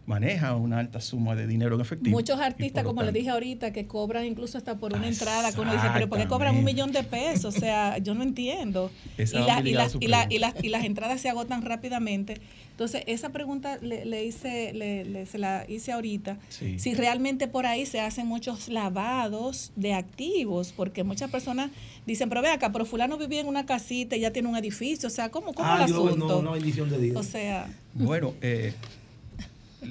manejan 0.06 0.54
una 0.56 0.78
alta 0.78 1.00
suma 1.00 1.34
de 1.34 1.46
dinero 1.46 1.74
en 1.74 1.80
efectivo. 1.80 2.16
Muchos 2.16 2.38
artistas, 2.40 2.84
como 2.84 3.00
les 3.02 3.08
tanto- 3.08 3.18
dije 3.18 3.30
ahorita, 3.30 3.72
que 3.72 3.86
cobran 3.86 4.24
incluso 4.24 4.56
hasta 4.56 4.76
por 4.76 4.94
una 4.94 5.08
entrada, 5.08 5.52
que 5.52 5.60
uno 5.60 5.72
dice, 5.72 5.86
pero 5.92 6.08
¿por 6.08 6.18
qué 6.18 6.26
cobran 6.28 6.56
un 6.56 6.64
millón 6.64 6.92
de 6.92 7.02
pesos? 7.02 7.56
O 7.56 7.58
sea, 7.58 7.98
yo 7.98 8.14
no 8.14 8.22
entiendo. 8.22 8.90
Esa 9.18 9.38
y, 9.40 9.44
la- 9.44 9.60
y, 9.60 9.68
y, 9.68 9.72
la- 9.72 9.84
y, 9.86 9.88
pregunta. 9.98 10.36
las, 10.38 10.64
y 10.64 10.68
las 10.68 10.84
entradas 10.84 11.20
se 11.20 11.28
agotan 11.28 11.62
rápidamente. 11.62 12.40
Entonces, 12.70 13.02
esa 13.06 13.30
pregunta 13.30 13.78
le, 13.80 14.04
le 14.04 14.24
hice, 14.26 14.72
le, 14.74 15.04
le- 15.04 15.24
se 15.26 15.38
la 15.38 15.64
hice 15.66 15.92
ahorita. 15.92 16.38
Sí. 16.50 16.78
Si 16.78 16.94
realmente 16.94 17.48
por 17.48 17.64
ahí 17.66 17.86
se 17.86 18.00
hacen 18.00 18.26
muchos 18.26 18.68
lavados 18.68 19.72
de 19.76 19.94
activos, 19.94 20.72
porque 20.76 21.02
muchas 21.02 21.30
personas 21.30 21.70
dicen, 22.06 22.28
pero 22.28 22.42
ve 22.42 22.50
acá, 22.50 22.70
pero 22.72 22.84
fulano 22.84 23.16
vivía 23.18 23.40
en 23.40 23.48
una 23.48 23.64
casita 23.66 24.14
y 24.14 24.20
ya 24.20 24.30
tiene 24.30 24.48
un 24.48 24.56
edificio. 24.56 25.06
O 25.08 25.10
sea, 25.10 25.30
¿cómo, 25.30 25.52
cómo 25.54 25.68
Ah, 25.68 25.84
el 25.84 25.90
yo, 25.90 26.06
asunto? 26.06 26.26
no, 26.28 26.42
no, 26.42 26.52
bendición 26.52 26.90
de 26.90 26.98
Dios. 26.98 27.16
O 27.16 27.22
sea, 27.22 27.66
Bueno, 27.94 28.34
eh, 28.42 28.74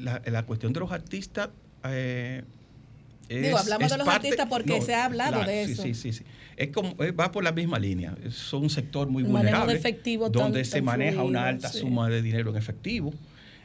la, 0.03 0.21
la 0.25 0.45
cuestión 0.45 0.73
de 0.73 0.79
los 0.79 0.91
artistas. 0.91 1.49
eh, 1.83 2.43
Digo, 3.27 3.57
hablamos 3.57 3.89
de 3.89 3.97
los 3.97 4.07
artistas 4.07 4.47
porque 4.47 4.81
se 4.81 4.93
ha 4.93 5.05
hablado 5.05 5.43
de 5.43 5.63
eso. 5.63 5.81
Sí, 5.81 5.95
sí, 5.95 6.13
sí. 6.13 6.23
Es 6.57 6.69
como, 6.69 6.95
eh, 7.03 7.11
va 7.11 7.31
por 7.31 7.43
la 7.43 7.51
misma 7.51 7.79
línea. 7.79 8.15
Son 8.29 8.63
un 8.63 8.69
sector 8.69 9.07
muy 9.09 9.23
El 9.23 9.29
manejo 9.29 9.41
de 9.51 9.51
vulnerable. 9.53 9.79
efectivo 9.79 10.29
donde 10.29 10.59
tan- 10.59 10.65
se 10.65 10.75
tan 10.77 10.85
maneja 10.85 11.11
fluido, 11.13 11.27
una 11.29 11.47
alta 11.47 11.69
sí. 11.69 11.79
suma 11.79 12.07
de 12.09 12.21
dinero 12.21 12.51
en 12.51 12.57
efectivo, 12.57 13.13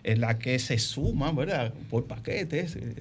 en 0.02 0.20
la 0.23 0.39
que 0.39 0.59
se 0.59 0.78
suma, 0.78 1.31
¿verdad? 1.32 1.74
Por 1.90 2.07
paquetes. 2.07 2.77
eh, 2.77 2.94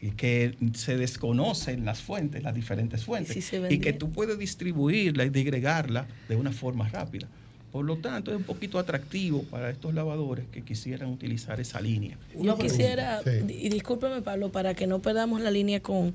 y 0.00 0.10
que 0.10 0.54
se 0.74 0.98
desconocen 0.98 1.86
las 1.86 2.02
fuentes, 2.02 2.42
las 2.42 2.54
diferentes 2.54 3.02
fuentes, 3.04 3.32
sí 3.32 3.40
se 3.40 3.72
y 3.72 3.78
que 3.78 3.94
tú 3.94 4.12
puedes 4.12 4.38
distribuirla 4.38 5.24
y 5.24 5.30
digregarla 5.30 6.06
de 6.28 6.36
una 6.36 6.52
forma 6.52 6.86
rápida. 6.90 7.26
Por 7.74 7.84
lo 7.84 7.96
tanto, 7.96 8.30
es 8.30 8.36
un 8.36 8.44
poquito 8.44 8.78
atractivo 8.78 9.42
para 9.50 9.68
estos 9.68 9.94
lavadores 9.94 10.44
que 10.52 10.62
quisieran 10.62 11.10
utilizar 11.10 11.58
esa 11.58 11.80
línea. 11.80 12.16
Yo 12.38 12.56
quisiera, 12.56 13.20
y 13.48 13.68
discúlpeme 13.68 14.22
Pablo, 14.22 14.52
para 14.52 14.74
que 14.74 14.86
no 14.86 15.00
perdamos 15.00 15.40
la 15.40 15.50
línea 15.50 15.80
con 15.80 16.14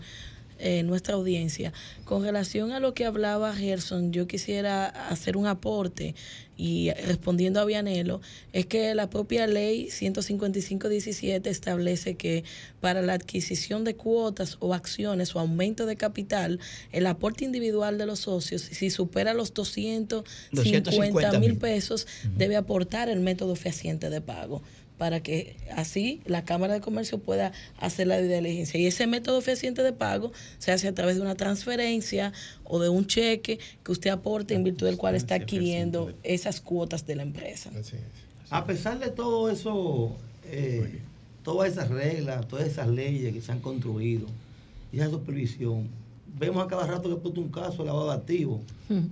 eh, 0.59 0.83
nuestra 0.83 1.15
audiencia, 1.15 1.73
con 2.03 2.23
relación 2.23 2.71
a 2.71 2.79
lo 2.79 2.93
que 2.93 3.05
hablaba 3.05 3.55
Gerson, 3.55 4.11
yo 4.11 4.27
quisiera 4.27 4.87
hacer 4.87 5.37
un 5.37 5.47
aporte 5.47 6.15
y 6.59 6.91
respondiendo 7.07 7.61
a 7.61 7.65
Vianelo, 7.65 8.19
es 8.51 8.65
que 8.65 8.93
la 8.93 9.09
propia 9.09 9.47
ley 9.47 9.87
155-17 9.87 11.47
establece 11.47 12.15
que 12.15 12.43
para 12.81 13.01
la 13.01 13.13
adquisición 13.13 13.85
de 13.85 13.95
cuotas 13.95 14.57
o 14.59 14.73
acciones 14.73 15.33
o 15.33 15.39
aumento 15.39 15.85
de 15.85 15.95
capital, 15.95 16.59
el 16.91 17.07
aporte 17.07 17.45
individual 17.45 17.97
de 17.97 18.05
los 18.05 18.19
socios, 18.19 18.61
si 18.61 18.89
supera 18.89 19.33
los 19.33 19.53
250 19.53 20.25
250 20.51 21.39
mil 21.39 21.51
mil. 21.51 21.57
pesos, 21.57 22.05
debe 22.35 22.57
aportar 22.57 23.07
el 23.07 23.21
método 23.21 23.55
fehaciente 23.55 24.09
de 24.09 24.19
pago 24.19 24.61
para 24.99 25.23
que 25.23 25.55
así 25.75 26.21
la 26.25 26.43
Cámara 26.43 26.73
de 26.73 26.81
Comercio 26.81 27.19
pueda 27.19 27.53
hacer 27.77 28.05
la 28.05 28.21
diligencia. 28.21 28.77
Y 28.77 28.85
ese 28.85 29.07
método 29.07 29.39
fehaciente 29.39 29.81
de 29.81 29.93
pago 29.93 30.33
se 30.59 30.73
hace 30.73 30.89
a 30.89 30.93
través 30.93 31.15
de 31.15 31.21
una 31.21 31.35
transferencia 31.35 32.33
o 32.65 32.79
de 32.79 32.89
un 32.89 33.07
cheque 33.07 33.59
que 33.81 33.91
usted 33.93 34.09
aporte 34.09 34.53
en 34.55 34.65
virtud 34.65 34.85
del 34.87 34.97
cual 34.97 35.15
está 35.15 35.35
adquiriendo 35.35 36.13
esas 36.23 36.59
cuotas 36.59 37.07
de 37.07 37.15
la 37.15 37.23
empresa. 37.23 37.71
A 38.49 38.65
pesar 38.65 38.99
de 38.99 39.09
todo 39.09 39.49
eso, 39.49 40.17
eh, 40.43 40.99
todas 41.43 41.71
esas 41.71 41.87
reglas, 41.87 42.45
todas 42.49 42.67
esas 42.67 42.89
leyes 42.89 43.33
que 43.33 43.41
se 43.41 43.53
han 43.53 43.61
construido 43.61 44.27
y 44.91 44.99
esa 44.99 45.09
supervisión, 45.09 45.87
vemos 46.37 46.63
a 46.63 46.67
cada 46.67 46.85
rato 46.85 47.09
que 47.09 47.15
puesto 47.15 47.41
un 47.41 47.49
caso 47.49 47.77
de 47.79 47.85
lavado 47.85 48.07
de 48.09 48.13
activos. 48.15 48.61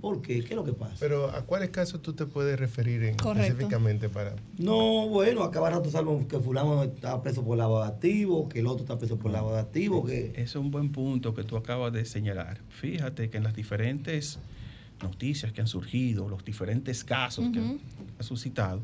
¿Por 0.00 0.22
qué? 0.22 0.40
¿Qué 0.42 0.50
es 0.50 0.56
lo 0.56 0.64
que 0.64 0.72
pasa? 0.72 0.96
Pero 0.98 1.30
¿a 1.30 1.42
cuáles 1.42 1.70
casos 1.70 2.02
tú 2.02 2.12
te 2.12 2.26
puedes 2.26 2.58
referir 2.58 3.02
en- 3.04 3.14
específicamente 3.14 4.08
para...? 4.08 4.34
No, 4.58 5.08
bueno, 5.08 5.42
a 5.42 5.50
cada 5.50 5.70
rato 5.70 5.90
sabemos 5.90 6.26
que 6.26 6.38
fulano 6.40 6.82
está 6.82 7.20
preso 7.22 7.44
por 7.44 7.56
lavado 7.58 7.82
de 7.82 7.88
activos, 7.88 8.48
que 8.48 8.60
el 8.60 8.66
otro 8.66 8.82
está 8.84 8.98
preso 8.98 9.16
por 9.18 9.30
lavado 9.30 9.54
de 9.54 9.60
activos, 9.60 10.08
que... 10.08 10.26
Ese 10.32 10.42
es 10.42 10.56
un 10.56 10.70
buen 10.70 10.90
punto 10.90 11.34
que 11.34 11.44
tú 11.44 11.56
acabas 11.56 11.92
de 11.92 12.04
señalar. 12.04 12.58
Fíjate 12.70 13.30
que 13.30 13.36
en 13.36 13.44
las 13.44 13.54
diferentes 13.54 14.38
noticias 15.02 15.52
que 15.52 15.60
han 15.60 15.68
surgido, 15.68 16.28
los 16.28 16.44
diferentes 16.44 17.04
casos 17.04 17.46
que 17.52 17.78
ha 18.18 18.22
suscitado, 18.22 18.80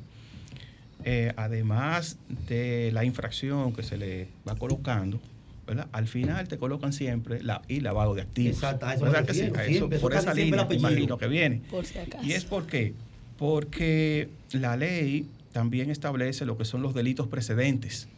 eh, 1.04 1.32
además 1.36 2.18
de 2.48 2.90
la 2.92 3.04
infracción 3.04 3.72
que 3.72 3.82
se 3.82 3.96
le 3.98 4.28
va 4.48 4.54
colocando, 4.54 5.18
¿verdad? 5.66 5.88
Al 5.92 6.06
final 6.06 6.48
te 6.48 6.58
colocan 6.58 6.92
siempre 6.92 7.42
la, 7.42 7.62
y 7.68 7.80
lavado 7.80 8.14
de 8.14 8.22
activos. 8.22 8.54
Exacto, 8.56 8.86
a 8.86 8.94
eso 8.94 9.04
me 9.04 9.10
¿Verdad 9.10 9.26
que 9.26 9.34
sí? 9.34 9.40
refiero, 9.40 9.58
A 9.58 9.64
eso- 9.64 9.72
siempre, 9.72 9.96
eso 9.98 10.02
por 10.02 10.14
esa 10.14 10.30
el 10.32 10.36
línea, 10.38 10.66
imagino 10.70 11.18
que 11.18 11.26
viene. 11.28 11.62
Por 11.70 11.84
si 11.86 11.98
acaso. 11.98 12.26
¿Y 12.26 12.32
es 12.32 12.44
por 12.44 12.66
qué? 12.66 12.94
Porque 13.38 14.28
la 14.52 14.76
ley 14.76 15.28
también 15.52 15.90
establece 15.90 16.44
lo 16.46 16.56
que 16.56 16.64
son 16.64 16.82
los 16.82 16.94
delitos 16.94 17.28
precedentes. 17.28 18.08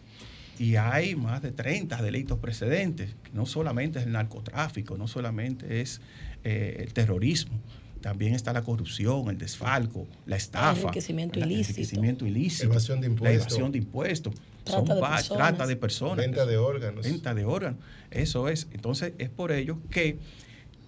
Y 0.59 0.77
hay 0.77 1.17
más 1.17 1.43
de 1.43 1.53
30 1.53 2.01
delitos 2.03 2.39
precedentes. 2.39 3.15
que 3.23 3.31
No 3.33 3.45
solamente 3.47 3.99
es 3.99 4.07
el 4.07 4.13
narcotráfico, 4.13 4.97
no 4.97 5.07
solamente 5.07 5.81
es 5.81 6.01
eh, 6.45 6.77
el 6.81 6.93
terrorismo. 6.95 7.59
También 8.01 8.35
está 8.35 8.53
la 8.53 8.63
corrupción, 8.63 9.29
el 9.29 9.39
desfalco, 9.39 10.07
la 10.27 10.37
estafa. 10.37 10.81
enriquecimiento 10.81 11.41
¿verdad? 11.41 11.51
ilícito. 11.53 11.73
enriquecimiento 11.81 12.27
ilícito. 12.27 12.65
Evasión 12.73 13.01
de 13.01 13.09
La 13.09 13.13
impuestos. 13.13 13.47
evasión 13.49 13.73
de 13.73 13.79
impuestos. 13.79 14.35
Trata 14.67 14.79
Son 14.87 14.97
de 14.97 15.01
personas. 15.01 15.27
trata 15.49 15.67
de 15.67 15.77
personas. 15.77 16.17
Venta 16.27 16.45
de 16.45 16.57
órganos. 16.57 17.05
Venta 17.05 17.35
de 17.35 17.45
órganos. 17.45 17.79
Eso 18.11 18.49
es. 18.49 18.67
Entonces, 18.73 19.13
es 19.19 19.31
por 19.31 19.53
ello 19.53 19.79
que 19.91 20.19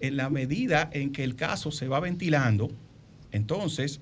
en 0.01 0.17
la 0.17 0.29
medida 0.29 0.89
en 0.93 1.11
que 1.13 1.23
el 1.23 1.35
caso 1.35 1.71
se 1.71 1.87
va 1.87 1.99
ventilando, 1.99 2.69
entonces 3.31 4.01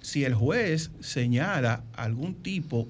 si 0.00 0.24
el 0.24 0.34
juez 0.34 0.90
señala 1.00 1.84
algún 1.94 2.34
tipo, 2.34 2.88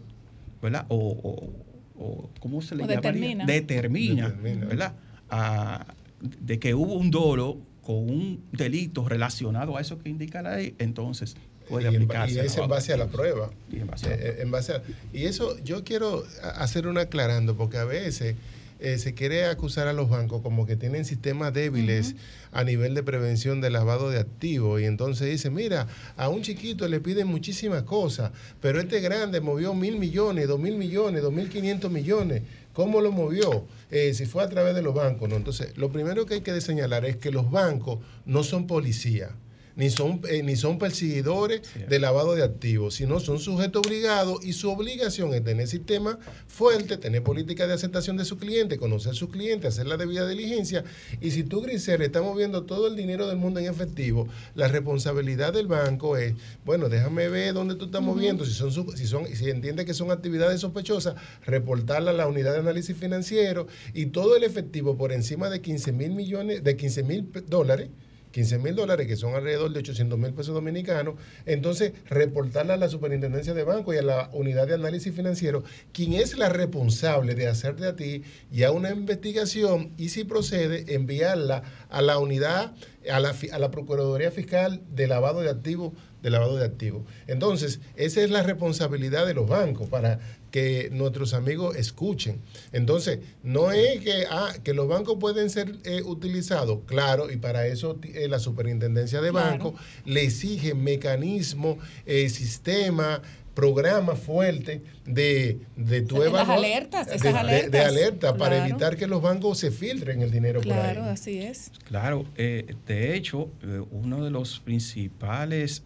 ¿verdad? 0.62 0.86
O, 0.88 0.96
o- 0.96 2.02
o- 2.02 2.30
¿cómo 2.40 2.60
se 2.62 2.74
le 2.74 2.84
O 2.84 2.86
llamaría? 2.86 3.10
determina. 3.10 3.46
Determina, 3.46 4.28
Determina. 4.30 4.66
¿verdad? 4.66 4.94
A- 5.30 5.86
de 6.20 6.58
que 6.58 6.74
hubo 6.74 6.94
un 6.94 7.10
dolo 7.10 7.58
con 7.82 7.96
un 7.96 8.44
delito 8.52 9.08
relacionado 9.08 9.76
a 9.76 9.80
eso 9.80 9.98
que 9.98 10.08
indica 10.08 10.42
la 10.42 10.56
ley, 10.56 10.74
entonces 10.78 11.36
puede 11.68 11.84
y, 11.84 11.88
en, 11.88 12.02
aplicarse. 12.02 12.34
y 12.34 12.38
es 12.38 12.56
en 12.56 12.68
base 12.68 12.92
a 12.92 12.96
la 12.96 13.06
prueba. 13.06 13.50
Y 13.70 13.78
en 13.80 13.86
base 13.86 14.06
a 14.06 14.10
la 14.10 14.14
Eh, 14.16 14.18
eh, 14.22 14.36
en 14.42 14.50
base 14.50 14.72
a- 14.74 14.82
y 15.12 15.24
eso 15.24 15.56
yo 15.64 15.84
quiero 15.84 16.24
hacer 16.56 16.86
un 16.86 16.98
aclarando, 16.98 17.56
porque 17.56 17.78
a 17.78 17.84
veces 17.84 18.36
eh, 18.80 18.98
se 18.98 19.14
quiere 19.14 19.46
acusar 19.46 19.86
a 19.88 19.92
los 19.94 20.10
bancos 20.10 20.42
como 20.42 20.66
que 20.66 20.76
tienen 20.76 21.04
sistemas 21.06 21.54
débiles 21.54 22.16
a 22.52 22.64
nivel 22.64 22.94
de 22.94 23.02
prevención 23.02 23.60
de 23.62 23.70
lavado 23.70 24.10
de 24.10 24.18
activos. 24.18 24.80
Y 24.82 24.84
entonces 24.84 25.30
dice, 25.30 25.48
mira, 25.48 25.86
a 26.16 26.28
un 26.28 26.42
chiquito 26.42 26.86
le 26.88 27.00
piden 27.00 27.28
muchísimas 27.28 27.84
cosas, 27.84 28.32
pero 28.60 28.80
este 28.80 29.00
grande 29.00 29.40
movió 29.40 29.72
mil 29.74 29.96
millones, 29.98 30.48
dos 30.48 30.58
mil 30.60 30.76
millones, 30.76 31.22
dos 31.22 31.32
mil 31.32 31.48
quinientos 31.48 31.90
millones. 31.90 32.42
¿Cómo 32.74 33.00
lo 33.00 33.12
movió? 33.12 33.64
Eh, 33.90 34.12
si 34.12 34.26
fue 34.26 34.42
a 34.42 34.48
través 34.48 34.74
de 34.74 34.82
los 34.82 34.92
bancos. 34.94 35.28
¿no? 35.30 35.36
Entonces, 35.36 35.78
lo 35.78 35.90
primero 35.90 36.26
que 36.26 36.34
hay 36.34 36.40
que 36.40 36.60
señalar 36.60 37.04
es 37.06 37.16
que 37.16 37.30
los 37.30 37.50
bancos 37.50 38.00
no 38.26 38.42
son 38.42 38.66
policía 38.66 39.30
ni 39.76 39.90
son, 39.90 40.20
eh, 40.28 40.42
ni 40.42 40.56
son 40.56 40.78
perseguidores 40.78 41.62
de 41.88 41.98
lavado 41.98 42.34
de 42.34 42.42
activos, 42.42 42.94
sino 42.94 43.20
son 43.20 43.38
sujetos 43.38 43.82
obligados 43.84 44.44
y 44.44 44.52
su 44.52 44.70
obligación 44.70 45.34
es 45.34 45.42
tener 45.42 45.66
sistema 45.66 46.18
fuerte, 46.46 46.96
tener 46.96 47.22
política 47.22 47.66
de 47.66 47.74
aceptación 47.74 48.16
de 48.16 48.24
su 48.24 48.38
cliente, 48.38 48.78
conocer 48.78 49.12
a 49.12 49.14
sus 49.14 49.30
clientes, 49.30 49.74
hacer 49.74 49.86
la 49.86 49.96
debida 49.96 50.28
diligencia. 50.28 50.84
Y 51.20 51.32
si 51.32 51.42
tú, 51.42 51.60
Grisel, 51.60 52.02
estás 52.02 52.22
moviendo 52.22 52.64
todo 52.64 52.86
el 52.86 52.96
dinero 52.96 53.26
del 53.26 53.36
mundo 53.36 53.60
en 53.60 53.66
efectivo, 53.66 54.28
la 54.54 54.68
responsabilidad 54.68 55.52
del 55.52 55.66
banco 55.66 56.16
es, 56.16 56.34
bueno, 56.64 56.88
déjame 56.88 57.28
ver 57.28 57.54
dónde 57.54 57.74
tú 57.74 57.86
estás 57.86 58.02
moviendo, 58.02 58.44
si 58.44 58.52
son, 58.52 58.70
si 58.96 59.06
son, 59.06 59.26
si 59.26 59.50
entiende 59.50 59.84
que 59.84 59.94
son 59.94 60.10
actividades 60.10 60.60
sospechosas, 60.60 61.14
reportarla 61.44 62.12
a 62.12 62.14
la 62.14 62.26
unidad 62.26 62.52
de 62.52 62.60
análisis 62.60 62.96
financiero 62.96 63.66
y 63.92 64.06
todo 64.06 64.36
el 64.36 64.44
efectivo 64.44 64.96
por 64.96 65.12
encima 65.12 65.50
de 65.50 65.60
15 65.60 65.92
mil 65.92 66.12
millones, 66.12 66.62
de 66.62 66.76
15 66.76 67.02
mil 67.02 67.28
dólares 67.48 67.90
15 68.34 68.58
mil 68.58 68.74
dólares, 68.74 69.06
que 69.06 69.14
son 69.14 69.36
alrededor 69.36 69.72
de 69.72 69.78
800 69.78 70.18
mil 70.18 70.34
pesos 70.34 70.54
dominicanos, 70.54 71.14
entonces 71.46 71.92
reportarla 72.06 72.74
a 72.74 72.76
la 72.76 72.88
superintendencia 72.88 73.54
de 73.54 73.62
banco 73.62 73.94
y 73.94 73.98
a 73.98 74.02
la 74.02 74.28
unidad 74.32 74.66
de 74.66 74.74
análisis 74.74 75.14
financiero, 75.14 75.62
quien 75.92 76.14
es 76.14 76.36
la 76.36 76.48
responsable 76.48 77.36
de 77.36 77.46
hacerte 77.46 77.86
a 77.86 77.94
ti 77.94 78.24
ya 78.50 78.72
una 78.72 78.90
investigación 78.90 79.92
y 79.96 80.08
si 80.08 80.24
procede, 80.24 80.96
enviarla 80.96 81.62
a 81.88 82.02
la 82.02 82.18
unidad, 82.18 82.74
a 83.08 83.20
la, 83.20 83.36
a 83.52 83.58
la 83.60 83.70
Procuraduría 83.70 84.32
Fiscal 84.32 84.82
de 84.90 85.06
lavado 85.06 85.40
de 85.40 85.50
activos 85.50 85.92
de 86.24 86.30
lavado 86.30 86.56
de 86.56 86.64
activos. 86.64 87.02
Entonces, 87.26 87.80
esa 87.96 88.22
es 88.22 88.30
la 88.30 88.42
responsabilidad 88.42 89.26
de 89.26 89.34
los 89.34 89.46
bancos 89.46 89.90
para 89.90 90.20
que 90.54 90.88
nuestros 90.92 91.34
amigos 91.34 91.74
escuchen. 91.74 92.40
Entonces, 92.70 93.18
no 93.42 93.72
es 93.72 93.98
que, 94.04 94.24
ah, 94.30 94.52
que 94.62 94.72
los 94.72 94.86
bancos 94.86 95.16
pueden 95.18 95.50
ser 95.50 95.78
eh, 95.82 96.00
utilizados, 96.04 96.78
claro, 96.86 97.28
y 97.32 97.36
para 97.38 97.66
eso 97.66 97.98
eh, 98.04 98.28
la 98.28 98.38
superintendencia 98.38 99.20
de 99.20 99.30
Claro. 99.32 99.50
bancos 99.50 99.80
le 100.04 100.22
exige 100.22 100.74
mecanismo, 100.74 101.76
eh, 102.06 102.28
sistema, 102.28 103.20
programa 103.54 104.16
fuerte 104.16 104.82
de, 105.06 105.58
de 105.76 106.02
tu 106.02 106.16
Las 106.18 106.26
evaluar- 106.28 106.50
alertas, 106.58 107.06
de- 107.06 107.14
esas 107.16 107.22
de- 107.22 107.30
de, 107.30 107.38
alertas. 107.38 107.86
alerta 107.86 108.36
para 108.36 108.56
Claro. 108.56 108.70
evitar 108.70 108.96
que 108.96 109.06
los 109.06 109.22
bancos 109.22 109.58
se 109.58 109.70
filtren 109.70 110.22
el 110.22 110.30
dinero 110.30 110.60
Claro, 110.60 110.94
por 111.00 111.02
ahí. 111.04 111.12
así 111.12 111.38
es. 111.38 111.70
Claro, 111.84 112.26
eh, 112.36 112.74
de 112.86 113.14
hecho, 113.16 113.50
eh, 113.62 113.80
uno 113.92 114.24
de 114.24 114.30
los 114.30 114.60
principales. 114.60 115.82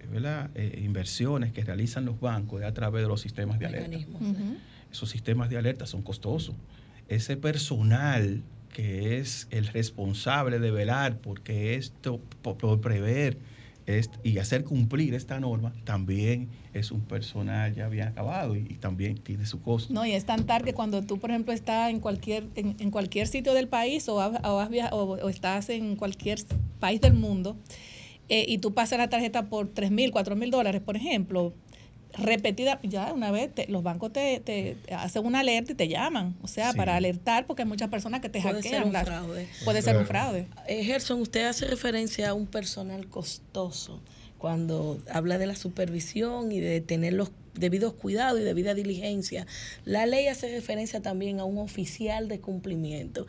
Eh, 0.55 0.81
inversiones 0.85 1.53
que 1.53 1.63
realizan 1.65 2.05
los 2.05 2.19
bancos 2.21 2.61
es 2.63 2.67
a 2.67 2.73
través 2.75 3.03
de 3.03 3.09
los 3.09 3.21
sistemas 3.21 3.59
de 3.59 3.67
alerta. 3.67 3.97
Esos 4.91 5.11
sistemas 5.11 5.51
de 5.51 5.59
alerta 5.59 5.87
son 5.87 6.03
costosos. 6.03 6.55
Ese 7.09 7.37
personal 7.37 8.43
que 8.73 9.19
es 9.19 9.49
el 9.51 9.67
responsable 9.69 10.59
de 10.59 10.71
velar 10.71 11.19
porque 11.19 11.75
esto, 11.75 12.21
por, 12.43 12.57
por 12.59 12.81
prever 12.81 13.37
y 14.23 14.37
hacer 14.39 14.65
cumplir 14.65 15.15
esta 15.15 15.41
norma, 15.41 15.73
también 15.85 16.49
es 16.75 16.91
un 16.93 17.01
personal 17.01 17.75
ya 17.75 17.89
bien 17.89 18.09
acabado 18.09 18.55
y, 18.55 18.65
también 18.75 19.17
tiene 19.17 19.47
su 19.47 19.63
costo. 19.63 19.93
No, 19.95 20.05
y 20.05 20.13
es 20.13 20.27
tan 20.27 20.45
tarde 20.45 20.75
cuando 20.75 21.03
tú, 21.03 21.19
por 21.19 21.31
ejemplo, 21.31 21.55
estás 21.55 21.91
en 21.91 22.01
cualquier, 22.01 22.49
en, 22.55 22.91
cualquier 22.91 23.27
sitio 23.29 23.55
del 23.55 23.67
país 23.67 24.07
o, 24.11 24.17
o, 24.17 24.59
has 24.61 24.69
via- 24.69 24.91
o- 24.93 25.15
o 25.17 25.29
estás 25.31 25.71
en 25.71 25.97
cualquier 25.97 26.39
país 26.81 27.01
del 27.01 27.15
mundo 27.15 27.57
eh, 28.29 28.45
y 28.47 28.59
tú 28.59 28.75
pasas 28.75 28.99
la 28.99 29.09
tarjeta 29.09 29.49
por 29.49 29.69
3 29.69 29.91
mil, 29.91 30.11
4 30.11 30.37
mil 30.37 30.51
dólares, 30.51 30.83
por 30.83 30.97
ejemplo, 30.97 31.55
repetida, 32.15 32.81
ya 32.83 33.13
una 33.13 33.31
vez 33.31 33.55
te- 33.55 33.67
los 33.69 33.83
bancos 33.83 34.13
te, 34.13 34.41
te 34.41 34.77
hacen 34.95 35.25
una 35.25 35.41
alerta 35.41 35.73
y 35.73 35.75
te 35.75 35.89
llaman, 35.89 36.37
o 36.43 36.49
sea, 36.49 36.73
para 36.73 36.97
alertar 36.97 37.47
porque 37.47 37.63
hay 37.63 37.69
muchas 37.69 37.89
personas 37.91 38.21
que 38.21 38.29
te 38.29 38.41
Puede 38.41 38.57
hackean. 38.57 38.75
ser 38.75 38.85
un 38.85 38.93
las- 38.93 39.05
fraude. 39.05 39.49
Puede 39.65 39.83
ser 39.83 39.97
un 39.97 40.07
fraude. 40.07 40.47
Eh, 40.67 40.85
Gerson, 40.85 41.21
usted 41.21 41.45
hace 41.47 41.67
referencia 41.67 42.31
a 42.31 42.35
un 42.35 42.47
personal 42.47 43.07
costoso 43.09 44.01
cuando 44.39 44.99
habla 45.13 45.39
de 45.39 45.47
la 45.47 45.57
supervisión 45.57 46.53
y 46.53 46.61
de 46.61 46.81
tener 46.81 47.13
los 47.13 47.31
debidos 47.55 47.93
cuidados 47.93 48.41
y 48.41 48.45
debida 48.45 48.73
diligencia. 48.73 49.47
La 49.85 50.07
ley 50.07 50.29
hace 50.29 50.49
referencia 50.51 51.03
también 51.03 51.41
a 51.41 51.45
un 51.45 51.59
oficial 51.59 52.29
de 52.29 52.39
cumplimiento. 52.39 53.27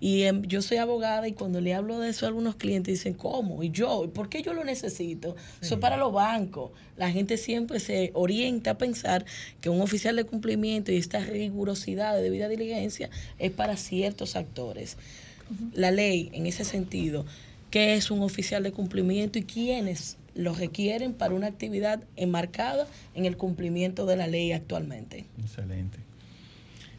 Y 0.00 0.22
em, 0.22 0.42
yo 0.42 0.62
soy 0.62 0.78
abogada 0.78 1.28
y 1.28 1.32
cuando 1.32 1.60
le 1.60 1.74
hablo 1.74 2.00
de 2.00 2.10
eso 2.10 2.26
a 2.26 2.28
algunos 2.28 2.56
clientes 2.56 2.94
dicen, 2.94 3.14
¿cómo? 3.14 3.62
¿Y 3.62 3.70
yo? 3.70 4.04
¿Y 4.04 4.08
por 4.08 4.28
qué 4.28 4.42
yo 4.42 4.52
lo 4.52 4.64
necesito? 4.64 5.36
Eso 5.62 5.74
es 5.74 5.80
para 5.80 5.96
los 5.96 6.12
bancos. 6.12 6.72
La 6.96 7.10
gente 7.10 7.36
siempre 7.36 7.78
se 7.78 8.10
orienta 8.14 8.72
a 8.72 8.78
pensar 8.78 9.24
que 9.60 9.70
un 9.70 9.80
oficial 9.80 10.16
de 10.16 10.24
cumplimiento 10.24 10.90
y 10.90 10.96
esta 10.96 11.20
rigurosidad 11.20 12.16
de 12.16 12.22
debida 12.22 12.48
diligencia 12.48 13.10
es 13.38 13.52
para 13.52 13.76
ciertos 13.76 14.34
actores 14.34 14.96
la 15.72 15.90
ley 15.90 16.30
en 16.32 16.46
ese 16.46 16.64
sentido, 16.64 17.24
qué 17.70 17.94
es 17.94 18.10
un 18.10 18.22
oficial 18.22 18.62
de 18.62 18.72
cumplimiento 18.72 19.38
y 19.38 19.44
quiénes 19.44 20.17
lo 20.38 20.54
requieren 20.54 21.12
para 21.14 21.34
una 21.34 21.48
actividad 21.48 22.04
enmarcada 22.14 22.86
en 23.14 23.24
el 23.26 23.36
cumplimiento 23.36 24.06
de 24.06 24.14
la 24.16 24.28
ley 24.28 24.52
actualmente. 24.52 25.26
Excelente. 25.40 25.98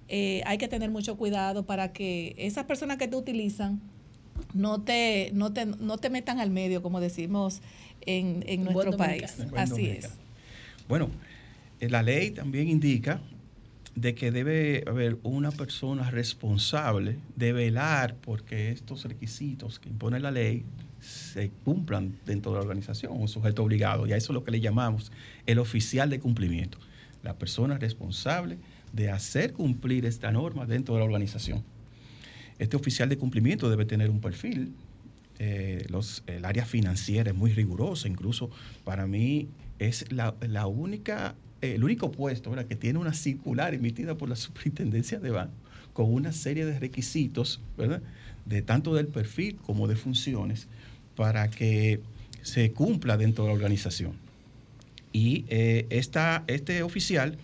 eh, 0.10 0.42
hay 0.46 0.58
que 0.58 0.68
tener 0.68 0.90
mucho 0.90 1.16
cuidado 1.16 1.64
para 1.66 1.94
que 1.94 2.34
esas 2.38 2.66
personas 2.66 2.98
que 2.98 3.08
te 3.08 3.16
utilizan 3.16 3.80
no 4.56 4.82
te, 4.82 5.30
no 5.34 5.54
te, 5.54 5.66
no 5.68 5.98
te 6.00 6.10
metan 6.10 6.40
al 6.40 6.50
medio, 6.50 6.82
como 6.82 7.00
decimos 7.00 7.62
en, 8.08 8.44
en 8.48 8.64
nuestro 8.64 8.98
país. 8.98 9.36
Así 9.56 9.86
es. 9.88 10.10
Bueno, 10.90 11.10
la 11.80 12.02
ley 12.04 12.32
también 12.32 12.68
indica 12.68 13.22
de 13.96 14.16
que 14.16 14.32
debe 14.32 14.84
haber 14.88 15.18
una 15.24 15.52
persona 15.52 16.10
responsable 16.12 17.18
de 17.36 17.54
velar 17.54 18.16
porque 18.22 18.72
estos 18.72 19.04
requisitos 19.06 19.80
que 19.80 19.90
impone 19.90 20.20
la 20.20 20.32
ley 20.32 20.64
se 21.00 21.50
cumplan 21.66 22.16
dentro 22.26 22.52
de 22.52 22.58
la 22.58 22.62
organización, 22.62 23.14
un 23.20 23.28
sujeto 23.28 23.64
obligado, 23.64 24.06
y 24.08 24.14
a 24.14 24.18
eso 24.18 24.32
es 24.32 24.36
lo 24.36 24.44
que 24.44 24.52
le 24.52 24.62
llamamos 24.62 25.12
el 25.46 25.60
oficial 25.60 26.10
de 26.10 26.20
cumplimiento. 26.20 26.78
la 27.24 27.38
persona 27.38 27.78
responsable 27.78 28.58
de 28.94 29.10
hacer 29.12 29.54
cumplir 29.54 30.06
esta 30.06 30.32
norma 30.32 30.66
dentro 30.66 30.96
de 30.96 31.00
la 31.00 31.06
organización. 31.06 31.64
Este 32.60 32.76
oficial 32.76 33.10
de 33.10 33.18
cumplimiento 33.18 33.70
debe 33.70 33.86
tener 33.86 34.10
un 34.10 34.22
perfil. 34.22 34.74
eh, 35.40 35.86
los, 35.90 36.24
el 36.28 36.46
área 36.46 36.66
financiera 36.66 37.32
es 37.32 37.38
muy 37.38 37.52
rigurosa, 37.52 38.08
incluso 38.08 38.52
para 38.84 39.08
mí 39.08 39.50
es 39.80 40.12
la, 40.12 40.36
la 40.42 40.68
única, 40.68 41.36
el 41.62 41.84
único 41.84 42.12
puesto 42.12 42.50
¿verdad? 42.50 42.66
que 42.66 42.76
tiene 42.76 43.00
una 43.00 43.14
circular 43.14 43.74
emitida 43.74 44.16
por 44.16 44.30
la 44.30 44.36
superintendencia 44.36 45.20
de 45.20 45.30
banco 45.32 45.54
con 45.94 46.14
una 46.14 46.32
serie 46.32 46.66
de 46.66 46.80
requisitos, 46.80 47.60
de 48.46 48.62
tanto 48.62 48.96
del 48.96 49.08
perfil 49.08 49.58
como 49.66 49.88
de 49.90 49.96
funciones, 49.98 50.68
para 51.16 51.50
que 51.50 52.00
se 52.42 52.72
cumpla 52.72 53.18
dentro 53.18 53.44
de 53.44 53.50
la 53.50 53.54
organización. 53.56 54.14
Y 55.12 55.44
eh, 55.50 55.88
esta, 55.90 56.46
este 56.48 56.82
oficial, 56.84 57.38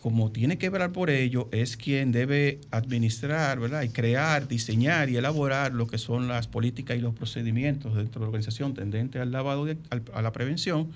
como 0.00 0.32
tiene 0.32 0.56
que 0.56 0.70
velar 0.70 0.92
por 0.92 1.10
ello, 1.10 1.48
es 1.52 1.76
quien 1.76 2.10
debe 2.10 2.58
administrar, 2.70 3.60
¿verdad? 3.60 3.82
Y 3.82 3.90
crear, 3.90 4.48
diseñar 4.48 5.10
y 5.10 5.16
elaborar 5.16 5.74
lo 5.74 5.86
que 5.86 5.98
son 5.98 6.26
las 6.26 6.46
políticas 6.46 6.96
y 6.96 7.00
los 7.00 7.14
procedimientos 7.14 7.94
dentro 7.94 8.20
de 8.20 8.24
la 8.24 8.28
organización 8.28 8.72
tendentes 8.72 9.20
al 9.20 9.30
lavado, 9.30 9.66
de- 9.66 9.76
a 10.14 10.22
la 10.22 10.32
prevención, 10.32 10.88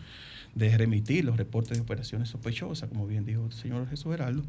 de 0.55 0.77
remitir 0.77 1.25
los 1.25 1.37
reportes 1.37 1.77
de 1.79 1.83
operaciones 1.83 2.29
sospechosas, 2.29 2.89
como 2.89 3.07
bien 3.07 3.25
dijo 3.25 3.47
el 3.47 3.53
señor 3.53 3.89
Jesús 3.89 4.13
Geraldo, 4.13 4.43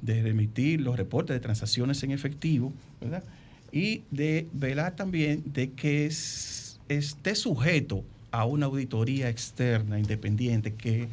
de 0.00 0.22
remitir 0.22 0.80
los 0.80 0.96
reportes 0.96 1.34
de 1.34 1.40
transacciones 1.40 2.02
en 2.02 2.12
efectivo, 2.12 2.72
¿verdad? 3.00 3.24
Y 3.72 4.02
de 4.10 4.46
velar 4.52 4.96
también 4.96 5.42
de 5.52 5.70
que 5.70 6.06
es- 6.06 6.78
esté 6.88 7.34
sujeto 7.34 8.04
a 8.30 8.44
una 8.44 8.66
auditoría 8.66 9.28
externa 9.28 9.98
independiente 9.98 10.72
que 10.74 11.08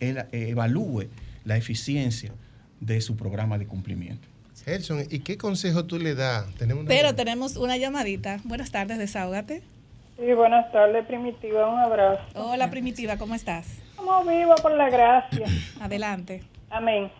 evalúe 0.00 1.04
la 1.44 1.56
eficiencia 1.56 2.32
de 2.80 3.00
su 3.00 3.16
programa 3.16 3.58
de 3.58 3.66
cumplimiento. 3.66 4.26
Gerson, 4.64 5.04
¿y 5.10 5.20
qué 5.20 5.36
consejo 5.36 5.84
tú 5.84 5.98
le 5.98 6.14
das? 6.14 6.52
Tenemos 6.56 6.82
una- 6.82 6.88
Pero 6.88 7.14
tenemos 7.14 7.56
una 7.56 7.76
llamadita. 7.76 8.40
Buenas 8.44 8.70
tardes, 8.70 8.98
desahógate. 8.98 9.62
Sí, 10.22 10.32
buenas 10.34 10.70
tardes, 10.70 11.04
Primitiva. 11.06 11.66
Un 11.66 11.80
abrazo. 11.80 12.22
Hola, 12.36 12.70
Primitiva, 12.70 13.18
¿cómo 13.18 13.34
estás? 13.34 13.82
Estamos 13.90 14.24
vivos 14.24 14.60
por 14.60 14.70
la 14.70 14.88
gracia. 14.88 15.46
Adelante. 15.80 16.44
Amén. 16.70 17.10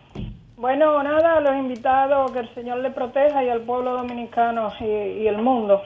Bueno, 0.55 1.03
nada, 1.03 1.35
a 1.35 1.41
los 1.41 1.53
invitados, 1.53 2.31
que 2.31 2.39
el 2.39 2.55
Señor 2.55 2.77
le 2.77 2.91
proteja 2.91 3.43
y 3.43 3.49
al 3.49 3.59
pueblo 3.63 3.97
dominicano 3.97 4.71
y, 4.79 4.85
y 4.85 5.27
el 5.27 5.37
mundo. 5.37 5.83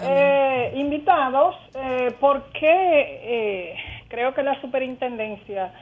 Eh, 0.00 0.72
invitados, 0.76 1.56
eh, 1.74 2.14
¿por 2.18 2.44
qué 2.52 2.64
eh, 2.64 3.76
creo 4.08 4.32
que 4.32 4.42
la 4.42 4.58
superintendencia 4.62 5.74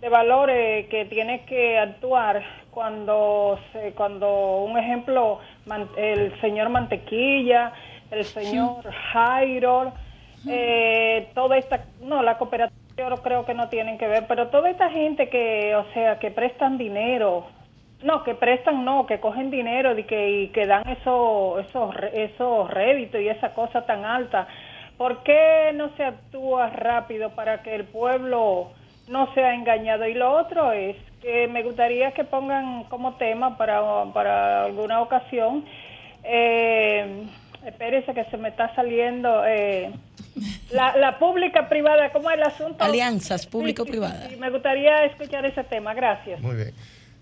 de 0.00 0.08
valores 0.08 0.86
que 0.86 1.04
tiene 1.06 1.44
que 1.46 1.80
actuar 1.80 2.44
cuando, 2.70 3.58
se, 3.72 3.90
cuando 3.94 4.58
un 4.58 4.78
ejemplo, 4.78 5.40
el 5.96 6.40
señor 6.40 6.68
Mantequilla, 6.68 7.72
el 8.12 8.24
señor 8.24 8.84
Jairo, 9.12 9.92
eh, 10.48 11.28
toda 11.34 11.56
esta, 11.58 11.84
no, 12.00 12.22
la 12.22 12.38
cooperativa 12.38 12.76
yo 12.96 13.08
creo 13.22 13.44
que 13.44 13.54
no 13.54 13.68
tienen 13.68 13.98
que 13.98 14.06
ver, 14.06 14.26
pero 14.26 14.48
toda 14.48 14.70
esta 14.70 14.90
gente 14.90 15.28
que, 15.28 15.74
o 15.74 15.84
sea, 15.92 16.18
que 16.18 16.30
prestan 16.30 16.78
dinero, 16.78 17.46
no, 18.02 18.22
que 18.24 18.34
prestan 18.34 18.84
no, 18.84 19.06
que 19.06 19.20
cogen 19.20 19.50
dinero 19.50 19.96
y 19.98 20.04
que, 20.04 20.30
y 20.30 20.48
que 20.48 20.66
dan 20.66 20.86
esos 20.88 21.64
esos 21.66 21.94
esos 22.12 22.70
réditos 22.70 23.20
y 23.20 23.28
esa 23.28 23.54
cosa 23.54 23.86
tan 23.86 24.04
alta. 24.04 24.46
¿Por 24.98 25.22
qué 25.22 25.72
no 25.74 25.90
se 25.96 26.04
actúa 26.04 26.68
rápido 26.68 27.30
para 27.30 27.62
que 27.62 27.74
el 27.74 27.84
pueblo 27.84 28.70
no 29.08 29.32
sea 29.34 29.54
engañado? 29.54 30.06
Y 30.06 30.14
lo 30.14 30.32
otro 30.32 30.72
es 30.72 30.96
que 31.20 31.48
me 31.48 31.62
gustaría 31.62 32.12
que 32.12 32.24
pongan 32.24 32.84
como 32.84 33.14
tema 33.14 33.56
para, 33.56 33.80
para 34.12 34.64
alguna 34.64 35.00
ocasión, 35.00 35.64
eh, 36.24 37.24
espérese 37.64 38.12
que 38.12 38.24
se 38.24 38.36
me 38.36 38.48
está 38.48 38.74
saliendo, 38.74 39.44
eh, 39.46 39.92
la, 40.72 40.96
la 40.96 41.18
pública 41.18 41.68
privada, 41.68 42.10
¿cómo 42.12 42.30
es 42.30 42.36
el 42.36 42.42
asunto? 42.44 42.82
Alianzas 42.84 43.42
Sí, 43.42 43.46
sí, 43.46 43.50
público-privadas. 43.50 44.28
sí, 44.30 44.36
me 44.36 44.50
gustaría 44.50 45.04
escuchar 45.04 45.44
ese 45.46 45.62
tema, 45.64 45.94
gracias. 45.94 46.40
Muy 46.40 46.56
bien. 46.56 46.74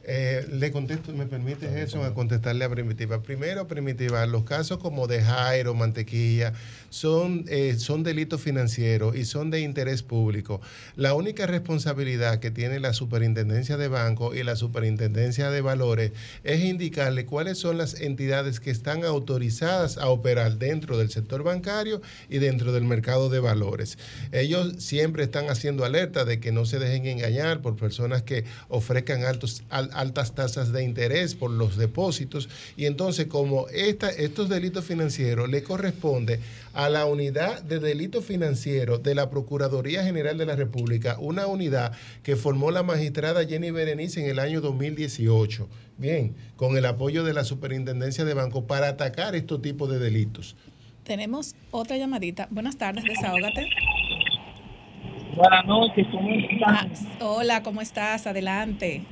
Eh, 0.02 0.46
le 0.50 0.72
contesto, 0.72 1.12
me 1.12 1.26
permite 1.26 1.68
Gerson 1.68 2.04
a 2.06 2.14
contestarle 2.14 2.64
a 2.64 2.70
Primitiva. 2.70 3.22
Primero, 3.22 3.68
Primitiva, 3.68 4.24
los 4.26 4.44
casos 4.44 4.78
como 4.78 5.06
de 5.06 5.22
Jairo, 5.22 5.74
Mantequilla, 5.74 6.54
son, 6.88 7.44
eh, 7.48 7.74
son 7.78 8.02
delitos 8.02 8.40
financieros 8.40 9.14
y 9.14 9.26
son 9.26 9.50
de 9.50 9.60
interés 9.60 10.02
público. 10.02 10.62
La 10.96 11.12
única 11.12 11.46
responsabilidad 11.46 12.40
que 12.40 12.50
tiene 12.50 12.80
la 12.80 12.94
Superintendencia 12.94 13.76
de 13.76 13.88
Banco 13.88 14.34
y 14.34 14.42
la 14.42 14.56
Superintendencia 14.56 15.50
de 15.50 15.60
Valores 15.60 16.12
es 16.44 16.64
indicarle 16.64 17.26
cuáles 17.26 17.58
son 17.58 17.76
las 17.76 18.00
entidades 18.00 18.58
que 18.58 18.70
están 18.70 19.04
autorizadas 19.04 19.98
a 19.98 20.08
operar 20.08 20.56
dentro 20.56 20.96
del 20.96 21.10
sector 21.10 21.42
bancario 21.42 22.00
y 22.30 22.38
dentro 22.38 22.72
del 22.72 22.84
mercado 22.84 23.28
de 23.28 23.38
valores. 23.38 23.98
Ellos 24.32 24.76
siempre 24.78 25.24
están 25.24 25.50
haciendo 25.50 25.84
alerta 25.84 26.24
de 26.24 26.40
que 26.40 26.52
no 26.52 26.64
se 26.64 26.78
dejen 26.78 27.06
engañar 27.06 27.60
por 27.60 27.76
personas 27.76 28.22
que 28.22 28.44
ofrezcan 28.68 29.24
altos, 29.24 29.62
al- 29.68 29.89
altas 29.92 30.34
tasas 30.34 30.72
de 30.72 30.84
interés 30.84 31.34
por 31.34 31.50
los 31.50 31.76
depósitos. 31.76 32.48
Y 32.76 32.86
entonces, 32.86 33.26
como 33.26 33.68
esta, 33.68 34.10
estos 34.10 34.48
delitos 34.48 34.84
financieros 34.84 35.48
le 35.48 35.62
corresponde 35.62 36.40
a 36.72 36.88
la 36.88 37.06
unidad 37.06 37.62
de 37.62 37.78
delitos 37.78 38.24
financieros 38.24 39.02
de 39.02 39.14
la 39.14 39.30
Procuraduría 39.30 40.04
General 40.04 40.38
de 40.38 40.46
la 40.46 40.56
República, 40.56 41.16
una 41.18 41.46
unidad 41.46 41.92
que 42.22 42.36
formó 42.36 42.70
la 42.70 42.82
magistrada 42.82 43.46
Jenny 43.46 43.70
Berenice 43.70 44.22
en 44.22 44.30
el 44.30 44.38
año 44.38 44.60
2018. 44.60 45.68
Bien, 45.98 46.34
con 46.56 46.76
el 46.76 46.86
apoyo 46.86 47.24
de 47.24 47.34
la 47.34 47.44
Superintendencia 47.44 48.24
de 48.24 48.34
Banco 48.34 48.66
para 48.66 48.88
atacar 48.88 49.34
estos 49.34 49.60
tipos 49.60 49.90
de 49.90 49.98
delitos. 49.98 50.56
Tenemos 51.04 51.54
otra 51.70 51.96
llamadita. 51.96 52.46
Buenas 52.50 52.76
tardes, 52.76 53.04
desahógate. 53.04 53.68
Buenas 55.36 55.64
noches, 55.64 56.06
¿cómo 56.10 56.30
están? 56.30 56.92
Ah, 57.20 57.24
hola, 57.24 57.62
¿cómo 57.62 57.80
estás? 57.80 58.26
Adelante. 58.26 59.02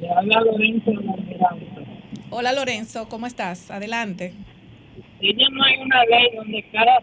Le 0.00 0.10
habla 0.10 0.40
Lorenzo. 0.40 0.92
Hola, 2.30 2.52
Lorenzo, 2.52 3.08
¿cómo 3.08 3.26
estás? 3.26 3.70
Adelante. 3.70 4.32
Ya 5.20 5.48
no 5.50 5.64
hay 5.64 5.76
una 5.80 6.04
ley 6.04 6.36
donde 6.36 6.64
cada 6.70 6.98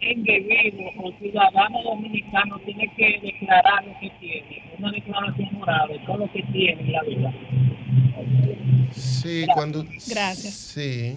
individuo 0.00 0.90
o 1.04 1.12
ciudadano 1.18 1.82
dominicano 1.82 2.58
tiene 2.64 2.90
que 2.96 3.20
declarar 3.22 3.84
lo 3.86 3.92
que 4.00 4.10
tiene, 4.20 4.62
una 4.78 4.90
declaración 4.90 5.48
moral 5.52 5.88
de 5.88 5.98
todo 6.00 6.16
lo 6.18 6.32
que 6.32 6.42
tiene 6.52 6.80
en 6.80 6.92
la 6.92 7.02
vida. 7.02 7.34
Sí, 8.92 9.46
cuando. 9.54 9.84
Gracias. 9.84 10.54
Sí. 10.54 11.16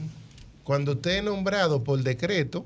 Cuando 0.64 0.94
usted 0.94 1.18
es 1.18 1.24
nombrado 1.24 1.84
por 1.84 2.02
decreto, 2.02 2.66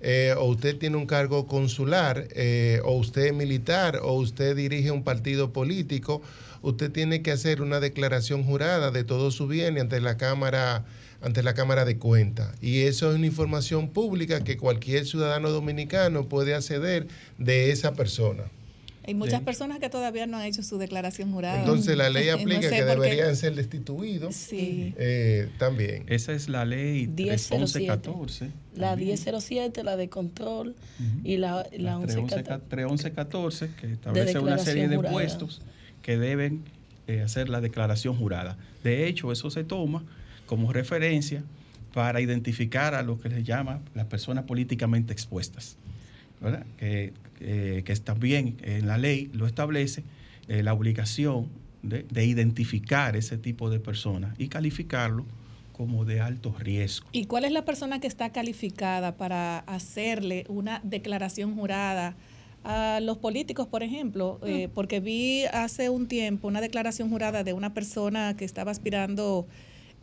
eh, 0.00 0.34
o 0.38 0.44
usted 0.46 0.78
tiene 0.78 0.96
un 0.96 1.06
cargo 1.06 1.46
consular, 1.46 2.26
eh, 2.34 2.80
o 2.84 2.92
usted 2.92 3.26
es 3.26 3.34
militar, 3.34 3.98
o 4.02 4.14
usted 4.14 4.56
dirige 4.56 4.90
un 4.90 5.02
partido 5.02 5.52
político, 5.52 6.22
usted 6.62 6.90
tiene 6.90 7.22
que 7.22 7.30
hacer 7.32 7.62
una 7.62 7.80
declaración 7.80 8.44
jurada 8.44 8.90
de 8.90 9.04
todo 9.04 9.30
su 9.30 9.46
bien 9.46 9.78
ante 9.78 10.00
la 10.00 10.16
Cámara 10.16 10.84
ante 11.22 11.42
la 11.42 11.52
Cámara 11.52 11.84
de 11.84 11.98
Cuentas. 11.98 12.50
Y 12.62 12.80
eso 12.82 13.10
es 13.10 13.16
una 13.16 13.26
información 13.26 13.88
pública 13.90 14.42
que 14.42 14.56
cualquier 14.56 15.04
ciudadano 15.04 15.50
dominicano 15.50 16.28
puede 16.30 16.54
acceder 16.54 17.08
de 17.36 17.70
esa 17.72 17.92
persona. 17.92 18.44
Hay 19.06 19.14
muchas 19.14 19.40
Bien. 19.40 19.44
personas 19.44 19.78
que 19.80 19.90
todavía 19.90 20.26
no 20.26 20.36
han 20.38 20.44
hecho 20.44 20.62
su 20.62 20.78
declaración 20.78 21.32
jurada. 21.32 21.60
Entonces 21.60 21.94
la 21.96 22.08
ley 22.10 22.26
No 22.34 22.34
aplica 22.34 22.62
sé 22.68 22.70
que 22.70 22.84
deberían 22.84 23.36
ser 23.36 23.54
destituidos 23.54 24.34
Sí. 24.34 24.94
eh, 24.96 25.48
también. 25.58 26.04
Esa 26.06 26.32
es 26.32 26.48
la 26.48 26.64
ley 26.64 27.06
1007. 27.06 27.56
1114. 27.80 28.50
La 28.76 28.96
1007, 28.96 29.84
la 29.84 29.96
de 29.96 30.08
control 30.08 30.74
y 31.24 31.36
la, 31.36 31.66
la 31.76 31.98
1114. 31.98 32.64
31114, 32.68 33.70
que 33.78 33.92
establece 33.92 34.38
una 34.38 34.56
serie 34.58 34.88
de 34.88 34.96
jurada. 34.96 35.12
puestos 35.14 35.60
que 36.02 36.18
deben 36.18 36.62
eh, 37.06 37.22
hacer 37.22 37.48
la 37.48 37.60
declaración 37.60 38.16
jurada. 38.16 38.56
De 38.82 39.06
hecho, 39.06 39.32
eso 39.32 39.50
se 39.50 39.64
toma 39.64 40.02
como 40.46 40.72
referencia 40.72 41.42
para 41.92 42.20
identificar 42.20 42.94
a 42.94 43.02
lo 43.02 43.20
que 43.20 43.30
se 43.30 43.42
llama 43.42 43.80
las 43.94 44.06
personas 44.06 44.44
políticamente 44.44 45.12
expuestas, 45.12 45.76
¿verdad? 46.40 46.64
Que, 46.78 47.12
que 47.38 47.96
también 47.96 48.56
en 48.62 48.86
la 48.86 48.98
ley 48.98 49.30
lo 49.32 49.46
establece 49.46 50.04
eh, 50.50 50.64
la 50.64 50.72
obligación 50.72 51.48
de, 51.82 52.02
de 52.10 52.24
identificar 52.24 53.14
ese 53.14 53.38
tipo 53.38 53.70
de 53.70 53.78
personas 53.78 54.34
y 54.36 54.48
calificarlo 54.48 55.24
como 55.72 56.04
de 56.04 56.20
alto 56.20 56.52
riesgo. 56.58 57.06
¿Y 57.12 57.26
cuál 57.26 57.44
es 57.44 57.52
la 57.52 57.64
persona 57.64 58.00
que 58.00 58.08
está 58.08 58.30
calificada 58.32 59.16
para 59.16 59.60
hacerle 59.60 60.44
una 60.48 60.80
declaración 60.82 61.54
jurada 61.54 62.16
a 62.64 63.00
los 63.00 63.18
políticos, 63.18 63.66
por 63.66 63.82
ejemplo? 63.82 64.38
Eh, 64.44 64.68
porque 64.74 65.00
vi 65.00 65.44
hace 65.52 65.88
un 65.88 66.08
tiempo 66.08 66.48
una 66.48 66.60
declaración 66.60 67.10
jurada 67.10 67.44
de 67.44 67.52
una 67.52 67.72
persona 67.72 68.36
que 68.36 68.44
estaba 68.44 68.70
aspirando 68.70 69.46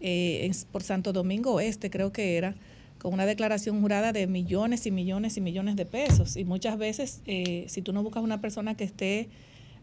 eh, 0.01 0.51
por 0.71 0.83
Santo 0.83 1.13
Domingo 1.13 1.53
Oeste, 1.53 1.89
creo 1.89 2.11
que 2.11 2.37
era, 2.37 2.55
con 2.99 3.13
una 3.13 3.25
declaración 3.25 3.81
jurada 3.81 4.11
de 4.11 4.27
millones 4.27 4.85
y 4.85 4.91
millones 4.91 5.37
y 5.37 5.41
millones 5.41 5.75
de 5.75 5.85
pesos. 5.85 6.35
Y 6.35 6.45
muchas 6.45 6.77
veces, 6.77 7.21
eh, 7.25 7.65
si 7.67 7.81
tú 7.81 7.93
no 7.93 8.03
buscas 8.03 8.23
una 8.23 8.41
persona 8.41 8.75
que 8.75 8.83
esté 8.83 9.29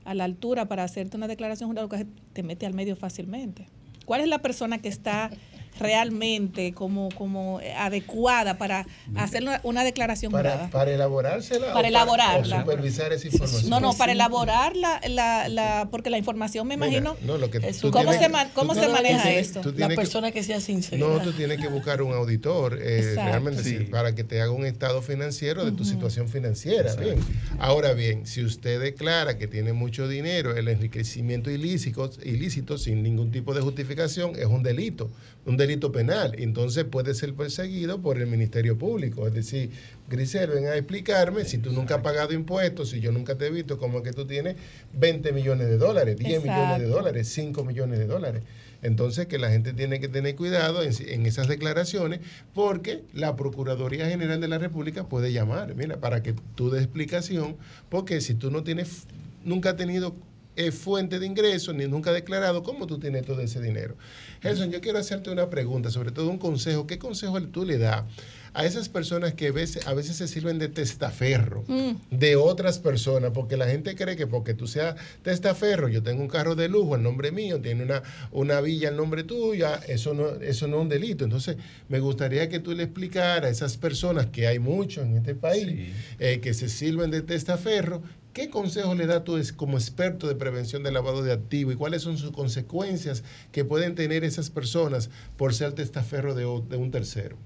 a 0.05 0.14
la 0.14 0.24
altura 0.24 0.66
para 0.66 0.84
hacerte 0.84 1.16
una 1.16 1.28
declaración 1.28 1.70
jurada, 1.70 2.05
te 2.32 2.42
mete 2.42 2.66
al 2.66 2.74
medio 2.74 2.96
fácilmente. 2.96 3.66
¿Cuál 4.05 4.20
es 4.20 4.28
la 4.28 4.40
persona 4.40 4.78
que 4.78 4.88
está 4.88 5.30
realmente 5.78 6.72
como, 6.72 7.09
como 7.10 7.60
adecuada 7.76 8.59
para 8.59 8.86
hacer 9.16 9.42
una, 9.42 9.60
una 9.62 9.84
declaración 9.84 10.32
Para, 10.32 10.51
jurada? 10.52 10.70
para 10.70 10.90
elaborársela 10.92 11.72
Para 11.72 11.86
o 11.86 11.90
elaborarla. 11.90 12.56
o 12.56 12.60
supervisar 12.60 13.12
esa 13.12 13.26
información. 13.28 13.70
No, 13.70 13.80
no, 13.80 13.92
para 13.94 14.12
elaborar 14.12 14.76
la, 14.76 15.01
la, 15.09 15.48
la 15.48 15.88
porque 15.90 16.10
la 16.10 16.18
información 16.18 16.66
me 16.66 16.76
Mira, 16.76 16.88
imagino. 16.88 17.16
no, 17.22 17.38
lo 17.38 17.51
que 17.51 17.60
tú 17.60 17.90
¿Cómo 17.90 18.10
tienes 18.10 18.26
se, 18.26 18.48
cómo 18.55 18.74
tú 18.74 18.80
se 18.80 18.86
que 18.86 18.92
maneja 18.92 19.30
esto? 19.32 19.60
tú 19.60 19.72
tienes 19.72 19.98
que- 19.98 20.32
que 20.34 20.42
sea 20.42 20.60
sincera. 20.60 20.98
No, 21.06 21.20
tú 21.20 21.32
tienes 21.32 21.60
que 21.60 21.68
buscar 21.68 22.02
un 22.02 22.12
auditor 22.12 22.78
eh, 22.80 23.12
realmente 23.16 23.62
sí, 23.62 23.78
para 23.90 24.14
que 24.14 24.24
te 24.24 24.40
haga 24.40 24.52
un 24.52 24.64
estado 24.66 25.02
financiero 25.02 25.64
de 25.64 25.72
tu 25.72 25.84
situación 25.84 26.28
financiera. 26.28 26.94
Bien. 26.94 27.16
Ahora 27.59 27.92
bien, 27.92 28.26
si 28.26 28.42
usted 28.44 28.80
declara 28.80 29.36
que 29.38 29.46
tiene 29.46 29.72
mucho 29.72 30.09
dinero, 30.09 30.56
el 30.56 30.68
enriquecimiento 30.68 31.51
ilícito, 31.51 32.10
ilícito 32.22 32.78
sin 32.78 33.02
ningún 33.02 33.30
tipo 33.30 33.55
de 33.55 33.60
justificación 33.60 34.32
es 34.36 34.46
un 34.46 34.62
delito, 34.62 35.10
un 35.46 35.56
delito 35.56 35.64
penal. 35.93 36.35
Entonces 36.39 36.85
puede 36.85 37.15
ser 37.15 37.35
perseguido 37.35 38.01
por 38.01 38.19
el 38.19 38.27
Ministerio 38.27 38.77
Público. 38.77 39.27
Es 39.27 39.35
decir, 39.35 39.70
Grisel, 40.09 40.51
ven 40.51 40.66
a 40.66 40.77
explicarme 40.77 41.45
si 41.45 41.59
tú 41.59 41.73
nunca 41.73 41.97
has 41.97 42.03
pagado 42.03 42.32
impuestos, 42.32 42.91
si 42.91 43.01
yo 43.01 43.12
nunca 43.12 43.36
te 43.36 43.47
he 43.47 43.51
visto, 43.51 43.78
como 43.78 44.03
que 44.03 44.12
tú 44.12 44.27
tienes 44.27 44.57
20 44.95 45.32
millones 45.32 45.69
de 45.69 45.78
dólares, 45.78 46.16
10 46.16 46.43
millones 46.43 46.78
de 46.78 46.86
dólares, 46.86 47.28
5 47.28 47.65
millones 47.65 47.99
de 47.99 48.07
dólares. 48.07 48.43
Entonces, 48.82 49.27
que 49.27 49.39
la 49.39 49.51
gente 49.51 49.73
tiene 49.73 49.99
que 49.99 50.09
tener 50.09 50.36
cuidado 50.36 50.82
en, 50.82 50.93
en 51.09 51.24
esas 51.24 51.49
declaraciones 51.49 52.20
porque 52.53 53.03
la 53.15 53.35
Procuraduría 53.35 54.07
General 54.09 54.41
de 54.41 54.49
la 54.49 54.59
República 54.59 55.09
puede 55.09 55.32
llamar, 55.32 55.74
mira, 55.74 55.97
para 55.97 56.23
que 56.23 56.35
tú 56.55 56.70
des 56.70 56.82
explicación, 56.82 57.57
porque 57.89 58.20
si 58.20 58.35
tú 58.35 58.51
no 58.51 58.62
tienes, 58.62 59.07
nunca 59.43 59.70
has 59.70 59.77
tenido 59.77 60.15
eh, 60.56 60.70
fuente 60.70 61.18
de 61.18 61.26
ingresos 61.26 61.74
ni 61.74 61.86
nunca 61.86 62.10
has 62.10 62.16
declarado, 62.16 62.62
¿cómo 62.62 62.86
tú 62.86 62.98
tienes 62.98 63.24
todo 63.24 63.40
ese 63.40 63.60
dinero? 63.60 63.97
Gerson, 64.43 64.70
yo 64.70 64.81
quiero 64.81 64.98
hacerte 64.98 65.31
una 65.31 65.51
pregunta, 65.51 65.90
sobre 65.90 66.12
todo 66.12 66.31
un 66.31 66.39
consejo. 66.39 66.86
¿Qué 66.86 66.98
consejo 66.98 67.40
tú 67.43 67.64
le 67.64 67.78
das 67.78 68.05
a 68.52 68.64
esas 68.64 68.89
personas 68.89 69.35
que 69.35 69.48
a 69.48 69.52
veces, 69.52 69.86
a 69.86 69.94
veces 69.94 70.16
se 70.16 70.28
sirven 70.28 70.59
de 70.59 70.68
testaferro? 70.68 71.64
Mm. 71.66 71.94
de 72.10 72.36
otras 72.36 72.78
personas, 72.78 73.32
porque 73.32 73.56
la 73.56 73.66
gente 73.66 73.94
cree 73.97 74.16
que 74.16 74.26
porque 74.26 74.55
tú 74.55 74.66
seas 74.66 74.97
testaferro, 75.22 75.89
yo 75.89 76.02
tengo 76.02 76.22
un 76.22 76.28
carro 76.28 76.55
de 76.55 76.68
lujo 76.68 76.94
al 76.94 77.02
nombre 77.02 77.32
mío, 77.32 77.60
tiene 77.60 77.82
una, 77.82 78.02
una 78.32 78.60
villa 78.60 78.89
al 78.89 78.97
nombre 78.97 79.24
tuyo, 79.24 79.66
eso 79.89 80.14
no, 80.14 80.28
eso 80.40 80.68
no 80.68 80.76
es 80.76 80.82
un 80.82 80.89
delito. 80.89 81.24
Entonces, 81.24 81.56
me 81.89 82.01
gustaría 82.01 82.48
que 82.48 82.60
tú 82.60 82.72
le 82.72 82.85
explicaras 82.85 83.44
a 83.44 83.48
esas 83.51 83.76
personas, 83.76 84.26
que 84.26 84.47
hay 84.47 84.59
muchos 84.59 85.05
en 85.05 85.16
este 85.16 85.35
país, 85.35 85.93
eh, 86.18 86.40
que 86.40 86.55
se 86.55 86.68
sirven 86.68 87.10
de 87.10 87.22
testaferro, 87.22 88.02
¿qué 88.35 88.51
consejo 88.51 88.94
le 88.94 89.06
da 89.06 89.24
tú 89.24 89.40
como 89.56 89.78
experto 89.78 90.27
de 90.27 90.35
prevención 90.35 90.82
del 90.82 90.94
lavado 90.94 91.23
de 91.23 91.32
activos 91.32 91.73
y 91.73 91.77
cuáles 91.77 92.02
son 92.02 92.19
sus 92.19 92.32
consecuencias 92.32 93.23
que 93.52 93.65
pueden 93.65 93.94
tener 93.94 94.24
esas 94.24 94.51
personas 94.51 95.09
por 95.39 95.55
ser 95.55 95.73
testaferro 95.73 96.35
de, 96.35 96.44
un 96.44 96.90
tercero? 96.90 97.36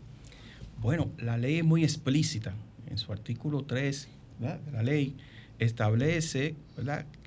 Bueno, 0.81 1.11
la 1.19 1.37
ley 1.37 1.59
es 1.59 1.65
muy 1.65 1.85
explícita. 1.85 2.55
En 2.89 2.97
su 2.97 3.13
artículo 3.13 3.65
3 3.65 4.09
¿verdad? 4.41 4.61
de 4.61 4.73
la 4.73 4.83
ley 4.83 5.15
establece 5.59 6.55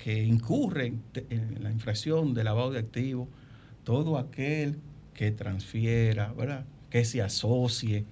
que 0.03 0.23
incurre 0.23 0.93
en, 1.29 1.63
la 1.63 1.71
infracción 1.71 2.33
de 2.33 2.43
lavado 2.43 2.71
de 2.71 2.79
activos 2.79 3.29
todo 3.83 4.17
aquel 4.17 4.77
que 5.13 5.31
transfiera, 5.31 6.33
¿verdad? 6.33 6.65
que 6.89 7.05
se 7.05 7.21
asocie, 7.21 8.05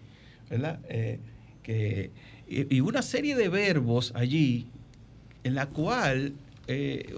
¿verdad? 0.50 0.80
Eh, 0.90 1.20
que, 1.64 2.12
y 2.48 2.82
una 2.82 3.02
serie 3.02 3.36
de 3.36 3.50
verbos 3.50 4.12
allí 4.16 4.68
en 5.44 5.56
la 5.56 5.66
cual 5.68 6.34
eh, 6.68 7.14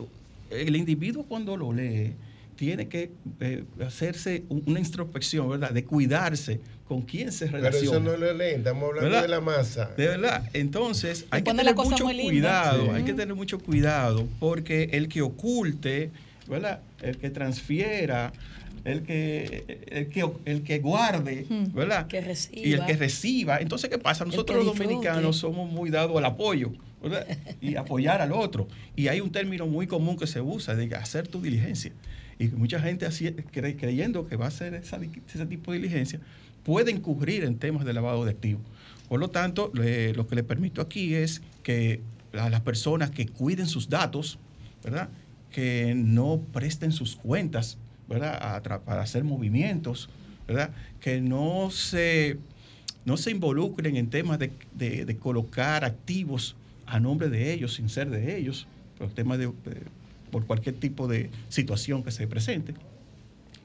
el 0.50 0.76
individuo 0.76 1.24
cuando 1.28 1.58
lo 1.58 1.74
lee 1.74 2.14
tiene 2.56 2.88
que 2.88 3.10
eh, 3.40 3.64
hacerse 3.86 4.44
un- 4.50 4.64
una 4.68 4.80
introspección, 4.80 5.50
¿verdad? 5.50 5.72
De 5.72 5.84
cuidarse 5.84 6.60
con 6.88 7.02
quién 7.02 7.32
se 7.32 7.46
Pero 7.46 7.58
relaciona. 7.58 7.92
eso 7.92 8.00
no 8.00 8.18
lo 8.18 8.34
leen, 8.34 8.60
estamos 8.60 8.84
hablando 8.90 9.10
¿Verdad? 9.10 9.22
de 9.24 9.28
la 9.30 9.42
masa. 9.42 9.92
De 9.98 10.08
verdad. 10.08 10.50
Entonces, 10.54 11.26
hay 11.32 11.42
que 11.42 11.54
tener 11.54 11.74
mucho 11.76 12.04
cuidado, 12.06 12.84
Sí. 12.86 12.90
hay 12.94 13.04
que 13.04 13.14
tener 13.14 13.34
mucho 13.36 13.60
cuidado, 13.60 14.28
porque 14.40 14.90
el 14.92 15.08
que 15.08 15.22
oculte, 15.22 16.12
¿verdad? 16.48 16.82
El 17.02 17.18
que 17.18 17.30
transfiera, 17.30 18.34
el 18.84 19.04
que, 19.04 19.84
el 19.88 20.10
que, 20.10 20.30
el 20.46 20.64
que 20.64 20.80
guarde, 20.80 21.46
Hmm. 21.50 21.74
¿verdad? 21.74 22.08
Que 22.08 22.20
reciba. 22.22 22.68
Y 22.68 22.74
el 22.74 22.86
que 22.86 22.94
reciba. 22.98 23.58
Entonces, 23.60 23.90
¿qué 23.90 23.98
pasa? 23.98 24.26
Nosotros 24.26 24.64
los 24.64 24.78
dominicanos 24.78 25.38
somos 25.38 25.72
muy 25.72 25.90
dados 25.90 26.16
al 26.18 26.26
apoyo, 26.26 26.72
Y 27.62 27.76
apoyar 27.76 28.22
al 28.22 28.32
otro. 28.32 28.68
Y 28.96 29.08
hay 29.08 29.22
un 29.22 29.32
término 29.32 29.68
muy 29.68 29.88
común 29.88 30.18
que 30.18 30.28
se 30.28 30.42
usa, 30.42 30.76
de 30.76 30.94
hacer 30.96 31.28
tu 31.28 31.42
diligencia. 31.42 31.92
Y 32.38 32.48
mucha 32.50 32.80
gente 32.80 33.08
creyendo 33.52 34.28
que 34.28 34.36
va 34.36 34.46
a 34.46 34.48
hacer 34.48 34.74
ese 34.74 35.46
tipo 35.46 35.72
de 35.72 35.80
diligencia, 35.80 36.20
puede 36.64 36.92
incurrir 36.92 37.44
en 37.44 37.58
temas 37.58 37.86
de 37.86 37.94
lavado 37.94 38.26
de 38.26 38.32
activos. 38.32 38.64
Por 39.10 39.20
lo 39.20 39.30
tanto, 39.30 39.72
lo 39.74 40.28
que 40.28 40.36
le 40.36 40.44
permito 40.44 40.82
aquí 40.82 41.16
es 41.16 41.42
que 41.64 42.02
las 42.32 42.62
personas 42.62 43.12
que 43.12 43.28
cuiden 43.28 43.68
sus 43.68 43.90
datos, 43.90 44.40
¿verdad? 44.84 45.10
Que 45.52 45.94
no 45.96 46.42
presten 46.54 46.92
sus 46.92 47.16
cuentas, 47.16 47.78
¿verdad? 48.08 48.64
Para 48.86 49.02
hacer 49.02 49.24
movimientos, 49.24 50.10
¿verdad? 50.48 50.72
Que 51.00 51.20
no 51.22 51.70
se, 51.72 52.38
involucren 53.30 53.98
en 53.98 54.10
temas 54.10 54.40
de 54.40 55.18
colocar 55.20 55.84
activos 55.84 56.56
a 56.92 57.00
nombre 57.00 57.30
de 57.30 57.54
ellos, 57.54 57.76
sin 57.76 57.88
ser 57.88 58.10
de 58.10 58.38
ellos, 58.38 58.68
por 58.98 59.10
temas 59.14 59.38
de, 59.40 59.46
de- 59.48 59.84
por 60.30 60.46
cualquier 60.46 60.76
tipo 60.76 61.08
de 61.08 61.30
situación 61.50 62.04
que 62.04 62.12
se 62.12 62.28
presente, 62.28 62.74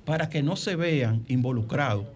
para 0.04 0.28
que 0.28 0.42
no 0.44 0.54
se 0.56 0.76
vean 0.76 1.24
involucrados 1.28 2.06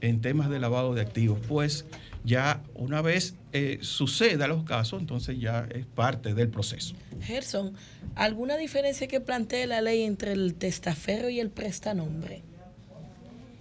en 0.00 0.20
temas 0.22 0.48
de 0.48 0.58
lavado 0.58 0.94
de 0.94 1.02
activos, 1.02 1.38
pues 1.46 1.84
ya 2.24 2.62
una 2.74 3.02
vez 3.02 3.34
eh, 3.52 3.78
suceda 3.82 4.46
los 4.48 4.64
casos, 4.64 5.00
entonces 5.00 5.38
ya 5.38 5.66
es 5.70 5.84
parte 5.84 6.32
del 6.34 6.48
proceso. 6.48 6.94
Gerson, 7.20 7.74
¿alguna 8.14 8.56
diferencia 8.56 9.06
que 9.06 9.20
plantee 9.20 9.66
la 9.66 9.82
ley 9.82 10.02
entre 10.02 10.32
el 10.32 10.54
testaferro 10.54 11.28
y 11.28 11.40
el 11.40 11.50
prestanombre? 11.50 12.40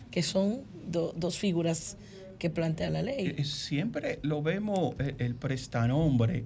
Que 0.10 0.24
son 0.24 0.62
do- 0.90 1.14
dos 1.18 1.38
figuras 1.38 1.98
que 2.40 2.50
plantea 2.50 2.90
la 2.90 3.02
ley. 3.02 3.36
Eh, 3.38 3.44
Siempre 3.46 4.20
lo 4.22 4.42
vemos 4.42 4.96
eh, 5.00 5.16
el 5.20 5.36
prestanombre 5.36 6.44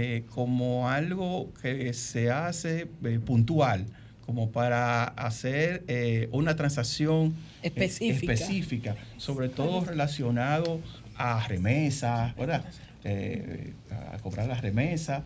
eh, 0.00 0.22
como 0.32 0.88
algo 0.88 1.52
que 1.60 1.92
se 1.92 2.30
hace 2.30 2.86
eh, 3.02 3.18
puntual, 3.18 3.84
como 4.24 4.52
para 4.52 5.02
hacer 5.02 5.82
eh, 5.88 6.28
una 6.30 6.54
transacción 6.54 7.34
Específica. 7.64 8.32
específica, 8.32 8.96
sobre 9.16 9.48
todo 9.48 9.84
relacionado 9.84 10.80
a 11.16 11.44
remesas, 11.48 12.36
¿verdad? 12.36 12.64
A 14.12 14.18
cobrar 14.18 14.46
las 14.46 14.60
remesas, 14.60 15.24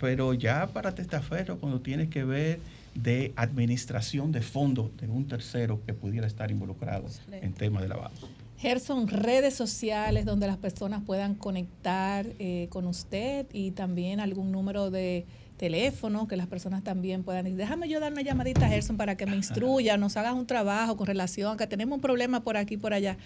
pero 0.00 0.34
ya 0.34 0.66
para 0.66 0.96
testaferro, 0.96 1.58
cuando 1.58 1.80
tiene 1.80 2.08
que 2.08 2.24
ver 2.24 2.58
de 2.96 3.32
administración 3.36 4.32
de 4.32 4.40
fondos 4.40 4.90
de 4.96 5.06
un 5.06 5.28
tercero 5.28 5.80
que 5.86 5.94
pudiera 5.94 6.26
estar 6.26 6.50
involucrado 6.50 7.06
en 7.30 7.52
temas 7.52 7.82
de 7.82 7.88
lavado. 7.88 8.14
Gerson, 8.62 9.08
redes 9.08 9.54
sociales 9.54 10.24
donde 10.24 10.46
las 10.46 10.56
personas 10.56 11.02
puedan 11.04 11.34
conectar 11.34 12.24
eh, 12.38 12.68
con 12.70 12.86
usted 12.86 13.44
y 13.52 13.72
también 13.72 14.20
algún 14.20 14.52
número 14.52 14.92
de 14.92 15.26
teléfono 15.56 16.28
que 16.28 16.36
las 16.36 16.46
personas 16.46 16.84
también 16.84 17.24
puedan 17.24 17.42
decir, 17.42 17.58
déjame 17.58 17.88
yo 17.88 17.98
dar 17.98 18.12
una 18.12 18.22
llamadita 18.22 18.66
a 18.66 18.68
Gerson 18.68 18.96
para 18.96 19.16
que 19.16 19.26
me 19.26 19.34
instruya, 19.34 19.96
nos 19.96 20.16
hagas 20.16 20.34
un 20.34 20.46
trabajo 20.46 20.96
con 20.96 21.08
relación, 21.08 21.56
que 21.56 21.66
tenemos 21.66 21.96
un 21.96 22.00
problema 22.00 22.44
por 22.44 22.56
aquí, 22.56 22.76
por 22.76 22.94
allá. 22.94 23.16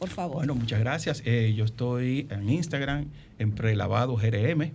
Por 0.00 0.08
favor. 0.08 0.38
Bueno, 0.38 0.56
muchas 0.56 0.80
gracias. 0.80 1.22
Eh, 1.24 1.54
yo 1.56 1.64
estoy 1.64 2.26
en 2.28 2.50
Instagram, 2.50 3.06
en 3.38 3.52
Prelavado 3.52 4.16
GRM. 4.16 4.72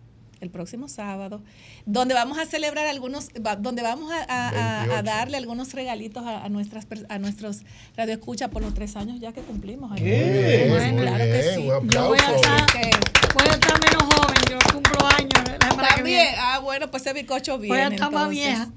el 0.41 0.49
próximo 0.49 0.89
sábado, 0.89 1.41
donde 1.85 2.13
vamos 2.13 2.37
a 2.39 2.45
celebrar 2.45 2.87
algunos, 2.87 3.29
donde 3.59 3.81
vamos 3.81 4.11
a, 4.11 4.17
a- 4.27 4.49
a- 4.49 4.81
a 4.81 4.85
28. 4.87 5.03
darle 5.03 5.37
algunos 5.37 5.73
regalitos 5.73 6.25
a, 6.25 6.43
a 6.43 6.49
nuestras 6.49 6.85
a 7.09 7.19
nuestros 7.19 7.61
radioescuchas 7.95 8.49
por 8.49 8.61
los 8.61 8.73
tres 8.73 8.95
años 8.95 9.19
ya 9.19 9.31
que 9.31 9.41
cumplimos. 9.41 9.91
Muy 9.91 10.01
bien, 10.01 10.69
Bueno, 10.69 10.93
muy 10.93 11.01
claro 11.03 11.23
que 11.23 11.31
bien, 11.41 11.55
sí. 11.55 11.69
un 11.69 11.89
Yo 11.89 12.07
voy 12.09 12.17
a 12.19 12.35
estar, 12.35 12.65
que- 12.65 12.89
voy 13.33 13.47
a 13.47 13.53
estar 13.53 13.79
menos 13.79 14.03
joven, 14.15 14.37
yo 14.49 14.57
cumplo 14.73 15.07
años 15.07 15.31
la 15.33 15.69
semana 15.69 15.87
que 15.89 15.95
También, 15.95 16.05
viene. 16.05 16.35
ah, 16.39 16.59
bueno, 16.59 16.89
pues 16.91 17.03
ese 17.05 17.13
bizcocho 17.13 17.57
Voy 17.57 17.67
viene. 17.67 17.83
a 17.83 17.87
estar 17.89 18.11
más 18.11 18.29
vieja. 18.29 18.69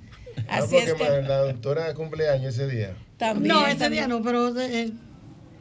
Ah, 0.48 0.58
Así 0.58 0.76
es 0.76 0.90
porque 0.90 1.04
que 1.04 1.10
ma- 1.22 1.28
la 1.28 1.38
doctora 1.38 1.94
cumpleaños 1.94 2.54
ese 2.54 2.66
día. 2.68 2.94
también. 3.16 3.54
no, 3.54 3.66
ese 3.66 3.76
también. 3.76 4.06
día 4.06 4.08
no, 4.08 4.22
pero 4.22 4.58
eh, 4.60 4.92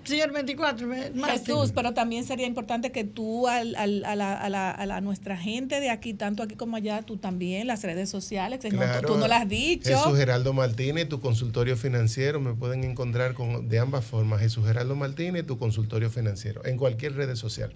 sí, 0.03 0.19
el 0.21 0.31
24. 0.31 0.93
el 0.93 1.15
martes. 1.15 1.41
Jesús, 1.45 1.71
pero 1.73 1.93
también 1.93 2.25
sería 2.25 2.45
importante 2.47 2.91
que 2.91 3.03
tú 3.03 3.47
al, 3.47 3.75
al- 3.75 4.03
a, 4.05 4.15
la, 4.15 4.33
a, 4.33 4.49
la, 4.49 4.71
a 4.71 4.85
la- 4.85 5.01
nuestra 5.01 5.37
gente 5.37 5.79
de 5.79 5.89
aquí, 5.89 6.13
tanto 6.13 6.43
aquí 6.43 6.55
como 6.55 6.75
allá, 6.77 7.01
tú 7.01 7.17
también, 7.17 7.67
las 7.67 7.83
redes 7.83 8.09
sociales, 8.09 8.59
que 8.59 8.69
no- 8.71 8.77
Claro, 8.77 9.07
tú 9.07 9.17
no 9.17 9.27
las 9.27 9.43
has 9.43 9.49
dicho. 9.49 9.89
Jesús 9.89 10.17
Geraldo 10.17 10.53
Martínez, 10.53 11.07
tu 11.09 11.19
consultorio 11.19 11.75
financiero, 11.77 12.39
me 12.39 12.53
pueden 12.53 12.83
encontrar 12.83 13.33
con, 13.33 13.67
de 13.69 13.79
ambas 13.79 14.05
formas. 14.05 14.39
Jesús 14.41 14.65
Geraldo 14.65 14.95
Martínez, 14.95 15.45
tu 15.45 15.57
consultorio 15.57 16.09
financiero, 16.09 16.65
en 16.65 16.77
cualquier 16.77 17.15
red 17.15 17.35
social. 17.35 17.73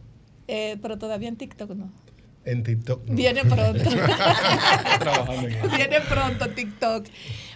Eh, 0.48 0.78
pero 0.82 0.98
todavía 0.98 1.28
en 1.30 1.36
TikTok 1.36 1.72
no. 1.72 1.91
En 2.45 2.64
TikTok. 2.64 3.06
no. 3.08 3.14
Viene 3.16 3.41
pronto. 3.44 3.84
Trabajando 4.99 5.48
en 5.48 5.54
eso. 5.56 5.70
Viene 5.76 6.02
pronto 6.02 6.49
TikTok. 6.49 7.06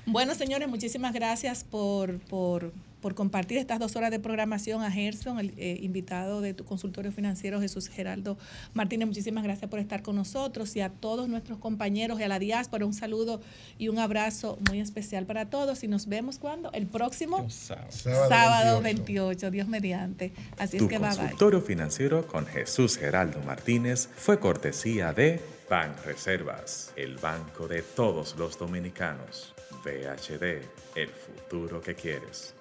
Bueno, 0.06 0.35
señores, 0.35 0.68
muchísimas 0.68 1.14
gracias 1.14 1.64
por, 1.64 2.19
por, 2.19 2.73
por 3.01 3.15
compartir 3.15 3.57
estas 3.57 3.79
dos 3.79 3.95
horas 3.95 4.11
de 4.11 4.19
programación 4.19 4.83
a 4.83 4.91
Gerson, 4.91 5.39
el 5.39 5.53
eh, 5.57 5.79
invitado 5.81 6.41
de 6.41 6.53
tu 6.53 6.63
consultorio 6.63 7.11
financiero, 7.11 7.59
Jesús 7.59 7.89
Geraldo 7.89 8.37
Martínez. 8.73 9.07
Muchísimas 9.07 9.43
gracias 9.43 9.69
por 9.69 9.79
estar 9.79 10.01
con 10.03 10.15
nosotros 10.15 10.75
y 10.75 10.81
a 10.81 10.89
todos 10.89 11.27
nuestros 11.27 11.57
compañeros 11.57 12.19
y 12.19 12.23
a 12.23 12.27
la 12.27 12.39
diáspora. 12.39 12.85
Un 12.85 12.93
saludo 12.93 13.41
y 13.77 13.87
un 13.89 13.99
abrazo 13.99 14.57
muy 14.69 14.79
especial 14.79 15.25
para 15.25 15.49
todos. 15.49 15.83
Y 15.83 15.87
nos 15.87 16.07
vemos 16.07 16.37
cuando? 16.37 16.71
El 16.71 16.87
próximo 16.87 17.49
Sábado 17.49 18.29
sábado 18.29 18.81
28. 18.81 19.01
28, 19.01 19.51
Dios 19.51 19.67
mediante. 19.67 20.31
Así 20.57 20.77
es 20.77 20.83
Tu 20.83 20.87
que 20.87 20.97
bye 20.97 21.09
bye. 21.09 21.17
consultorio 21.17 21.61
financiero 21.61 22.27
con 22.27 22.45
Jesús 22.45 22.97
Geraldo 22.97 23.41
Martínez 23.41 24.09
fue 24.15 24.39
cortesía 24.39 25.13
de 25.13 25.41
Ban 25.69 25.95
Reservas, 26.05 26.93
el 26.95 27.17
banco 27.17 27.67
de 27.67 27.81
todos 27.81 28.35
los 28.37 28.59
dominicanos. 28.59 29.53
VHD, 29.83 30.61
el 30.95 31.09
futuro 31.09 31.81
que 31.81 31.95
quieres. 31.95 32.53